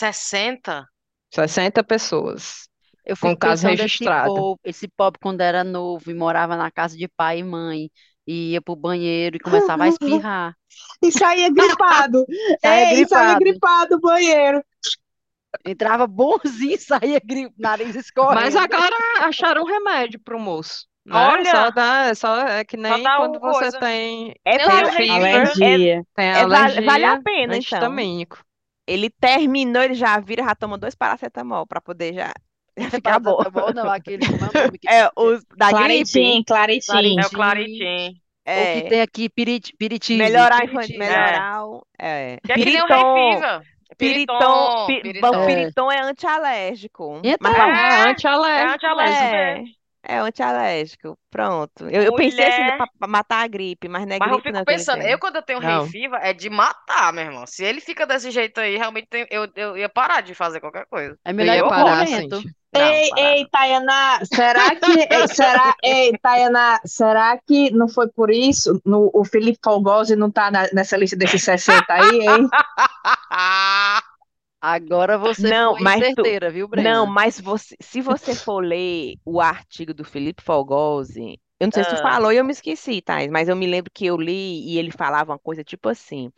60? 0.00 0.76
60 1.30 1.82
pessoas 1.84 2.68
Eu 3.04 3.16
com 3.20 3.36
fico 3.36 3.36
caso 3.36 3.66
pensando 3.66 3.80
esse 3.80 4.08
registrado. 4.08 4.22
povo, 4.22 4.60
esse 4.64 4.88
pobre 4.88 5.18
quando 5.20 5.40
era 5.40 5.64
novo 5.64 6.10
e 6.10 6.14
morava 6.14 6.56
na 6.56 6.70
casa 6.70 6.96
de 6.96 7.08
pai 7.08 7.40
e 7.40 7.44
mãe, 7.44 7.90
e 8.26 8.52
ia 8.52 8.62
pro 8.62 8.76
banheiro 8.76 9.36
e 9.36 9.40
começava 9.40 9.84
a 9.84 9.88
espirrar. 9.88 10.54
E 11.02 11.10
saía 11.12 11.50
gripado. 11.52 12.26
Saía 12.64 12.86
Ei, 12.92 13.04
saía 13.06 13.34
gripado. 13.34 13.36
gripado 13.36 13.96
do 13.96 14.00
banheiro. 14.00 14.62
Entrava 15.70 16.06
bonzinho, 16.06 16.78
saía 16.80 17.20
gri... 17.24 17.50
nariz 17.58 17.94
Mas 18.30 18.54
escorrendo. 18.54 18.58
agora 18.58 18.96
acharam 19.22 19.62
um 19.62 19.66
remédio 19.66 20.20
pro 20.20 20.38
moço, 20.38 20.86
né? 21.04 21.14
Olha! 21.14 21.44
Só 21.44 21.70
dá, 21.70 22.14
só 22.14 22.36
é 22.46 22.64
que 22.64 22.76
nem 22.76 23.02
dá 23.02 23.16
quando 23.16 23.36
o 23.36 23.40
você 23.40 23.70
coisa. 23.70 23.78
tem, 23.78 24.34
É, 24.44 24.58
fever, 24.90 25.10
Alergia. 25.10 26.04
tem 26.14 26.26
é, 26.32 26.46
vale, 26.46 26.80
vale 26.82 27.04
a 27.04 27.16
alergia 27.16 27.22
pena, 27.22 27.56
então. 27.56 27.56
antihistamínico. 27.56 28.44
Ele 28.86 29.10
terminou, 29.10 29.82
ele 29.82 29.94
já 29.94 30.18
vira, 30.20 30.44
já 30.44 30.54
toma 30.54 30.78
dois 30.78 30.94
paracetamol 30.94 31.66
pra 31.66 31.80
poder 31.80 32.14
já 32.14 32.32
ficar 32.90 33.18
bom. 33.20 33.36
Paracetamol 33.36 33.74
não, 33.74 33.90
aquele, 33.90 34.24
é 34.88 35.06
o 35.06 35.06
É, 35.06 35.10
os 35.16 35.44
da 35.56 35.72
gripe. 35.72 35.74
Claritin, 35.76 36.42
Claritin. 36.44 37.18
É 37.18 37.26
o 37.26 37.30
Claritin. 37.30 38.20
ou 38.52 38.52
É, 38.54 38.72
que 38.80 38.82
tem 38.82 39.00
aqui 39.02 39.28
pirit, 39.28 39.74
piritive. 39.78 40.18
infan- 40.64 40.86
melhorar 40.98 41.66
o... 41.66 41.86
É. 41.98 42.38
Que 42.44 42.52
é 42.52 42.58
que 42.58 42.64
nem 42.64 42.82
o 42.82 42.86
Piriton. 43.98 44.86
Piriton, 44.86 44.86
pi- 44.86 45.02
Piriton. 45.02 45.46
Piriton 45.46 45.92
é 45.92 46.00
antialérgico. 46.00 47.20
Entra 47.24 47.38
Mas 47.40 47.54
É 47.58 48.00
É, 48.04 48.10
antialérgico 48.10 48.70
é 48.70 48.74
antialérgico. 48.74 49.24
É. 49.24 49.77
é 50.08 50.18
antialérgico. 50.18 51.18
Pronto. 51.30 51.84
Eu, 51.90 52.02
eu 52.02 52.14
pensei 52.14 52.44
assim 52.46 52.62
Mulher. 52.62 52.76
pra, 52.78 52.86
pra 52.98 53.08
matar 53.08 53.44
a 53.44 53.46
gripe, 53.46 53.86
mas 53.88 54.06
não 54.06 54.16
é 54.16 54.18
Mas 54.18 54.28
eu 54.30 54.34
gripe 54.38 54.48
fico 54.48 54.58
não 54.58 54.64
que 54.64 54.70
ele 54.70 54.78
pensando, 54.78 55.02
tem. 55.02 55.10
eu 55.12 55.18
quando 55.18 55.36
eu 55.36 55.42
tenho 55.42 55.60
Não. 55.60 55.82
rei 55.82 55.90
fever 55.90 56.18
é 56.22 56.32
de 56.32 56.48
matar, 56.50 57.12
meu 57.12 57.24
irmão. 57.24 57.46
Se 57.46 57.62
ele 57.64 57.80
fica 57.80 58.06
desse 58.06 58.30
jeito 58.30 58.58
aí, 58.58 58.76
realmente 58.76 59.06
tem- 59.08 59.26
eu, 59.30 59.46
eu 59.54 59.76
ia 59.76 59.88
parar 59.88 60.22
de 60.22 60.34
fazer 60.34 60.58
qualquer 60.60 60.86
coisa. 60.86 61.16
É 61.24 61.30
Eu 61.30 61.34
melhor 61.34 61.58
pro 61.60 61.68
parar, 61.68 62.04
convento. 62.06 62.36
Cintia. 62.36 62.52
Não, 62.70 62.80
Ei, 62.82 63.08
parar 63.10 63.22
ei, 63.30 63.46
Tayana, 63.50 64.20
será 64.24 64.74
que, 64.76 64.92
ei, 65.10 65.28
será, 65.28 65.74
ei, 65.82 66.12
Tayana, 66.22 66.80
será 66.84 67.38
que 67.46 67.70
não 67.70 67.88
foi 67.88 68.08
por 68.08 68.30
isso? 68.30 68.78
No, 68.84 69.10
o 69.14 69.24
Felipe 69.24 69.58
Folgosi 69.64 70.14
não 70.16 70.30
tá 70.30 70.50
na- 70.50 70.68
nessa 70.74 70.94
lista 70.96 71.16
desses 71.16 71.42
60 71.42 71.84
aí, 71.88 72.20
hein? 72.20 72.48
Agora 74.60 75.18
você 75.18 75.52
Não, 75.52 75.74
foi 75.74 75.80
mas 75.80 76.10
tu, 76.10 76.30
certeira, 76.30 76.50
viu, 76.50 76.68
não, 76.74 77.06
Brena? 77.06 77.06
mas 77.06 77.40
você, 77.40 77.76
se 77.80 78.00
você 78.00 78.34
for 78.36 78.60
ler 78.64 79.16
o 79.24 79.40
artigo 79.40 79.94
do 79.94 80.04
Felipe 80.04 80.42
Fogosi, 80.42 81.40
eu 81.60 81.66
não 81.66 81.72
sei 81.72 81.84
se 81.84 81.88
tu 81.90 81.96
Ah, 81.96 82.00
falou 82.00 82.32
e 82.32 82.36
eu 82.36 82.44
me 82.44 82.52
esqueci, 82.52 83.00
Thais, 83.02 83.30
mas 83.30 83.48
eu 83.48 83.56
me 83.56 83.66
lembro 83.66 83.90
que 83.92 84.06
eu 84.06 84.16
li 84.16 84.68
e 84.72 84.78
ele 84.78 84.90
falava 84.92 85.32
uma 85.32 85.38
coisa 85.38 85.64
tipo 85.64 85.88
assim, 85.88 86.30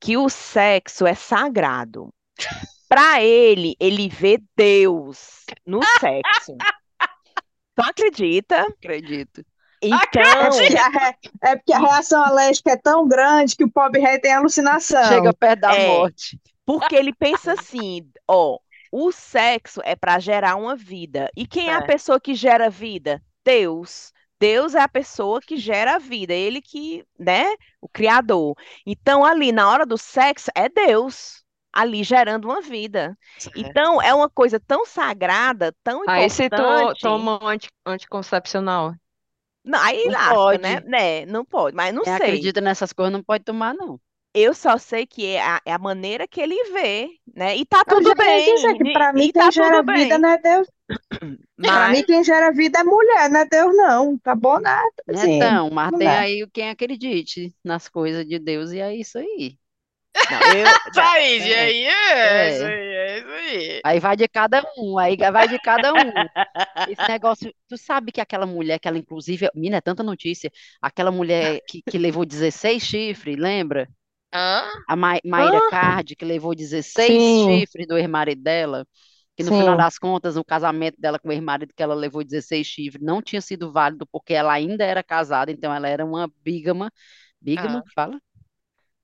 que 0.00 0.16
o 0.18 0.28
sexo 0.28 1.06
é 1.06 1.14
sagrado. 1.14 2.10
Para 2.88 3.22
ele, 3.22 3.76
ele 3.80 4.08
vê 4.08 4.38
Deus 4.56 5.54
no 5.66 5.86
sexo. 5.86 6.64
Tu 7.74 7.82
acredita? 7.82 8.64
Acredito. 8.82 9.44
É 10.38 10.50
Então, 10.50 10.52
porque 10.52 10.76
a, 10.76 10.88
re- 10.88 11.16
é 11.42 11.56
porque 11.56 11.72
a 11.72 11.78
reação 11.78 12.22
alérgica 12.24 12.72
é 12.72 12.76
tão 12.76 13.06
grande 13.08 13.56
que 13.56 13.64
o 13.64 13.70
pobre 13.70 14.00
rei 14.00 14.18
tem 14.18 14.32
Chega 15.00 15.32
alucinação. 15.32 15.34
perto 15.34 15.60
da 15.60 15.74
é, 15.74 15.76
morte. 15.76 16.40
Porque 16.78 16.94
ele 16.94 17.12
pensa 17.14 17.52
assim, 17.52 18.10
ó, 18.28 18.58
o 18.92 19.12
sexo 19.12 19.80
é 19.84 19.94
para 19.96 20.18
gerar 20.18 20.56
uma 20.56 20.76
vida. 20.76 21.30
E 21.36 21.46
quem 21.46 21.68
é 21.70 21.74
a 21.74 21.78
é. 21.78 21.86
pessoa 21.86 22.20
que 22.20 22.34
gera 22.34 22.70
vida? 22.70 23.22
Deus. 23.44 24.12
Deus 24.38 24.74
é 24.74 24.80
a 24.80 24.88
pessoa 24.88 25.40
que 25.40 25.56
gera 25.58 25.96
a 25.96 25.98
vida, 25.98 26.32
ele 26.32 26.62
que, 26.62 27.04
né, 27.18 27.44
o 27.80 27.88
criador. 27.88 28.54
Então, 28.86 29.24
ali 29.24 29.52
na 29.52 29.68
hora 29.70 29.84
do 29.84 29.98
sexo 29.98 30.50
é 30.54 30.68
Deus 30.68 31.44
ali 31.72 32.02
gerando 32.02 32.46
uma 32.46 32.60
vida. 32.62 33.16
Certo. 33.38 33.58
Então, 33.58 34.00
é 34.02 34.14
uma 34.14 34.28
coisa 34.30 34.58
tão 34.58 34.84
sagrada, 34.86 35.74
tão 35.84 36.02
Aí 36.08 36.28
se 36.30 36.48
tu 36.48 36.54
importante. 36.56 37.00
toma 37.02 37.42
um 37.42 37.46
anti- 37.48 37.68
anticoncepcional. 37.86 38.94
Não, 39.64 39.78
aí 39.80 40.04
Não 40.04 40.12
lasca, 40.12 40.58
né? 40.58 40.80
pode. 40.80 40.88
Né? 40.88 41.26
Não 41.26 41.44
pode, 41.44 41.76
mas 41.76 41.94
não 41.94 42.02
Quem 42.02 42.16
sei. 42.16 42.16
acredita 42.16 42.60
nessas 42.60 42.92
coisas 42.92 43.12
não 43.12 43.22
pode 43.22 43.44
tomar, 43.44 43.74
não. 43.74 44.00
Eu 44.34 44.54
só 44.54 44.78
sei 44.78 45.06
que 45.06 45.26
é 45.26 45.42
a, 45.42 45.60
é 45.64 45.72
a 45.72 45.78
maneira 45.78 46.26
que 46.28 46.40
ele 46.40 46.72
vê, 46.72 47.08
né? 47.34 47.56
E 47.56 47.66
tá 47.66 47.84
tudo 47.84 48.14
ia 48.26 48.42
dizer 48.42 48.74
bem. 48.74 48.76
que 48.76 48.86
para 48.86 49.12
mim 49.12 49.28
e 49.28 49.32
quem 49.32 49.50
tá 49.50 49.50
gera 49.50 49.82
tudo 49.82 49.84
vida 49.84 50.18
bem. 50.18 50.18
não 50.18 50.28
é 50.30 50.38
Deus. 50.38 50.68
Para 51.64 51.88
mim 51.88 52.02
Mas 52.02 52.04
quem 52.04 52.24
gera 52.24 52.52
vida 52.52 52.80
é 52.80 52.84
mulher, 52.84 53.30
não 53.30 53.40
é 53.40 53.44
Deus 53.46 53.76
não. 53.76 54.18
Tá 54.18 54.34
bom, 54.34 54.58
né? 54.60 54.80
Assim, 55.08 55.30
Então, 55.36 55.70
mas 55.70 55.92
tem 55.92 56.16
aí 56.16 56.46
quem 56.52 56.68
acredite 56.70 57.54
nas 57.64 57.88
coisas 57.88 58.26
de 58.26 58.38
Deus 58.38 58.72
e 58.72 58.80
é 58.80 58.94
isso 58.94 59.18
aí. 59.18 59.58
não, 60.28 60.50
eu 60.52 60.74
Thaís, 60.92 61.46
É, 61.46 61.50
aí 61.50 61.84
é 62.34 62.48
isso 62.48 62.64
é. 62.64 62.66
aí, 62.66 62.94
é 62.96 63.18
isso 63.18 63.28
aí. 63.30 63.82
Aí 63.82 63.98
vai 64.00 64.16
de 64.16 64.28
cada 64.28 64.62
um, 64.76 64.98
aí 64.98 65.16
vai 65.16 65.48
de 65.48 65.58
cada 65.58 65.94
um. 65.94 66.28
Esse 66.86 67.06
negócio, 67.08 67.54
tu 67.68 67.78
sabe 67.78 68.12
que 68.12 68.20
aquela 68.20 68.46
mulher, 68.46 68.78
que 68.78 68.88
ela 68.88 68.98
inclusive, 68.98 69.48
menina, 69.54 69.78
é 69.78 69.80
tanta 69.80 70.02
notícia, 70.02 70.50
aquela 70.80 71.10
mulher 71.12 71.62
que, 71.66 71.82
que 71.82 71.98
levou 71.98 72.26
16 72.26 72.82
chifres, 72.82 73.36
lembra? 73.38 73.88
Hã? 74.32 74.70
A 74.86 74.96
Ma- 74.96 75.20
Mayra 75.24 75.62
Ah, 75.62 75.62
Card, 75.62 76.16
que 76.16 76.24
levou 76.24 76.54
16 76.54 77.22
sim, 77.22 77.64
chifres 77.64 77.86
do 77.86 77.96
ex-marido 77.96 78.42
dela, 78.42 78.86
que 79.36 79.42
no 79.44 79.52
final 79.52 79.76
sim. 79.76 79.78
das 79.78 79.98
contas, 79.98 80.36
o 80.36 80.44
casamento 80.44 81.00
dela 81.00 81.18
com 81.18 81.28
o 81.28 81.32
ex-marido, 81.32 81.72
que 81.74 81.82
ela 81.82 81.94
levou 81.94 82.24
16 82.24 82.66
chifres, 82.66 83.02
não 83.04 83.22
tinha 83.22 83.40
sido 83.40 83.72
válido 83.72 84.06
porque 84.10 84.34
ela 84.34 84.52
ainda 84.52 84.84
era 84.84 85.02
casada, 85.02 85.50
então 85.52 85.72
ela 85.74 85.88
era 85.88 86.04
uma 86.04 86.28
bígama. 86.42 86.92
Bígama, 87.40 87.82
Ah, 87.82 87.84
que 87.84 87.92
fala? 87.94 88.20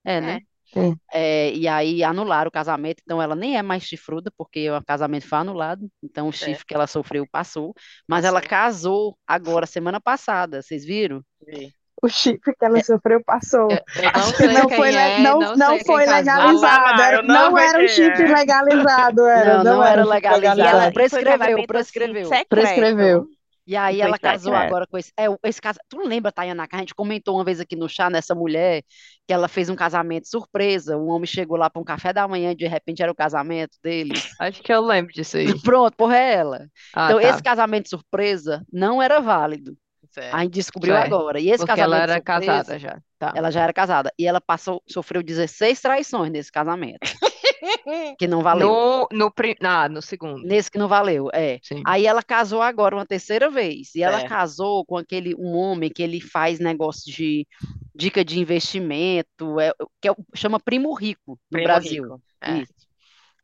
É, 0.05 0.21
né? 0.21 0.39
é. 0.39 0.43
Sim. 0.73 1.01
É, 1.13 1.55
e 1.55 1.69
aí 1.69 2.05
anularam 2.05 2.49
o 2.49 2.53
casamento, 2.53 3.01
então 3.05 3.23
ela 3.23 3.37
nem 3.37 3.57
é 3.57 3.63
mais 3.63 3.85
chifruda, 3.85 4.33
porque 4.37 4.71
o 4.71 4.85
casamento 4.85 5.29
foi 5.29 5.39
anulado, 5.39 5.91
então 6.03 6.29
o 6.29 6.33
chifre 6.33 6.67
que 6.67 6.75
ela 6.75 6.87
sofreu 6.89 7.27
passou, 7.29 7.75
mas 8.09 8.25
ela 8.25 8.41
Passou. 8.41 8.43
casou 8.43 9.19
agora, 9.27 9.67
semana 9.67 10.01
passada, 10.01 10.63
vocês 10.63 10.85
viram? 10.85 11.23
Vi. 11.47 11.76
O 12.03 12.09
chifre 12.09 12.55
que 12.55 12.65
ela 12.65 12.83
sofreu 12.83 13.23
passou. 13.25 13.69
Eu, 13.71 14.11
eu 14.39 14.53
não 14.53 14.69
sei 14.69 14.69
foi, 14.69 14.95
é, 14.95 15.19
não, 15.21 15.39
não 15.57 15.79
foi. 15.81 16.07
Ah, 16.07 16.21
legalizado. 16.21 16.53
não, 16.63 17.01
Era, 17.01 17.23
não 17.23 17.59
era 17.59 17.79
um 17.85 17.89
chifre 17.89 18.25
é. 18.25 18.29
legalizado, 18.29 19.27
era, 19.27 19.59
Não, 19.59 19.65
não 19.65 19.77
não 19.77 19.85
era 19.85 20.03
era 20.03 20.05
legalizado, 20.05 20.61
E 20.61 20.67
ela 20.67 20.87
legalizado. 20.87 20.91
e 20.91 21.09
foi 21.09 21.23
prescreveu, 21.23 21.57
assim 21.57 21.67
prescreveu. 21.67 22.25
secreto. 22.25 22.49
Prescreveu. 22.49 23.27
E 23.67 23.77
aí 23.77 24.01
foi 24.01 24.07
ela 24.07 24.19
casou 24.19 24.53
secreto. 24.53 24.69
agora 24.69 24.87
com 24.87 24.97
esse, 24.97 25.13
é, 25.19 25.27
esse 25.45 25.61
casa, 25.61 25.81
tu 25.89 25.99
lembra, 26.07 26.31
Tayana, 26.31 26.69
que 26.69 26.77
a 26.77 26.79
gente 26.79 26.95
comentou 26.95 27.35
uma 27.37 27.45
vez 27.45 27.59
aqui 27.61 27.75
no 27.77 27.89
chá, 27.89 28.09
nessa 28.09 28.35
mulher, 28.35 28.83
que 29.27 29.33
ela 29.35 29.49
fez 29.49 29.69
um 29.69 29.75
casamento 29.75 30.29
surpresa, 30.29 30.97
um 30.97 31.09
homem 31.09 31.27
chegou 31.27 31.57
lá 31.57 31.69
para 31.69 31.81
um 31.83 31.85
café 31.85 32.13
da 32.13 32.29
manhã 32.29 32.53
e 32.53 32.57
de 32.57 32.67
repente 32.69 33.03
era 33.03 33.11
o 33.11 33.15
casamento 33.15 33.77
deles. 33.83 34.31
Acho 34.39 34.63
que 34.63 34.73
eu 34.73 34.81
lembro 34.83 35.13
disso 35.13 35.37
aí. 35.37 35.61
Pronto, 35.63 35.97
porra, 35.97 36.17
é 36.17 36.35
ela. 36.35 36.69
Ah, 36.95 37.07
Então, 37.07 37.21
tá. 37.21 37.29
esse 37.29 37.43
casamento 37.43 37.89
surpresa 37.89 38.65
não 38.73 39.03
era 39.03 39.21
válido. 39.21 39.77
Certo. 40.17 40.39
gente 40.39 40.53
descobriu 40.53 40.95
Certo. 40.95 41.15
agora. 41.15 41.39
E 41.39 41.51
esse 41.51 41.59
Porque 41.59 41.79
ela 41.79 41.99
casamento 41.99 42.11
era 42.11 42.21
casada 42.23 42.65
surpresa, 42.65 42.79
já. 42.79 43.03
Tá. 43.19 43.33
ela 43.37 43.51
já 43.51 43.63
era 43.63 43.73
casada. 43.73 44.13
E 44.19 44.27
ela 44.27 44.41
passou, 44.41 44.83
sofreu 44.87 45.23
16 45.23 45.79
traições 45.79 46.33
nesse 46.33 46.51
casamento, 46.51 47.01
que 48.19 48.27
não 48.27 48.41
valeu. 48.41 48.67
No, 48.67 49.09
no, 49.13 49.33
ah, 49.63 49.89
no 49.91 50.01
segundo. 50.01 50.43
Nesse 50.43 50.71
que 50.71 50.79
não 50.79 50.89
valeu, 50.89 51.29
é. 51.35 51.59
Sim. 51.63 51.83
Aí 51.85 52.07
ela 52.07 52.23
casou 52.23 52.63
agora 52.63 52.97
uma 52.97 53.05
terceira 53.05 53.51
vez. 53.51 53.95
E 53.95 54.03
ela 54.03 54.21
Certo. 54.21 54.31
casou 54.31 54.87
com 54.87 54.97
aquele 54.97 55.35
um 55.35 55.55
homem 55.55 55.91
que 55.91 56.03
ele 56.03 56.21
faz 56.21 56.59
negócio 56.59 57.13
de 57.13 57.47
dica 57.95 58.25
de 58.25 58.39
investimento, 58.41 59.61
é, 59.61 59.71
que 60.01 60.09
é 60.09 60.15
chama 60.35 60.59
Primo 60.59 60.95
Rico 60.95 61.33
no 61.33 61.39
Primo 61.51 61.65
Brasil. 61.65 62.03
rico. 62.05 62.23
É. 62.41 62.53
Isso. 62.63 62.87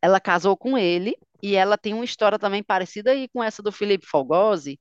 Ela 0.00 0.18
casou 0.18 0.56
com 0.56 0.78
ele 0.78 1.14
e 1.42 1.54
ela 1.54 1.76
tem 1.76 1.92
uma 1.92 2.04
história 2.04 2.38
também 2.38 2.62
parecida 2.62 3.10
aí 3.10 3.28
com 3.28 3.42
essa 3.42 3.62
do 3.62 3.70
Felipe 3.70 4.06
Fogosi. 4.06 4.80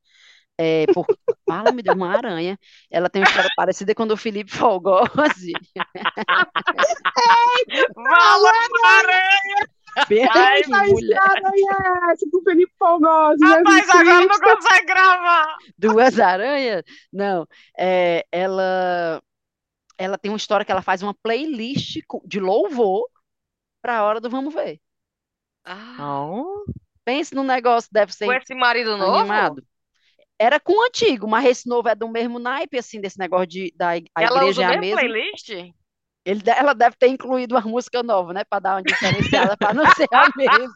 É. 0.61 0.85
Fala, 1.49 1.71
me 1.71 1.81
deu 1.81 1.95
uma 1.95 2.15
aranha. 2.15 2.57
Ela 2.89 3.09
tem 3.09 3.21
uma 3.21 3.27
história 3.27 3.49
parecida 3.55 3.95
com 3.95 4.03
a 4.03 4.05
do 4.05 4.15
Felipe 4.15 4.51
Fogosi. 4.51 5.53
Fala, 7.95 8.51
aranha! 8.85 9.67
Ai, 10.33 10.61
mulher. 10.87 11.19
aranha, 11.19 12.15
tipo 12.17 12.41
Felipe 12.43 12.71
Fogosi, 12.77 13.43
Rapaz, 13.43 13.75
Jesus 13.75 13.89
agora 13.89 14.21
não 14.21 14.27
Cristo. 14.27 14.55
consegue 14.55 14.85
gravar. 14.85 15.57
Duas 15.77 16.19
aranhas? 16.19 16.83
Não. 17.11 17.47
É, 17.77 18.25
ela, 18.31 19.21
ela 19.97 20.17
tem 20.17 20.31
uma 20.31 20.37
história 20.37 20.65
que 20.65 20.71
ela 20.71 20.81
faz 20.81 21.01
uma 21.01 21.13
playlist 21.13 21.97
de 22.25 22.39
louvor 22.39 23.05
para 23.81 23.97
a 23.97 24.03
hora 24.03 24.21
do 24.21 24.29
vamos 24.29 24.53
ver. 24.53 24.79
Ah. 25.65 25.97
Pense 27.03 27.35
no 27.35 27.43
negócio, 27.43 27.89
deve 27.91 28.11
com 28.11 28.17
ser 28.17 28.41
esse 28.41 28.55
marido 28.55 28.95
novo? 28.95 29.17
animado. 29.17 29.63
Era 30.41 30.59
com 30.59 30.73
o 30.73 30.81
antigo, 30.87 31.27
mas 31.27 31.45
esse 31.45 31.69
novo 31.69 31.87
é 31.87 31.93
do 31.95 32.09
mesmo 32.09 32.39
naipe, 32.39 32.77
assim, 32.79 32.99
desse 32.99 33.19
negócio 33.19 33.45
de 33.47 33.71
da 33.75 33.89
a 33.91 34.23
Ela 34.23 34.37
igreja 34.37 34.49
usa 34.49 34.63
é 34.63 34.69
o 34.69 34.77
a 34.77 34.81
mesma. 34.81 34.99
playlist? 34.99 35.49
Ele, 36.23 36.41
ela 36.55 36.73
deve 36.73 36.95
ter 36.97 37.07
incluído 37.07 37.55
uma 37.55 37.61
música 37.61 38.03
nova, 38.03 38.31
né? 38.33 38.43
Para 38.43 38.59
dar 38.59 38.75
uma 38.75 38.83
diferenciada, 38.83 39.57
para 39.57 39.73
não 39.73 39.85
ser 39.95 40.07
a 40.11 40.29
mesma. 40.35 40.73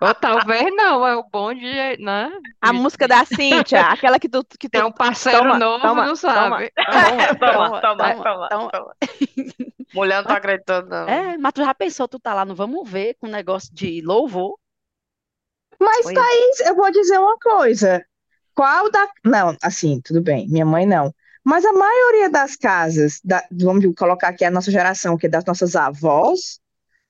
Ou 0.00 0.14
talvez 0.14 0.74
não, 0.74 1.06
é 1.06 1.16
o 1.16 1.24
bom 1.24 1.52
de, 1.52 1.96
né? 1.98 2.30
A 2.60 2.72
de- 2.72 2.78
música 2.78 3.08
da 3.08 3.24
Cíntia, 3.24 3.80
aquela 3.82 4.18
que 4.18 4.28
tu, 4.28 4.44
que 4.58 4.68
Tem 4.68 4.82
tu 4.82 4.86
um 4.86 4.92
parceiro 4.92 5.40
toma, 5.40 5.58
novo, 5.58 5.82
toma, 5.86 6.06
não 6.06 6.16
sabe. 6.16 6.72
toma, 7.40 7.40
Toma, 7.40 7.80
toma, 7.80 7.80
toma, 7.80 7.80
toma. 7.80 8.22
toma, 8.22 8.48
toma. 8.48 8.70
toma. 8.70 8.96
Mulher 9.92 10.16
não 10.18 10.24
tá 10.24 10.36
acreditando, 10.36 10.88
não. 10.90 11.08
É, 11.08 11.38
mas 11.38 11.52
tu 11.52 11.64
já 11.64 11.74
pensou, 11.74 12.06
tu 12.06 12.18
tá 12.20 12.34
lá 12.34 12.44
no 12.44 12.54
Vamos 12.54 12.88
Ver 12.88 13.14
com 13.14 13.26
um 13.26 13.30
negócio 13.30 13.72
de 13.74 14.00
louvor? 14.02 14.58
Mas, 15.80 16.02
Pois 16.02 16.14
Thaís, 16.14 16.60
eu 16.60 16.74
vou 16.76 16.90
dizer 16.90 17.18
uma 17.18 17.36
coisa. 17.38 18.04
Qual 18.56 18.90
da. 18.90 19.08
Não, 19.24 19.56
assim, 19.62 20.00
tudo 20.02 20.20
bem, 20.22 20.48
minha 20.48 20.66
mãe 20.66 20.86
não. 20.86 21.14
Mas 21.44 21.64
a 21.64 21.72
maioria 21.72 22.28
das 22.28 22.56
casas, 22.56 23.20
da- 23.22 23.44
vamos 23.52 23.84
colocar 23.96 24.28
aqui 24.28 24.44
a 24.44 24.50
nossa 24.50 24.70
geração, 24.72 25.16
que 25.16 25.26
é 25.26 25.28
das 25.28 25.44
nossas 25.44 25.76
avós, 25.76 26.58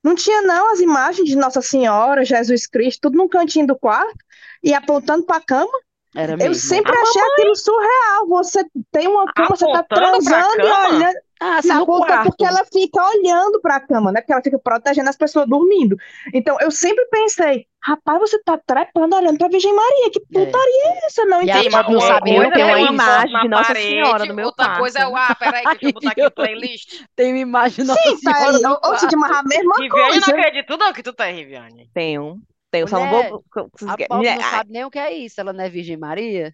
não 0.04 0.14
tinha 0.14 0.42
não 0.42 0.72
as 0.72 0.80
imagens 0.80 1.28
de 1.28 1.36
Nossa 1.36 1.62
Senhora, 1.62 2.24
Jesus 2.24 2.66
Cristo, 2.66 3.02
tudo 3.02 3.16
num 3.16 3.28
cantinho 3.28 3.66
do 3.66 3.78
quarto 3.78 4.18
e 4.62 4.74
apontando 4.74 5.24
para 5.24 5.38
a 5.38 5.40
cama. 5.44 5.72
Era 6.14 6.36
Eu 6.36 6.52
mesmo. 6.52 6.54
sempre 6.54 6.96
A 6.96 7.02
achei 7.02 7.22
aquilo 7.22 7.56
surreal. 7.56 8.28
Você 8.28 8.64
tem 8.92 9.08
uma 9.08 9.32
cama, 9.32 9.48
você 9.56 9.66
tá 9.66 9.78
Apontando 9.80 10.24
pra 10.24 10.40
transando 10.48 10.60
e 10.60 10.70
olhando. 10.72 11.18
Ah, 11.40 11.58
assim, 11.58 11.68
Na 11.68 11.76
no 11.76 11.86
ponta, 11.86 12.06
quarto. 12.06 12.22
porque 12.22 12.44
ela 12.44 12.64
fica 12.72 13.02
olhando 13.10 13.60
para 13.60 13.76
a 13.76 13.80
cama, 13.80 14.10
né? 14.10 14.20
Porque 14.20 14.32
ela 14.32 14.42
fica 14.42 14.58
protegendo 14.58 15.08
as 15.10 15.16
pessoas 15.16 15.46
dormindo. 15.48 15.96
Então, 16.32 16.56
eu 16.60 16.70
sempre 16.70 17.04
pensei, 17.10 17.66
rapaz, 17.82 18.18
você 18.20 18.42
tá 18.42 18.58
trepando 18.58 19.16
olhando 19.16 19.36
para 19.38 19.46
a 19.46 19.50
Virgem 19.50 19.74
Maria. 19.74 20.10
Que 20.10 20.20
É. 20.20 20.24
putaria 20.32 20.82
é 21.02 21.06
essa? 21.06 21.24
Não 21.26 21.42
E 21.42 21.50
entendi. 21.50 21.70
foto 21.70 21.92
não 21.92 22.00
uma 22.00 22.00
sabe 22.00 22.30
nem 22.30 22.34
coisa 22.34 22.48
o 22.48 22.52
que 22.52 22.60
Eu 22.60 22.60
é 22.60 22.64
tenho 22.64 22.68
é 22.70 22.76
uma 22.76 22.78
uma 22.78 22.88
imagem 22.88 23.38
de 23.38 23.48
Nossa 23.48 23.74
parede, 23.74 23.76
Senhora 23.76 24.24
no 24.26 24.34
meu 24.34 24.46
outra 24.46 24.68
coisa 24.70 25.00
é 25.00 25.06
o. 25.06 25.12
quarto. 25.12 25.32
Ah, 25.32 25.34
peraí, 25.34 25.66
que 25.68 25.76
deixa 25.76 25.86
eu 25.88 25.92
botar 25.92 26.12
aqui 26.12 26.24
Ai, 26.24 26.28
o 26.28 26.30
playlist. 26.30 27.04
Tem 27.14 27.32
uma 27.32 27.38
imagem 27.40 27.84
de 27.84 27.84
Nossa 27.84 28.00
Sim, 28.02 28.20
tá 28.22 28.34
Senhora 28.34 28.58
aí. 28.58 28.62
no 28.62 28.70
Ou, 28.70 28.80
ou 28.84 28.96
quarto. 28.96 29.00
seja, 29.00 29.16
mas 29.16 29.32
a 29.32 29.42
mesma 29.42 29.74
Riviane, 29.76 30.16
eu 30.16 30.20
não 30.20 30.28
coisa. 30.28 30.30
acredito 30.30 30.76
não 30.76 30.92
que 30.92 31.02
tu 31.02 31.12
tá, 31.12 31.26
Riviane. 31.26 31.90
Tenho. 31.92 32.40
Tenho, 32.70 32.88
só 32.88 32.98
não 33.00 33.08
Mulher, 33.08 33.28
vou. 33.30 33.44
a 33.84 33.98
pobre 33.98 34.32
não 34.32 34.42
sabe 34.42 34.70
nem 34.72 34.84
o 34.84 34.90
que 34.90 34.98
é 34.98 35.12
isso. 35.12 35.40
Ela 35.40 35.52
não 35.52 35.64
é 35.64 35.68
Virgem 35.68 35.96
Maria? 35.96 36.52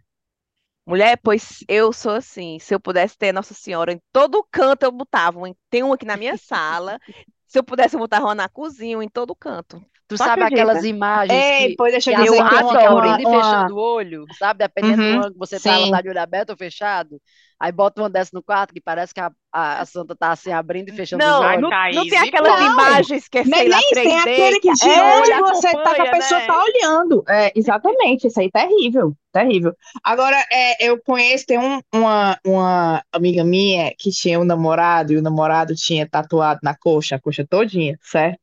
Mulher, 0.87 1.17
pois 1.23 1.65
eu 1.69 1.93
sou 1.93 2.13
assim. 2.13 2.59
Se 2.59 2.75
eu 2.75 2.81
pudesse 2.81 3.17
ter 3.17 3.33
Nossa 3.33 3.55
Senhora 3.55 3.93
em 3.93 4.01
todo 4.13 4.45
canto, 4.51 4.83
eu 4.85 4.93
botava. 4.93 5.41
Tem 5.71 5.83
um 5.83 5.93
aqui 5.93 6.05
na 6.05 6.17
minha 6.17 6.37
sala. 6.37 7.01
Se 7.47 7.59
eu 7.59 7.65
pudesse, 7.65 7.95
eu 7.97 8.01
botava 8.01 8.27
uma 8.27 8.35
na 8.35 8.49
cozinha, 8.49 9.03
em 9.03 9.09
todo 9.09 9.35
canto. 9.37 9.81
Tu 10.09 10.17
Tu 10.17 10.23
sabe 10.23 10.45
acredita? 10.45 10.45
aquelas 10.45 10.83
imagens 10.83 11.51
Ei, 11.55 11.71
que, 11.71 11.77
pois 11.77 11.93
deixa 11.93 12.11
que 12.11 12.15
eu 12.15 12.15
dizer 12.15 12.43
eu 12.43 12.45
que 12.45 12.57
uma, 12.57 12.57
adoro. 12.57 13.15
e 13.19 13.27
uma, 13.27 13.27
fechando 13.27 13.75
o 13.77 13.79
olho, 13.81 14.27
sabe? 14.31 14.59
Dependendo 14.59 15.05
do 15.05 15.13
Uhum, 15.13 15.19
ângulo 15.19 15.33
que 15.35 15.39
você 15.39 15.61
tá, 15.61 15.87
sim. 15.87 15.89
tá 15.89 16.03
de 16.03 16.09
olho 16.09 16.21
aberto 16.21 16.51
ou 16.51 16.57
fechado. 16.57 17.21
Aí 17.63 17.71
bota 17.71 18.03
uma 18.03 18.11
dessa 18.11 18.31
no 18.35 18.43
quarto 18.43 18.75
que 18.75 18.81
parece 18.81 19.15
que 19.15 19.21
a, 19.21 19.31
a, 19.53 19.81
a 19.83 19.87
santa 19.87 20.17
tá 20.17 20.33
assim 20.33 20.51
abrindo 20.51 20.89
e 20.89 20.93
fechando 20.93 21.23
os 21.23 21.29
Não, 21.29 21.43
Ai, 21.45 21.57
olhos. 21.57 21.63
não, 21.63 21.71
Thaís, 21.71 21.97
não 21.97 22.07
tem 22.09 22.19
aquelas 22.19 22.53
não. 22.59 22.67
imagens 22.73 23.29
que 23.29 23.39
é, 23.39 23.45
Nem, 23.45 23.61
sei 23.61 23.69
lá, 23.69 23.77
nem 23.77 23.83
isso, 23.93 24.03
tem 24.03 24.19
3D, 24.19 24.31
aquele 24.31 24.61
que 24.61 24.73
de 24.73 24.89
é, 24.89 25.03
onde 25.21 25.31
você 25.39 25.71
tá, 25.71 25.95
que 25.95 26.03
a 26.03 26.11
pessoa 26.11 26.41
né? 26.41 26.47
tá 26.47 26.65
olhando. 26.65 27.25
É, 27.29 27.53
exatamente, 27.55 28.27
isso 28.27 28.41
aí 28.41 28.51
é 28.53 28.59
terrível, 28.67 29.17
terrível. 29.33 29.77
Agora, 30.03 30.37
é, 30.51 30.85
eu 30.89 31.01
conheço, 31.01 31.47
tem 31.47 31.59
um- 31.59 31.81
uma, 31.95 32.37
uma 32.45 33.05
amiga 33.13 33.45
minha 33.45 33.93
que 33.97 34.11
tinha 34.11 34.41
um 34.41 34.45
namorado, 34.45 35.13
e 35.13 35.17
o 35.17 35.23
namorado 35.23 35.75
tinha 35.77 36.09
tatuado 36.09 36.61
na 36.65 36.75
coxa, 36.77 37.15
a 37.17 37.21
coxa 37.21 37.47
todinha, 37.49 37.97
certo? 38.03 38.41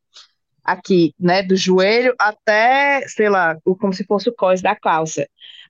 Aqui, 0.63 1.13
né, 1.19 1.41
do 1.41 1.55
joelho 1.55 2.13
até, 2.19 3.01
sei 3.07 3.29
lá, 3.29 3.57
o- 3.65 3.75
como 3.75 3.93
se 3.93 4.05
fosse 4.05 4.29
o 4.29 4.35
cós 4.35 4.61
da 4.61 4.75
calça. 4.75 5.27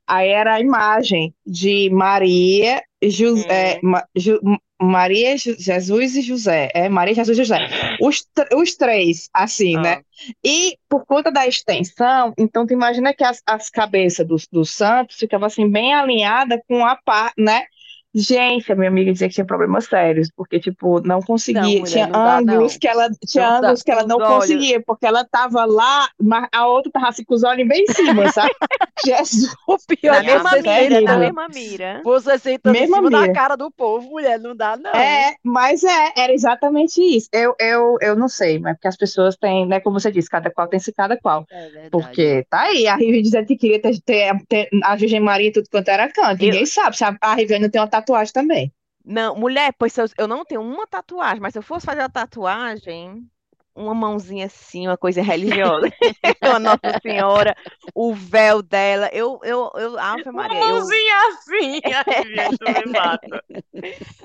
Aí 0.09 0.29
era 0.29 0.55
a 0.55 0.59
imagem 0.59 1.33
de 1.45 1.89
Maria, 1.91 2.81
Ju- 3.03 3.37
é, 3.47 3.75
Hum. 3.77 3.89
Ma- 3.91 4.05
Ju- 4.15 4.39
Maria, 4.81 5.37
Jesus 5.37 6.15
e 6.15 6.21
José. 6.21 6.69
É, 6.73 6.89
Maria, 6.89 7.13
Jesus 7.13 7.37
e 7.37 7.43
José. 7.43 7.67
Os, 8.01 8.25
os 8.55 8.75
três, 8.75 9.29
assim, 9.33 9.75
né? 9.77 9.97
Ah. 9.99 10.03
E 10.43 10.77
por 10.89 11.05
conta 11.05 11.31
da 11.31 11.47
extensão, 11.47 12.33
então 12.37 12.65
tu 12.65 12.73
imagina 12.73 13.13
que 13.13 13.23
as, 13.23 13.41
as 13.45 13.69
cabeças 13.69 14.25
dos, 14.25 14.47
dos 14.51 14.69
santos 14.71 15.17
ficavam 15.17 15.47
assim 15.47 15.69
bem 15.69 15.93
alinhadas 15.93 16.59
com 16.67 16.85
a 16.85 16.95
pá, 16.95 17.31
né? 17.37 17.65
Gente, 18.13 18.71
a 18.71 18.75
minha 18.75 18.89
amiga 18.89 19.11
dizia 19.13 19.27
que 19.27 19.35
tinha 19.35 19.45
problemas 19.45 19.85
sérios, 19.85 20.31
porque, 20.35 20.59
tipo, 20.59 20.99
não 21.01 21.21
conseguia, 21.21 21.61
mulher, 21.61 21.85
tinha 21.85 22.07
não 22.07 22.13
dá, 22.23 22.37
ângulos 22.39 22.73
não. 22.73 22.79
que 22.79 22.87
ela, 22.87 23.09
tinha 23.27 23.43
Não 23.45 23.51
dá. 23.51 23.67
ângulos 23.67 23.83
que 23.83 23.91
ela 23.91 24.01
Os 24.01 24.07
não 24.07 24.17
olhos. 24.17 24.27
conseguia, 24.35 24.81
porque 24.81 25.05
ela 25.05 25.23
tava 25.23 25.63
lá, 25.65 26.09
mas 26.19 26.47
a 26.51 26.65
outra 26.67 26.91
tava 26.91 27.09
assim 27.09 27.23
com 27.23 27.35
os 27.35 27.43
olhos 27.43 27.67
bem 27.67 27.83
em 27.83 27.87
cima, 27.93 28.27
sabe? 28.29 28.49
Jesus, 29.05 29.53
O 29.67 29.77
pior 29.87 30.11
Na 30.11 30.19
é 30.19 30.23
mesma 30.23 30.51
mira, 30.61 31.01
na 31.01 31.17
mesma 31.17 31.47
mira. 31.47 32.01
você 32.03 32.37
sentando 32.37 32.75
em 32.77 32.85
cima 32.85 33.09
da 33.09 33.21
mira. 33.21 33.33
cara 33.33 33.55
do 33.55 33.71
povo, 33.71 34.09
mulher, 34.09 34.37
não 34.39 34.55
dá, 34.55 34.75
não. 34.75 34.91
É, 34.91 35.35
mas 35.43 35.83
é, 35.83 36.11
era 36.17 36.33
exatamente 36.33 36.99
isso. 37.01 37.29
Eu, 37.31 37.55
eu, 37.59 37.97
eu 38.01 38.15
não 38.15 38.27
sei, 38.27 38.59
mas 38.59 38.73
porque 38.73 38.87
as 38.89 38.97
pessoas 38.97 39.37
têm, 39.37 39.65
né, 39.67 39.79
como 39.79 39.99
você 39.99 40.11
disse, 40.11 40.29
cada 40.29 40.49
qual 40.51 40.67
tem 40.67 40.79
se 40.79 40.91
cada 40.91 41.15
qual. 41.17 41.45
É 41.49 41.63
verdade. 41.69 41.89
Porque 41.91 42.45
tá 42.49 42.61
aí, 42.63 42.87
a 42.87 42.95
Rive 42.95 43.21
dizendo 43.21 43.45
que 43.45 43.55
queria 43.55 43.81
ter, 43.81 43.99
ter- 44.01 44.37
ter 44.49 44.69
a 44.83 44.95
Virgem 44.95 45.19
Maria 45.19 45.47
e 45.47 45.51
tudo 45.51 45.69
quanto 45.69 45.87
era 45.89 46.11
canto. 46.11 46.41
Eu- 46.41 46.47
Ninguém 46.47 46.65
sabe 46.65 46.97
se 46.97 47.03
a, 47.05 47.15
a 47.21 47.35
não 47.59 47.69
tem 47.69 47.79
uma 47.81 47.87
tatuagem 48.01 48.33
também. 48.33 48.73
Não, 49.03 49.35
mulher, 49.35 49.73
pois 49.77 49.97
eu, 49.97 50.05
eu 50.17 50.27
não 50.27 50.45
tenho 50.45 50.61
uma 50.61 50.85
tatuagem, 50.85 51.41
mas 51.41 51.53
se 51.53 51.59
eu 51.59 51.63
fosse 51.63 51.85
fazer 51.85 52.01
uma 52.01 52.09
tatuagem, 52.09 53.27
uma 53.75 53.93
mãozinha 53.93 54.45
assim, 54.45 54.87
uma 54.87 54.97
coisa 54.97 55.21
religiosa, 55.21 55.89
uma 56.43 56.59
Nossa 56.59 56.99
Senhora, 57.01 57.55
o 57.95 58.13
véu 58.13 58.61
dela, 58.61 59.09
eu, 59.13 59.39
eu, 59.43 59.71
eu, 59.75 59.97
Ave 59.97 60.29
Uma 60.29 60.43
Maria, 60.43 60.59
eu, 60.59 60.67
mãozinha 60.67 61.15
assim, 61.29 61.81
ai, 62.07 62.23
gente, 62.23 62.85
me 62.85 62.93
mata. 62.93 63.43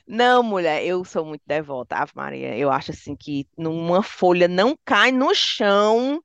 não, 0.06 0.42
mulher, 0.42 0.84
eu 0.84 1.04
sou 1.04 1.24
muito 1.24 1.42
devota, 1.46 1.96
Ave 1.96 2.12
Maria, 2.14 2.56
eu 2.56 2.70
acho 2.70 2.90
assim 2.90 3.14
que 3.16 3.46
numa 3.56 4.02
folha 4.02 4.48
não 4.48 4.76
cai 4.84 5.12
no 5.12 5.34
chão 5.34 6.22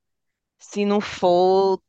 se 0.58 0.86
não 0.86 1.00
for 1.00 1.80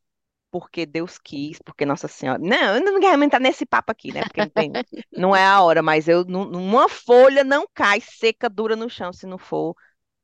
porque 0.51 0.87
Deus 0.87 1.19
quis, 1.19 1.59
porque 1.61 1.87
Nossa 1.87 2.09
Senhora. 2.09 2.39
Não, 2.41 2.77
eu 2.77 2.85
não 2.85 3.01
quero 3.01 3.23
entrar 3.25 3.41
nesse 3.41 3.67
papo 3.67 3.93
aqui, 3.93 4.13
né? 4.13 4.25
Porque 4.25 4.43
não 4.43 4.51
tem, 4.51 4.79
não 5.17 5.35
é 5.37 5.45
a 5.45 5.61
hora, 5.63 5.83
mas 5.83 6.09
eu, 6.09 6.25
numa 6.25 6.89
folha 6.89 7.45
não 7.45 7.67
cai 7.75 8.01
seca, 8.01 8.49
dura 8.49 8.77
no 8.77 8.89
chão, 8.91 9.13
se 9.13 9.27
não 9.27 9.39
for, 9.39 9.75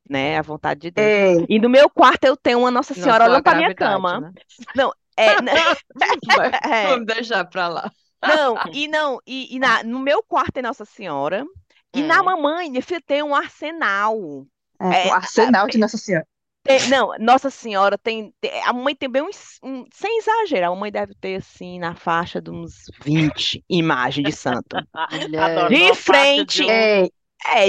né, 0.09 0.37
a 0.37 0.41
vontade 0.41 0.81
de 0.81 0.91
Deus. 0.91 1.13
Ei, 1.13 1.47
E 1.49 1.59
no 1.59 1.69
meu 1.69 1.89
quarto 1.89 2.25
eu 2.25 2.37
tenho 2.37 2.59
uma 2.59 2.71
Nossa 2.71 2.93
Senhora 2.93 3.25
olhando 3.25 3.43
pra 3.43 3.55
minha 3.55 3.71
cama. 3.71 4.21
né? 4.21 4.33
Não, 4.75 4.93
é, 5.17 5.37
né, 5.41 5.53
é, 6.65 6.87
Vamos 6.87 7.05
deixar 7.05 7.45
pra 7.45 7.67
lá. 7.67 7.91
não, 8.23 8.61
e 8.71 8.87
não, 8.87 9.19
e, 9.25 9.55
e 9.55 9.59
na, 9.59 9.83
no 9.83 9.99
meu 9.99 10.23
quarto 10.23 10.53
tem 10.53 10.63
Nossa 10.63 10.85
Senhora, 10.85 11.45
e 11.93 12.03
na 12.03 12.21
Hum. 12.21 12.23
mamãe, 12.23 12.69
minha 12.69 12.81
filha, 12.81 13.01
tem 13.01 13.23
um 13.23 13.35
arsenal. 13.35 14.45
é, 14.81 14.97
É, 15.07 15.07
o 15.07 15.11
arsenal 15.11 15.67
de 15.69 15.77
Nossa 15.77 15.97
Senhora. 15.97 16.27
Tem- 16.67 16.89
não, 16.89 17.13
Nossa 17.19 17.49
Senhora 17.49 17.97
tem, 17.97 18.33
tem- 18.41 18.61
A 18.63 18.73
mamãe 18.73 18.95
tem 18.95 19.09
bem 19.09 19.21
uns. 19.23 19.57
um- 19.63 19.85
sem 19.93 20.17
exagero, 20.19 20.67
a 20.67 20.69
mamãe 20.69 20.91
deve 20.91 21.13
ter, 21.15 21.35
assim, 21.37 21.79
na 21.79 21.95
faixa 21.95 22.41
de 22.41 22.51
uns 22.51 22.85
20 23.03 23.63
imagens 23.69 24.25
de 24.25 24.31
santo. 24.35 24.77
Adoro. 24.93 25.69
De 25.69 25.93
frente, 25.95 26.57
de 26.57 26.63
um- 26.65 26.69
é, 26.69 27.09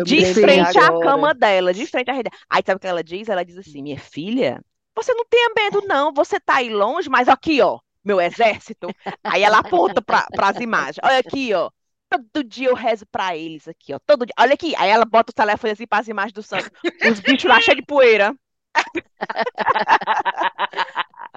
Eu 0.01 0.05
de 0.05 0.17
me 0.17 0.21
lembrei 0.25 0.45
frente 0.45 0.79
à 0.79 0.87
agora. 0.87 1.07
cama 1.07 1.35
dela, 1.35 1.73
de 1.75 1.87
frente 1.87 2.11
à 2.11 2.15
rede. 2.15 2.31
Aí 2.51 2.63
sabe 2.65 2.77
o 2.77 2.81
que 2.81 2.87
ela 2.87 3.03
diz? 3.05 3.29
Ela 3.29 3.45
diz 3.45 3.57
assim: 3.59 3.83
Minha 3.83 3.99
filha, 3.99 4.61
você 4.97 5.13
não 5.15 5.25
tenha 5.29 5.51
medo, 5.57 5.83
não. 5.87 6.13
Você 6.13 6.41
tá 6.41 6.57
aí 6.57 6.69
longe, 6.71 7.09
mas 7.09 7.29
aqui, 7.29 7.61
ó, 7.61 7.79
meu 8.05 8.21
exército. 8.21 8.89
Aí 9.23 9.43
ela 9.43 9.59
aponta 9.59 10.03
para 10.03 10.27
as 10.43 10.61
imagens. 10.61 10.97
Olha 11.03 11.19
aqui, 11.19 11.53
ó. 11.55 11.71
Todo 12.11 12.43
dia 12.43 12.69
eu 12.69 12.75
rezo 12.75 13.05
pra 13.13 13.37
eles 13.37 13.69
aqui, 13.69 13.93
ó. 13.93 13.99
Todo 14.07 14.25
dia. 14.25 14.35
Olha 14.39 14.55
aqui. 14.55 14.75
Aí 14.77 14.89
ela 14.89 15.05
bota 15.05 15.31
o 15.31 15.35
telefone 15.35 15.75
assim 15.75 15.87
para 15.87 15.99
as 16.01 16.09
imagens 16.09 16.33
do 16.33 16.43
santo. 16.43 16.71
Os 17.13 17.21
bichos 17.21 17.45
lá 17.45 17.61
cheios 17.61 17.77
de 17.81 17.85
poeira. 17.85 18.35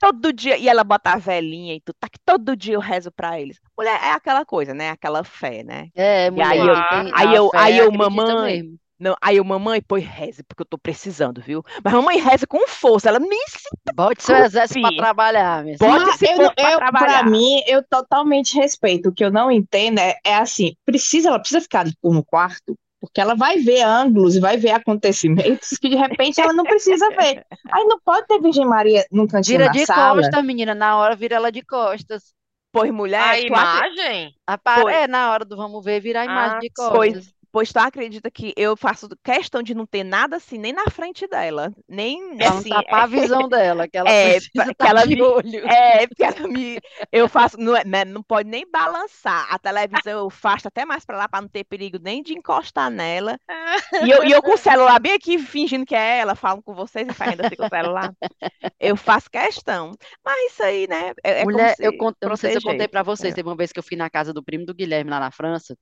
Todo 0.00 0.32
dia. 0.32 0.56
E 0.56 0.68
ela 0.68 0.84
bota 0.84 1.10
a 1.12 1.16
velhinha 1.16 1.74
e 1.74 1.80
tudo. 1.80 1.96
Tá 1.98 2.08
que 2.08 2.18
todo 2.24 2.56
dia 2.56 2.74
eu 2.74 2.80
rezo 2.80 3.10
pra 3.10 3.40
eles. 3.40 3.58
Mulher, 3.76 3.98
é 4.02 4.10
aquela 4.12 4.44
coisa, 4.44 4.72
né? 4.74 4.90
Aquela 4.90 5.24
fé, 5.24 5.62
né? 5.64 5.88
É, 5.94 6.30
mulher, 6.30 6.46
aí 6.46 6.58
eu- 6.58 6.74
aí 7.14 7.34
eu- 7.34 7.50
aí 7.54 7.78
eu, 7.78 7.90
mamãe, 7.92 8.62
mesmo. 8.62 8.78
Não, 8.98 9.16
aí 9.20 9.36
eu, 9.38 9.44
mamãe, 9.44 9.82
pois 9.86 10.04
reze, 10.04 10.42
porque 10.44 10.62
eu 10.62 10.66
tô 10.66 10.78
precisando, 10.78 11.40
viu? 11.40 11.64
Mas 11.84 11.92
mamãe 11.92 12.18
reza 12.20 12.46
com 12.46 12.66
força. 12.68 13.08
Ela 13.08 13.18
nem 13.18 13.44
se 13.48 13.68
Bote 13.94 14.22
seu 14.22 14.36
exército 14.36 14.80
pra 14.80 14.96
trabalhar, 14.96 15.64
minha. 15.64 15.76
Bote 15.76 16.04
Mas 16.04 16.22
esse 16.22 16.32
eu, 16.32 16.36
pra 16.52 16.72
eu, 16.72 16.78
pra 16.78 16.90
trabalhar. 16.90 17.26
mim, 17.28 17.60
eu 17.66 17.82
totalmente 17.82 18.54
respeito. 18.56 19.08
O 19.08 19.12
que 19.12 19.24
eu 19.24 19.32
não 19.32 19.50
entendo 19.50 19.98
é, 19.98 20.16
é 20.24 20.36
assim, 20.36 20.76
precisa, 20.86 21.28
ela 21.28 21.38
precisa 21.40 21.60
ficar 21.60 21.84
no 22.02 22.24
quarto, 22.24 22.76
porque 23.06 23.20
ela 23.20 23.34
vai 23.34 23.58
ver 23.58 23.82
ângulos 23.82 24.36
e 24.36 24.40
vai 24.40 24.56
ver 24.56 24.70
acontecimentos 24.70 25.70
que 25.80 25.88
de 25.88 25.96
repente 25.96 26.40
ela 26.40 26.52
não 26.52 26.64
precisa 26.64 27.08
ver. 27.10 27.44
Aí 27.72 27.84
não 27.84 27.98
pode 28.00 28.26
ter 28.26 28.40
Virgem 28.40 28.66
Maria 28.66 29.04
num 29.10 29.26
cantinho 29.26 29.58
Vira 29.58 29.66
da 29.66 29.72
de 29.72 29.84
sala. 29.86 30.20
costas, 30.22 30.44
menina. 30.44 30.74
Na 30.74 30.96
hora 30.98 31.16
vira 31.16 31.36
ela 31.36 31.50
de 31.52 31.62
costas. 31.62 32.34
Pois, 32.72 32.90
mulher, 32.90 33.20
A 33.20 33.40
tu 33.46 33.54
acre- 33.54 33.88
imagem? 33.88 34.34
É, 34.90 35.06
na 35.06 35.30
hora 35.30 35.44
do 35.44 35.56
vamos 35.56 35.84
ver, 35.84 36.00
vira 36.00 36.22
a 36.22 36.24
imagem 36.24 36.56
Ah, 36.56 36.60
de 36.60 36.70
costas. 36.70 36.96
Pois, 36.96 37.33
pois 37.54 37.72
tu 37.72 37.76
acredita 37.78 38.28
que 38.32 38.52
eu 38.56 38.76
faço 38.76 39.08
questão 39.22 39.62
de 39.62 39.76
não 39.76 39.86
ter 39.86 40.02
nada 40.02 40.34
assim, 40.38 40.58
nem 40.58 40.72
na 40.72 40.86
frente 40.90 41.24
dela, 41.28 41.72
nem 41.88 42.36
Pra 42.36 42.50
não 42.50 42.58
assim, 42.58 42.68
tapar 42.68 43.02
a 43.04 43.06
visão 43.06 43.48
dela, 43.48 43.86
que 43.86 43.96
ela 43.96 44.10
é, 44.10 44.32
precisa 44.32 44.50
pra- 44.56 44.64
que 44.64 44.70
estar 44.72 44.88
ela 44.88 45.06
de 45.06 45.14
me- 45.14 45.22
olho. 45.22 45.64
É, 45.70 46.04
porque 46.08 46.24
ela 46.24 46.48
me. 46.48 46.80
Eu 47.12 47.28
faço. 47.28 47.56
Não, 47.56 47.76
é- 47.76 47.84
né, 47.84 48.04
não 48.04 48.24
pode 48.24 48.48
nem 48.50 48.68
balançar. 48.68 49.46
A 49.54 49.56
televisão 49.56 50.18
eu 50.18 50.30
faço 50.30 50.66
até 50.66 50.84
mais 50.84 51.04
pra 51.04 51.16
lá 51.16 51.28
pra 51.28 51.40
não 51.40 51.48
ter 51.48 51.62
perigo 51.62 51.96
nem 52.02 52.24
de 52.24 52.32
encostar 52.34 52.90
nela. 52.90 53.38
E 54.02 54.10
eu, 54.10 54.24
e 54.24 54.32
eu 54.32 54.42
com 54.42 54.54
o 54.54 54.58
celular 54.58 54.98
bem 54.98 55.12
aqui, 55.12 55.38
fingindo 55.38 55.86
que 55.86 55.94
é 55.94 56.18
ela, 56.18 56.34
falando 56.34 56.60
com 56.64 56.74
vocês 56.74 57.06
e 57.08 57.12
fazendo 57.14 57.42
assim 57.46 57.54
com 57.54 57.66
o 57.66 57.68
celular. 57.68 58.12
Eu 58.80 58.96
faço 58.96 59.30
questão. 59.30 59.92
Mas 60.24 60.50
isso 60.52 60.62
aí, 60.64 60.88
né? 60.88 61.12
É, 61.22 61.42
é 61.42 61.44
Mulher, 61.44 61.76
se 61.76 61.84
eu, 61.84 61.92
eu 62.20 62.28
não 62.28 62.36
sei 62.36 62.50
se 62.50 62.58
eu 62.58 62.62
contei 62.62 62.88
pra 62.88 63.04
vocês, 63.04 63.32
É. 63.32 63.36
teve 63.36 63.48
uma 63.48 63.54
vez 63.56 63.70
que 63.70 63.78
eu 63.78 63.82
fui 63.84 63.96
na 63.96 64.10
casa 64.10 64.32
do 64.32 64.42
primo 64.42 64.66
do 64.66 64.74
Guilherme 64.74 65.08
lá 65.10 65.20
na 65.20 65.30
França, 65.30 65.76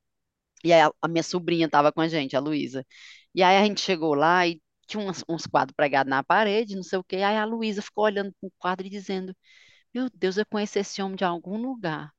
e 0.65 0.73
aí 0.73 0.81
a, 0.83 0.91
a 1.03 1.09
minha 1.09 1.23
sobrinha 1.23 1.69
tava 1.69 1.93
com 1.93 2.01
a 2.01 2.09
gente, 2.09 2.37
a 2.37 2.41
Luísa. 2.41 2.87
E 3.35 3.43
aí 3.43 3.57
a 3.59 3.65
gente 3.65 3.81
chegou 3.81 4.15
lá 4.15 4.47
e 4.47 4.61
tinha 4.87 5.03
uns, 5.03 5.25
uns 5.29 5.47
quadros 5.47 5.75
pregados 5.77 6.11
na 6.11 6.23
parede, 6.25 6.77
não 6.77 6.83
sei 6.83 6.99
o 6.99 7.05
quê. 7.05 7.17
Aí 7.17 7.37
a 7.37 7.45
Luísa 7.45 7.83
ficou 7.83 8.05
olhando 8.05 8.33
pro 8.41 8.53
quadro 8.59 8.87
e 8.87 8.91
dizendo: 8.91 9.35
Meu 9.95 10.09
Deus, 10.15 10.37
eu 10.39 10.47
conheço 10.47 10.79
esse 10.79 11.03
homem 11.03 11.17
de 11.17 11.25
algum 11.25 11.57
lugar. 11.59 12.13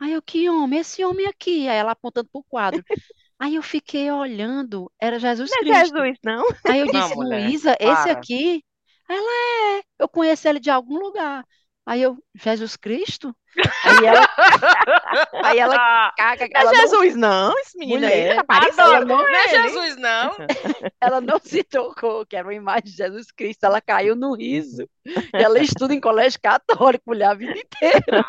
Aí 0.00 0.12
eu, 0.12 0.22
que 0.22 0.48
homem? 0.50 0.80
Esse 0.80 1.04
homem 1.04 1.26
aqui. 1.26 1.68
Aí 1.68 1.76
ela 1.78 1.92
apontando 1.92 2.28
pro 2.30 2.44
quadro. 2.44 2.84
Aí 3.38 3.54
eu 3.56 3.62
fiquei 3.62 4.10
olhando, 4.10 4.92
era 5.00 5.18
Jesus 5.18 5.54
Não 5.54 5.58
é 5.58 5.64
Cristo. 5.64 5.84
Jesus, 5.84 6.18
não? 6.24 6.44
Aí 6.64 6.80
eu 6.80 6.88
Não, 6.92 7.14
disse, 7.14 7.16
Luísa, 7.18 7.76
esse 7.80 8.08
para. 8.08 8.10
aqui? 8.10 8.64
Ela 9.08 9.78
é, 9.80 9.82
eu 9.98 10.08
conheço 10.08 10.48
ele 10.48 10.60
de 10.60 10.70
algum 10.70 10.98
lugar. 10.98 11.44
Aí 11.88 12.02
eu, 12.02 12.18
Jesus 12.34 12.76
Cristo? 12.76 13.34
Aí 13.82 14.04
ela, 14.04 14.28
aí 15.42 15.58
ela 15.58 16.12
caga, 16.16 16.46
Não 16.52 16.60
ela 16.60 16.70
é 16.70 16.74
não, 16.74 16.80
Jesus, 16.82 17.16
não. 17.16 17.58
Esse 17.60 17.78
menino 17.78 18.06
aí 18.06 18.12
Mulher, 18.20 18.44
tá 18.44 18.56
ela 18.56 18.66
Adoro. 18.68 19.06
não, 19.06 19.16
Não 19.22 19.28
é. 19.28 19.48
Jesus, 19.48 19.96
não. 19.96 20.36
ela 21.00 21.20
não 21.22 21.40
se 21.42 21.64
tocou, 21.64 22.26
que 22.26 22.36
era 22.36 22.46
uma 22.46 22.52
imagem 22.52 22.84
de 22.84 22.90
Jesus 22.90 23.32
Cristo, 23.32 23.64
ela 23.64 23.80
caiu 23.80 24.14
no 24.14 24.34
riso. 24.36 24.86
E 25.06 25.42
ela 25.42 25.58
estuda 25.60 25.94
em 25.94 26.00
colégio 26.00 26.38
católico, 26.42 27.04
mulher, 27.06 27.30
a 27.30 27.34
vida 27.34 27.56
inteira. 27.58 28.28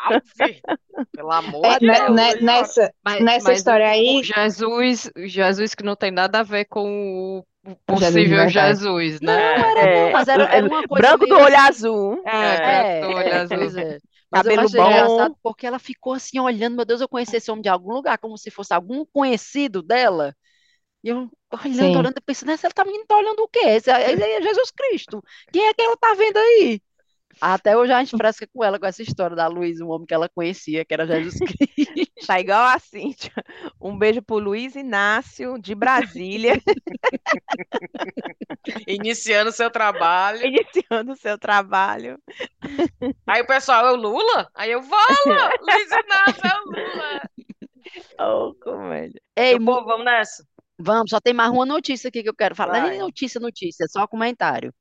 Pelo 1.12 1.30
amor 1.30 1.66
É, 1.66 1.78
de 1.78 1.86
né, 1.86 1.98
Deus. 2.00 2.16
né, 2.16 2.34
nessa, 2.40 2.94
Mas, 3.04 3.22
nessa 3.22 3.48
mas 3.50 3.58
história 3.58 3.88
aí, 3.88 4.20
o 4.20 4.22
Jesus, 4.24 5.10
o 5.14 5.26
Jesus 5.26 5.74
que 5.74 5.84
não 5.84 5.94
tem 5.94 6.10
nada 6.10 6.40
a 6.40 6.42
ver 6.42 6.64
com 6.64 7.38
o 7.40 7.46
Jesus 7.88 8.26
possível. 8.26 8.48
Jesus, 8.48 9.20
Não, 9.20 9.32
né? 9.32 9.70
era 9.70 9.86
É, 9.86 9.88
não, 9.88 10.10
mas 10.10 10.28
era, 10.28 10.44
era 10.44 10.66
uma 10.66 10.84
coisa 10.84 11.16
branco 11.16 11.26
do 11.26 11.36
meio 11.36 11.38
olho 11.38 11.56
assim. 11.56 11.58
azul. 11.58 12.22
É, 12.24 12.58
É, 12.58 12.60
branco 12.60 12.96
do 12.98 13.08
olho 13.08 13.32
é, 13.36 13.40
azul. 13.42 13.48
pois 13.48 13.76
é. 13.76 14.00
Mas 14.30 14.44
eu 14.44 14.52
Cabelo 14.52 14.58
achei 14.58 14.80
bom. 14.80 14.82
engraçado 14.82 15.36
porque 15.42 15.66
ela 15.66 15.78
ficou 15.78 16.14
assim 16.14 16.38
olhando, 16.40 16.76
meu 16.76 16.84
Deus, 16.84 17.00
eu 17.00 17.08
conheci 17.08 17.36
esse 17.36 17.50
homem 17.50 17.62
de 17.62 17.68
algum 17.68 17.92
lugar, 17.92 18.18
como 18.18 18.38
se 18.38 18.50
fosse 18.50 18.72
algum 18.74 19.04
conhecido 19.06 19.82
dela. 19.82 20.36
E 21.04 21.08
eu 21.10 21.30
olhando, 21.64 21.96
sim. 21.96 21.98
olhando, 21.98 22.22
pensando, 22.22 22.52
essa 22.52 22.66
ela 22.68 22.74
tá 22.74 22.84
menina 22.84 23.06
tá 23.06 23.16
olhando 23.18 23.40
o 23.42 23.48
quê? 23.48 23.60
Esse 23.60 23.90
aí 23.90 24.14
é 24.20 24.42
Jesus 24.42 24.70
Cristo. 24.72 25.22
Quem 25.52 25.66
é 25.66 25.74
que 25.74 25.82
ela 25.82 25.96
tá 25.96 26.14
vendo 26.14 26.38
aí? 26.38 26.82
Até 27.40 27.76
hoje 27.76 27.92
a 27.92 27.98
gente 28.04 28.16
fresca 28.16 28.46
com 28.52 28.62
ela 28.62 28.78
com 28.78 28.86
essa 28.86 29.02
história 29.02 29.34
da 29.34 29.46
Luiz, 29.46 29.80
um 29.80 29.88
homem 29.88 30.06
que 30.06 30.12
ela 30.14 30.28
conhecia, 30.28 30.84
que 30.84 30.92
era 30.92 31.06
Jesus 31.06 31.38
Cristo. 31.58 32.26
Tá 32.26 32.38
igual 32.38 32.60
a 32.62 32.78
Cíntia. 32.78 33.32
Um 33.80 33.96
beijo 33.98 34.20
pro 34.22 34.38
Luiz 34.38 34.76
Inácio, 34.76 35.58
de 35.58 35.74
Brasília, 35.74 36.60
Iniciando 38.86 39.52
seu 39.52 39.70
trabalho. 39.70 40.40
iniciando 40.44 41.12
o 41.12 41.16
seu 41.16 41.38
trabalho. 41.38 42.18
Aí 43.26 43.42
o 43.42 43.46
pessoal, 43.46 43.86
é 43.86 43.92
o 43.92 43.96
Lula? 43.96 44.48
Aí 44.54 44.70
eu, 44.72 44.82
fala! 44.82 45.50
Luiz 45.60 45.90
Inácio 45.90 46.42
é 46.44 46.60
o 46.60 46.64
Lula. 46.66 47.20
Oh, 48.20 48.54
comédia. 48.62 49.20
Ei, 49.34 49.58
povo, 49.58 49.84
vamos 49.86 50.04
nessa. 50.04 50.44
vamos, 50.78 51.10
só 51.10 51.18
tem 51.20 51.32
mais 51.34 51.50
uma 51.50 51.64
notícia 51.66 52.06
aqui 52.08 52.22
que 52.22 52.28
eu 52.28 52.34
quero 52.36 52.54
falar. 52.54 52.74
Não 52.74 52.78
é 52.80 52.82
Vai. 52.82 52.90
nem 52.90 52.98
notícia, 53.00 53.40
notícia, 53.40 53.84
é 53.84 53.88
só 53.88 54.06
comentário. 54.06 54.72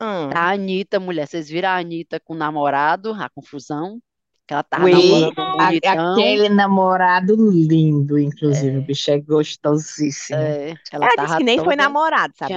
Hum. 0.00 0.30
A 0.34 0.50
Anitta, 0.52 1.00
mulher, 1.00 1.26
vocês 1.26 1.48
viram 1.48 1.68
a 1.70 1.78
Anitta 1.78 2.20
com 2.20 2.34
o 2.34 2.36
namorado, 2.36 3.12
a 3.14 3.28
confusão? 3.28 4.00
Que 4.46 4.54
ela 4.54 4.62
tava 4.62 4.84
Ui, 4.84 4.92
namorando 4.92 5.38
a- 5.40 5.66
bonitão. 5.66 6.12
aquele 6.12 6.48
namorado 6.48 7.34
lindo, 7.50 8.18
inclusive, 8.18 8.78
o 8.78 8.82
bicho 8.82 9.10
é 9.10 9.18
gostosíssimo. 9.20 10.38
É, 10.38 10.70
ela 10.90 11.04
Ela 11.04 11.06
disse 11.08 11.16
tava 11.16 11.36
que 11.38 11.44
nem 11.44 11.56
foi 11.58 11.64
toda- 11.76 11.76
namorado, 11.82 12.32
sabe? 12.36 12.54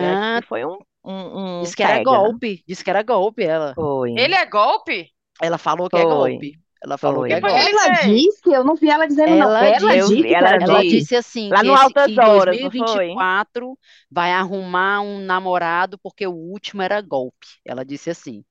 Foi 0.48 0.64
um, 0.66 0.78
um, 1.04 1.58
um 1.60 1.62
Disse 1.64 1.76
que 1.76 1.84
era 1.84 1.98
pega. 1.98 2.04
golpe, 2.06 2.64
disse 2.66 2.84
que 2.84 2.90
era 2.90 3.04
golpe, 3.04 3.44
ela. 3.44 3.74
Foi. 3.76 4.12
Ele 4.18 4.34
é 4.36 4.46
golpe? 4.46 5.10
Ela 5.42 5.58
falou 5.58 5.90
que 5.90 5.98
é 5.98 6.02
Foi. 6.02 6.10
golpe. 6.32 6.60
Ela 6.84 6.98
falou 6.98 7.20
Foi. 7.20 7.28
que 7.30 7.34
é 7.36 7.40
golpe. 7.42 7.56
ele 7.60 7.70
Ela 7.70 8.02
disse, 8.04 8.42
eu 8.46 8.64
não 8.64 8.76
vi 8.76 8.90
ela 8.90 9.08
dizendo 9.08 9.36
não. 9.36 9.56
Ela 9.56 9.68
Ela 9.68 9.96
disse, 9.98 10.16
disse 10.16 10.34
ela 10.34 10.58
disse. 10.58 10.64
Ela 10.64 10.74
golpe. 10.74 10.88
disse 10.90 11.16
assim, 11.16 11.50
Lá 11.50 11.60
que, 11.62 11.68
no 11.68 11.74
esse, 11.74 11.94
que 11.94 12.12
em 12.12 12.20
Horas, 12.20 12.60
não 12.60 12.72
foi? 12.72 13.08
2024 13.10 13.80
vai 14.10 14.32
arrumar 14.32 15.02
um 15.02 15.20
namorado 15.20 16.00
porque 16.00 16.26
o 16.26 16.32
último 16.34 16.82
era 16.82 17.00
golpe. 17.02 17.48
Ela 17.64 17.86
disse 17.86 18.10
assim. 18.10 18.44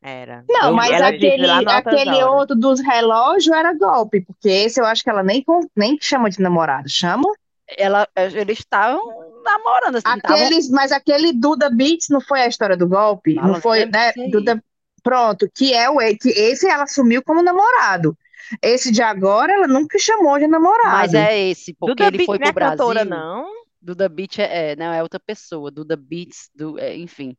Era. 0.00 0.44
Não, 0.48 0.68
Eu- 0.68 0.74
mas 0.74 0.92
ela 0.92 1.10
disse 1.10 1.26
aquele, 1.26 1.68
aquele 1.68 2.22
outro 2.22 2.54
dos 2.54 2.80
relógios 2.80 3.48
era 3.54 3.74
golpe, 3.76 4.20
porque 4.20 4.48
esse 4.48 4.80
eu 4.80 4.84
acho 4.84 5.02
que 5.02 5.10
ela 5.10 5.24
nem, 5.24 5.44
nem 5.76 5.98
chama 6.00 6.30
de 6.30 6.40
namorado, 6.40 6.88
chama? 6.88 7.28
Ela, 7.76 8.08
eles 8.16 8.60
estavam 8.60 9.42
namorando, 9.44 9.96
assim, 9.96 10.04
Aqueles, 10.06 10.70
mas 10.70 10.92
aquele 10.92 11.32
Duda 11.32 11.68
Beats 11.68 12.08
não 12.10 12.20
foi 12.20 12.42
a 12.42 12.46
história 12.46 12.76
do 12.76 12.88
golpe? 12.88 13.34
Fala 13.34 13.48
Não 13.48 13.54
foi, 13.60 13.84
né? 13.86 14.12
Duda, 14.30 14.62
pronto, 15.08 15.50
que 15.54 15.74
é 15.74 15.88
o 15.90 15.98
que 16.18 16.30
esse 16.30 16.68
ela 16.68 16.84
assumiu 16.84 17.22
como 17.22 17.42
namorado. 17.42 18.16
Esse 18.62 18.90
de 18.92 19.02
agora 19.02 19.52
ela 19.52 19.66
nunca 19.68 19.98
chamou 19.98 20.38
de 20.38 20.46
namorado. 20.46 20.84
Mas 20.92 21.14
é 21.14 21.38
esse, 21.50 21.74
porque 21.74 22.02
Duda 22.02 22.04
ele 22.04 22.18
Beat 22.18 22.18
foi 22.18 22.38
não 22.38 22.48
é 22.48 22.52
pro 22.52 22.54
cantora, 22.54 23.04
Brasil. 23.04 23.04
não? 23.04 23.46
Duda 23.80 24.08
Beat 24.08 24.38
é, 24.38 24.72
é, 24.72 24.76
não, 24.76 24.92
é 24.92 25.02
outra 25.02 25.20
pessoa. 25.20 25.70
Duda 25.70 25.96
Beats, 25.96 26.50
do, 26.54 26.78
é, 26.78 26.96
enfim. 26.96 27.36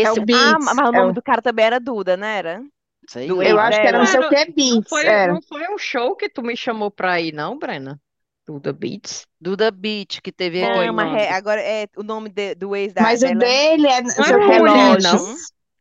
É 0.00 0.10
Esse, 0.10 0.20
o 0.20 0.22
Beats. 0.24 0.66
Ah, 0.68 0.74
mas 0.74 0.88
o 0.88 0.92
é 0.92 1.00
nome 1.00 1.12
o- 1.12 1.14
do 1.14 1.22
cara 1.22 1.42
também 1.42 1.64
era 1.66 1.80
Duda, 1.80 2.16
não 2.16 2.26
era? 2.26 2.62
sei 3.08 3.28
do 3.28 3.42
eu 3.42 3.58
acho 3.58 3.80
que 3.80 3.86
era 3.86 3.98
não 3.98 4.06
sei 4.06 4.20
o 4.20 4.28
que 4.28 4.52
Não 4.70 4.82
Beats, 4.82 4.88
foi, 4.88 5.04
era. 5.04 5.32
não 5.32 5.40
foi 5.42 5.68
um 5.72 5.78
show 5.78 6.16
que 6.16 6.28
tu 6.28 6.42
me 6.42 6.56
chamou 6.56 6.90
pra 6.90 7.20
ir, 7.20 7.32
não, 7.32 7.58
Brena? 7.58 8.00
Duda 8.46 8.72
Beats? 8.72 9.26
Duda 9.40 9.70
Beat, 9.70 10.20
que 10.22 10.32
teve 10.32 10.60
Não, 10.60 10.92
mas 10.94 11.14
é- 11.14 11.30
agora 11.32 11.60
é 11.62 11.86
o 11.96 12.02
nome 12.02 12.28
de- 12.30 12.54
do 12.54 12.74
ex 12.74 12.92
da, 12.92 13.02
Mas 13.02 13.22
o 13.22 13.34
dele 13.34 13.86
é 13.88 14.02
não 14.02 14.10
Não 14.16 14.24
sei 14.24 14.24
era 14.24 14.36
o 14.36 14.40
que 14.40 14.52
mulher, 14.52 14.98
relógio. 14.98 15.00
não? 15.00 15.34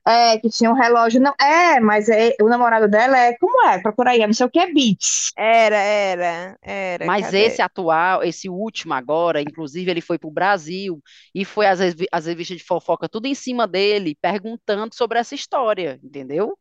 É, 0.08 0.38
que 0.40 0.50
tinha 0.50 0.72
um 0.72 0.74
relógio. 0.74 1.20
Não, 1.22 1.34
é, 1.40 1.80
mas 1.80 2.08
é, 2.10 2.34
o 2.42 2.48
namorado 2.48 2.88
dela 2.88 3.18
é. 3.18 3.38
Como 3.38 3.68
é? 3.68 3.80
Procura 3.82 4.12
aí, 4.12 4.22
é 4.22 4.28
não 4.28 4.34
sei 4.34 4.46
o 4.46 4.50
que 4.50 4.66
Beats. 4.74 5.34
Era, 5.38 5.78
era, 5.78 6.58
era. 6.62 7.06
Mas 7.06 7.26
cadê? 7.26 7.40
esse 7.46 7.62
atual, 7.62 8.24
esse 8.24 8.50
último 8.50 8.94
agora, 8.94 9.42
inclusive 9.42 9.90
ele 9.92 10.02
foi 10.02 10.18
pro 10.18 10.32
Brasil 10.32 11.02
e 11.36 11.46
foi 11.46 11.66
revi- 11.76 12.08
as 12.12 12.26
revistas 12.26 12.58
de 12.58 12.64
fofoca 12.64 13.08
tudo 13.10 13.28
em 13.28 13.36
cima 13.36 13.68
dele, 13.68 14.18
perguntando 14.22 14.96
sobre 14.96 15.20
essa 15.20 15.36
história, 15.36 16.00
entendeu? 16.04 16.58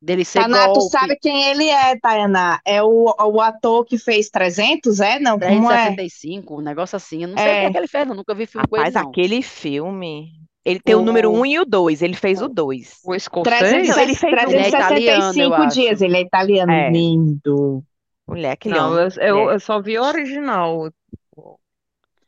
Dele 0.00 0.24
ser 0.24 0.40
Taná, 0.42 0.68
tu 0.68 0.74
golpe. 0.74 0.90
sabe 0.90 1.16
quem 1.16 1.42
ele 1.50 1.68
é, 1.68 1.98
Tayaná? 1.98 2.60
É 2.64 2.80
o, 2.82 3.14
o 3.18 3.40
ator 3.40 3.84
que 3.84 3.98
fez 3.98 4.28
300, 4.30 5.00
é? 5.00 5.18
Não, 5.18 5.38
como 5.38 5.70
é? 5.72 5.86
365, 5.86 6.58
um 6.58 6.60
negócio 6.62 6.94
assim. 6.96 7.22
Eu 7.22 7.28
não 7.28 7.36
sei 7.38 7.54
o 7.54 7.58
que 7.58 7.64
É. 7.64 7.64
é 7.66 7.70
que 7.70 7.76
ele 7.78 7.88
fez, 7.88 8.06
não. 8.06 8.14
Nunca 8.14 8.34
vi 8.34 8.46
filme 8.46 8.66
com 8.68 8.76
ele, 8.76 8.90
Rapaz, 8.90 8.94
não. 8.94 9.10
aquele 9.10 9.42
filme. 9.42 10.47
Ele 10.68 10.80
tem 10.80 10.94
o 10.94 11.02
número 11.02 11.30
O- 11.30 11.40
1 11.40 11.46
e 11.46 11.58
o 11.58 11.64
2. 11.64 12.02
Ele 12.02 12.14
fez 12.14 12.42
o 12.42 12.48
2. 12.48 13.00
O 13.04 13.14
escocês? 13.14 13.88
Não, 13.88 13.98
ele 14.00 14.14
fez 14.14 14.32
um. 14.32 14.50
Ele 14.50 14.56
é 14.56 14.68
italiano, 14.68 15.24
eu 15.40 15.50
365 15.50 15.66
dias, 15.68 16.02
ele 16.02 16.16
é 16.16 16.20
italiano, 16.20 16.72
É. 16.72 16.90
lindo. 16.90 17.82
Mulher, 18.26 18.52
aquele 18.52 18.74
Não, 18.74 18.92
homem. 18.92 19.04
eu, 19.16 19.22
eu, 19.26 19.36
mulher. 19.38 19.54
eu 19.54 19.60
só 19.60 19.80
vi 19.80 19.98
o 19.98 20.02
original. 20.04 20.90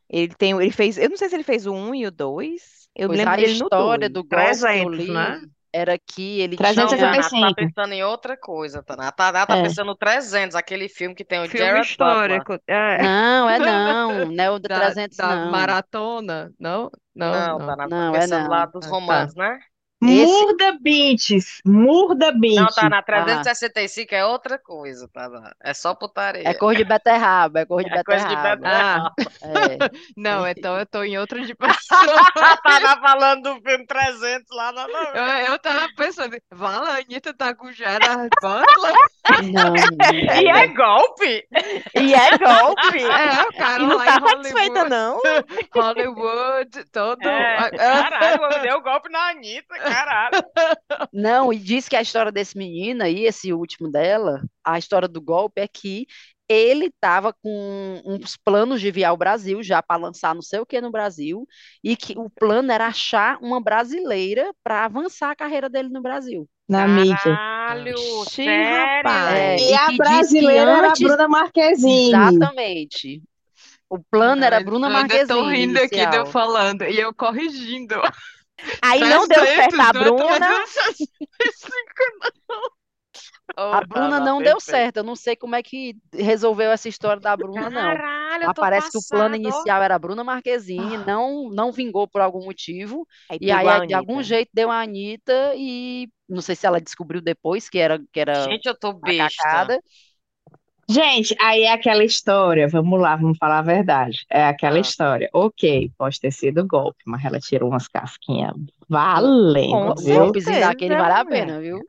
Ele 0.08 0.34
tem, 0.36 0.52
ele 0.52 0.70
fez, 0.72 0.98
eu 0.98 1.08
não 1.08 1.16
sei 1.16 1.28
se 1.28 1.36
ele 1.36 1.44
fez 1.44 1.66
o 1.66 1.72
1 1.72 1.94
e 1.94 2.06
o 2.06 2.10
2. 2.10 2.88
Eu 2.96 3.08
Pois 3.08 3.18
lembro 3.18 3.32
a 3.32 3.36
dele 3.36 3.52
história 3.52 4.08
2. 4.10 4.12
do 4.12 4.20
golpe 4.28 4.28
que 4.28 4.34
eu 4.34 4.38
300, 4.90 4.98
li 4.98 5.12
né? 5.12 5.40
era 5.72 5.96
que 5.96 6.40
ele 6.40 6.56
Não, 6.58 6.72
tinha... 6.72 6.86
365. 6.88 7.30
Taná, 7.40 7.54
tá 7.54 7.54
pensando 7.54 7.92
em 7.92 8.02
outra 8.02 8.36
coisa, 8.36 8.82
Taná. 8.82 9.12
Taná 9.12 9.46
tá 9.46 9.56
É. 9.58 9.62
pensando 9.62 9.86
no 9.86 9.94
300, 9.94 10.56
aquele 10.56 10.88
filme 10.88 11.14
que 11.14 11.24
tem 11.24 11.38
o 11.40 11.48
Filme 11.48 11.64
Butler. 11.66 11.82
histórico. 11.84 12.58
É. 12.66 13.02
Não, 13.02 13.48
é 13.48 13.58
não. 13.60 14.24
Não 14.34 14.44
é 14.44 14.50
o 14.50 14.58
da 14.58 14.68
Da, 14.68 14.80
300, 14.86 15.16
da 15.16 15.36
não. 15.44 15.50
maratona? 15.52 16.50
Não, 16.58 16.90
não, 17.28 17.54
Não, 17.56 17.72
tá 17.74 17.76
Não, 17.86 18.14
é 18.14 18.26
lá 18.48 18.66
não. 18.66 18.66
dos 18.66 18.86
Ah, 18.86 18.96
tá. 19.06 19.34
romances, 19.34 19.69
Esse... 20.02 20.24
Murda 20.26 20.78
Beats, 20.80 21.60
Murda 21.64 22.32
Não, 22.32 22.40
Beats. 22.40 22.74
Taná, 22.74 22.98
Ah, 22.98 23.02
365 23.02 24.14
é 24.14 24.24
outra 24.24 24.58
coisa, 24.58 25.06
Taná. 25.12 25.52
É 25.62 25.74
só 25.74 25.90
é 25.90 25.94
putaria. 25.94 26.54
cor 26.58 26.74
de 26.74 26.84
beterraba, 26.84 27.60
é 27.60 27.66
cor 27.66 27.84
de 27.84 27.90
É 27.92 28.02
coisa 28.02 28.26
de 28.26 28.34
beterraba. 28.36 28.62
Ah, 28.66 29.12
É. 29.42 29.78
não, 30.16 30.46
então 30.48 30.78
eu 30.78 30.86
tô 30.86 31.02
em 31.02 31.18
outra 31.18 31.38
dimensão. 31.40 31.98
Taná 32.64 32.96
falando 33.00 33.42
do 33.54 33.60
filme 33.62 33.86
300 33.86 34.46
lá, 34.56 34.72
não, 34.72 34.88
não. 34.88 35.04
Eu, 35.14 35.52
eu 35.52 35.58
tava 35.58 35.88
pensando, 35.96 36.36
Vala, 36.50 36.90
a 36.90 36.98
Anitta 37.00 37.34
tá 37.34 37.54
com 37.54 37.70
Gerard 37.72 38.28
Butler? 38.40 38.94
Não, 39.52 39.74
E 40.42 40.48
é 40.48 40.66
golpe! 40.68 41.46
E 41.94 42.14
é 42.14 42.38
golpe. 42.38 43.02
É, 43.02 43.42
o 43.42 43.52
cara 43.56 43.82
E 43.82 43.86
não 43.86 43.96
lá 43.96 44.04
tá 44.04 44.16
em 44.16 44.28
satisfeita, 44.28 44.80
Hollywood, 44.84 44.90
não. 44.90 45.20
Hollywood, 45.74 46.84
todo. 46.92 47.22
É, 47.28 47.56
ah, 47.58 47.70
caralho, 47.70 48.62
deu 48.62 48.80
golpe 48.80 49.08
na 49.10 49.30
Anitta, 49.30 49.74
caralho. 49.94 50.42
Não, 51.12 51.52
e 51.52 51.58
diz 51.58 51.88
que 51.88 51.96
a 51.96 52.02
história 52.02 52.32
desse 52.32 52.56
menino 52.56 53.02
aí, 53.02 53.24
esse 53.24 53.52
último 53.52 53.90
dela, 53.90 54.42
a 54.64 54.78
história 54.78 55.08
do 55.08 55.20
golpe 55.20 55.60
é 55.60 55.68
que 55.68 56.06
ele 56.48 56.86
estava 56.86 57.32
com 57.32 58.02
uns 58.04 58.36
planos 58.36 58.80
de 58.80 58.90
vir 58.90 59.04
ao 59.04 59.16
Brasil 59.16 59.62
já 59.62 59.80
para 59.82 60.00
lançar 60.00 60.34
não 60.34 60.42
sei 60.42 60.58
o 60.58 60.66
que 60.66 60.80
no 60.80 60.90
Brasil, 60.90 61.46
e 61.82 61.96
que 61.96 62.14
o 62.18 62.28
plano 62.28 62.72
era 62.72 62.86
achar 62.88 63.38
uma 63.40 63.60
brasileira 63.62 64.52
para 64.64 64.84
avançar 64.84 65.30
a 65.30 65.36
carreira 65.36 65.68
dele 65.70 65.88
no 65.88 66.02
Brasil. 66.02 66.48
Na 66.68 66.88
mídia. 66.88 67.40
Caralho, 67.66 68.24
sério? 68.24 69.02
rapaz. 69.04 69.34
É, 69.36 69.56
E 69.60 69.70
e 69.70 69.74
a 69.74 69.92
brasileira 69.92 70.72
era 70.72 70.88
a 70.88 70.90
antes. 70.90 71.00
Bruna 71.00 71.28
Marquezine. 71.28 72.08
Exatamente. 72.08 73.22
O 73.88 73.98
plano 73.98 74.44
era 74.44 74.60
eu 74.60 74.64
Bruna 74.64 74.88
ainda 74.88 75.20
tô 75.26 75.42
Marquezine 75.42 75.42
rindo 75.44 75.78
aqui 75.78 76.06
de 76.06 76.16
eu 76.16 76.24
inicial. 76.24 76.26
falando 76.26 76.82
e 76.84 76.98
eu 76.98 77.14
corrigindo. 77.14 77.94
Aí 78.82 79.00
não 79.00 79.26
deu 79.26 79.44
certo 79.44 79.76
300, 79.76 79.78
a 79.78 79.88
é 79.88 79.92
Bruna. 79.92 80.38
365. 80.38 82.80
A 83.56 83.84
Bruna 83.84 84.20
não 84.20 84.42
deu 84.42 84.60
certo. 84.60 84.98
Eu 84.98 85.04
não 85.04 85.16
sei 85.16 85.34
como 85.34 85.54
é 85.54 85.62
que 85.62 85.96
resolveu 86.12 86.70
essa 86.70 86.88
história 86.88 87.20
da 87.20 87.36
Bruna, 87.36 87.68
não. 87.68 87.82
Caralho, 87.82 88.54
parece 88.54 88.90
que 88.90 88.98
o 88.98 89.08
plano 89.08 89.34
inicial 89.34 89.82
era 89.82 89.94
a 89.94 89.98
Bruna 89.98 90.22
Marquezine, 90.22 90.98
não, 90.98 91.48
não 91.50 91.72
vingou 91.72 92.06
por 92.06 92.20
algum 92.20 92.44
motivo. 92.44 93.06
E 93.40 93.50
aí, 93.50 93.86
de 93.86 93.94
algum 93.94 94.22
jeito, 94.22 94.50
deu 94.52 94.70
a 94.70 94.80
Anitta 94.80 95.52
e 95.56 96.08
não 96.28 96.40
sei 96.40 96.54
se 96.54 96.66
ela 96.66 96.80
descobriu 96.80 97.20
depois 97.20 97.68
que 97.68 97.78
era, 97.78 98.00
que 98.12 98.20
era 98.20 98.44
Gente, 98.44 98.66
eu 98.66 98.78
tô 98.78 98.92
besta. 98.92 99.80
Gente, 100.90 101.36
aí 101.40 101.62
é 101.62 101.72
aquela 101.72 102.02
história, 102.04 102.66
vamos 102.68 103.00
lá, 103.00 103.14
vamos 103.16 103.38
falar 103.38 103.58
a 103.60 103.62
verdade. 103.62 104.24
É 104.28 104.44
aquela 104.46 104.78
Ah. 104.78 104.80
história. 104.80 105.28
Ok, 105.32 105.90
pode 105.96 106.18
ter 106.20 106.32
sido 106.32 106.66
golpe, 106.66 106.98
mas 107.06 107.24
ela 107.24 107.38
tirou 107.38 107.68
umas 107.70 107.86
casquinhas 107.86 108.52
valendo, 108.88 109.92
Com 109.92 109.94
golpezinho 109.94 110.58
certeza, 110.58 110.58
daquele 110.58 110.96
vale 110.96 111.14
a 111.14 111.24
pena, 111.24 111.60
viu? 111.60 111.80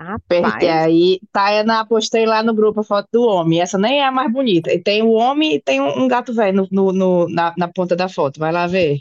Porque 0.41 0.68
Rapaz, 0.68 0.68
aí, 0.68 1.19
Tayana, 1.32 1.86
postei 1.86 2.26
lá 2.26 2.44
no 2.44 2.53
grupo 2.53 2.82
a 2.82 2.84
foto 2.84 3.07
do 3.14 3.23
homem. 3.23 3.61
Essa 3.61 3.78
nem 3.78 3.99
é 4.02 4.06
a 4.06 4.11
mais 4.11 4.32
bonita. 4.32 4.72
E 4.73 4.80
tem 4.82 5.02
o 5.03 5.11
homem 5.11 5.56
e 5.56 5.61
tem 5.61 5.82
um, 5.82 6.03
um 6.03 6.07
gato 6.07 6.34
velho 6.34 6.68
no, 6.72 6.91
no, 6.91 6.94
no- 6.94 7.30
na, 7.30 7.53
na 7.57 7.68
ponta 7.68 7.95
da 7.95 8.10
foto. 8.10 8.40
Vai 8.40 8.52
lá 8.52 8.68
ver. 8.68 8.99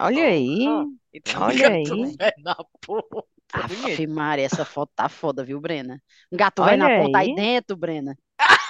olha 0.00 0.24
aí. 0.26 0.66
Ah, 0.68 0.84
então 1.12 1.42
Olha 1.46 1.68
aí. 1.68 2.20
na 2.36 2.56
porra. 2.80 3.24
Aff, 3.52 4.06
Maria, 4.06 4.44
essa 4.46 4.64
foto 4.64 4.92
tá 4.94 5.08
foda, 5.08 5.44
viu, 5.44 5.60
Brena? 5.60 6.02
Um 6.32 6.36
gato 6.36 6.62
velho 6.62 6.78
na 6.78 6.90
Olha 6.90 6.90
ponta 6.90 7.18
aí 7.18 7.28
aí. 7.28 7.30
dentro, 7.30 7.76
Brena. 7.76 8.16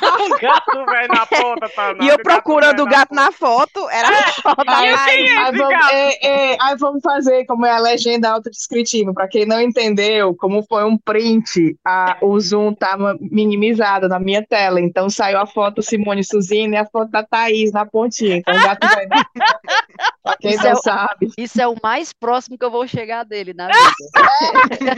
Um 0.27 0.31
gato 0.39 0.85
velho 0.86 1.09
na 1.09 1.27
ponta, 1.27 1.68
tá? 1.68 1.94
E 2.01 2.09
eu 2.09 2.18
procurando 2.18 2.82
o 2.82 2.86
gato 2.86 3.14
na 3.14 3.31
foto, 3.32 3.89
era 3.90 4.09
a 4.09 4.32
foto 4.32 4.64
da 4.64 4.77
Aí, 4.78 5.28
aí 5.28 5.56
vamos, 5.56 5.86
é, 5.93 6.27
é, 6.27 6.56
aí 6.60 6.77
vamos 6.77 7.02
fazer 7.02 7.44
como 7.47 7.64
é 7.66 7.70
a 7.70 7.78
legenda 7.78 8.31
autodescritiva. 8.31 9.12
Para 9.14 9.28
quem 9.28 9.47
não 9.47 9.60
entendeu, 9.60 10.35
como 10.35 10.62
foi 10.68 10.85
um 10.85 10.97
print, 10.98 11.77
a, 11.85 12.16
o 12.20 12.39
zoom 12.40 12.73
estava 12.73 13.16
minimizado 13.20 14.09
na 14.09 14.18
minha 14.18 14.44
tela. 14.47 14.81
Então 14.81 15.09
saiu 15.09 15.39
a 15.39 15.47
foto 15.47 15.82
Simone 15.82 16.24
Suzina 16.24 16.77
e 16.77 16.78
a 16.78 16.86
foto 16.86 17.10
da 17.10 17.23
Thaís 17.23 17.73
na 17.73 17.86
pontinha. 17.86 18.36
Então 18.36 18.55
o 18.56 18.62
gato 18.62 18.86
vai. 18.86 19.06
Para 20.23 20.36
Quem 20.39 20.51
Isso 20.52 20.62
não 20.64 20.70
é 20.70 20.74
o- 20.74 20.82
sabe. 20.82 21.31
Isso 21.39 21.60
é 21.60 21.68
o 21.68 21.77
mais 21.82 22.12
próximo 22.12 22.59
que 22.59 22.64
eu 22.64 22.70
vou 22.70 22.86
chegar 22.86 23.24
dele 23.24 23.55
na 23.55 23.68
vida. 23.70 24.97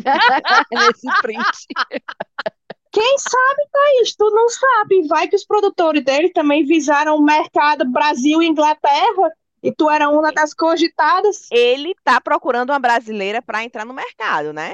Nesse 0.73 1.07
sprint. 1.09 1.45
Quem 2.99 3.19
sabe, 3.19 3.69
Thaís? 3.73 4.15
Tu 4.17 4.31
não 4.31 4.49
sabe. 4.49 5.07
Vai 5.09 5.29
que 5.29 5.37
os 5.37 5.45
produtores 5.45 6.05
dele 6.05 6.31
também 6.31 6.65
visaram 6.65 7.17
o 7.17 7.23
mercado 7.25 7.85
Brasil 7.85 8.43
e 8.43 8.47
Inglaterra 8.47 9.31
e 9.63 9.73
tu 9.73 9.89
era 9.91 10.09
uma 10.09 10.33
das 10.33 10.53
cogitadas. 10.55 11.47
Ele 11.51 11.95
tá 12.05 12.21
procurando 12.21 12.71
uma 12.71 12.79
brasileira 12.79 13.41
para 13.43 13.63
entrar 13.65 13.85
no 13.85 13.95
mercado, 13.95 14.53
né? 14.53 14.73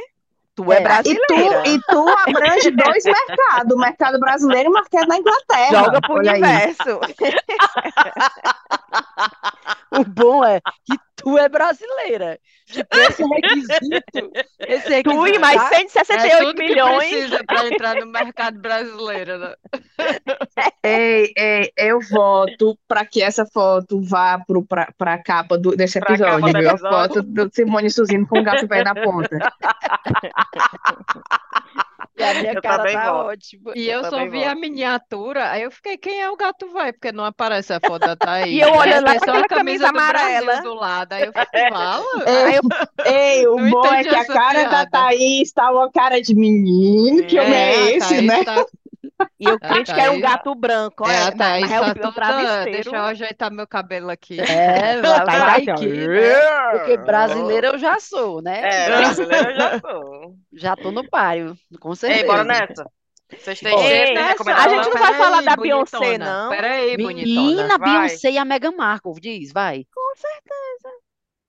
Tu 0.54 0.72
é, 0.72 0.76
É, 0.76 0.80
E 0.80 0.82
brasileira. 0.84 1.62
tu, 1.64 1.68
e 1.68 1.80
tu 1.80 2.08
abrange 2.08 2.70
dois 2.76 3.04
mercados, 3.04 3.74
o 3.74 3.78
mercado 3.78 4.20
brasileiro 4.20 4.68
e 4.68 4.70
o 4.70 4.74
mercado 4.74 5.08
da 5.08 5.16
Inglaterra. 5.16 5.84
Joga 5.84 6.00
pro 6.00 6.14
Olha 6.14 6.32
universo. 6.32 7.00
O 9.90 10.04
bom 10.04 10.44
é 10.44 10.60
que 10.60 10.98
tu 11.24 11.38
é 11.38 11.48
brasileira. 11.48 12.38
Tipo, 12.66 12.96
esse 12.96 13.22
requisito. 13.24 14.30
Esse 14.60 14.88
requisito 14.88 15.22
Tu 15.22 15.26
e 15.28 15.38
mais 15.38 15.56
tá- 15.56 15.68
168 15.76 16.32
É 16.34 16.38
tudo 16.38 16.54
que 16.54 16.62
milhões. 16.68 17.10
precisa 17.10 17.44
para 17.44 17.66
entrar 17.68 17.94
no 17.96 18.06
mercado 18.06 18.60
brasileiro, 18.60 19.38
né? 19.38 19.54
Ei, 20.84 21.32
ei, 21.36 21.72
eu 21.76 21.98
voto 22.10 22.78
para 22.86 23.04
que 23.06 23.22
essa 23.22 23.44
foto 23.46 24.00
vá 24.02 24.38
para 24.98 25.14
a 25.14 25.22
capa 25.22 25.56
do, 25.58 25.74
desse 25.74 25.98
episódio, 25.98 26.52
do 26.52 26.58
viu? 26.58 26.70
A 26.70 26.78
foto 26.78 27.22
do 27.22 27.50
Simone 27.52 27.90
Suzino 27.90 28.26
com 28.28 28.38
o 28.38 28.44
gato 28.44 28.66
velho 28.66 28.84
na 28.84 28.94
ponta. 28.94 29.38
E 32.16 32.22
a 32.22 32.34
minha 32.34 32.52
Eu 32.52 32.62
cara 32.62 32.92
tá 32.92 33.12
voto. 33.12 33.26
ótima. 33.30 33.72
E 33.74 33.88
eu 33.88 34.04
só 34.04 34.10
também 34.10 34.28
vi 34.30 34.44
a 34.44 34.54
miniatura, 34.54 35.50
aí 35.50 35.62
eu 35.62 35.70
fiquei, 35.70 35.96
quem 35.96 36.22
é 36.22 36.30
o 36.30 36.36
gato 36.36 36.72
velho? 36.72 36.92
Porque 36.92 37.10
não 37.10 37.24
aparece 37.24 37.72
a 37.72 37.80
foto 37.84 38.06
da 38.06 38.14
Thaís. 38.14 38.44
E 38.54 38.60
eu 38.60 38.72
olhando 38.72 39.04
lá 39.06 39.12
só 39.14 39.16
aquela 39.18 39.40
a 39.40 39.48
camisa 39.48 39.86
camisa 39.86 39.88
do 39.88 39.92
Brasil 39.92 40.36
amarela. 40.38 40.62
do 40.62 40.74
lado. 40.74 41.13
Aí 41.14 41.24
eu 41.24 41.32
fiquei, 41.32 41.68
fala. 41.70 42.04
Aí 42.26 42.56
eu, 42.56 43.12
Ei, 43.12 43.46
o 43.46 43.56
bom 43.70 43.86
é 43.86 44.02
que 44.04 44.14
a 44.14 44.24
cara 44.26 44.62
da 44.64 44.68
piada. 44.70 44.90
Thaís 44.90 45.52
tá 45.52 45.70
uma 45.70 45.90
cara 45.90 46.20
de 46.20 46.34
menino, 46.34 47.26
que 47.26 47.38
homem 47.38 47.54
é 47.54 47.74
a 47.74 47.90
esse, 47.92 48.08
Thaís 48.08 48.26
né? 48.26 48.44
tá- 48.44 48.66
e 49.38 49.44
eu 49.44 49.54
A 49.54 49.58
crente 49.60 49.94
que 49.94 50.00
era 50.00 50.10
um 50.10 50.20
Thaís- 50.20 50.22
gato 50.22 50.54
branco. 50.54 51.04
é, 51.08 51.08
olha, 51.08 51.28
a 51.28 51.32
Thaís 51.32 51.60
mas 51.62 51.72
é 51.72 51.80
tá 51.94 52.08
o 52.08 52.12
toda... 52.12 52.64
Deixa 52.64 52.90
eu 52.90 53.02
ajeitar 53.02 53.50
meu 53.52 53.66
cabelo 53.66 54.10
aqui. 54.10 54.40
É, 54.40 55.00
vai, 55.00 55.24
Tá 55.24 55.24
vai 55.24 55.64
ó. 55.68 55.74
que, 55.76 55.86
né? 55.86 56.70
Porque 56.72 56.96
brasileira 56.98 57.66
eu 57.68 57.78
já 57.78 58.00
sou, 58.00 58.42
né? 58.42 58.60
É, 58.64 58.86
brasileiro 58.86 59.50
eu 59.50 59.56
já 59.56 59.78
sou. 59.80 60.34
Já 60.52 60.76
tô 60.76 60.90
no 60.90 61.08
páreo, 61.08 61.54
com 61.80 61.94
certeza. 61.94 62.22
Ei, 62.22 62.26
bora 62.26 62.44
nessa. 62.44 62.84
Vocês 63.38 63.58
têm 63.60 63.76
Ei, 63.78 64.16
a 64.16 64.34
gente 64.68 64.84
não 64.88 64.92
vai 64.92 65.12
Peraí, 65.12 65.14
falar 65.14 65.42
da 65.42 65.56
bonitona. 65.56 66.00
Beyoncé, 66.00 66.18
não. 66.18 66.50
Peraí, 66.50 66.96
bonitona. 66.96 67.42
Menina, 67.46 67.78
vai. 67.78 68.06
Beyoncé 68.06 68.30
e 68.30 68.38
a 68.38 68.44
Meghan 68.44 68.72
Markle, 68.76 69.14
diz, 69.20 69.52
vai. 69.52 69.84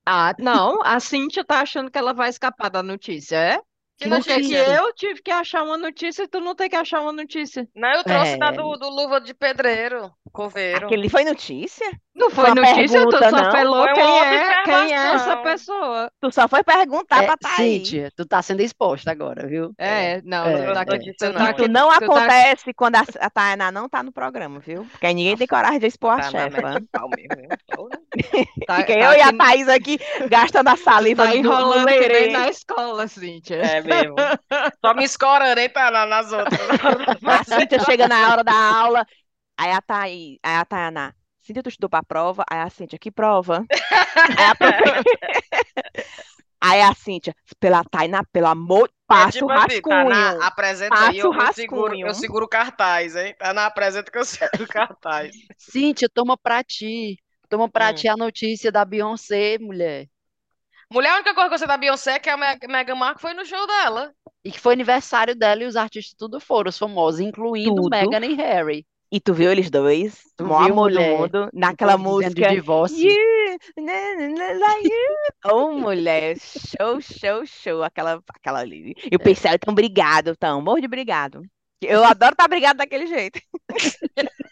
Ah, 0.06 0.34
não, 0.40 0.82
a 0.84 1.00
Cíntia 1.00 1.44
tá 1.44 1.62
achando 1.62 1.90
que 1.90 1.98
ela 1.98 2.14
vai 2.14 2.30
escapar 2.30 2.70
da 2.70 2.84
notícia, 2.84 3.36
é? 3.38 3.58
Que 3.98 4.10
Porque 4.10 4.42
que 4.42 4.42
notícia? 4.42 4.76
eu 4.76 4.94
tive 4.94 5.22
que 5.22 5.32
achar 5.32 5.64
uma 5.64 5.78
notícia 5.78 6.24
e 6.24 6.28
tu 6.28 6.40
não 6.40 6.54
tem 6.54 6.70
que 6.70 6.76
achar 6.76 7.02
uma 7.02 7.14
notícia. 7.14 7.68
Não, 7.74 7.90
eu 7.94 8.04
trouxe 8.04 8.38
da 8.38 8.48
É. 8.48 8.52
do, 8.52 8.76
do 8.78 8.90
Luva 8.90 9.22
de 9.22 9.34
Pedreiro, 9.34 10.12
Coveiro. 10.32 10.86
Aquele 10.86 11.10
foi 11.10 11.24
notícia? 11.24 11.90
Não 12.16 12.30
foi 12.32 12.50
notícia, 12.54 13.02
tu 13.02 13.10
pergunta, 13.10 13.30
só 13.30 13.44
não? 13.44 13.52
falou 13.52 13.94
quem 13.94 14.20
é, 14.22 14.64
quem 14.64 14.94
é 14.94 15.14
essa 15.16 15.38
pessoa. 15.38 16.10
Tu 16.22 16.32
só 16.32 16.48
foi 16.48 16.64
perguntar 16.64 17.24
É, 17.24 17.28
pra 17.28 17.36
Thaís. 17.38 17.88
Cíntia, 17.88 18.10
tu 18.16 18.26
tá 18.26 18.42
sendo 18.42 18.62
exposta 18.62 19.12
agora, 19.12 19.46
viu? 19.46 19.74
É, 19.78 20.22
não, 20.24 20.46
É, 20.46 20.66
tu 20.66 20.74
tá, 20.74 20.80
é. 20.80 20.82
aqui- 20.84 20.92
Notícia 20.98 21.16
tu 21.18 21.34
não, 21.34 21.40
tá 21.40 21.46
é. 21.46 21.50
aqui- 21.50 21.68
não 21.68 21.90
tu 21.90 22.00
tá- 22.00 22.06
acontece 22.06 22.74
quando 22.74 22.96
a, 22.96 23.04
a 23.20 23.30
Tainá 23.30 23.70
não 23.72 23.90
tá 23.90 24.02
no 24.02 24.14
programa, 24.14 24.60
viu? 24.60 24.86
Porque 24.86 25.06
aí 25.08 25.14
ninguém 25.14 25.36
tem 25.36 25.46
coragem 25.46 25.78
de 25.80 25.88
expor 25.88 26.12
a 26.12 26.18
Tá 26.18 26.32
chefa. 26.32 26.62
tá- 26.62 26.74
Fica 26.74 26.86
tá 28.66 28.82
eu 28.88 29.14
e 29.14 29.22
a 29.22 29.34
Thaís 29.34 29.68
aqui 29.68 30.00
gastando 30.30 30.70
a 30.70 30.78
saliva 30.78 31.24
tá 31.26 31.30
do, 31.32 31.34
do 31.34 31.40
enrolando 31.40 31.88
que 31.88 32.28
na 32.30 32.50
escola, 32.50 33.08
Cíntia. 33.10 33.56
É 33.58 33.82
mesmo. 33.82 34.16
Só 34.84 34.94
me 34.94 35.04
escorando, 35.04 35.60
hein, 35.60 35.70
pra, 35.70 35.92
na- 35.92 36.06
nas 36.06 36.32
outras. 36.32 36.60
A 37.26 37.44
Cíntia 37.44 37.80
chega 37.82 38.08
na 38.08 38.32
hora 38.32 38.44
da 38.44 38.54
aula, 38.54 39.06
aí 39.58 39.72
a 39.72 39.82
Thaís, 39.82 40.38
aí 40.44 40.56
a 40.56 40.66
Tainá, 40.66 41.14
Cíntia, 41.46 41.64
tu 41.64 41.70
estudou 41.70 41.90
pra 41.90 42.04
prova? 42.04 42.44
Aí 42.50 42.60
a 42.60 42.70
Cíntia, 42.70 43.00
que 43.00 43.12
prova? 43.12 43.66
aí, 44.38 44.46
a... 44.48 44.56
profe- 44.56 44.86
aí 46.62 46.82
a 46.82 46.94
Cíntia, 46.94 47.36
pela 47.60 47.84
Tainá, 47.84 48.24
pelo 48.32 48.48
amor, 48.48 48.92
É 49.12 49.26
passa 49.26 49.28
tipo 49.28 49.46
o 49.46 49.52
assim, 49.52 49.82
tá 49.82 50.04
rascunho. 50.04 50.06
na, 50.06 50.48
apresenta 50.48 50.94
Passa 50.94 51.06
aí, 51.06 51.18
eu, 51.20 51.30
o 51.30 51.32
eu 51.34 51.48
seguro, 51.48 51.96
rascunho. 51.96 52.02
eu 52.04 52.14
seguro 52.14 52.46
o 52.46 52.50
cartaz, 52.50 53.16
hein? 53.16 53.34
Tá 53.38 53.54
na 53.54 53.66
apresenta 53.66 54.12
que 54.12 54.18
eu 54.18 54.26
seguro 54.26 54.64
o 54.66 54.68
cartaz. 54.68 55.36
Cíntia, 55.58 56.10
toma 56.10 56.38
pra 56.38 56.64
ti. 56.64 57.18
Toma 57.50 57.70
pra 57.70 57.94
Hum. 57.94 57.94
ti 57.94 58.08
a 58.08 58.18
notícia 58.18 58.72
da 58.72 58.84
Beyoncé, 58.86 59.58
mulher. 59.60 60.10
Mulher, 60.92 61.12
a 61.12 61.16
única 61.18 61.34
coisa 61.36 61.50
que 61.50 61.54
eu 61.56 61.60
sei 61.60 61.68
da 61.68 61.78
Beyoncé 61.78 62.14
é 62.14 62.20
que 62.20 62.30
a 62.30 62.36
Meg- 62.38 62.68
Meghan 62.68 62.96
Markle 62.96 63.22
foi 63.22 63.34
no 63.36 63.46
show 63.46 63.68
dela. 63.68 64.16
E 64.46 64.52
que 64.52 64.60
foi 64.62 64.74
aniversário 64.74 65.36
dela 65.36 65.64
e 65.64 65.66
os 65.66 65.76
artistas 65.76 66.16
tudo 66.18 66.40
foram, 66.40 66.70
os 66.70 66.78
famosos, 66.78 67.20
incluindo 67.20 67.84
Tudo. 67.84 67.90
Meghan 67.90 68.26
e 68.26 68.34
Harry. 68.36 68.88
E 69.16 69.20
tu 69.22 69.34
viu 69.34 69.50
eles 69.50 69.70
dois? 69.70 70.26
Tu 70.36 70.44
maior 70.44 70.70
amor 70.70 70.92
do 70.92 71.00
mulher? 71.00 71.00
mundo, 71.00 71.46
O 71.46 71.50
naquela 71.54 71.96
dizendo 71.96 72.36
de 72.36 72.42
música. 72.42 72.50
divórcio. 72.50 73.16
Na, 73.78 74.28
na, 74.28 74.54
na. 74.56 74.76
Oh, 75.46 75.72
mulher, 75.72 76.36
show, 76.38 77.00
show, 77.00 77.46
show, 77.46 77.82
aquela, 77.82 78.22
aquela 78.28 78.60
ali. 78.60 78.94
E 79.10 79.16
o 79.16 79.20
Pincel, 79.20 79.54
então, 79.54 79.72
obrigado, 79.72 80.36
tão, 80.36 80.62
morro 80.62 80.82
de 80.82 80.88
obrigado. 80.88 81.44
Eu 81.82 82.04
adoro 82.04 82.34
estar 82.34 82.46
brigado 82.50 82.80
daquele 82.80 83.08
jeito. 83.08 83.40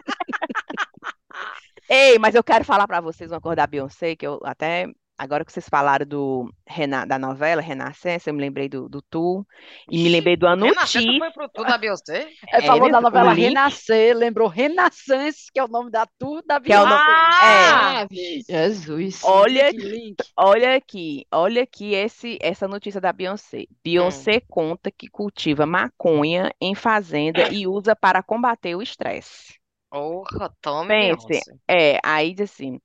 Ei, 1.90 2.18
mas 2.18 2.34
eu 2.36 2.44
quero 2.44 2.64
falar 2.64 2.88
pra 2.88 3.02
vocês 3.02 3.30
uma 3.32 3.42
coisa 3.42 3.58
da 3.58 3.68
Beyoncé, 3.68 4.16
que 4.16 4.26
eu 4.26 4.40
até, 4.46 4.88
agora 5.18 5.46
que 5.46 5.52
vocês 5.54 5.68
falaram 5.70 6.06
do, 6.06 6.54
Rena- 6.68 7.06
da 7.06 7.18
novela 7.20 7.62
Renascença, 7.62 8.30
eu 8.30 8.34
me 8.34 8.42
lembrei 8.42 8.68
do, 8.68 8.88
do 8.90 9.02
Tu, 9.02 9.46
e 9.90 10.04
me 10.04 10.10
lembrei 10.10 10.36
de 10.36 10.46
uma 10.46 10.56
Renascença 10.56 11.08
foi 11.20 11.32
pro 11.32 11.50
tudo 11.50 11.68
da 11.68 11.78
Beyoncé? 11.78 12.30
É, 12.52 12.62
falou 12.62 12.88
É, 12.88 12.92
da 12.92 13.02
novela 13.02 13.34
link. 13.34 13.48
Renascer, 13.48 14.16
lembrou 14.18 14.48
Renaissance, 14.48 15.52
que 15.54 15.60
é 15.60 15.64
o 15.64 15.68
nome 15.68 15.90
da 15.92 16.06
tour 16.18 16.42
da 16.46 16.60
Que 16.60 16.72
é 16.74 16.76
Beyoncé. 16.78 16.90
nome- 16.90 17.04
Ah, 17.42 18.08
Jesus. 18.48 19.24
Olha 19.24 19.70
link. 19.72 20.18
Olha 20.36 20.76
aqui, 20.76 21.26
olha 21.32 21.64
aqui 21.64 21.94
esse, 21.94 22.38
essa 22.42 22.68
notícia 22.68 23.00
da 23.00 23.14
Beyoncé. 23.14 23.66
Beyoncé 23.84 24.42
conta 24.50 24.92
que 24.92 25.08
cultiva 25.08 25.66
maconha 25.66 26.52
em 26.60 26.76
fazenda 26.76 27.48
e 27.52 27.68
usa 27.68 27.96
para 27.96 28.22
combater 28.24 28.76
o 28.76 28.82
estresse. 28.82 29.62
Porra, 29.94 30.52
tome, 30.60 30.88
Pense, 30.88 31.28
Beyoncé. 31.28 31.52
É, 31.68 32.00
aí 32.04 32.34
diz 32.34 32.50
assim: 32.50 32.80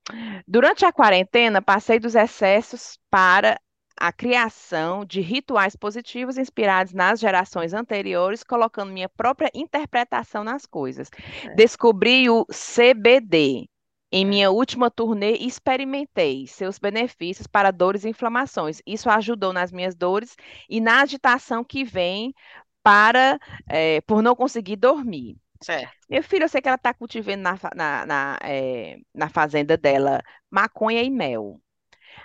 durante 0.47 0.85
a 0.85 0.93
quarentena, 0.93 1.62
passei 1.62 1.98
dos 1.98 2.14
excessos 2.14 2.98
para 3.10 3.59
a 3.98 4.12
criação 4.12 5.06
de 5.06 5.22
rituais 5.22 5.74
positivos 5.74 6.36
inspirados 6.36 6.93
nas 6.93 7.18
gerações 7.18 7.72
anteriores, 7.72 8.44
colocando 8.44 8.93
minha 8.93 9.09
própria 9.09 9.51
interpretação 9.55 10.44
nas 10.44 10.66
coisas. 10.66 11.09
Descobri 11.56 12.28
o 12.28 12.44
CBD. 12.52 13.66
Em 14.12 14.24
minha 14.26 14.51
última 14.51 14.90
turnê, 14.90 15.36
e 15.36 15.47
experimentei 15.47 16.47
seus 16.47 16.78
benefícios 16.78 17.47
para 17.47 17.70
dores 17.70 18.05
e 18.05 18.10
inflamações. 18.10 18.82
Isso 18.86 19.09
ajudou 19.09 19.52
nas 19.52 19.72
minhas 19.72 19.94
dores 19.94 20.36
e 20.68 20.78
na 20.78 21.01
agitação 21.02 21.64
que 21.64 21.85
vem 21.85 22.35
para 22.82 23.39
eh, 23.68 24.01
por 24.02 24.22
não 24.22 24.35
conseguir 24.35 24.76
dormir. 24.76 25.36
Certo. 25.60 26.09
Meu 26.09 26.22
filho, 26.22 26.44
eu 26.44 26.48
sei 26.48 26.60
que 26.62 26.68
ela 26.68 26.76
está 26.76 26.94
cultivando 26.94 27.43
na, 27.43 27.59
na, 27.74 28.06
na, 28.06 28.39
eh, 28.43 28.98
na 29.14 29.28
fazenda 29.28 29.76
dela 29.76 30.22
maconha 30.51 31.02
e 31.02 31.10
mel. 31.10 31.60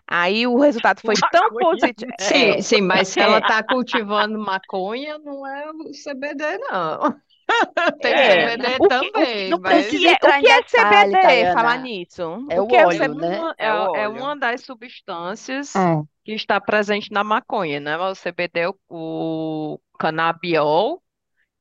Aí 0.07 0.47
o 0.47 0.59
resultado 0.59 1.01
foi 1.01 1.15
tão 1.31 1.51
Maconha 1.51 1.89
e 1.89 1.93
positivo. 1.95 2.11
Sim, 2.19 2.61
sim, 2.61 2.81
mas 2.81 3.09
se 3.09 3.19
É. 3.19 3.23
ela 3.23 3.41
tá 3.41 3.63
cultivando 3.67 4.39
maconha, 4.39 5.17
não 5.19 5.45
é 5.47 5.71
o 5.71 5.93
CBD, 5.93 6.57
não. 6.59 7.21
Tem 8.01 8.13
É. 8.13 8.57
CBD 8.57 8.79
O 8.79 8.89
que- 8.89 9.11
o 9.17 9.21
também, 9.21 9.49
não 9.49 9.57
O 9.57 9.61
mas 9.61 9.87
precisa 9.87 9.99
que 9.99 10.07
é, 10.07 10.29
o 10.29 10.33
que 10.37 10.47
é 10.47 10.63
CBD? 10.63 11.19
Tayana. 11.21 11.53
Falar 11.53 11.77
nisso. 11.77 12.21
É 12.49 12.61
o 12.61 12.67
que 12.67 12.75
é 12.75 12.87
óleo, 12.87 12.97
C- 12.97 13.07
né? 13.15 13.39
uma- 13.39 13.55
É 13.57 13.73
o 13.73 13.89
é, 13.95 14.03
é 14.03 14.09
óleo. 14.09 14.09
uma 14.09 14.35
das 14.37 14.61
substâncias 14.61 15.73
É. 15.75 16.03
que 16.23 16.33
está 16.33 16.61
presente 16.61 17.11
na 17.11 17.23
maconha, 17.23 17.79
né? 17.79 17.97
O 17.97 18.15
CBD 18.15 18.61
é 18.61 18.69
o, 18.69 18.75
o 18.89 19.79
canabiol, 19.99 21.02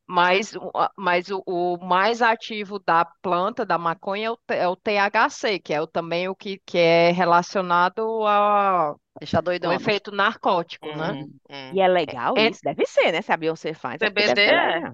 mas, 0.06 0.52
mas 0.96 1.30
o, 1.30 1.42
o 1.46 1.78
mais 1.78 2.20
ativo 2.22 2.78
da 2.78 3.04
planta, 3.04 3.64
da 3.64 3.78
maconha, 3.78 4.28
é 4.28 4.30
o, 4.30 4.38
é 4.48 4.68
o 4.68 4.76
THC, 4.76 5.58
que 5.58 5.72
é 5.72 5.80
o, 5.80 5.86
também 5.86 6.28
o 6.28 6.34
que, 6.34 6.58
que 6.66 6.78
é 6.78 7.10
relacionado 7.12 8.02
ao, 8.26 9.00
Deixa 9.20 9.40
doidona. 9.40 9.74
efeito 9.76 10.10
narcótico, 10.10 10.86
né? 10.96 11.12
Hum, 11.12 11.38
hum. 11.48 11.76
E 11.76 11.80
é 11.80 11.88
legal 11.88 12.36
É- 12.36 12.48
isso? 12.48 12.62
Deve 12.62 12.86
ser, 12.86 13.12
né? 13.12 13.22
Se 13.22 13.32
a 13.32 13.36
Beyoncé 13.36 13.74
faz. 13.74 14.00
CBD 14.00 14.40
é. 14.42 14.92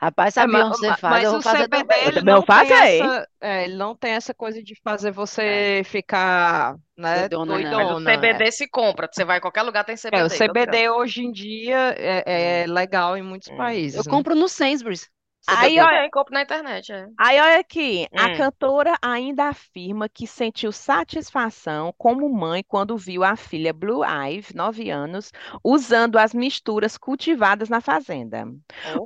Rapaz, 0.00 0.36
a 0.38 0.42
É, 0.42 0.46
ma- 0.46 0.64
faz, 0.96 1.22
mas 1.22 1.24
eu 1.24 1.32
o 1.32 1.34
vou 1.34 1.42
fazer 1.42 1.68
CBD 1.68 1.68
também. 1.68 2.04
ele 2.08 2.20
não 2.22 2.42
fazer. 2.42 2.66
tem 2.66 2.72
essa, 2.78 3.28
é, 3.40 3.64
ele 3.64 3.76
não 3.76 3.96
tem 3.96 4.12
essa 4.12 4.34
coisa 4.34 4.62
de 4.62 4.74
fazer 4.82 5.10
você 5.12 5.82
ficar, 5.84 6.76
né, 6.96 7.28
Doidona, 7.28 7.58
não. 7.58 7.70
Mas 7.70 7.90
o 7.90 7.94
doidona. 7.94 8.00
CBD 8.02 8.52
se 8.52 8.68
compra. 8.68 9.08
Você 9.10 9.24
vai 9.24 9.38
em 9.38 9.40
qualquer 9.40 9.62
lugar, 9.62 9.84
tem 9.84 9.96
CBD. 9.96 10.22
É, 10.22 10.24
o 10.24 10.28
CBD 10.30 10.88
hoje 10.90 11.22
em 11.24 11.32
dia 11.32 11.94
é, 11.96 12.62
é 12.62 12.66
legal 12.66 13.16
em 13.16 13.22
muitos 13.22 13.48
Hum. 13.50 13.56
países, 13.56 13.98
Eu 13.98 14.04
né? 14.04 14.10
compro 14.10 14.34
no 14.34 14.48
Sainsbury's. 14.48 15.08
Aí, 15.46 15.80
olha, 15.80 16.02
tem, 16.02 16.10
compra 16.10 16.34
na 16.34 16.42
internet, 16.42 16.92
é. 16.92 17.06
aí 17.16 17.40
olha 17.40 17.60
aqui, 17.60 18.08
a 18.16 18.28
Hum. 18.28 18.28
cantora 18.28 18.96
ainda 19.00 19.44
afirma 19.48 20.08
que 20.08 20.26
sentiu 20.26 20.72
satisfação 20.72 21.94
como 21.96 22.28
mãe 22.28 22.64
quando 22.66 22.96
viu 22.98 23.22
a 23.22 23.36
filha 23.36 23.72
Blue 23.72 24.02
Ivy, 24.04 24.54
9 24.54 24.90
anos, 24.90 25.30
usando 25.62 26.18
as 26.18 26.34
misturas 26.34 26.98
cultivadas 26.98 27.68
na 27.68 27.80
fazenda. 27.80 28.44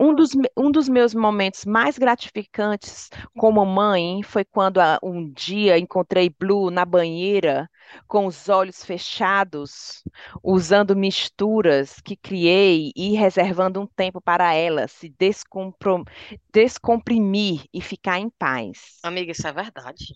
Um 0.01 0.15
Oh, 0.15 0.15
dos, 0.15 0.35
me- 0.35 0.48
um 0.56 0.70
dos 0.70 0.89
meus 0.89 1.12
momentos 1.15 1.65
mais 1.66 1.98
gratificantes 1.98 3.10
como 3.36 3.65
mãe 3.66 4.23
foi 4.23 4.44
quando 4.44 4.81
ah, 4.81 4.98
um 5.02 5.31
dia 5.31 5.78
encontrei 5.78 6.31
Blue 6.31 6.70
na 6.70 6.85
banheira 6.86 7.69
com 8.06 8.27
os 8.27 8.48
olhos 8.48 8.85
fechados, 8.85 10.02
usando 10.43 10.97
misturas 10.97 12.01
que 12.01 12.16
criei 12.16 12.93
e 12.97 13.15
reservando 13.16 13.81
um 13.81 13.86
tempo 13.86 14.20
para 14.20 14.55
ela 14.55 14.89
se 14.89 15.09
descompro- 15.19 16.05
descomprimir 16.52 17.65
e 17.73 17.81
ficar 17.81 18.19
em 18.19 18.31
paz. 18.31 18.78
amiga, 19.02 19.32
isso 19.32 19.47
é 19.48 19.52
verdade. 19.52 20.15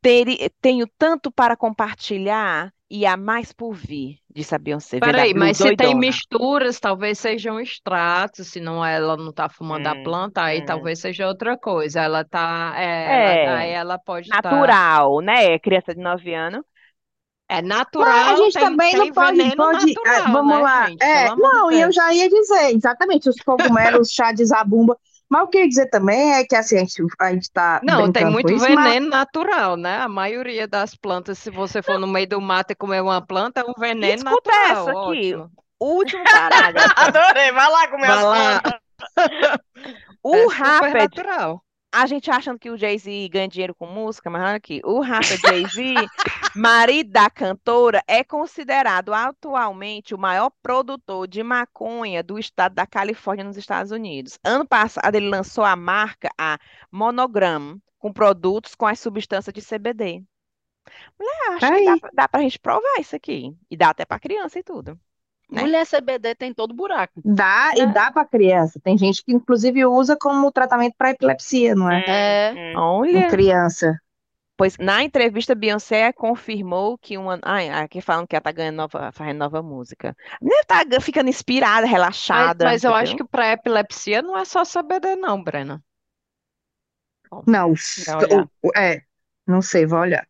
Teri- 0.00 0.50
tenho 0.60 0.86
tanto 0.98 1.30
para 1.30 1.56
compartilhar 1.56 2.72
e 2.90 3.04
há 3.06 3.16
mais 3.16 3.52
por 3.52 3.72
vir, 3.74 4.18
disse 4.30 4.54
a 4.54 4.58
Beyoncé, 4.58 4.98
a 4.98 5.00
Peraí, 5.00 5.32
mas 5.34 5.58
se 5.58 5.72
tem 5.72 5.94
doidona. 5.94 5.94
misturas, 5.94 6.80
talvez 6.80 7.18
sejam 7.20 7.60
extratos, 7.60 8.48
se 8.48 8.60
não 8.60 8.84
ela 8.84 9.16
não 9.16 9.32
tá 9.32 9.48
fumando 9.48 9.86
a 9.86 9.94
Hum, 9.94 9.96
planta, 9.96 10.42
aí 10.42 10.60
hum. 10.60 10.62
talvez 10.62 10.98
seja 11.00 11.26
outra 11.28 11.56
coisa. 11.56 12.00
Ela 12.00 12.24
tá, 12.24 12.72
é, 12.76 13.12
ela, 13.14 13.38
aí 13.44 13.70
É, 13.70 13.70
ela 13.70 13.96
pode 13.98 14.30
estar, 14.30 14.76
natural, 14.78 15.20
né? 15.22 15.58
Criança 15.58 15.94
de 15.94 16.00
9 16.02 16.34
anos. 16.34 16.64
É 17.48 17.62
Mas 17.62 17.70
a 17.70 17.76
natural, 17.76 18.36
gente 18.36 18.52
tem, 18.52 18.62
também 18.62 18.90
tem 18.90 18.98
não 18.98 19.12
pode, 19.12 19.54
pode, 19.56 19.90
é, 20.06 20.18
natural, 20.18 20.32
vamos 20.32 20.56
né, 20.56 20.62
lá. 20.62 20.86
gente? 20.88 21.02
É, 21.02 21.34
não, 21.36 21.72
e 21.72 21.80
eu 21.80 21.90
já 21.92 22.12
ia 22.12 22.28
dizer, 22.28 22.74
exatamente, 22.74 23.28
os 23.28 23.36
cogumelos, 23.40 24.10
chá 24.12 24.32
de 24.32 24.44
zabumba. 24.44 24.96
Mas 25.30 25.42
o 25.42 25.48
que 25.48 25.58
eu 25.58 25.62
ia 25.62 25.68
dizer 25.68 25.86
também 25.90 26.34
é 26.34 26.44
que 26.44 26.56
assim, 26.56 26.76
a 26.76 26.80
gente, 26.80 27.02
a 27.20 27.32
gente 27.32 27.50
tá 27.50 27.80
Não, 27.82 28.10
tem 28.10 28.24
muito 28.24 28.50
isso, 28.52 28.64
mas 28.70 28.84
veneno 28.84 29.10
natural, 29.10 29.76
né? 29.76 29.98
A 29.98 30.08
maioria 30.08 30.66
das 30.66 30.94
plantas, 30.94 31.38
se 31.38 31.50
você 31.50 31.82
for 31.82 31.98
no 31.98 32.06
meio 32.06 32.26
do 32.28 32.40
mato 32.40 32.70
e 32.72 32.74
comer 32.74 33.02
uma 33.02 33.20
planta, 33.20 33.60
é 33.60 33.64
um 33.64 33.74
veneno 33.78 34.30
Escuta 34.30 34.50
natural. 34.50 34.88
essa 34.88 34.90
aqui, 34.90 35.34
Ótimo. 35.34 35.50
último 35.80 36.24
parágrafo. 36.24 36.94
Adorei, 36.96 37.52
vai 37.52 37.70
lá 37.70 37.88
comer 37.88 38.06
Vai 38.06 38.16
as 38.16 38.22
lá. 38.24 38.60
plantas. 38.62 38.80
O 40.22 40.34
É 40.52 40.54
super 40.54 40.54
rapper, 40.54 40.94
natural. 40.94 41.62
A 41.92 42.06
gente 42.06 42.30
achando 42.30 42.58
que 42.58 42.70
o 42.70 42.76
Jay-Z 42.76 43.28
ganha 43.30 43.48
dinheiro 43.48 43.74
com 43.74 43.86
música, 43.86 44.28
mas 44.30 44.42
olha 44.42 44.56
aqui, 44.56 44.80
o 44.84 45.00
rapper 45.00 45.38
Jay-Z, 45.38 45.94
marido 46.54 47.10
da 47.10 47.30
cantora, 47.30 48.02
é 48.06 48.22
considerado 48.22 49.12
atualmente 49.14 50.14
o 50.14 50.18
maior 50.18 50.50
produtor 50.62 51.26
de 51.26 51.42
maconha 51.42 52.22
do 52.22 52.38
estado 52.38 52.74
da 52.74 52.86
Califórnia, 52.86 53.44
nos 53.44 53.56
Estados 53.56 53.90
Unidos. 53.92 54.38
Ano 54.44 54.66
passado, 54.66 55.14
ele 55.14 55.28
lançou 55.28 55.64
a 55.64 55.74
marca, 55.76 56.28
a 56.38 56.58
Monogram, 56.90 57.80
com 57.98 58.12
produtos 58.12 58.74
com 58.74 58.86
as 58.86 59.00
substâncias 59.00 59.52
de 59.54 59.62
CBD. 59.62 60.22
Mulher, 61.18 61.56
acho 61.56 61.60
tá 61.60 61.72
que 61.72 61.80
dá, 61.84 61.92
aí. 61.92 62.00
pra- 62.00 62.10
dá 62.12 62.28
pra 62.28 62.40
gente 62.42 62.58
provar 62.58 63.00
isso 63.00 63.14
aqui. 63.16 63.56
E 63.70 63.76
dá 63.76 63.90
até 63.90 64.04
pra 64.04 64.18
criança 64.20 64.58
e 64.58 64.62
tudo, 64.62 64.98
né? 65.50 65.62
Mulher 65.62 65.86
CBD 65.86 66.34
tem 66.34 66.52
todo 66.52 66.74
buraco. 66.74 67.20
Dá 67.24 67.72
e 67.76 67.86
dá 67.86 68.10
para 68.12 68.24
criança. 68.26 68.80
Tem 68.82 68.96
gente 68.98 69.24
que 69.24 69.32
inclusive 69.32 69.84
usa 69.86 70.16
como 70.16 70.52
tratamento 70.52 70.94
para 70.96 71.10
epilepsia, 71.10 71.74
não 71.74 71.90
é? 71.90 72.02
É. 72.06 72.52
Hum. 72.54 72.78
Em 72.78 72.78
Olha. 72.80 73.28
criança. 73.28 74.00
Pois 74.56 74.76
na 74.76 75.04
entrevista, 75.04 75.54
Beyoncé 75.54 76.12
confirmou 76.12 76.98
que 76.98 77.16
uma. 77.16 77.38
Ai, 77.42 77.68
aqui 77.70 78.00
falando 78.00 78.26
que 78.26 78.34
ela 78.34 78.42
tá 78.42 78.50
ganhando 78.50 78.76
nova, 78.76 79.12
fazendo 79.12 79.38
nova 79.38 79.62
música. 79.62 80.16
Ela 80.42 80.64
tá 80.64 80.82
ga- 80.84 81.00
ficando 81.00 81.28
inspirada, 81.28 81.82
Mas, 81.82 81.90
relaxada, 81.90 82.64
mas 82.64 82.82
eu 82.82 82.92
acho 82.92 83.14
que 83.16 83.24
para 83.24 83.52
epilepsia 83.52 84.20
não 84.20 84.36
é 84.36 84.44
só 84.44 84.64
CBD, 84.64 85.14
não, 85.14 85.42
Brena. 85.42 85.80
Bom, 87.30 87.42
Não, 87.46 87.72
o- 87.72 88.70
é, 88.76 89.02
não 89.46 89.62
sei, 89.62 89.86
vou 89.86 89.98
olhar. 90.00 90.26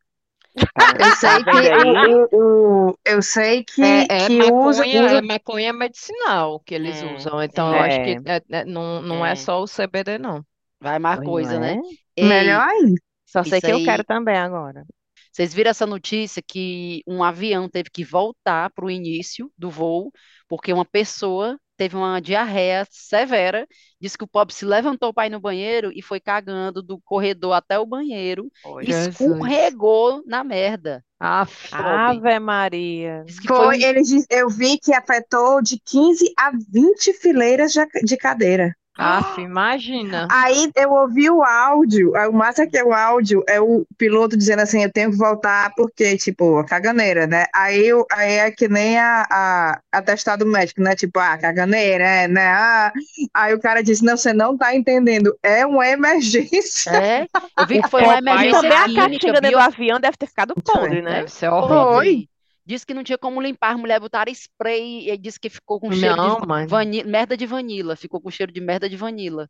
Eu 0.98 1.10
sei 1.12 1.44
que 1.44 1.70
aí? 1.70 1.94
o, 2.02 2.28
o, 2.32 2.90
o- 2.90 2.98
eu 3.04 3.22
sei 3.22 3.64
que, 3.64 4.08
É, 4.08 4.24
é 4.26 4.28
que 4.28 4.32
maconha, 4.36 5.00
usa 5.04 5.20
é 5.20 5.22
maconha 5.22 5.72
medicinal 5.72 6.60
que 6.60 6.74
eles 6.74 7.00
Hum, 7.00 7.02
usam. 7.02 7.42
Então, 7.42 7.68
eu 7.70 7.80
acho 7.80 8.00
que 8.00 8.10
É, 8.10 8.22
é- 8.24 8.42
é- 8.50 8.64
não, 8.64 9.00
não 9.02 9.24
é 9.24 9.34
só 9.36 9.60
o 9.62 9.66
CBD, 9.68 10.18
não. 10.18 10.44
Vai 10.80 10.98
mais 10.98 11.20
pois 11.20 11.22
coisa, 11.22 11.58
né? 11.60 11.76
é? 12.18 12.20
melhor 12.20 12.62
ainda. 12.68 13.00
Só 13.26 13.44
sei 13.44 13.60
isso 13.60 13.62
que 13.62 13.72
eu 13.72 13.80
quero 13.80 14.02
aí. 14.02 14.04
também 14.04 14.36
agora. 14.36 14.86
Vocês 15.32 15.54
viram 15.54 15.70
essa 15.70 15.86
notícia 15.86 16.42
que 16.42 17.02
um 17.06 17.22
avião 17.22 17.68
teve 17.68 17.90
que 17.90 18.04
voltar 18.04 18.70
para 18.72 18.84
o 18.84 18.90
início 18.90 19.52
do 19.58 19.70
voo 19.70 20.12
porque 20.48 20.72
uma 20.72 20.84
pessoa 20.84 21.58
teve 21.78 21.96
uma 21.96 22.20
diarreia 22.20 22.84
severa, 22.90 23.66
disse 24.00 24.18
que 24.18 24.24
o 24.24 24.28
pobre 24.28 24.52
se 24.52 24.64
levantou 24.64 25.14
para 25.14 25.28
ir 25.28 25.30
no 25.30 25.40
banheiro 25.40 25.90
e 25.94 26.02
foi 26.02 26.18
cagando 26.18 26.82
do 26.82 27.00
corredor 27.00 27.52
até 27.52 27.78
o 27.78 27.86
banheiro 27.86 28.50
e. 28.82 28.86
Jesus. 28.86 29.20
escorregou 29.20 30.22
na 30.26 30.42
merda. 30.42 31.04
Aff. 31.20 31.68
Ave 31.72 32.38
Maria. 32.40 33.24
Foi 33.46 33.56
Foi, 33.56 33.82
ele 33.82 34.02
diz, 34.02 34.26
eu 34.28 34.48
vi 34.48 34.78
que 34.78 34.92
afetou 34.92 35.62
de 35.62 35.80
15 35.84 36.32
a 36.36 36.50
20 36.50 37.12
fileiras 37.14 37.72
de, 37.72 37.86
de 38.04 38.16
cadeira. 38.16 38.74
Aff, 38.98 39.38
imagina. 39.40 40.26
Aí 40.30 40.70
eu 40.76 40.90
ouvi 40.92 41.30
o 41.30 41.42
áudio, 41.42 42.12
o 42.12 42.32
massa 42.32 42.64
é 42.64 42.66
que 42.66 42.76
é 42.76 42.84
o 42.84 42.92
áudio, 42.92 43.42
é 43.48 43.60
o 43.60 43.86
piloto 43.96 44.36
dizendo 44.36 44.60
assim, 44.60 44.82
eu 44.82 44.92
tenho 44.92 45.10
que 45.10 45.16
voltar 45.16 45.72
porque, 45.74 46.16
tipo, 46.18 46.58
a 46.58 46.64
caganeira, 46.64 47.26
né? 47.26 47.46
Aí, 47.54 47.86
eu- 47.86 48.04
aí 48.12 48.32
é 48.34 48.50
que 48.50 48.68
nem 48.68 48.98
a, 48.98 49.26
a 49.30 49.80
atestado 49.92 50.44
médico, 50.44 50.82
né? 50.82 50.94
Tipo, 50.94 51.18
ah, 51.18 51.38
caganeira, 51.38 52.04
é, 52.04 52.28
né? 52.28 52.46
Ah. 52.46 52.92
Aí 53.32 53.54
o 53.54 53.60
cara 53.60 53.82
disse, 53.82 54.04
não, 54.04 54.16
você 54.16 54.32
não 54.32 54.56
tá 54.56 54.74
entendendo, 54.74 55.36
é 55.42 55.64
uma 55.64 55.86
emergência. 55.88 56.90
É, 56.90 57.26
eu 57.56 57.66
vi 57.66 57.78
O 57.78 57.82
que 57.82 57.88
foi 57.88 58.02
uma 58.02 58.18
emergência 58.18 58.60
também 58.60 58.78
a 58.78 58.84
química, 58.84 59.20
caixinha 59.20 59.32
dentro 59.40 59.50
do 59.52 59.58
avião 59.58 60.00
deve 60.00 60.16
ter 60.16 60.26
ficado 60.26 60.54
podre, 60.62 61.02
né? 61.02 61.16
Deve 61.18 61.30
ser 61.30 61.48
horrível. 61.50 61.86
Foi. 61.94 62.28
Disse 62.68 62.84
que 62.84 62.92
não 62.92 63.02
tinha 63.02 63.16
como 63.16 63.40
limpar, 63.40 63.72
a 63.74 63.78
mulher 63.78 63.98
botaram 63.98 64.30
spray 64.30 65.08
e 65.10 65.16
disse 65.16 65.40
que 65.40 65.48
ficou 65.48 65.80
com 65.80 65.90
cheiro 65.90 66.14
de 66.16 66.20
Não, 66.20 66.38
va- 66.38 66.46
mano. 66.46 66.68
vani- 66.68 67.02
merda 67.02 67.34
de 67.34 67.46
vanila, 67.46 67.96
ficou 67.96 68.20
com 68.20 68.30
cheiro 68.30 68.52
de 68.52 68.60
merda 68.60 68.90
de 68.90 68.96
vanila. 68.96 69.48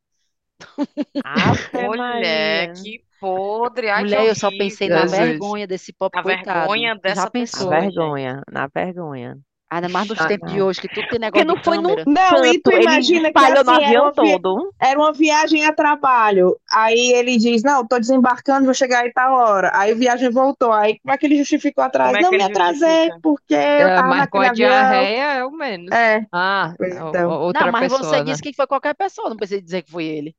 Ave 1.24 1.68
Mulher, 1.72 2.72
que 2.74 3.04
podre. 3.20 3.88
Ai, 3.88 4.04
que 4.04 4.10
Mulher, 4.10 4.28
eu 4.28 4.34
só 4.36 4.50
pensei 4.50 4.88
na 4.88 5.00
Jesus. 5.00 5.18
vergonha 5.18 5.66
desse 5.66 5.92
pobre 5.92 6.20
A 6.20 6.22
coitado. 6.22 6.58
vergonha 6.60 6.94
Já 6.94 7.00
dessa 7.00 7.24
Na 7.24 7.30
pensou? 7.30 7.70
pessoa. 7.70 7.80
vergonha, 7.80 8.42
na 8.52 8.66
vergonha. 8.68 9.38
Ainda 9.70 9.88
mais 9.88 10.06
nos 10.08 10.24
Ah, 10.24 10.26
tempos 10.26 10.50
de 10.52 10.60
não. 10.60 10.62
hoje, 10.62 10.80
que 10.80 10.88
tudo 10.88 11.06
tem 11.08 11.18
Porque 11.20 11.20
negócio 11.20 11.46
de 11.48 11.54
não 11.54 11.58
foi 11.62 11.78
num 11.78 11.96
câmera. 11.96 12.06
Não, 12.06 12.44
e 12.44 12.60
tu 12.60 12.72
imagina 12.76 13.32
que 13.34 13.46
no 13.64 13.70
assim, 13.70 13.82
era 13.82 13.98
avião 13.98 14.02
uma, 14.02 14.12
vi- 14.12 14.40
todo. 14.40 14.74
era 14.80 14.98
uma 14.98 15.12
viagem 15.12 15.64
a 15.66 15.72
trabalho. 15.74 16.58
Aí 16.70 17.12
ele 17.14 17.36
diz, 17.38 17.62
não, 17.62 17.86
tô 17.86 17.98
desembarcando, 17.98 18.64
vou 18.66 18.74
chegar 18.74 19.02
aí 19.04 19.12
tal 19.12 19.34
hora. 19.34 19.70
Aí 19.74 19.92
a 19.92 19.94
viagem 19.94 20.30
voltou. 20.30 20.72
Aí 20.72 20.98
como 21.00 21.14
é 21.14 21.18
que 21.18 21.26
ele 21.26 21.38
justificou 21.38 21.84
atrás? 21.84 22.18
É 22.18 22.18
Não, 22.18 22.32
me 22.34 22.42
atrasei 22.44 23.12
justifica? 23.12 23.22
porque 23.22 23.54
eu 23.76 23.90
É, 23.90 23.92
tava 23.92 24.14
mas 24.14 24.28
com 24.28 24.38
a 24.40 24.48
diarreia 24.48 25.34
é 25.34 25.44
o 25.44 25.50
menos. 25.50 25.92
É, 25.92 26.26
Ah, 26.32 26.74
então. 26.80 27.38
outra 27.40 27.52
Não, 27.52 27.68
mas 27.70 27.88
você 27.88 28.20
pessoa, 28.20 28.24
né? 28.24 28.36
disse 28.36 28.42
que 28.42 28.54
foi 28.54 28.66
qualquer 28.66 28.94
pessoa, 28.94 29.28
não 29.30 29.36
precisa 29.36 29.62
dizer 29.62 29.82
que 29.82 29.90
foi 29.90 30.04
ele. 30.06 30.36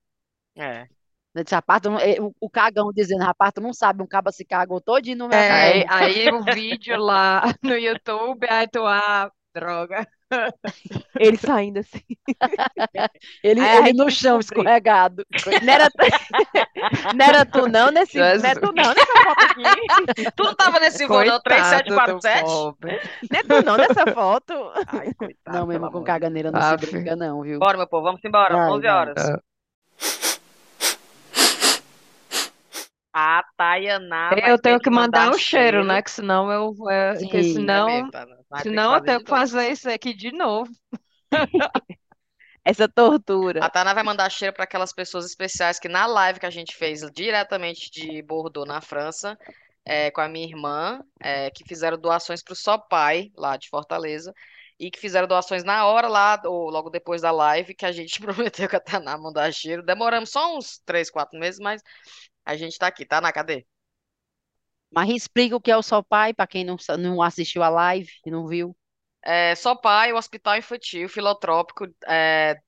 É. 0.56 0.90
Rapaz, 1.52 1.82
tu 1.82 1.90
não- 1.92 2.00
eh, 2.00 2.18
o, 2.20 2.34
o 2.40 2.50
cagão 2.50 2.92
dizendo, 2.94 3.24
rapaz, 3.24 3.52
tu 3.54 3.62
não 3.62 3.74
sabe, 3.74 4.02
um 4.02 4.08
caba 4.08 4.32
se 4.32 4.44
cagou 4.44 4.82
todinho 4.82 5.18
no 5.18 5.28
meu 5.28 5.38
É. 5.38 5.52
Aí, 5.52 5.86
aí 5.88 6.30
o 6.32 6.44
vídeo 6.44 6.98
lá 6.98 7.44
no 7.64 7.78
YouTube, 7.78 8.48
aí 8.50 8.68
tu, 8.68 8.86
ah, 8.86 9.32
droga. 9.54 10.08
Ele 11.20 11.38
saindo 11.38 11.80
assim. 11.80 12.02
Ele, 13.44 13.60
Aí 13.62 13.90
ele 13.90 13.94
no 13.94 14.10
chão, 14.12 14.40
escorregado. 14.40 15.26
Não 15.64 15.74
era, 15.74 15.90
não 17.16 17.26
era 17.26 17.46
tu 17.46 17.68
não 17.68 17.90
nesse, 17.92 18.18
não 18.18 18.26
é 18.26 18.54
tu 18.54 18.72
não 18.72 18.94
nessa 18.94 19.24
foto 19.24 19.46
aqui. 19.46 20.32
Tu 20.36 20.44
não 20.44 20.56
tava 20.56 20.80
nesse 20.80 21.08
voo, 21.08 21.26
não? 21.26 21.40
Coitado 21.42 21.90
do 21.90 22.00
3747? 22.22 22.44
pobre. 22.46 23.02
Não 23.32 23.40
é 23.40 23.44
tu 23.44 23.66
não 23.66 23.78
nessa 23.78 24.14
foto. 24.14 24.54
Ai, 24.88 25.14
coitado, 25.16 25.58
Não, 25.58 25.66
mesmo 25.68 25.82
com 25.90 25.98
amor 25.98 26.04
caganeira 26.06 26.52
não 26.52 26.62
se 26.62 26.78
brinca, 26.78 27.16
não, 27.16 27.42
viu? 27.42 27.58
Bora, 27.60 27.78
meu 27.78 27.88
povo, 27.88 28.04
vamos 28.04 28.22
embora. 28.24 28.56
Vai, 28.56 28.70
11 28.70 28.82
vai. 28.84 28.92
horas. 28.96 29.16
Ah. 29.18 29.40
A 33.14 33.44
Tayaná 33.58 34.36
vai 34.38 34.54
Eu 34.54 34.58
ter 34.58 34.60
tenho 34.60 34.80
que 34.80 34.90
mandar 34.90 35.30
mandar 35.30 35.34
um 35.34 35.38
cheiro, 35.38 35.84
cheiro. 35.84 35.84
né? 35.84 36.02
Que 36.02 36.12
senão 36.12 36.52
eu, 36.52 36.90
é, 36.90 37.24
que 37.26 37.44
Sim. 37.44 37.44
senão, 37.44 37.80
É 37.98 38.04
mesmo, 38.04 38.10
tá? 38.10 38.26
Vai 38.50 38.66
ter 38.66 38.80
que 38.80 38.84
senão 38.84 38.94
eu 38.96 39.02
fazer 39.02 39.04
tenho 39.04 39.20
de 39.20 39.24
que 39.24 39.32
novo. 39.32 39.50
fazer 39.52 39.72
isso 39.72 39.90
aqui 39.90 40.14
de 40.14 40.32
novo. 40.32 40.72
Essa 42.64 42.88
tortura. 42.88 43.66
A 43.66 43.70
Tainá 43.70 43.94
vai 43.94 44.04
mandar 44.04 44.30
cheiro 44.30 44.54
para 44.54 44.64
aquelas 44.64 44.94
pessoas 44.94 45.26
especiais 45.26 45.80
que 45.80 45.90
na 45.90 46.06
live 46.06 46.40
que 46.40 46.46
a 46.46 46.50
gente 46.50 46.76
fez 46.76 47.02
diretamente 47.14 47.90
de 47.92 48.22
Bordeaux, 48.22 48.68
na 48.68 48.80
França, 48.82 49.38
é, 49.86 50.12
com 50.12 50.22
a 50.22 50.30
minha 50.30 50.48
irmã, 50.48 51.02
é, 51.22 51.50
que 51.52 51.66
fizeram 51.66 51.98
doações 51.98 52.42
para 52.44 52.54
o 52.54 52.56
Só 52.56 52.78
Pai, 52.78 53.32
lá 53.36 53.58
de 53.58 53.70
Fortaleza, 53.70 54.34
e 54.80 54.90
que 54.90 55.00
fizeram 55.00 55.28
doações 55.28 55.64
na 55.66 55.86
hora 55.86 56.08
lá, 56.08 56.42
ou 56.46 56.70
logo 56.70 56.90
depois 56.90 57.22
da 57.22 57.32
live, 57.32 57.76
que 57.76 57.86
a 57.86 57.92
gente 57.92 58.20
prometeu 58.22 58.70
que 58.70 58.76
a 58.76 58.80
Tainá 58.80 59.18
mandar 59.18 59.52
cheiro. 59.54 59.84
Demoramos 59.84 60.30
só 60.32 60.58
uns 60.58 60.80
3, 60.86 61.10
4 61.10 61.38
meses, 61.38 61.60
mas 61.60 61.82
a 62.54 62.58
gente 62.58 62.78
tá 62.78 62.88
aqui, 62.88 63.06
tá? 63.06 63.22
Na 63.22 63.32
cadê? 63.34 63.66
Mas 64.92 65.10
explica 65.10 65.56
o 65.56 65.62
que 65.62 65.72
é 65.72 65.78
o 65.78 65.82
Só 65.84 66.02
Pai, 66.02 66.34
para 66.34 66.48
quem 66.48 66.64
não, 66.66 66.76
não 67.00 67.22
assistiu 67.22 67.64
a 67.64 67.70
live 67.70 68.12
e 68.26 68.32
não 68.32 68.48
viu. 68.48 68.76
É, 69.24 69.56
Só 69.56 69.76
Pai, 69.76 70.12
o 70.14 70.18
Hospital 70.18 70.58
Infantil 70.58 71.08
Filotrópico 71.10 71.86
é, 72.08 72.60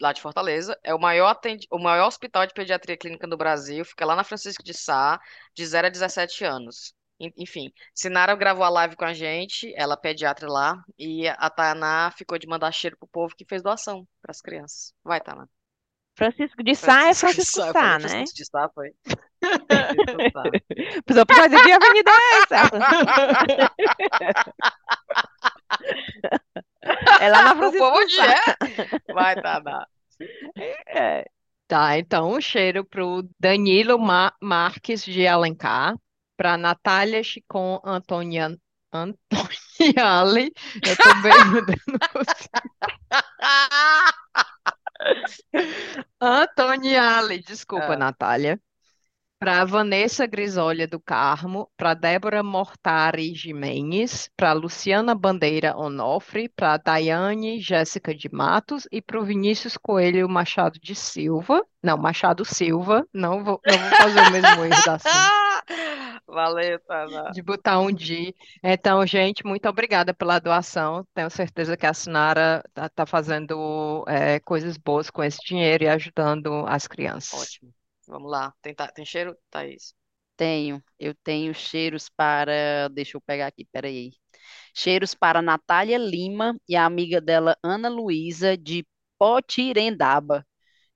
lá 0.00 0.12
de 0.12 0.22
Fortaleza. 0.22 0.78
É 0.84 0.94
o 0.94 1.00
maior, 1.00 1.38
o 1.72 1.78
maior 1.78 2.06
hospital 2.08 2.46
de 2.46 2.54
pediatria 2.54 2.96
clínica 2.96 3.26
do 3.28 3.36
Brasil. 3.38 3.84
Fica 3.84 4.06
lá 4.06 4.16
na 4.16 4.24
Francisco 4.24 4.62
de 4.64 4.74
Sá, 4.74 5.20
de 5.54 5.66
0 5.66 5.88
a 5.88 5.90
17 5.90 6.44
anos. 6.44 6.94
En- 7.20 7.32
Enfim, 7.38 7.72
Sinara 7.94 8.34
gravou 8.36 8.64
a 8.64 8.70
live 8.70 8.96
com 8.96 9.04
a 9.06 9.14
gente, 9.14 9.72
ela 9.76 9.94
é 9.94 9.98
pediatra 9.98 10.48
lá, 10.50 10.76
e 10.98 11.28
a 11.28 11.50
Tainá 11.50 12.12
ficou 12.12 12.38
de 12.38 12.46
mandar 12.48 12.72
cheiro 12.72 12.96
pro 12.98 13.08
povo 13.08 13.34
que 13.36 13.44
fez 13.46 13.62
doação 13.62 14.06
para 14.22 14.32
as 14.32 14.40
crianças. 14.42 14.94
Vai, 15.04 15.20
Tainá. 15.20 15.48
Francisco 16.18 16.62
de 16.64 16.74
Sá 16.74 17.08
é 17.08 17.14
Francisco 17.14 17.32
de 17.32 17.44
Francisco 17.44 17.72
Sá, 17.72 17.98
né? 18.00 18.00
Francisco 18.00 18.36
de 18.36 18.44
Sá, 18.46 18.68
foi. 18.74 18.90
Francisco 19.40 20.16
de 20.16 20.30
por 21.26 21.36
fazer 21.36 21.62
que 21.62 21.72
avenida 21.72 22.10
é 22.10 22.38
essa? 22.42 22.70
É 27.20 27.28
lá 27.28 27.42
na 27.42 27.52
O 27.54 27.56
Francisco 27.56 27.72
povo 27.72 28.04
de 28.06 28.14
Sá. 28.14 28.22
é. 28.22 28.38
Vai, 29.12 29.34
Tainá. 29.36 29.86
É. 30.86 31.24
Tá, 31.66 31.98
então 31.98 32.30
um 32.32 32.40
cheiro 32.40 32.82
pro 32.84 33.28
Danilo 33.38 33.98
Ma- 33.98 34.32
Marques 34.42 35.04
de 35.04 35.26
Alencar, 35.26 35.94
pra 36.36 36.56
Natália 36.56 37.22
Chicon 37.22 37.78
Antonia, 37.84 38.56
Antoniali, 38.92 40.50
eu 40.82 40.96
tô 40.96 41.14
bem 41.22 41.32
Antoniali, 46.20 47.40
desculpa, 47.42 47.94
Ah. 47.94 47.96
Natália. 47.96 48.58
Para 49.40 49.64
Vanessa 49.64 50.26
Grisolha 50.26 50.88
do 50.88 50.98
Carmo, 50.98 51.70
para 51.76 51.94
Débora 51.94 52.42
Mortari 52.42 53.32
Jimenez, 53.34 54.28
para 54.36 54.52
Luciana 54.52 55.14
Bandeira 55.14 55.76
Onofre, 55.76 56.48
para 56.48 56.76
Daiane 56.76 57.60
Jéssica 57.60 58.12
de 58.12 58.28
Matos 58.32 58.88
e 58.90 59.00
para 59.00 59.20
o 59.20 59.24
Vinícius 59.24 59.76
Coelho 59.76 60.28
Machado 60.28 60.80
de 60.82 60.92
Silva. 60.92 61.64
Não, 61.80 61.96
Machado 61.96 62.44
Silva, 62.44 63.06
não 63.14 63.44
vou, 63.44 63.60
não 63.64 63.78
vou 63.78 63.90
fazer 63.96 64.20
o 64.20 64.30
mesmo 64.32 64.64
erro 64.64 64.84
da 64.84 64.98
Cindy, 64.98 65.38
Valeu, 66.26 66.80
Tainá. 66.80 67.30
de 67.30 67.40
botar 67.40 67.78
um 67.78 67.92
D. 67.92 68.34
Então, 68.62 69.06
gente, 69.06 69.46
muito 69.46 69.68
obrigada 69.68 70.12
pela 70.12 70.40
doação. 70.40 71.06
Tenho 71.14 71.30
certeza 71.30 71.76
que 71.76 71.86
a 71.86 71.94
Sinara 71.94 72.62
está 72.76 73.06
fazendo 73.06 74.04
é, 74.08 74.40
coisas 74.40 74.76
boas 74.76 75.10
com 75.10 75.22
esse 75.22 75.38
dinheiro 75.46 75.84
e 75.84 75.88
ajudando 75.88 76.64
as 76.66 76.88
crianças. 76.88 77.40
Ótimo. 77.40 77.77
Vamos 78.08 78.30
lá. 78.30 78.54
Tem, 78.62 78.74
tem 78.94 79.04
cheiro, 79.04 79.36
Thaís? 79.50 79.94
Tenho, 80.36 80.82
eu 80.98 81.14
tenho 81.22 81.54
cheiros 81.54 82.08
para. 82.08 82.88
Deixa 82.88 83.16
eu 83.16 83.20
pegar 83.20 83.48
aqui, 83.48 83.64
peraí. 83.66 84.12
Cheiros 84.74 85.14
para 85.14 85.42
Natália 85.42 85.98
Lima 85.98 86.56
e 86.68 86.76
a 86.76 86.86
amiga 86.86 87.20
dela, 87.20 87.56
Ana 87.62 87.88
Luísa, 87.88 88.56
de 88.56 88.86
Potirendaba, 89.18 90.46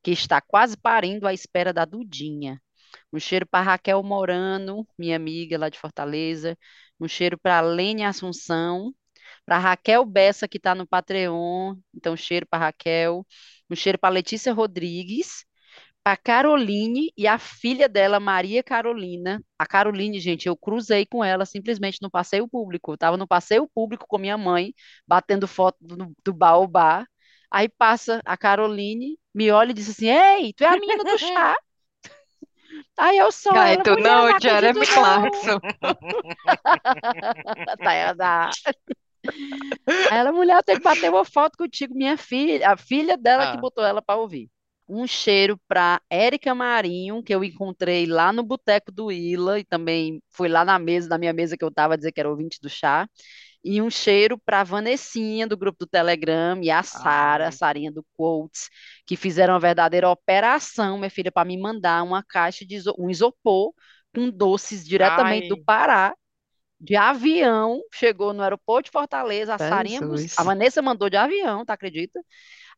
que 0.03 0.13
está 0.13 0.41
quase 0.41 0.77
parindo 0.77 1.27
à 1.27 1.35
espera 1.35 1.73
da 1.73 1.85
Dudinha. 1.85 2.61
Um 3.13 3.19
cheiro 3.21 3.47
para 3.47 3.65
Raquel 3.65 4.03
Morano, 4.03 4.87
minha 4.99 5.17
amiga 5.17 5.59
lá 5.59 5.69
de 5.69 5.79
Fortaleza. 5.79 6.57
Um 7.01 7.09
cheiro 7.09 7.39
para 7.39 7.61
Lene 7.61 8.05
Assunção. 8.05 8.95
Para 9.47 9.59
Raquel 9.59 10.05
Bessa, 10.07 10.49
que 10.49 10.59
está 10.59 10.75
no 10.75 10.87
Patreon. 10.87 11.77
Então, 11.95 12.17
cheiro 12.17 12.47
para 12.49 12.67
Raquel. 12.67 13.27
Um 13.71 13.77
cheiro 13.77 13.99
para 13.99 14.15
Letícia 14.15 14.53
Rodrigues 14.53 15.45
a 16.05 16.17
Caroline 16.17 17.13
e 17.17 17.27
a 17.29 17.39
filha 17.39 17.89
dela, 17.89 18.19
Maria 18.19 18.63
Carolina. 18.63 19.43
A 19.59 19.67
Caroline, 19.67 20.19
gente, 20.19 20.47
eu 20.47 20.57
cruzei 20.57 21.07
com 21.07 21.23
ela 21.25 21.45
simplesmente 21.47 21.99
no 22.03 22.11
passeio 22.11 22.49
público. 22.49 22.91
Eu 22.93 22.95
estava 22.95 23.17
no 23.17 23.27
passeio 23.27 23.69
público 23.73 24.07
com 24.09 24.19
minha 24.19 24.37
mãe, 24.37 24.75
batendo 25.07 25.47
foto 25.47 25.77
do, 25.81 26.13
do 26.25 26.33
baobá. 26.33 27.07
Aí 27.51 27.69
passa 27.69 28.21
a 28.25 28.37
Caroline, 28.37 29.19
me 29.35 29.51
olha 29.51 29.71
e 29.71 29.75
diz 29.75 29.89
assim: 29.91 30.09
Ei, 30.09 30.53
tu 30.55 30.65
é 30.65 30.69
a 30.69 30.73
menina 30.73 31.05
do 31.05 31.19
chá? 31.19 31.57
Aí 32.99 33.19
eu 33.19 33.31
sou 33.31 33.55
ela, 33.55 33.83
tu 33.83 33.91
mulher, 33.91 34.03
não, 34.03 34.29
não 34.29 34.41
Jeremy. 34.41 34.87
Clarkson. 34.87 35.61
Tayana. 37.83 38.51
Aí 40.11 40.19
ela, 40.19 40.33
mulher, 40.33 40.57
eu 40.57 40.63
tenho 40.63 40.79
que 40.79 40.85
bater 40.85 41.11
uma 41.11 41.25
foto 41.25 41.57
contigo, 41.57 41.95
minha 41.95 42.17
filha, 42.17 42.71
a 42.71 42.77
filha 42.77 43.17
dela 43.17 43.51
que 43.53 43.57
Ah. 43.59 43.61
botou 43.61 43.85
ela 43.85 44.03
para 44.03 44.19
ouvir. 44.21 44.51
Um 44.89 45.07
cheiro 45.07 45.59
para 45.69 46.01
Érica 46.11 46.55
Marinho, 46.55 47.23
que 47.23 47.35
eu 47.35 47.43
encontrei 47.45 48.07
lá 48.07 48.33
no 48.33 48.43
Boteco 48.43 48.93
do 48.93 49.11
Ila, 49.13 49.59
e 49.59 49.65
também 49.65 50.23
fui 50.31 50.49
lá 50.49 50.65
na 50.65 50.79
mesa, 50.79 51.09
na 51.09 51.19
minha 51.19 51.33
mesa 51.33 51.57
que 51.57 51.65
eu 51.65 51.69
estava, 51.69 51.97
dizer 51.97 52.13
que 52.13 52.21
era 52.21 52.29
ouvinte 52.29 52.59
do 52.61 52.69
chá. 52.69 53.09
E 53.65 53.81
um 53.83 53.91
cheiro 53.91 54.39
para 54.39 54.65
Vanessinha, 54.65 55.47
do 55.47 55.57
grupo 55.57 55.79
do 55.81 55.87
Telegram, 55.87 56.61
e 56.63 56.71
a 56.71 56.83
Sara, 56.83 57.49
a. 57.49 57.53
Sarinha 57.53 57.93
do 57.93 58.05
Quotes, 58.15 58.69
que 59.07 59.17
fizeram 59.17 59.55
uma 59.55 59.61
verdadeira 59.61 60.11
operação, 60.11 60.99
minha 60.99 61.11
filha, 61.11 61.33
para 61.33 61.47
me 61.47 61.57
mandar 61.59 62.03
uma 62.03 62.23
caixa 62.25 62.65
de 62.67 62.75
iso- 62.77 62.95
um 62.99 63.09
isopor 63.11 63.73
com 64.15 64.31
doces 64.31 64.85
diretamente 64.87 65.47
do 65.49 65.57
Ai. 65.57 65.65
Pará, 65.65 66.15
de 66.81 66.97
avião, 66.97 67.81
chegou 67.95 68.33
no 68.33 68.43
aeroporto 68.43 68.87
de 68.87 68.93
Fortaleza, 68.93 69.55
a 69.55 69.59
Sarinha, 69.59 70.03
a 70.37 70.43
Vanessa 70.45 70.83
mandou 70.83 71.09
de 71.11 71.17
avião, 71.17 71.65
tá 71.65 71.75
acredita? 71.75 72.21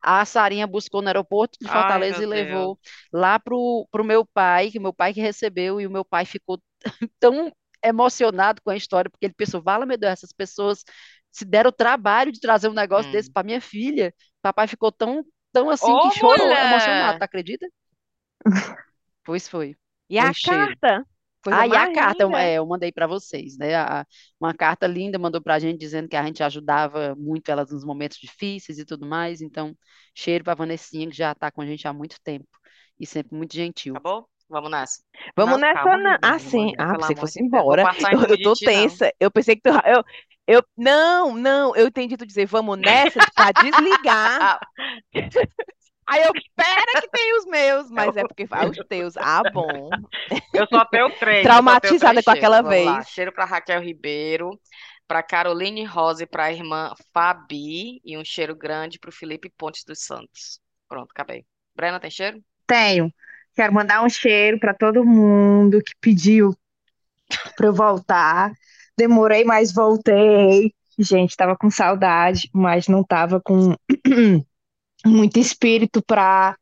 A 0.05 0.25
Sarinha 0.25 0.67
buscou 0.67 1.01
no 1.01 1.07
aeroporto 1.09 1.57
de 1.61 1.67
Ai, 1.67 2.05
Fortaleza 2.07 2.21
meu 2.21 2.23
e 2.23 2.25
levou 2.27 2.79
lá 3.13 3.39
pro, 3.39 3.87
pro 3.91 4.03
meu 4.03 4.25
pai, 4.25 4.71
que 4.71 4.79
meu 4.79 4.93
pai 4.93 5.13
que 5.13 5.21
recebeu, 5.21 5.81
e 5.81 5.87
o 5.87 5.91
meu 5.91 6.05
pai 6.05 6.25
ficou 6.25 6.61
tão 7.19 7.51
emocionado 7.83 8.61
com 8.63 8.69
a 8.71 8.75
história, 8.77 9.09
porque 9.11 9.25
ele 9.27 9.33
pensou, 9.35 9.61
vala, 9.61 9.85
meu 9.85 9.97
Deus, 9.97 10.13
essas 10.13 10.33
pessoas 10.33 10.83
se 11.31 11.45
deram 11.45 11.69
o 11.69 11.73
trabalho 11.73 12.31
de 12.31 12.39
trazer 12.39 12.69
um 12.69 12.73
negócio 12.73 13.09
Hum. 13.09 13.11
desse 13.11 13.31
para 13.31 13.45
minha 13.45 13.61
filha. 13.61 14.13
Papai 14.41 14.67
ficou 14.67 14.91
tão, 14.91 15.23
tão 15.51 15.69
assim 15.69 15.97
Ô, 15.97 15.99
que 15.99 16.11
chorou, 16.11 16.59
mulher! 16.59 16.59
emocionado, 16.59 17.17
tá 17.19 17.25
acredita? 17.25 17.67
Pois 19.25 19.47
foi. 19.47 19.77
E 20.09 20.17
a 20.17 20.29
Um 20.29 20.33
cheiro. 20.33 20.75
carta? 20.75 21.05
Coisa 21.45 21.61
Ah, 21.61 21.67
e 21.67 21.75
a 21.75 21.87
carta, 21.87 22.23
eu, 22.23 22.35
linda. 22.35 22.37
é, 22.37 22.55
eu 22.55 22.65
mandei 22.65 22.91
para 22.91 23.07
vocês, 23.07 23.57
né? 23.57 23.75
A- 23.75 24.05
uma 24.39 24.53
carta 24.53 24.87
linda 24.87 25.19
mandou 25.19 25.41
para 25.41 25.55
a 25.55 25.59
gente 25.59 25.79
dizendo 25.79 26.09
que 26.09 26.15
a 26.15 26.25
gente 26.25 26.41
ajudava 26.43 27.15
muito 27.15 27.49
elas 27.49 27.71
nos 27.71 27.85
momentos 27.85 28.17
difíceis 28.19 28.79
e 28.79 28.85
tudo 28.85 29.05
mais. 29.07 29.41
Então, 29.41 29.77
cheiro 30.13 30.43
para 30.43 30.55
Vanessinha, 30.55 31.09
que 31.09 31.15
já 31.15 31.31
está 31.31 31.51
com 31.51 31.61
a 31.61 31.65
gente 31.65 31.87
há 31.87 31.93
muito 31.93 32.17
tempo 32.23 32.47
e 32.99 33.05
sempre 33.05 33.35
muito 33.37 33.53
gentil. 33.55 34.01
Acabou? 34.01 34.29
Vamos 34.49 34.69
nessa. 34.71 35.01
Vamos 35.35 35.59
Não, 35.59 35.59
nessa, 35.59 35.81
calma, 35.81 35.97
não. 35.97 36.17
amiga, 36.17 36.19
Ah, 36.21 36.39
sim. 36.39 36.71
Ah, 36.77 36.95
você 36.95 37.15
amor 37.15 37.15
fosse 37.15 37.41
embora. 37.41 37.89
Eu, 38.11 38.19
eu 38.29 38.37
tô 38.37 38.55
ti, 38.55 38.69
não. 38.69 38.99
tensa. 38.99 39.11
Eu 39.19 39.31
pensei 39.31 39.55
que 39.55 39.61
tu. 39.61 39.69
Eu, 39.85 40.03
eu, 40.47 40.63
não, 40.77 41.35
não. 41.35 41.75
Eu 41.75 41.87
entendi 41.87 42.15
tu 42.17 42.25
dizer 42.25 42.45
vamos 42.45 42.77
nessa 42.77 43.21
pra 43.35 43.51
desligar. 43.51 44.59
Aí 46.07 46.21
eu, 46.21 46.31
pera 46.55 47.01
que 47.01 47.09
tem 47.09 47.37
os 47.39 47.45
meus. 47.45 47.89
Mas 47.89 48.15
é 48.15 48.23
porque 48.23 48.45
vai 48.45 48.69
os 48.69 48.77
teus. 48.87 49.17
Ah, 49.17 49.41
bom. 49.51 49.89
Eu 50.53 50.67
só 50.67 50.85
tenho 50.85 51.09
três. 51.17 51.45
eu 51.45 51.63
só 51.63 51.79
tenho 51.79 51.99
Traumatizada 51.99 52.13
três 52.13 52.25
com 52.25 52.31
aquela 52.31 52.61
Vamos 52.61 52.85
lá. 52.85 52.95
vez. 52.97 53.09
Cheiro 53.09 53.31
para 53.31 53.45
Raquel 53.45 53.81
Ribeiro, 53.81 54.59
para 55.07 55.23
Caroline 55.23 55.83
Rosa 55.83 56.23
e 56.23 56.27
para 56.27 56.45
a 56.45 56.53
irmã 56.53 56.93
Fabi. 57.13 58.01
E 58.05 58.17
um 58.17 58.23
cheiro 58.23 58.55
grande 58.55 58.99
para 58.99 59.09
o 59.09 59.13
Felipe 59.13 59.49
Pontes 59.57 59.83
dos 59.83 59.99
Santos. 60.03 60.59
Pronto, 60.87 61.09
acabei. 61.11 61.43
Brena, 61.75 61.99
tem 61.99 62.11
cheiro? 62.11 62.39
Tenho. 62.67 63.11
Quero 63.55 63.73
mandar 63.73 64.03
um 64.03 64.09
cheiro 64.09 64.59
para 64.59 64.73
todo 64.73 65.03
mundo 65.05 65.81
que 65.81 65.93
pediu 65.99 66.55
para 67.55 67.67
eu 67.67 67.73
voltar. 67.73 68.51
Demorei, 68.97 69.43
mas 69.43 69.73
voltei. 69.73 70.73
Gente, 70.97 71.35
tava 71.35 71.57
com 71.57 71.69
saudade, 71.69 72.49
mas 72.53 72.87
não 72.87 73.03
tava 73.03 73.41
com 73.41 73.75
muito 75.05 75.39
espírito 75.39 76.01
para 76.03 76.55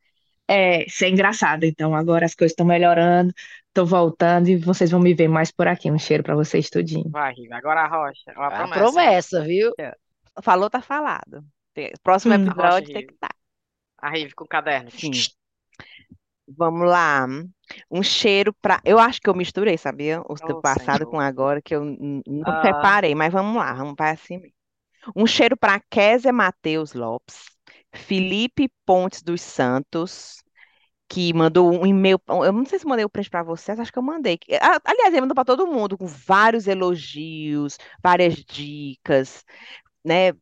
ser 0.88 1.08
engraçado. 1.08 1.64
Então 1.64 1.94
agora 1.94 2.26
as 2.26 2.34
coisas 2.34 2.52
estão 2.52 2.66
melhorando, 2.66 3.32
tô 3.72 3.84
voltando 3.84 4.48
e 4.48 4.56
vocês 4.56 4.90
vão 4.90 5.00
me 5.00 5.14
ver 5.14 5.28
mais 5.28 5.50
por 5.50 5.66
aqui. 5.66 5.90
Um 5.90 5.98
cheiro 5.98 6.22
para 6.22 6.34
vocês 6.34 6.68
tudinho. 6.70 7.10
Vai, 7.10 7.34
Riva. 7.34 7.56
Agora 7.56 7.82
a 7.82 7.88
rocha. 7.88 8.32
A 8.36 8.46
A 8.46 8.50
promessa. 8.50 8.80
promessa, 8.80 9.42
viu? 9.42 9.72
Falou, 10.42 10.68
tá 10.68 10.80
falado. 10.80 11.44
Próximo 12.02 12.34
Hum. 12.34 12.44
episódio 12.46 12.86
Rocha, 12.86 12.92
tem 12.92 13.06
que 13.06 13.14
estar. 13.14 13.34
A 13.98 14.10
Rive 14.10 14.34
com 14.34 14.44
o 14.44 14.48
caderno. 14.48 14.90
Sim. 14.90 15.12
Vamos 16.56 16.88
lá. 16.88 17.26
Um 17.90 18.02
cheiro 18.02 18.52
pra. 18.60 18.80
Eu 18.84 18.98
acho 18.98 19.20
que 19.20 19.28
eu 19.30 19.34
misturei, 19.34 19.78
sabia? 19.78 20.20
O 20.20 20.34
Oh, 20.44 20.60
passado 20.60 21.00
Senhor. 21.00 21.10
com 21.10 21.18
agora, 21.18 21.62
que 21.62 21.74
eu 21.74 21.82
não 21.84 22.22
Ah. 22.44 22.62
separei, 22.64 23.14
mas 23.14 23.32
vamos 23.32 23.56
lá, 23.56 23.72
vamos 23.72 23.94
para 23.94 24.10
assim 24.10 24.38
mesmo. 24.38 24.54
Um 25.16 25.26
cheiro 25.26 25.56
para 25.56 25.80
Kézia 25.90 26.32
Matheus 26.32 26.92
Lopes, 26.92 27.53
Felipe 27.94 28.70
Pontes 28.84 29.22
dos 29.22 29.40
Santos, 29.40 30.42
que 31.08 31.32
mandou 31.32 31.70
um 31.72 31.86
e-mail. 31.86 32.20
Eu 32.28 32.52
não 32.52 32.64
sei 32.66 32.78
se 32.78 32.86
mandei 32.86 33.04
o 33.04 33.08
print 33.10 33.30
para 33.30 33.42
vocês, 33.42 33.78
acho 33.78 33.92
que 33.92 33.98
eu 33.98 34.02
mandei. 34.02 34.38
Aliás, 34.84 35.12
ele 35.12 35.20
mandou 35.20 35.34
para 35.34 35.44
todo 35.44 35.66
mundo, 35.66 35.96
com 35.98 36.06
vários 36.06 36.66
elogios, 36.66 37.78
várias 38.02 38.34
dicas, 38.36 39.44
né? 40.04 40.32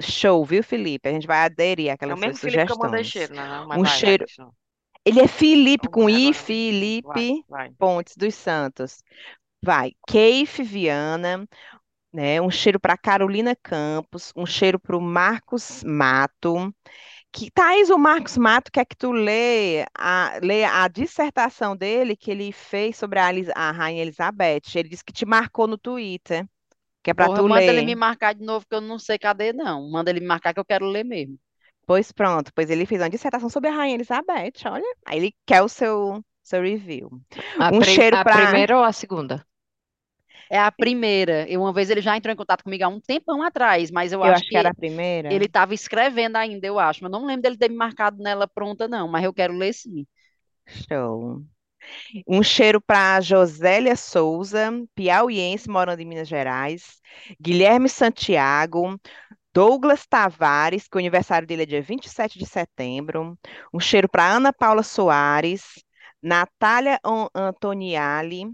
Show, 0.00 0.44
viu, 0.44 0.62
Felipe? 0.62 1.08
A 1.08 1.12
gente 1.12 1.26
vai 1.26 1.38
aderir 1.38 1.88
É 1.88 1.92
àquelas 1.92 2.16
o 2.16 2.20
mesmo 2.20 2.36
suas 2.36 2.52
Felipe 2.52 2.66
que 2.66 2.72
eu 2.72 2.78
mandei 2.78 3.04
sugestões. 3.04 3.28
cheiro, 3.28 3.34
Um 3.74 3.82
vai, 3.82 3.86
cheiro-. 3.86 4.26
Ele 5.04 5.20
é 5.20 5.28
Felipe 5.28 5.88
com 5.88 6.08
I. 6.08 6.32
Felipe. 6.32 7.44
Vai. 7.48 7.70
Pontes 7.78 8.16
dos 8.16 8.34
Santos. 8.34 9.02
Vai, 9.62 9.92
Keif 10.06 10.62
Viana, 10.62 11.46
né? 12.16 12.40
Um 12.42 12.50
cheiro 12.50 12.80
para 12.80 12.96
Carolina 12.98 13.56
Campos, 13.56 14.32
um 14.36 14.46
cheiro 14.46 14.80
para 14.80 14.96
o 14.96 15.02
Marcos 15.02 15.84
Mato, 15.84 16.74
Que, 17.32 17.50
Thaís, 17.50 17.90
o 17.90 17.98
Marcos 17.98 18.36
Mato 18.38 18.70
quer 18.72 18.84
que 18.86 18.96
tu 18.96 19.12
lê 19.12 19.84
a, 19.98 20.38
lê 20.42 20.64
a 20.64 20.88
dissertação 20.88 21.76
dele 21.76 22.16
que 22.16 22.30
ele 22.30 22.52
fez 22.52 22.96
sobre 22.96 23.18
a, 23.20 23.30
a 23.56 23.70
Rainha 23.72 24.02
Elizabeth. 24.02 24.62
Ele 24.76 24.88
disse 24.88 25.04
que 25.04 25.12
te 25.12 25.26
marcou 25.26 25.66
no 25.66 25.78
Twitter, 25.78 26.46
que 27.02 27.10
é 27.10 27.14
para 27.14 27.28
Porra, 27.28 27.42
tu 27.42 27.44
manda 27.44 27.70
ele 27.72 27.82
ler. 27.82 27.88
me 27.88 27.94
marcar 27.96 28.32
de 28.34 28.44
novo, 28.44 28.64
que 28.68 28.74
eu 28.74 28.80
não 28.80 28.98
sei 28.98 29.18
cadê, 29.18 29.52
não. 29.52 29.90
Manda 29.90 30.10
ele 30.10 30.20
me 30.20 30.26
marcar 30.26 30.52
que 30.54 30.60
eu 30.60 30.64
quero 30.64 30.86
ler 30.86 31.04
mesmo. 31.04 31.38
Pois 31.86 32.10
pronto, 32.12 32.52
pois 32.54 32.68
ele 32.70 32.86
fez 32.86 33.00
uma 33.00 33.10
dissertação 33.10 33.48
sobre 33.48 33.70
a 33.70 33.72
Rainha 33.74 33.94
Elizabeth, 33.94 34.52
olha. 34.66 34.84
Aí 35.06 35.18
ele 35.18 35.34
quer 35.46 35.62
o 35.62 35.68
seu, 35.68 36.22
seu 36.42 36.62
review. 36.62 37.08
A, 37.58 37.70
Um 37.70 37.82
cheiro 37.82 38.18
a 38.18 38.24
pra. 38.24 38.36
primeira 38.36 38.76
ou 38.76 38.84
a 38.84 38.92
segunda? 38.92 39.46
É 40.50 40.58
a 40.58 40.70
primeira. 40.72 41.48
E 41.50 41.56
uma 41.56 41.72
vez 41.72 41.90
ele 41.90 42.00
já 42.00 42.16
entrou 42.16 42.32
em 42.32 42.36
contato 42.36 42.62
comigo 42.64 42.84
há 42.84 42.88
um 42.88 43.00
tempão 43.00 43.42
atrás, 43.42 43.90
mas 43.90 44.12
eu 44.12 44.22
Eu 44.22 44.32
acho 44.34 44.34
acho 44.34 44.50
que 44.50 44.56
era 44.56 44.70
a 44.70 44.74
primeira. 44.74 45.34
ele 45.34 45.46
estava 45.46 45.74
escrevendo 45.74 46.36
ainda, 46.36 46.66
eu 46.66 46.78
acho. 46.78 47.02
Mas 47.02 47.10
não 47.12 47.26
lembro 47.26 47.42
dele 47.42 47.56
ter 47.58 47.70
me 47.70 47.76
marcado 47.76 48.22
nela 48.22 48.46
pronta, 48.48 48.88
não. 48.88 49.08
Mas 49.08 49.24
eu 49.24 49.34
quero 49.34 49.54
ler 49.56 49.72
sim. 49.74 50.06
Show. 50.66 51.44
Um 52.26 52.42
cheiro 52.42 52.80
para 52.80 53.20
Josélia 53.20 53.96
Souza, 53.96 54.70
piauiense, 54.94 55.68
morando 55.70 56.00
em 56.00 56.06
Minas 56.06 56.28
Gerais. 56.28 57.00
Guilherme 57.40 57.88
Santiago. 57.88 59.00
Douglas 59.54 60.06
Tavares, 60.06 60.88
que 60.88 60.96
o 60.96 61.00
aniversário 61.00 61.48
dele 61.48 61.64
é 61.64 61.66
dia 61.66 61.82
27 61.82 62.38
de 62.38 62.46
setembro. 62.46 63.38
Um 63.74 63.80
cheiro 63.80 64.08
para 64.08 64.30
Ana 64.32 64.52
Paula 64.52 64.82
Soares. 64.82 65.64
Natália 66.22 67.00
An- 67.04 67.28
Antoniali, 67.34 68.46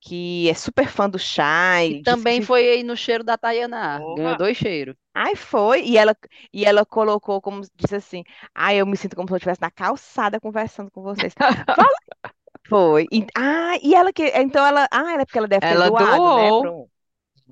que 0.00 0.48
é 0.48 0.54
super 0.54 0.88
fã 0.88 1.08
do 1.08 1.18
chá 1.18 1.84
E 1.86 1.94
que 2.04 2.04
também 2.06 2.40
se 2.44 2.48
foi 2.48 2.68
aí 2.70 2.82
no 2.82 2.96
cheiro 2.96 3.22
da 3.24 3.36
Tayaná. 3.36 4.06
Ganhou 4.14 4.34
dois 4.36 4.56
cheiros. 4.56 4.96
Ai, 5.14 5.34
foi. 5.36 5.82
E 5.84 5.96
ela, 5.98 6.16
e 6.52 6.64
ela 6.64 6.86
colocou 6.86 7.40
como 7.40 7.62
disse 7.74 7.96
assim: 7.96 8.22
Ai, 8.54 8.80
eu 8.80 8.86
me 8.86 8.96
sinto 8.96 9.16
como 9.16 9.28
se 9.28 9.34
eu 9.34 9.36
estivesse 9.38 9.60
na 9.60 9.70
calçada 9.70 10.40
conversando 10.40 10.90
com 10.90 11.02
vocês. 11.02 11.34
Fala. 11.74 11.96
Foi. 12.68 13.06
E, 13.12 13.26
ah, 13.36 13.76
e 13.82 13.94
ela 13.94 14.12
que. 14.12 14.24
Então 14.36 14.64
ela. 14.66 14.88
Ah, 14.92 15.14
é 15.20 15.24
porque 15.24 15.38
ela 15.38 15.48
deve 15.48 15.66
ter 15.66 15.78
Ela 15.78 15.90
doado, 15.90 16.32
né? 16.32 16.52
doou. 16.52 16.52
pro- 16.52 16.90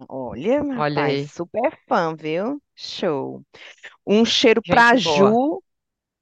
Olha, 0.08 0.62
Olha 0.74 1.02
rapaz, 1.02 1.04
aí. 1.04 1.30
super 1.32 1.78
fã, 1.88 2.14
viu? 2.16 2.62
Show. 2.74 3.44
Um 4.06 4.24
cheiro 4.24 4.62
boa. 5.02 5.36
Ju. 5.36 5.62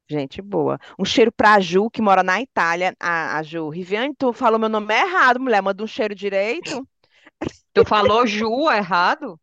Gente 0.09 0.41
boa. 0.41 0.79
Um 0.99 1.05
cheiro 1.05 1.33
pra 1.33 1.59
Ju, 1.59 1.91
que 1.91 2.01
mora 2.01 2.23
na 2.23 2.41
Itália. 2.41 2.95
A, 3.01 3.39
a 3.39 3.43
Ju. 3.43 3.69
Riviane, 3.69 4.15
tu 4.17 4.33
falou 4.33 4.59
meu 4.59 4.69
nome 4.69 4.95
errado, 4.95 5.41
mulher. 5.41 5.61
Manda 5.61 5.83
um 5.83 5.87
cheiro 5.87 6.15
direito. 6.15 6.87
Tu 7.73 7.85
falou 7.85 8.27
Ju 8.27 8.71
errado? 8.71 9.39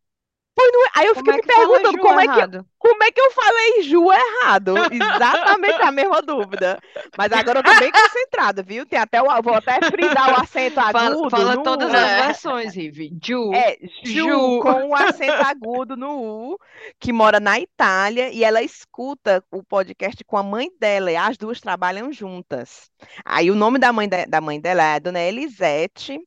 Aí 0.95 1.07
eu 1.07 1.15
fiquei 1.15 1.33
é 1.33 1.37
me 1.37 1.43
fala 1.43 1.67
perguntando 1.67 1.97
como 1.97 2.19
é 2.19 2.27
que? 2.27 2.63
Como 2.77 3.03
é 3.03 3.11
que 3.11 3.19
eu 3.21 3.31
falei 3.31 3.83
Ju 3.83 4.11
errado? 4.11 4.75
Exatamente 4.91 5.81
a 5.81 5.91
mesma 5.91 6.21
dúvida. 6.21 6.79
Mas 7.17 7.31
agora 7.31 7.59
eu 7.59 7.63
tô 7.63 7.73
bem 7.79 7.91
concentrada, 7.91 8.61
viu? 8.61 8.85
Tem 8.85 8.99
até 8.99 9.21
o, 9.21 9.41
vou 9.41 9.53
até 9.55 9.79
frisar 9.89 10.31
o 10.31 10.41
acento 10.41 10.75
Fala, 10.75 11.07
agudo 11.07 11.29
fala 11.29 11.55
no 11.55 11.63
todas 11.63 11.91
U. 11.91 11.95
as 11.95 12.01
É. 12.11 12.25
versões, 12.27 12.75
Rivi. 12.75 13.11
Ju, 13.23 13.51
É, 13.53 13.77
Ju, 14.03 14.29
Ju. 14.29 14.59
com 14.61 14.89
o 14.89 14.95
acento 14.95 15.31
agudo 15.45 15.95
no 15.97 16.21
U, 16.51 16.59
que 16.99 17.11
mora 17.13 17.39
na 17.39 17.59
Itália, 17.59 18.29
e 18.31 18.43
ela 18.43 18.61
escuta 18.61 19.43
o 19.51 19.63
podcast 19.63 20.23
com 20.25 20.37
a 20.37 20.43
mãe 20.43 20.69
dela, 20.79 21.11
e 21.11 21.15
as 21.15 21.37
duas 21.37 21.59
trabalham 21.59 22.11
juntas. 22.11 22.91
Aí 23.25 23.49
o 23.49 23.55
nome 23.55 23.79
da 23.79 23.91
mãe, 23.91 24.07
de- 24.07 24.25
da 24.27 24.39
mãe 24.41 24.59
dela 24.59 24.83
é 24.83 24.99
Dona 24.99 25.19
Elisete, 25.21 26.19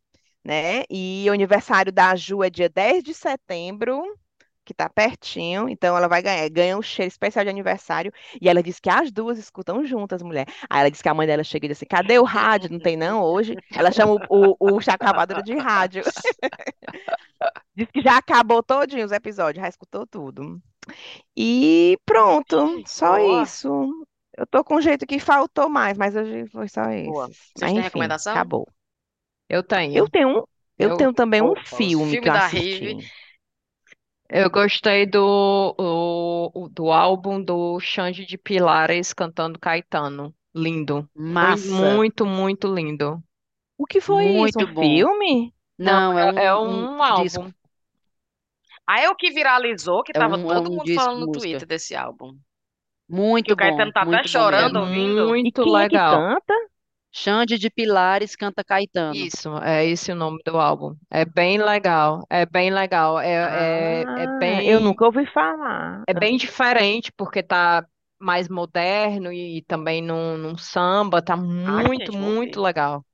né? 0.47 0.85
E 0.90 1.27
o 1.28 1.32
aniversário 1.32 1.93
da 1.93 2.14
Ju 2.14 2.43
é 2.44 2.51
dia 2.51 2.68
10 2.68 3.02
de 3.02 3.12
setembro, 3.12 4.02
que 4.64 4.73
tá 4.74 4.89
pertinho, 4.89 5.68
então 5.68 5.97
ela 5.97 6.09
vai 6.09 6.23
ganhar, 6.23 6.48
ganha 6.51 6.77
um 6.78 6.82
cheiro 6.82 7.09
especial 7.09 7.44
de 7.44 7.51
aniversário, 7.51 8.12
e 8.40 8.48
ela 8.48 8.62
diz 8.62 8.81
que 8.81 8.90
as 8.90 9.12
duas 9.12 9.39
escutam 9.39 9.85
juntas, 9.85 10.23
mulher. 10.23 10.47
Aí 10.70 10.81
ela 10.81 10.90
diz 10.90 11.02
que 11.02 11.09
a 11.09 11.14
mãe 11.14 11.27
dela 11.27 11.44
chega 11.44 11.66
e 11.66 11.68
diz 11.68 11.78
assim, 11.78 11.86
cadê 11.86 12.18
o 12.18 12.24
rádio? 12.24 12.70
Não 12.73 12.81
tem 12.81 12.97
não 12.97 13.23
hoje? 13.23 13.56
Ela 13.74 13.93
chama 13.93 14.14
o, 14.28 14.56
o, 14.60 14.77
o 14.77 14.81
Chacabadura 14.81 15.43
de 15.43 15.55
rádio. 15.56 16.02
Diz 17.74 17.89
que 17.93 18.01
já 18.02 18.16
acabou 18.16 18.62
todinho 18.62 19.05
os 19.05 19.12
episódios, 19.12 19.62
já 19.62 19.68
escutou 19.68 20.06
tudo. 20.06 20.60
E 21.36 21.98
pronto, 22.05 22.82
só 22.86 23.16
Boa. 23.16 23.43
isso. 23.43 23.68
Eu 24.36 24.47
tô 24.47 24.64
com 24.64 24.77
um 24.77 24.81
jeito 24.81 25.06
que 25.06 25.18
faltou 25.18 25.68
mais, 25.68 25.97
mas 25.98 26.14
hoje 26.16 26.47
foi 26.48 26.68
só 26.68 26.82
Boa. 27.02 27.27
esses. 27.27 27.52
Vocês 27.55 27.60
Mas 27.60 27.73
têm 27.73 27.78
enfim, 27.81 27.85
recomendação? 27.85 28.32
acabou. 28.32 28.68
Eu 29.48 29.62
Eu 29.93 30.06
tenho. 30.06 30.09
tenho 30.09 30.28
um, 30.40 30.44
eu 30.78 30.90
Eu, 30.90 30.93
tenho 30.93 31.12
também 31.12 31.43
um 31.43 31.55
Opa, 31.55 31.82
os 31.85 32.01
filme 32.01 32.16
filmes 32.16 32.32
da. 32.32 32.47
Rive. 32.48 32.97
eu 34.28 34.51
gostei 34.51 35.06
do, 35.06 35.74
o- 35.78 36.51
o- 36.64 36.68
do 36.68 36.90
álbum 36.93 37.43
do 37.43 37.78
Xande 37.81 38.24
de 38.27 38.36
Pilares 38.39 39.12
cantando 39.12 39.59
Caetano. 39.59 40.35
Lindo. 40.55 41.09
Muito, 41.39 41.66
Massa. 41.68 42.02
muito, 42.24 42.24
muito 42.27 42.73
lindo. 42.73 43.23
O 43.78 43.86
que 43.86 44.01
foi 44.02 44.27
isso? 44.44 44.59
Muito 44.59 44.66
Um 44.66 44.66
bom. 44.66 45.06
filme? 45.06 45.55
Não, 45.78 46.02
Não, 46.02 46.18
é 46.18 46.27
é, 46.36 46.47
é 46.47 46.55
um, 46.56 46.85
um 46.85 46.86
um 46.97 47.02
disco. 47.10 47.44
álbum. 47.44 47.52
Aí 48.86 49.05
é 49.05 49.10
o 49.10 49.14
que 49.16 49.31
viralizou, 49.31 50.02
que 50.02 50.12
É 50.12 50.20
tava 50.20 50.39
um, 50.39 50.51
é 50.52 50.59
todo 50.59 50.68
um 50.68 50.77
mundo 50.77 50.89
disco, 50.89 51.16
falando 51.16 51.20
no 51.20 51.28
música. 51.28 51.64
Twitter 51.68 51.68
desse 51.68 51.94
álbum. 51.94 52.36
Que 53.43 53.52
Muito 53.52 53.55
o 53.55 53.56
Caetano 53.56 53.90
bom, 53.90 53.93
tá 53.93 54.02
até 54.02 54.23
muito 54.23 54.28
bom 54.28 54.44
chorando 54.44 54.78
mesmo. 54.86 54.86
Ouvindo. 54.86 55.36
E 55.43 55.51
muito 55.51 55.62
quem 55.62 55.81
é 55.81 55.86
que 55.86 55.98
legal. 55.98 56.01
canta? 56.01 56.55
Xande 57.20 57.56
de 57.62 57.68
Pilares 57.76 58.36
canta 58.36 58.62
Caetano. 58.70 59.26
Isso, 59.28 59.56
é 59.59 59.84
esse 59.86 60.10
o 60.12 60.14
nome 60.16 60.40
do 60.44 60.59
álbum. 60.59 60.97
É 61.10 61.24
bem 61.24 61.59
legal. 61.59 62.24
É 62.30 62.44
bem 62.47 62.70
legal. 62.70 63.18
É, 63.20 64.01
é, 64.02 64.22
é 64.24 64.26
Ah, 64.44 64.62
eu 64.64 64.80
bem, 64.80 64.80
nunca 64.80 65.05
ouvi 65.06 65.26
falar. 65.26 66.05
é 66.06 66.14
bem 66.14 66.36
diferente, 66.36 67.12
porque 67.12 67.43
tá 67.43 67.86
mais 68.18 68.48
moderno 68.48 69.32
e 69.32 69.62
também 69.62 70.02
num, 70.02 70.36
num 70.38 70.56
samba. 70.56 71.22
Tá 71.22 71.36
Ai, 71.64 71.84
muito, 71.86 72.12
gente, 72.12 72.18
vou 72.18 72.28
muito 72.28 72.60
ouvir. 72.60 72.62
legal. 72.62 73.05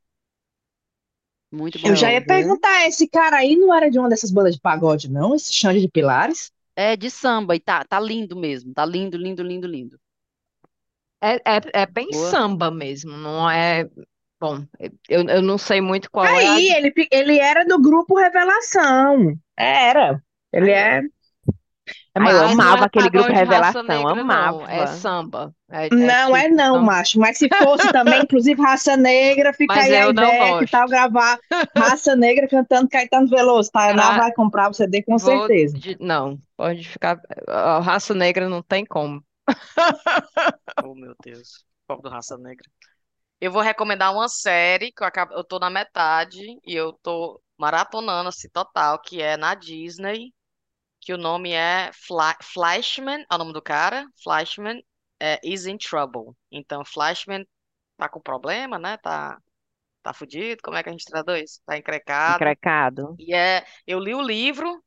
Muito 1.53 1.79
Eu 1.85 1.95
bom 1.95 1.95
já 1.95 2.11
Show, 2.11 2.13
ia 2.13 2.25
viu? 2.25 2.25
perguntar, 2.25 2.87
esse 2.89 3.09
cara 3.09 3.37
aí 3.39 3.55
não 3.57 3.73
era 3.75 3.89
de 3.91 3.99
uma 3.99 4.09
dessas 4.09 4.31
bandas 4.33 4.55
de 4.55 4.61
pagode, 4.61 5.09
não? 5.11 5.35
Esse 5.35 5.53
Xande 5.53 5.81
de 5.81 5.89
Pilares? 5.89 6.51
É 6.77 6.97
de 6.97 7.09
samba 7.11 7.57
e 7.57 7.61
tá, 7.61 7.83
tá 7.83 7.99
lindo 7.99 8.37
mesmo. 8.37 8.75
Tá 8.75 8.85
lindo, 8.85 9.17
lindo, 9.17 9.43
lindo, 9.43 9.67
lindo. 9.67 9.99
É, 11.23 11.35
é, 11.37 11.83
é 11.83 11.87
bem 11.87 12.09
Boa. 12.11 12.31
samba 12.31 12.71
mesmo, 12.71 13.13
não 13.17 13.49
é. 13.51 13.85
Bom, 14.41 14.65
eu, 15.09 15.23
eu 15.29 15.43
não 15.43 15.57
sei 15.59 15.81
muito 15.81 16.11
qual 16.11 16.37
é 16.37 16.47
a. 16.47 16.55
Aí, 16.55 16.69
ele, 16.73 16.93
ele 17.11 17.39
era 17.39 17.65
do 17.65 17.81
grupo 17.81 18.17
Revelação. 18.19 19.35
Era. 19.57 20.23
Ele 20.53 20.71
é. 20.71 20.99
é 20.99 21.03
Ah, 22.15 22.33
eu 22.33 22.39
Mas 22.39 22.59
não 22.59 22.75
amava 22.75 22.85
é 22.85 22.87
aquele 22.87 23.11
grupo 23.11 23.33
pagode 23.33 23.41
raça 23.41 23.83
Revelação, 23.83 23.83
negra, 23.83 24.25
não. 24.25 24.67
É 24.67 24.87
amava. 24.87 24.87
samba. 24.87 25.55
É, 25.71 25.91
é 25.99 26.15
Não 26.17 26.37
é 26.37 26.49
tipo 26.49 26.49
não, 26.49 26.79
samba. 26.79 26.81
macho. 26.81 27.19
Mas 27.21 27.39
se 27.39 27.51
fosse 27.51 27.91
também, 27.91 28.23
inclusive, 28.25 28.61
Raça 28.61 28.97
Negra, 28.97 29.53
fica 29.53 29.75
Mas 29.75 29.85
aí 29.85 29.97
a 29.97 30.07
eu 30.07 30.13
não 30.13 30.37
ideia, 30.37 30.55
que 30.57 30.67
tal 30.67 30.89
gosto. 30.89 30.89
gravar 30.89 31.39
Raça 31.77 32.17
Negra 32.17 32.49
cantando 32.49 32.89
Caetano 32.89 33.29
Veloso. 33.29 33.71
Tayaná 33.71 34.13
Ah, 34.13 34.15
vai 34.15 34.33
comprar 34.33 34.71
o 34.71 34.75
CD 34.75 35.03
com 35.03 35.19
vou. 35.19 35.47
certeza. 35.47 35.79
de- 35.79 35.97
Não, 36.01 36.39
pode 36.57 36.89
ficar. 36.89 37.21
A 37.49 37.81
raça 37.81 38.15
negra 38.15 38.49
não 38.49 38.63
tem 38.63 38.85
como. 38.87 39.25
Oh, 40.85 40.95
meu 40.95 41.15
Deus. 41.23 41.65
Pobre 41.87 42.03
do 42.05 42.11
Raça 42.11 42.37
Negra. 42.39 42.69
Eu 43.41 43.51
vou 43.51 43.63
recomendar 43.63 44.13
uma 44.13 44.29
série 44.29 44.93
que 44.93 45.03
eu 45.03 45.07
acabo, 45.07 45.35
eu 45.35 45.43
tô 45.45 45.59
na 45.59 45.69
metade 45.69 46.41
e 46.65 46.75
eu 46.75 46.93
tô 47.03 47.43
maratonando 47.59 48.29
assim 48.29 48.49
total, 48.49 49.01
que 49.01 49.21
é 49.21 49.37
na 49.37 49.55
Disney, 49.55 50.33
que 51.01 51.13
o 51.13 51.19
nome 51.19 51.53
é 51.53 51.91
Fla 51.93 52.37
Flashman, 52.43 53.25
é 53.31 53.35
o 53.35 53.39
nome 53.39 53.53
do 53.53 53.63
cara, 53.63 54.07
Flashman 54.23 54.83
é, 55.21 55.41
is 55.45 55.67
in 55.67 55.79
trouble. 55.79 56.35
Então, 56.51 56.85
Flashman 56.85 57.47
tá 57.97 58.09
com 58.09 58.21
problema, 58.21 58.79
né? 58.79 58.97
Tá 58.99 59.39
tá 60.03 60.13
fudido, 60.13 60.63
como 60.63 60.77
é 60.77 60.83
que 60.83 60.89
a 60.89 60.93
gente 60.93 61.05
traduz? 61.05 61.61
Tá 61.67 61.79
encrecado. 61.79 62.45
Encrecado. 62.45 63.17
E 63.19 63.35
é, 63.35 63.65
eu 63.87 63.99
li 63.99 64.15
o 64.15 64.23
livro 64.23 64.83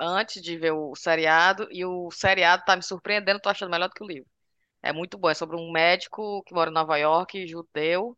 antes 0.00 0.42
de 0.42 0.56
ver 0.58 0.72
o 0.72 0.94
seriado 0.96 1.68
e 1.70 1.84
o 1.84 2.10
seriado 2.10 2.64
tá 2.64 2.76
me 2.76 2.82
surpreendendo, 2.82 3.40
tô 3.40 3.48
achando 3.48 3.70
melhor 3.70 3.88
do 3.88 3.94
que 3.94 4.04
o 4.04 4.06
livro. 4.06 4.28
É 4.82 4.92
muito 4.92 5.18
bom, 5.18 5.30
é 5.30 5.34
sobre 5.34 5.56
um 5.56 5.72
médico 5.72 6.42
que 6.44 6.54
mora 6.54 6.70
em 6.70 6.74
Nova 6.74 6.96
York, 6.98 7.46
judeu, 7.48 8.16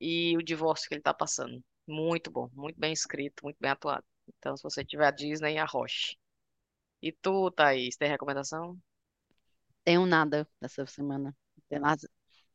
e 0.00 0.36
o 0.36 0.42
divórcio 0.44 0.88
que 0.88 0.94
ele 0.96 1.02
tá 1.02 1.14
passando. 1.14 1.62
Muito 1.86 2.30
bom, 2.30 2.50
muito 2.54 2.78
bem 2.80 2.92
escrito, 2.92 3.42
muito 3.44 3.58
bem 3.60 3.70
atuado. 3.72 4.04
Então, 4.38 4.56
se 4.56 4.62
você 4.62 4.84
tiver 4.84 5.06
a 5.06 5.10
Disney, 5.12 5.58
arroche. 5.58 6.16
E 7.02 7.12
tu, 7.12 7.50
Thaís, 7.52 7.96
tem 7.96 8.08
recomendação? 8.10 8.78
Tenho 9.84 10.06
nada 10.06 10.48
dessa 10.60 10.86
semana. 10.86 11.36
Não 11.70 11.80
nada- 11.80 12.08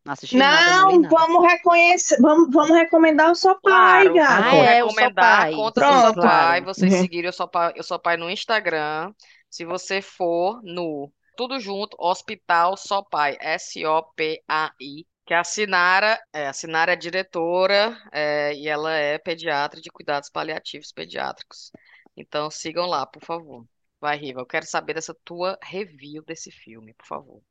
não 0.08 0.14
assisti 0.14 0.42
nada, 0.42 0.74
não 0.84 1.00
nada. 1.00 1.10
vamos 1.10 1.44
reconhecer, 1.46 2.18
vamos, 2.22 2.50
vamos 2.54 2.76
recomendar 2.78 3.32
o 3.32 3.36
Sopai, 3.36 4.10
Claro, 4.10 4.12
gato. 4.12 4.44
Ah, 4.44 4.56
é, 4.56 4.84
o 4.84 4.92
recomendar 4.92 4.92
Sopai. 4.92 5.52
conta 5.52 5.84
do 5.84 5.94
Sim, 5.94 6.00
Pronto. 6.00 6.22
Sopai, 6.22 6.62
claro. 6.62 6.64
vocês 6.64 6.94
Uhum. 6.94 7.00
seguirem 7.00 7.30
o 7.30 7.34
Sopai, 7.34 7.74
o 7.80 7.84
Sopai 7.84 8.18
no 8.18 8.30
Instagram. 8.30 9.14
Se 9.50 9.66
você 9.66 10.02
for 10.02 10.62
no 10.64 11.12
tudo 11.36 11.60
junto, 11.60 11.96
Hospital 12.00 12.76
Sopai, 12.78 13.38
S-O-P-A-I, 13.40 15.06
que 15.26 15.34
a 15.34 15.44
Sinara, 15.44 16.20
é, 16.34 16.48
a 16.48 16.54
Sinara 16.54 16.94
é 16.94 16.96
diretora, 16.96 17.98
é, 18.12 18.54
e 18.56 18.68
ela 18.68 18.92
é 18.94 19.18
pediatra 19.18 19.80
de 19.82 19.90
cuidados 19.92 20.30
paliativos 20.30 20.92
pediátricos. 20.92 21.72
Então 22.16 22.50
sigam 22.50 22.86
lá, 22.88 23.06
por 23.06 23.24
favor. 23.24 23.66
Vai, 24.00 24.18
Riva, 24.18 24.42
eu 24.42 24.46
quero 24.46 24.66
saber 24.66 24.94
dessa 24.96 25.16
tua 25.26 25.58
review 25.64 26.24
desse 26.24 26.52
filme, 26.52 26.94
por 26.94 27.06
favor. 27.08 27.42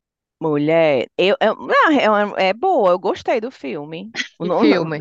Mulher, 0.41 1.09
eu, 1.17 1.37
eu- 1.41 1.57
é, 2.39 2.49
é 2.49 2.53
boa, 2.53 2.91
eu 2.91 2.99
gostei 2.99 3.41
do 3.41 3.51
filme. 3.51 4.15
O, 4.39 4.45
Que 4.45 4.51
no- 4.51 4.59
o 4.61 4.61
filme? 4.61 5.01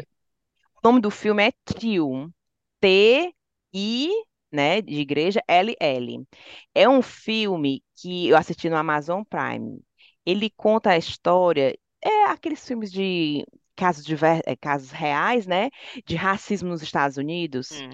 nome 0.84 1.02
do 1.02 1.12
filme 1.12 1.44
é 1.48 1.52
Tio, 1.80 2.32
T-I, 2.80 4.10
né, 4.52 4.82
de 4.82 4.96
igreja, 5.00 5.42
L-L. 5.48 6.26
É 6.74 6.88
um 6.88 7.02
filme 7.02 7.84
que 7.98 8.30
eu 8.30 8.38
assisti 8.38 8.70
no 8.70 8.78
Amazon 8.78 9.24
Prime. 9.24 9.82
Ele 10.26 10.50
conta 10.52 10.92
a 10.92 10.98
história, 10.98 11.78
é 12.04 12.26
aqueles 12.26 12.66
filmes 12.66 12.92
de 12.92 13.46
casos, 13.76 14.06
de, 14.06 14.16
ver- 14.16 14.42
eh, 14.46 14.56
casos 14.56 14.92
reais, 14.92 15.46
né, 15.48 15.70
de 16.06 16.16
racismo 16.16 16.70
nos 16.70 16.82
Estados 16.82 17.18
Unidos. 17.18 17.70
Hum. 17.72 17.90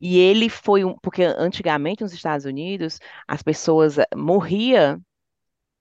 E 0.00 0.18
ele 0.18 0.48
foi 0.48 0.84
um, 0.84 0.96
porque 1.02 1.22
antigamente 1.24 2.02
nos 2.02 2.12
Estados 2.12 2.46
Unidos 2.46 2.98
as 3.26 3.42
pessoas 3.42 3.98
eh, 3.98 4.06
morriam 4.16 5.00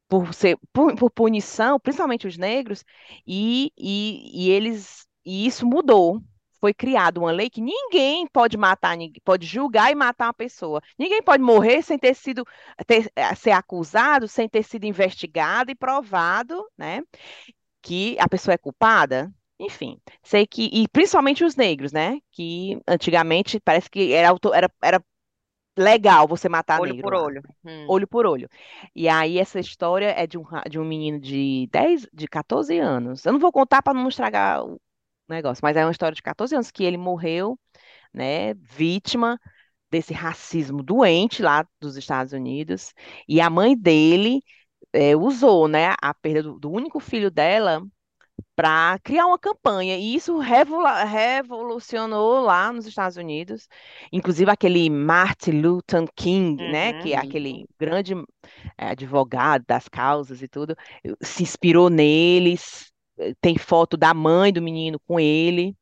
por 0.07 0.33
ser 0.33 0.57
por, 0.73 0.95
por 0.95 1.11
punição, 1.11 1.79
principalmente 1.79 2.27
os 2.27 2.37
negros, 2.37 2.83
e, 3.25 3.71
e, 3.77 4.47
e 4.47 4.49
eles 4.51 5.05
e 5.25 5.45
isso 5.47 5.65
mudou. 5.65 6.21
Foi 6.59 6.73
criada 6.73 7.19
uma 7.19 7.31
lei 7.31 7.51
que 7.51 7.61
ninguém 7.61 8.25
pode 8.27 8.57
matar, 8.57 8.97
pode 9.23 9.45
julgar 9.45 9.91
e 9.91 9.95
matar 9.95 10.25
uma 10.27 10.33
pessoa. 10.33 10.81
Ninguém 10.97 11.21
pode 11.21 11.43
morrer 11.43 11.83
sem 11.83 11.99
ter 11.99 12.15
sido 12.15 12.43
ter- 12.87 13.11
eh, 13.15 13.35
ser 13.35 13.51
acusado, 13.51 14.27
sem 14.27 14.49
ter 14.49 14.63
sido 14.63 14.85
investigado 14.85 15.69
e 15.69 15.75
provado, 15.75 16.65
né, 16.75 17.03
que 17.81 18.17
a 18.19 18.27
pessoa 18.29 18.53
é 18.53 18.57
culpada. 18.57 19.31
Enfim, 19.59 19.99
sei 20.23 20.45
que 20.45 20.69
e 20.71 20.87
principalmente 20.89 21.43
os 21.43 21.55
negros, 21.55 21.91
né, 21.91 22.19
que 22.31 22.79
antigamente 22.87 23.59
parece 23.59 23.89
que 23.89 24.13
era 24.13 24.29
era, 24.53 24.71
era 24.83 25.03
legal 25.77 26.27
você 26.27 26.49
matar 26.49 26.81
Olho 26.81 26.95
negro 26.95 27.03
por 27.03 27.13
lá 27.13 27.23
olho. 27.23 27.43
Hum. 27.63 27.85
olho 27.87 28.07
por 28.07 28.25
olho. 28.25 28.49
E 28.95 29.07
aí 29.07 29.37
essa 29.37 29.59
história 29.59 30.07
é 30.17 30.25
de 30.25 30.37
um, 30.37 30.43
de 30.69 30.79
um 30.79 30.85
menino 30.85 31.19
de 31.19 31.69
10, 31.71 32.07
de 32.11 32.27
14 32.27 32.77
anos. 32.79 33.25
Eu 33.25 33.33
não 33.33 33.39
vou 33.39 33.51
contar 33.51 33.81
para 33.81 33.93
não 33.93 34.09
estragar 34.09 34.65
o 34.65 34.79
negócio, 35.29 35.61
mas 35.63 35.77
é 35.77 35.85
uma 35.85 35.91
história 35.91 36.15
de 36.15 36.23
14 36.23 36.55
anos 36.55 36.71
que 36.71 36.83
ele 36.83 36.97
morreu, 36.97 37.59
né, 38.13 38.53
vítima 38.55 39.39
desse 39.91 40.13
racismo 40.13 40.83
doente 40.83 41.41
lá 41.41 41.65
dos 41.79 41.95
Estados 41.95 42.33
Unidos. 42.33 42.93
E 43.27 43.39
a 43.39 43.49
mãe 43.49 43.77
dele 43.77 44.41
eh, 44.93 45.15
usou, 45.15 45.67
né, 45.67 45.93
a 46.01 46.13
perda 46.13 46.43
do, 46.43 46.59
do 46.59 46.71
único 46.71 46.99
filho 46.99 47.29
dela 47.31 47.81
para 48.55 48.99
criar 49.03 49.25
uma 49.27 49.37
campanha. 49.39 49.97
E 49.97 50.15
isso 50.15 50.37
revolu- 50.39 50.85
revolucionou 51.07 52.41
lá 52.41 52.71
nos 52.71 52.85
Estados 52.87 53.17
Unidos. 53.17 53.67
Inclusive 54.11 54.49
aquele 54.51 54.89
Martin 54.89 55.51
Luther 55.61 56.07
King, 56.15 56.61
né, 56.71 56.93
Uhum. 56.93 56.99
que 56.99 57.13
é 57.13 57.17
aquele 57.17 57.65
grande 57.79 58.13
eh, 58.77 58.89
advogado 58.89 59.63
das 59.67 59.87
causas 59.87 60.41
e 60.41 60.47
tudo, 60.47 60.75
se 61.21 61.43
inspirou 61.43 61.89
neles. 61.89 62.91
Tem 63.41 63.57
foto 63.57 63.97
da 63.97 64.13
mãe 64.13 64.53
do 64.53 64.61
menino 64.61 64.99
com 65.07 65.19
ele. 65.19 65.75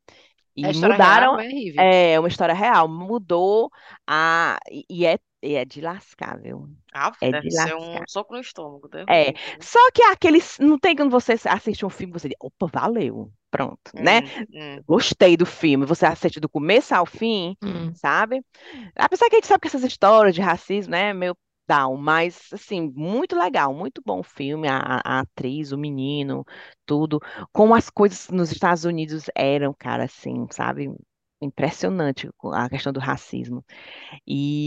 É 0.57 0.67
E 0.67 0.71
história 0.71 0.93
mudaram. 0.95 1.35
real, 1.35 1.49
é? 1.79 2.11
É 2.13 2.19
uma 2.19 2.27
história 2.29 2.53
real. 2.53 2.87
Mudou 2.87 3.69
a. 4.07 4.57
E 4.89 5.05
é, 5.05 5.19
e 5.43 5.55
é 5.55 5.65
de 5.65 5.81
lascar, 5.81 6.39
viu? 6.39 6.69
Ah, 6.93 7.11
É 7.21 7.31
deve 7.31 7.47
de 7.49 7.55
ser 7.55 7.75
um 7.75 7.79
lascar. 7.79 8.05
soco 8.07 8.33
no 8.33 8.39
estômago. 8.39 8.89
É. 9.07 9.31
né? 9.31 9.33
Só 9.61 9.79
que 9.91 10.01
é 10.01 10.11
aqueles. 10.11 10.57
Não 10.59 10.79
tem 10.79 10.95
quando 10.95 11.11
você 11.11 11.35
assiste 11.45 11.85
um 11.85 11.89
filme, 11.89 12.13
você 12.13 12.29
diz, 12.29 12.37
opa, 12.39 12.67
valeu. 12.67 13.31
Pronto, 13.51 13.91
né? 13.95 14.21
Hum, 14.21 14.45
hum. 14.53 14.83
Gostei 14.85 15.37
do 15.37 15.45
filme. 15.45 15.85
Você 15.85 16.05
assiste 16.05 16.39
do 16.41 16.49
começo 16.49 16.93
ao 16.93 17.05
fim, 17.05 17.55
Hum. 17.63 17.93
sabe? 17.95 18.41
Apesar 18.95 19.29
que 19.29 19.35
a 19.35 19.37
gente 19.37 19.47
sabe 19.47 19.61
que 19.61 19.67
essas 19.67 19.83
histórias 19.83 20.35
de 20.35 20.41
racismo, 20.41 20.91
né, 20.91 21.09
é 21.09 21.13
meio 21.13 21.37
down, 21.67 21.97
mas 21.97 22.49
assim, 22.53 22.91
muito 22.95 23.35
legal, 23.37 23.73
muito 23.73 24.01
bom 24.05 24.21
filme, 24.23 24.67
a, 24.67 25.01
a 25.03 25.19
atriz, 25.21 25.71
o 25.71 25.77
menino, 25.77 26.45
tudo, 26.85 27.19
como 27.51 27.75
as 27.75 27.89
coisas 27.89 28.29
nos 28.29 28.51
Estados 28.51 28.85
Unidos 28.85 29.25
eram, 29.35 29.73
cara, 29.73 30.05
assim, 30.05 30.47
sabe? 30.51 30.89
Impressionante 31.45 32.29
a 32.53 32.69
questão 32.69 32.91
do 32.93 32.99
racismo. 32.99 33.63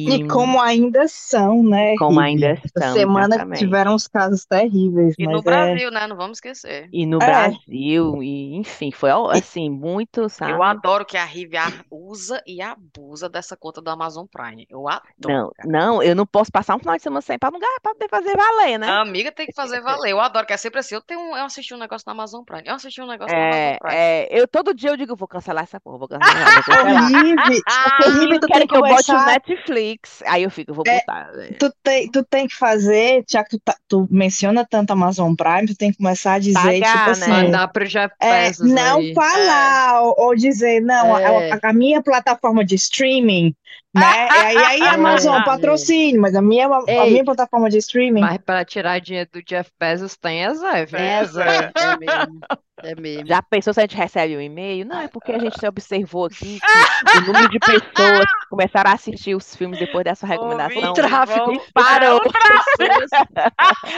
E 0.06 0.20
E 0.20 0.24
como 0.28 0.60
ainda 0.60 1.06
são, 1.08 1.62
né, 1.62 1.96
como 1.96 2.20
ainda 2.20 2.54
Essa 2.64 2.80
são, 2.80 2.96
semana 2.98 3.36
exatamente. 3.36 3.52
tiveram 3.52 3.94
uns 3.94 4.08
casos 4.08 4.44
terríveis, 4.46 5.14
E 5.18 5.26
no 5.26 5.42
é. 5.48 5.76
Brasil, 5.76 5.90
né? 5.90 6.06
Não 6.06 6.16
vamos 6.16 6.38
esquecer. 6.38 6.88
E 6.92 7.06
no 7.06 7.20
É. 7.20 7.22
Brasil, 7.22 8.22
e 8.22 8.54
enfim, 8.56 8.90
foi 8.90 9.10
assim, 9.32 9.70
muito, 9.70 10.28
Eu 10.44 10.62
sabe? 10.62 10.62
adoro 10.62 11.04
que 11.06 11.16
a 11.16 11.24
Rive 11.24 11.56
usa 11.90 12.42
e 12.46 12.60
abusa 12.60 13.28
dessa 13.28 13.56
conta 13.56 13.80
do 13.80 13.90
Amazon 13.90 14.26
Prime. 14.26 14.66
Eu 14.68 14.88
adoro, 14.88 15.14
Não, 15.18 15.52
cara. 15.54 15.70
não, 15.70 16.02
eu 16.02 16.14
não 16.14 16.26
posso 16.26 16.50
passar 16.50 16.76
um 16.76 16.78
final 16.78 16.96
de 16.96 17.02
semana 17.02 17.20
sem 17.20 17.38
para 17.38 17.50
não 17.50 17.60
para 17.60 17.92
poder 17.94 18.08
fazer 18.08 18.36
valer, 18.36 18.78
né? 18.78 18.88
A 18.88 19.00
amiga 19.02 19.30
tem 19.30 19.46
que 19.46 19.52
fazer 19.54 19.80
valer. 19.80 20.10
Eu 20.10 20.20
adoro, 20.20 20.44
que 20.46 20.52
é 20.52 20.56
sempre 20.56 20.80
assim. 20.80 20.94
Eu 20.96 21.00
tenho, 21.02 21.20
um- 21.20 21.36
eu 21.36 21.44
assisti 21.44 21.72
um 21.74 21.78
negócio 21.78 22.04
na 22.06 22.12
Amazon 22.12 22.44
Prime. 22.44 22.62
Eu 22.66 22.74
assisti 22.74 23.00
um 23.00 23.06
negócio 23.06 23.36
na 23.38 23.44
Amazon 23.44 23.72
É, 23.72 23.78
Prime. 23.78 24.02
é, 24.24 24.28
eu 24.40 24.48
todo 24.48 24.72
dia 24.74 24.88
eu 24.90 24.96
digo, 24.96 25.14
vou 25.14 25.28
cancelar 25.28 25.64
essa 25.64 25.78
porra, 25.78 25.98
vou 25.98 26.08
cancelar, 26.08 26.50
ô, 26.68 26.84
Rive, 26.84 27.62
Menino, 27.98 28.40
tu 28.40 28.48
querem 28.48 28.68
que 28.68 28.76
eu 28.76 28.82
bote 28.82 29.14
o. 29.14 29.24
Netflix. 29.24 30.22
Aí 30.26 30.42
eu 30.42 30.50
fico, 30.50 30.70
eu 30.70 30.74
vou 30.74 30.84
É, 30.86 31.00
botar. 31.00 31.32
né? 31.32 31.50
tu 31.58 31.72
tem, 31.82 32.10
tu 32.10 32.24
tem 32.24 32.46
que 32.48 32.54
fazer, 32.56 33.24
já 33.28 33.44
que 33.44 33.50
tu, 33.50 33.60
tá- 33.60 33.76
tu 33.88 34.06
menciona 34.10 34.66
tanto 34.66 34.92
Amazon 34.92 35.34
Prime, 35.34 35.66
tu 35.66 35.76
tem 35.76 35.90
que 35.90 35.98
começar 35.98 36.34
a 36.34 36.38
dizer, 36.38 36.84
tipo 36.84 37.10
Pagar, 37.10 37.10
assim, 37.10 37.30
né? 37.30 37.44
Mandar 37.44 37.68
pro 37.68 37.86
Jeff 37.86 38.14
é, 38.20 38.26
Bezos 38.26 38.60
não 38.60 38.76
aí. 38.76 39.14
falar, 39.14 40.02
ou, 40.02 40.14
ou 40.18 40.34
dizer, 40.36 40.80
não, 40.82 41.14
a, 41.14 41.18
É, 41.18 41.50
a- 41.50 41.70
a 41.70 41.72
minha 41.72 42.02
plataforma 42.02 42.64
de 42.64 42.74
streaming, 42.76 43.54
né? 43.94 44.32
E 44.34 44.42
aí, 44.42 44.62
aí 44.64 44.86
Amazon, 44.88 45.34
é, 45.34 45.44
é. 45.44 45.44
patrocínio, 45.44 46.20
mas 46.20 46.34
a 46.34 46.42
minha, 46.42 46.68
a 46.96 47.06
Ei, 47.06 47.06
minha 47.06 47.24
plataforma 47.24 47.70
de 47.70 47.78
streaming. 47.78 48.22
Mas 48.22 48.38
para 48.38 48.64
tirar 48.64 49.00
dinheiro 49.00 49.30
do 49.32 49.42
Jeff 49.42 49.70
Bezos 49.78 50.16
tem 50.16 50.44
a 50.44 50.54
Zé, 50.54 50.86
essa, 50.92 51.44
é, 51.44 51.72
é 51.76 51.92
mesmo, 51.92 52.44
é 52.82 52.94
mesmo. 53.00 53.26
Já 53.26 53.42
pensou 53.42 53.72
se 53.74 53.80
a 53.80 53.82
gente 53.82 53.96
recebe 53.96 54.36
um 54.36 54.40
e-mail? 54.40 54.86
Não, 54.86 55.00
é 55.00 55.08
porque 55.08 55.32
a 55.32 55.38
gente 55.38 55.64
observou 55.66 56.26
aqui 56.26 56.60
que 56.60 56.60
o 57.18 57.26
número 57.26 57.48
de 57.48 57.58
pessoas 57.58 58.26
que 58.26 58.48
começaram 58.48 58.90
a 58.90 58.94
assistir 58.94 59.34
os 59.34 59.54
filmes 59.54 59.78
depois 59.78 60.04
dessa 60.04 60.26
recomendação 60.26 60.90
o 60.90 60.92
tráfego 60.92 61.52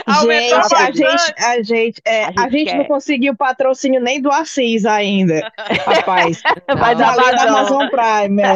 aumentou 0.05 0.61
Gente, 0.63 0.65
a 0.65 0.69
Tráfico. 0.69 0.97
gente, 0.97 1.33
a 1.43 1.63
gente, 1.63 2.01
é, 2.05 2.25
A 2.25 2.33
a 2.37 2.49
gente 2.49 2.69
gente 2.69 2.77
não 2.77 2.85
conseguiu 2.85 3.35
patrocínio 3.35 4.01
nem 4.01 4.21
do 4.21 4.31
Assis 4.31 4.85
ainda, 4.85 5.51
rapaz. 5.85 6.41
Vai 6.77 6.95
Não, 6.95 6.95
dar 6.95 7.15
Valeu 7.15 7.35
da. 7.35 7.43
Amazon 7.43 7.87
Prime, 7.89 8.41
é. 8.41 8.55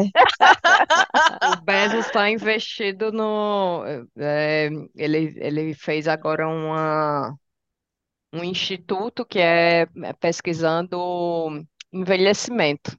o 1.53 1.61
Bezos 1.63 2.05
está 2.05 2.29
investido 2.29 3.11
no. 3.11 3.83
é, 4.17 4.69
ele, 4.95 5.33
ele 5.37 5.73
fez 5.73 6.07
agora 6.07 6.47
uma, 6.47 7.35
um 8.35 8.43
instituto 8.43 9.25
que 9.25 9.39
é 9.39 9.83
é 10.03 10.13
pesquisando 10.13 10.97
envelhecimento, 11.91 12.97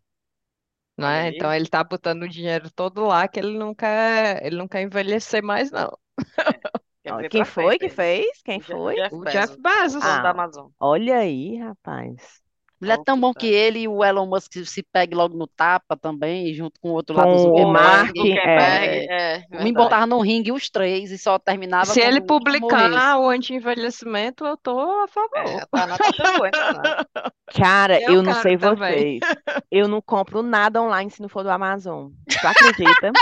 né? 0.98 1.28
Então 1.28 1.52
ele 1.52 1.64
está 1.66 1.82
botando 1.84 2.22
o 2.24 2.28
dinheiro 2.28 2.70
todo 2.72 3.04
lá 3.06 3.28
que 3.28 3.38
ele 3.40 3.58
não 3.58 3.74
quer, 3.74 4.44
ele 4.44 4.56
não 4.56 4.68
quer 4.68 4.82
envelhecer 4.82 5.42
mais, 5.42 5.70
não. 5.70 5.90
Ver 7.18 7.30
Quem 7.30 7.44
foi 7.44 7.46
frente 7.46 7.78
que 7.78 7.88
aí. 7.88 7.90
fez? 7.90 8.42
Quem 8.42 8.60
O 8.66 8.74
foi? 8.74 8.96
Jeff 8.96 9.12
O 9.12 9.24
Bezos, 9.24 9.26
Jeff 9.26 9.60
Bezos. 9.60 10.06
dono 10.06 10.20
da 10.22 10.30
Ah, 10.30 10.32
Amazon. 10.32 10.70
olha 10.80 11.18
aí, 11.18 11.56
rapaz. 11.58 12.42
Ele 12.80 12.92
é 12.92 12.94
Ô, 12.96 13.04
tão 13.04 13.18
bom 13.18 13.32
que 13.32 13.46
ele 13.46 13.80
e 13.80 13.88
o 13.88 14.04
Elon 14.04 14.26
Musk 14.26 14.52
se 14.64 14.82
pegue 14.82 15.14
logo 15.14 15.36
no 15.36 15.46
tapa 15.46 15.96
também, 15.96 16.52
junto 16.52 16.78
com 16.80 16.90
o 16.90 16.92
outro 16.92 17.16
lá 17.16 17.24
do 17.24 17.30
o 17.30 17.72
Mark 17.72 18.08
Zuckerberg. 18.08 18.12
Mark, 18.14 18.16
é. 18.16 18.36
Zuckerberg, 18.36 19.06
é, 19.10 19.64
Me 19.64 19.72
botava 19.72 20.06
no 20.06 20.20
ringue 20.20 20.52
os 20.52 20.68
três 20.68 21.10
e 21.10 21.18
só 21.18 21.38
terminava 21.38 21.86
Se 21.86 22.00
ele 22.00 22.20
morresse. 22.20 22.26
publicar 22.26 23.18
o 23.18 23.28
anti-envelhecimento, 23.28 24.44
eu 24.44 24.56
tô 24.56 24.78
a 24.78 25.04
É, 25.04 25.08
favor. 25.08 25.66
Tainá 25.70 25.96
tá 25.98 26.08
então, 26.08 26.40
né? 26.42 27.30
Cara, 27.54 28.00
Eu 28.00 28.14
eu 28.14 28.22
não 28.22 28.34
sei 28.34 28.58
também. 28.58 29.20
vocês. 29.20 29.34
Eu 29.70 29.88
não 29.88 30.02
compro 30.02 30.42
nada 30.42 30.82
online 30.82 31.10
se 31.10 31.22
não 31.22 31.28
for 31.28 31.42
do 31.42 31.50
Amazon. 31.50 32.10
Tu 32.28 32.46
acredita? 32.46 33.12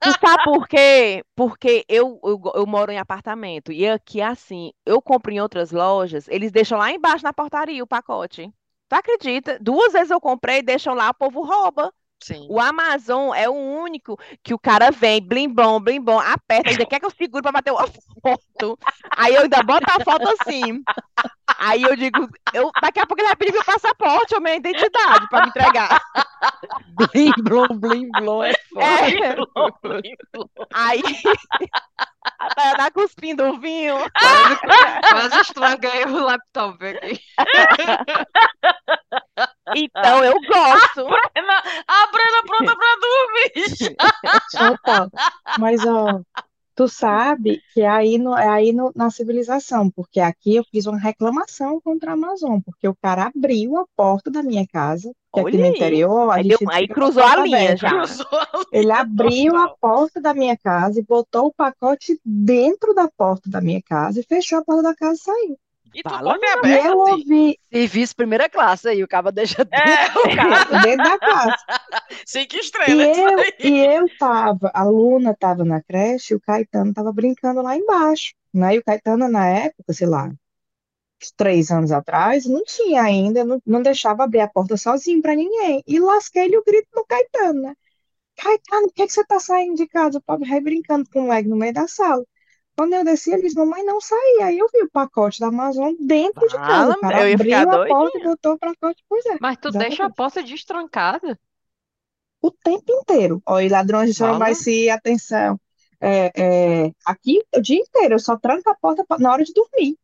Tu 0.00 0.10
sabe 0.20 0.42
por 0.44 0.66
quê? 0.66 1.22
Porque 1.36 1.84
eu, 1.88 2.18
eu, 2.24 2.40
eu 2.54 2.66
moro 2.66 2.90
em 2.90 2.98
apartamento. 2.98 3.70
E 3.72 3.88
aqui, 3.88 4.20
assim, 4.20 4.72
eu 4.84 5.00
compro 5.00 5.32
em 5.32 5.40
outras 5.40 5.70
lojas, 5.70 6.26
eles 6.28 6.50
deixam 6.50 6.78
lá 6.78 6.90
embaixo 6.90 7.24
na 7.24 7.32
portaria 7.32 7.82
o 7.82 7.86
pacote. 7.86 8.50
Tu 8.92 8.96
acredita? 8.96 9.58
Duas 9.58 9.94
vezes 9.94 10.10
eu 10.10 10.20
comprei, 10.20 10.60
deixam 10.60 10.92
lá, 10.92 11.08
o 11.08 11.14
povo 11.14 11.40
rouba. 11.42 11.90
Sim. 12.22 12.46
O 12.50 12.60
Amazon 12.60 13.34
é 13.34 13.48
o 13.48 13.54
único 13.54 14.18
que 14.44 14.52
o 14.52 14.58
cara 14.58 14.90
vem, 14.90 15.18
blim 15.26 15.48
blom, 15.48 15.80
blim 15.80 15.98
blom, 15.98 16.20
aperta, 16.20 16.68
ainda 16.68 16.84
quer 16.84 17.00
que 17.00 17.06
eu 17.06 17.10
segure 17.10 17.42
pra 17.42 17.50
bater 17.50 17.72
uma 17.72 17.86
foto. 17.86 18.78
Aí 19.16 19.34
eu 19.34 19.42
ainda 19.42 19.62
boto 19.62 19.86
a 19.88 20.04
foto 20.04 20.28
assim. 20.38 20.82
Aí 21.58 21.82
eu 21.82 21.96
digo, 21.96 22.28
eu, 22.52 22.70
daqui 22.82 23.00
a 23.00 23.06
pouco 23.06 23.22
ele 23.22 23.28
vai 23.28 23.36
pedir 23.36 23.52
meu 23.52 23.64
passaporte 23.64 24.34
ou 24.34 24.42
minha 24.42 24.56
identidade 24.56 25.26
pra 25.30 25.42
me 25.42 25.48
entregar. 25.48 26.02
Blim, 26.94 27.32
blom, 27.42 27.68
blim, 27.68 28.10
blom, 28.10 28.44
é 28.44 28.52
foda. 28.68 28.84
É, 28.84 29.36
aí 30.74 31.02
a 32.38 32.76
tá 32.76 32.90
cuspindo 32.90 33.44
o 33.44 33.58
vinho. 33.60 33.96
Quase, 34.18 34.60
quase 35.10 35.40
estraguei 35.40 36.04
o 36.04 36.24
laptop 36.24 36.84
aqui. 36.86 37.20
Então 39.74 40.24
eu 40.24 40.34
gosto. 40.42 41.04
Brena- 41.04 41.62
a 41.88 42.06
Brena 42.12 42.42
pronta 42.46 42.76
pra 42.76 42.96
dormir. 43.00 43.96
Opa, 44.72 45.08
mas 45.58 45.84
ó, 45.86 46.20
Tu 46.74 46.88
sabe 46.88 47.62
que 47.72 47.80
é 47.82 47.88
aí, 47.88 48.18
no, 48.18 48.36
é 48.36 48.48
aí 48.48 48.72
no- 48.72 48.92
na 48.96 49.10
civilização, 49.10 49.90
porque 49.90 50.20
aqui 50.20 50.56
eu 50.56 50.64
fiz 50.64 50.86
uma 50.86 50.98
reclamação 50.98 51.80
contra 51.80 52.10
a 52.12 52.14
Amazon, 52.14 52.60
porque 52.60 52.88
o 52.88 52.96
cara 52.96 53.24
abriu 53.26 53.76
a 53.78 53.86
porta 53.96 54.30
da 54.30 54.42
minha 54.42 54.66
casa, 54.66 55.12
que 55.32 55.40
aqui 55.40 55.56
Olha 55.56 55.58
no 55.58 55.66
aí. 55.66 55.66
interior 55.66 56.30
a 56.30 56.40
Aí, 56.40 56.48
gente 56.48 56.66
aí 56.70 56.88
com 56.88 56.94
a 56.94 56.96
cruzou 56.96 57.22
a 57.24 57.36
linha 57.36 57.76
já. 57.76 57.92
Cruzou 57.92 58.26
a 58.32 58.48
Ele 58.72 58.92
linha 58.92 58.92
abriu 58.92 59.56
a 59.56 59.68
porta 59.68 60.20
da 60.20 60.34
minha 60.34 60.56
casa 60.58 61.00
e 61.00 61.04
botou 61.04 61.46
o 61.48 61.54
pacote 61.54 62.20
dentro 62.24 62.94
da 62.94 63.08
porta 63.10 63.50
da 63.50 63.60
minha 63.60 63.82
casa 63.82 64.20
e 64.20 64.24
fechou 64.24 64.58
a 64.58 64.64
porta 64.64 64.82
da 64.82 64.94
casa 64.96 65.14
e 65.14 65.24
saiu. 65.24 65.58
E 65.94 66.04
tua 66.04 66.18
Fala 66.18 66.26
porta 66.26 66.46
é 66.46 66.52
E 66.62 66.76
aberta, 66.78 66.86
eu 66.86 66.96
Ti? 67.04 67.14
ouvi 67.14 67.58
Serviço 67.72 68.14
primeira 68.16 68.48
classe 68.50 68.88
aí, 68.88 69.02
o 69.02 69.08
cara 69.08 69.32
deixa 69.32 69.64
dentro. 69.64 69.72
É, 69.72 70.18
o 70.18 70.28
cara. 70.30 70.66
dentro 70.78 71.02
da 71.02 71.18
casa. 71.18 71.56
Cinco 72.26 72.56
E 72.86 72.92
estrelas, 72.96 73.10
isso 73.18 73.22
eu, 73.32 73.38
aí. 73.38 73.54
e 73.58 73.78
eu 73.96 74.08
tava, 74.16 74.70
a 74.74 74.84
Luna 74.84 75.34
tava 75.38 75.64
na 75.64 75.82
creche 75.82 76.34
e 76.34 76.36
o 76.36 76.40
Caetano 76.40 76.92
tava 76.92 77.12
brincando 77.12 77.62
lá 77.62 77.76
embaixo, 77.76 78.34
né? 78.52 78.74
E 78.74 78.78
o 78.78 78.84
Caetano, 78.84 79.28
na 79.28 79.46
época, 79.48 79.92
sei 79.92 80.06
lá, 80.08 80.26
uns 81.22 81.32
três 81.36 81.70
anos 81.70 81.92
atrás, 81.92 82.46
não 82.46 82.64
tinha 82.64 83.02
ainda, 83.02 83.44
não, 83.44 83.60
não 83.66 83.82
deixava 83.82 84.24
abrir 84.24 84.40
a 84.40 84.48
porta 84.48 84.76
sozinho 84.76 85.22
pra 85.22 85.34
ninguém. 85.36 85.82
E 85.86 86.00
lasquei-lhe 86.00 86.56
o 86.58 86.64
grito 86.64 86.88
no 86.94 87.04
Caetano, 87.06 87.62
né? 87.62 87.74
Caetano, 88.36 88.88
por 88.88 88.94
que 88.94 89.06
que 89.08 89.12
você 89.12 89.24
tá 89.26 89.40
saindo 89.40 89.76
de 89.76 89.86
casa? 89.88 90.18
O 90.18 90.22
pobre 90.22 90.48
rei 90.48 90.60
brincando 90.60 91.08
com 91.10 91.20
o 91.20 91.22
moleque 91.24 91.48
no 91.48 91.56
meio 91.56 91.74
da 91.74 91.88
sala. 91.88 92.24
Quando 92.76 92.94
eu 92.94 93.04
desci, 93.04 93.32
ele 93.32 93.42
disse, 93.42 93.56
mamãe, 93.56 93.84
não 93.84 94.00
saí. 94.00 94.40
Aí 94.42 94.58
eu 94.58 94.68
vi 94.72 94.82
o 94.82 94.90
pacote 94.90 95.40
da 95.40 95.48
Amazon 95.48 95.94
dentro 96.00 96.46
de 96.48 96.58
casa. 96.58 96.96
Eu 97.18 97.28
ia 97.28 97.34
abriu 97.34 97.38
ficar 97.38 97.62
a 97.62 97.78
porta 97.86 98.18
e 98.18 98.20
doidinha. 98.20 98.24
botou 98.30 98.54
o 98.54 98.58
pacote, 98.58 99.04
pois 99.08 99.24
é, 99.26 99.38
Mas 99.38 99.56
tu 99.58 99.70
deixa 99.70 100.06
a 100.06 100.10
exatamente. 100.10 100.16
porta 100.16 100.42
destrancada. 100.42 101.38
o 102.40 102.50
tempo 102.50 102.84
inteiro. 102.92 103.42
Olha, 103.46 103.70
ladrões 103.70 104.16
Fala. 104.16 104.38
vai 104.38 104.54
se 104.54 104.90
atenção. 104.90 105.60
É, 106.00 106.86
é, 106.86 106.92
aqui 107.06 107.40
o 107.54 107.60
dia 107.60 107.78
inteiro, 107.78 108.14
eu 108.14 108.18
só 108.18 108.36
tranco 108.36 108.68
a 108.70 108.74
porta 108.74 109.04
na 109.18 109.32
hora 109.32 109.44
de 109.44 109.52
dormir. 109.52 109.96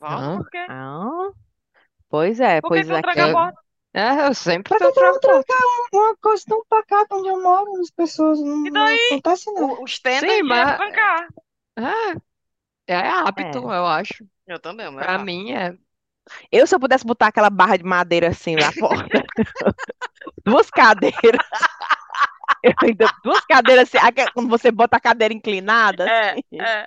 Nossa, 0.00 0.30
Ah. 0.30 0.36
por 0.36 0.50
quê? 0.50 0.66
Ah, 0.68 1.30
pois 2.08 2.40
é, 2.40 2.60
Por 2.60 2.68
que 2.68 2.68
pois 2.68 2.86
tu 2.86 3.00
tranca 3.00 3.24
a 3.26 3.32
porta? 3.32 3.60
é, 3.94 4.26
eu 4.28 4.34
sempre 4.34 4.70
Pra 4.70 4.78
que 4.78 4.78
que 4.78 4.84
eu 4.84 4.92
vou 4.94 4.94
tranco 4.94 5.18
a 5.18 5.20
porta. 5.20 5.46
trancar 5.46 5.62
um- 5.94 5.98
uma 5.98 6.16
coisa 6.16 6.44
tão 6.46 6.64
pacata 6.68 7.14
onde 7.16 7.28
eu 7.28 7.42
moro? 7.42 7.80
As 7.80 7.90
pessoas 7.90 8.40
não, 8.40 8.66
E 8.66 8.70
não 8.70 8.72
daí? 8.72 8.98
acontece 9.06 9.52
nada. 9.52 9.66
O- 9.66 9.84
Os 9.84 9.98
tendas 10.00 10.20
Sim, 10.30 10.40
é 10.40 10.42
mas 10.42 10.76
trancar. 10.76 11.28
É, 11.76 12.94
é 12.94 12.96
hábito, 13.08 13.58
É. 13.58 13.58
eu 13.58 13.86
acho. 13.86 14.26
Eu 14.46 14.58
também, 14.60 14.86
não 14.90 15.00
é 15.00 15.04
Pra 15.04 15.12
rápido. 15.12 15.26
mim 15.26 15.52
é. 15.52 15.76
Eu, 16.50 16.66
se 16.66 16.74
eu 16.74 16.80
pudesse 16.80 17.04
botar 17.04 17.26
aquela 17.28 17.50
barra 17.50 17.76
de 17.76 17.84
madeira 17.84 18.28
assim 18.28 18.56
na 18.56 18.72
porta, 18.72 19.22
duas 20.44 20.70
cadeiras, 20.70 21.40
eu 22.62 22.72
ainda, 22.82 23.06
duas 23.22 23.44
cadeiras 23.44 23.88
assim, 23.88 23.98
aque- 23.98 24.30
quando 24.32 24.48
você 24.48 24.70
bota 24.70 24.96
a 24.96 25.00
cadeira 25.00 25.34
inclinada 25.34 26.06
É, 26.08 26.30
assim, 26.32 26.60
é. 26.60 26.86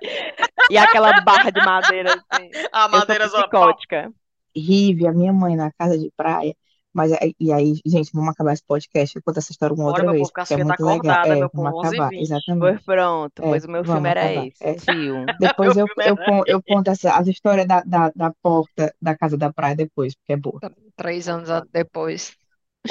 e 0.70 0.78
aquela 0.78 1.14
barra 1.14 1.52
de 1.52 1.62
madeira 1.62 2.14
assim, 2.16 2.50
A 2.72 2.88
eu 2.92 3.00
sou 3.00 3.00
madeira 3.00 3.28
zona 3.28 3.48
pau. 3.50 3.70
psicótica. 3.70 4.14
Rive, 4.56 5.08
a 5.08 5.14
minha 5.14 5.34
mãe 5.34 5.56
na 5.56 5.72
casa 5.74 5.98
de 5.98 6.12
praia. 6.18 6.56
Mas 6.98 7.12
aí- 7.14 7.36
e 7.40 7.54
aí, 7.54 7.74
gente, 7.86 8.12
vamos 8.12 8.30
acabar 8.32 8.54
esse 8.54 8.64
podcast. 8.66 9.16
Eu 9.16 9.22
conto 9.24 9.38
essa 9.38 9.52
história 9.52 9.76
uma 9.76 9.84
Bora, 9.84 9.90
outra 9.92 10.04
meu 10.06 10.14
vez, 10.14 10.32
porque 10.32 10.54
é 10.54 10.58
tá 10.58 10.64
muito 10.66 10.80
legal. 10.84 10.96
acordada, 10.96 11.28
É, 11.28 11.36
meu 11.36 11.50
vamos 11.54 11.72
povo, 11.72 11.78
11 11.86 11.96
acabar, 11.96 12.10
20 12.10 12.18
Pois 12.18 12.32
exatamente. 12.32 12.84
pronto, 12.84 13.44
É, 13.44 13.46
pois 13.50 13.66
o 13.66 13.70
meu 13.72 13.86
filme 13.86 14.10
era 14.10 14.26
acabar. 14.26 14.48
esse, 14.48 14.64
É, 14.64 14.74
tio. 14.74 15.26
depois 15.40 15.78
eu, 15.78 15.86
filme 15.88 16.04
eu, 16.08 16.16
era 16.18 16.26
con- 16.26 16.44
eu 16.48 16.64
conto 16.64 16.90
essa, 16.90 17.12
as 17.16 17.28
histórias 17.28 17.68
da, 17.68 17.82
da, 17.82 18.12
da 18.16 18.34
porta 18.42 18.94
da 19.00 19.16
casa 19.16 19.38
da 19.38 19.54
praia 19.54 19.76
depois, 19.76 20.16
porque 20.16 20.34
é 20.34 20.38
boa. 20.38 20.60
Três 20.96 21.30
anos 21.30 21.48
Contado. 21.50 21.70
depois. 21.72 22.36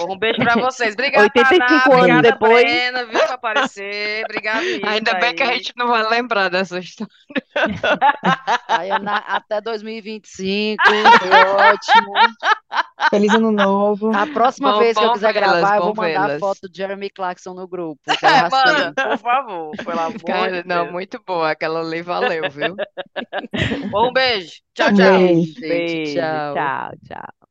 Um 0.00 0.18
beijo 0.18 0.38
pra 0.38 0.54
vocês. 0.56 0.94
Obrigada, 0.94 1.24
85 1.24 1.66
Taná. 1.90 2.04
anos 2.04 2.20
Obrigada, 2.20 2.22
depois. 2.22 2.62
Brena, 2.62 3.04
viu, 3.06 3.20
por 3.20 3.32
aparecer. 3.32 4.24
Obrigada, 4.24 4.60
Ainda 4.84 5.14
bem 5.14 5.34
que 5.34 5.42
a 5.42 5.52
gente 5.52 5.72
não 5.76 5.88
vai 5.88 6.02
lembrar 6.08 6.48
dessa 6.50 6.78
história. 6.78 7.12
Aí, 8.68 8.90
Ana, 8.90 9.18
até 9.18 9.60
2025, 9.60 10.82
foi 11.18 11.44
ótimo. 11.44 12.12
Feliz 13.10 13.34
ano 13.34 13.50
novo. 13.52 14.14
A 14.14 14.26
próxima 14.26 14.72
Bom, 14.72 14.78
vez 14.78 14.96
que 14.96 15.04
eu 15.04 15.08
bom 15.08 15.12
quiser 15.12 15.32
vê-las, 15.32 15.50
gravar, 15.60 15.76
eu 15.76 15.82
bom 15.82 15.92
vou 15.92 15.94
mandar 15.94 16.24
a 16.24 16.26
vê-las. 16.26 16.40
foto 16.40 16.68
do 16.68 16.76
Jeremy 16.76 17.10
Clarkson 17.10 17.54
no 17.54 17.66
grupo, 17.68 18.00
É, 18.22 18.48
manda, 18.50 18.92
por 18.94 19.18
favor. 19.18 19.76
Pelo 19.84 20.00
amor 20.00 20.20
Cara, 20.24 20.62
de 20.62 20.68
não, 20.68 20.82
Deus. 20.84 20.92
muito 20.92 21.22
boa. 21.26 21.50
Aquela 21.50 21.80
ali 21.80 22.02
valeu, 22.02 22.50
viu? 22.50 22.76
Um 23.94 24.12
beijo. 24.12 24.60
Tchau, 24.74 24.92
tchau. 24.92 24.94
beijo. 24.94 25.54
Gente, 25.60 25.60
Beijo, 25.60 26.14
tchau. 26.14 26.54
tchau, 26.54 26.90
tchau. 27.06 27.45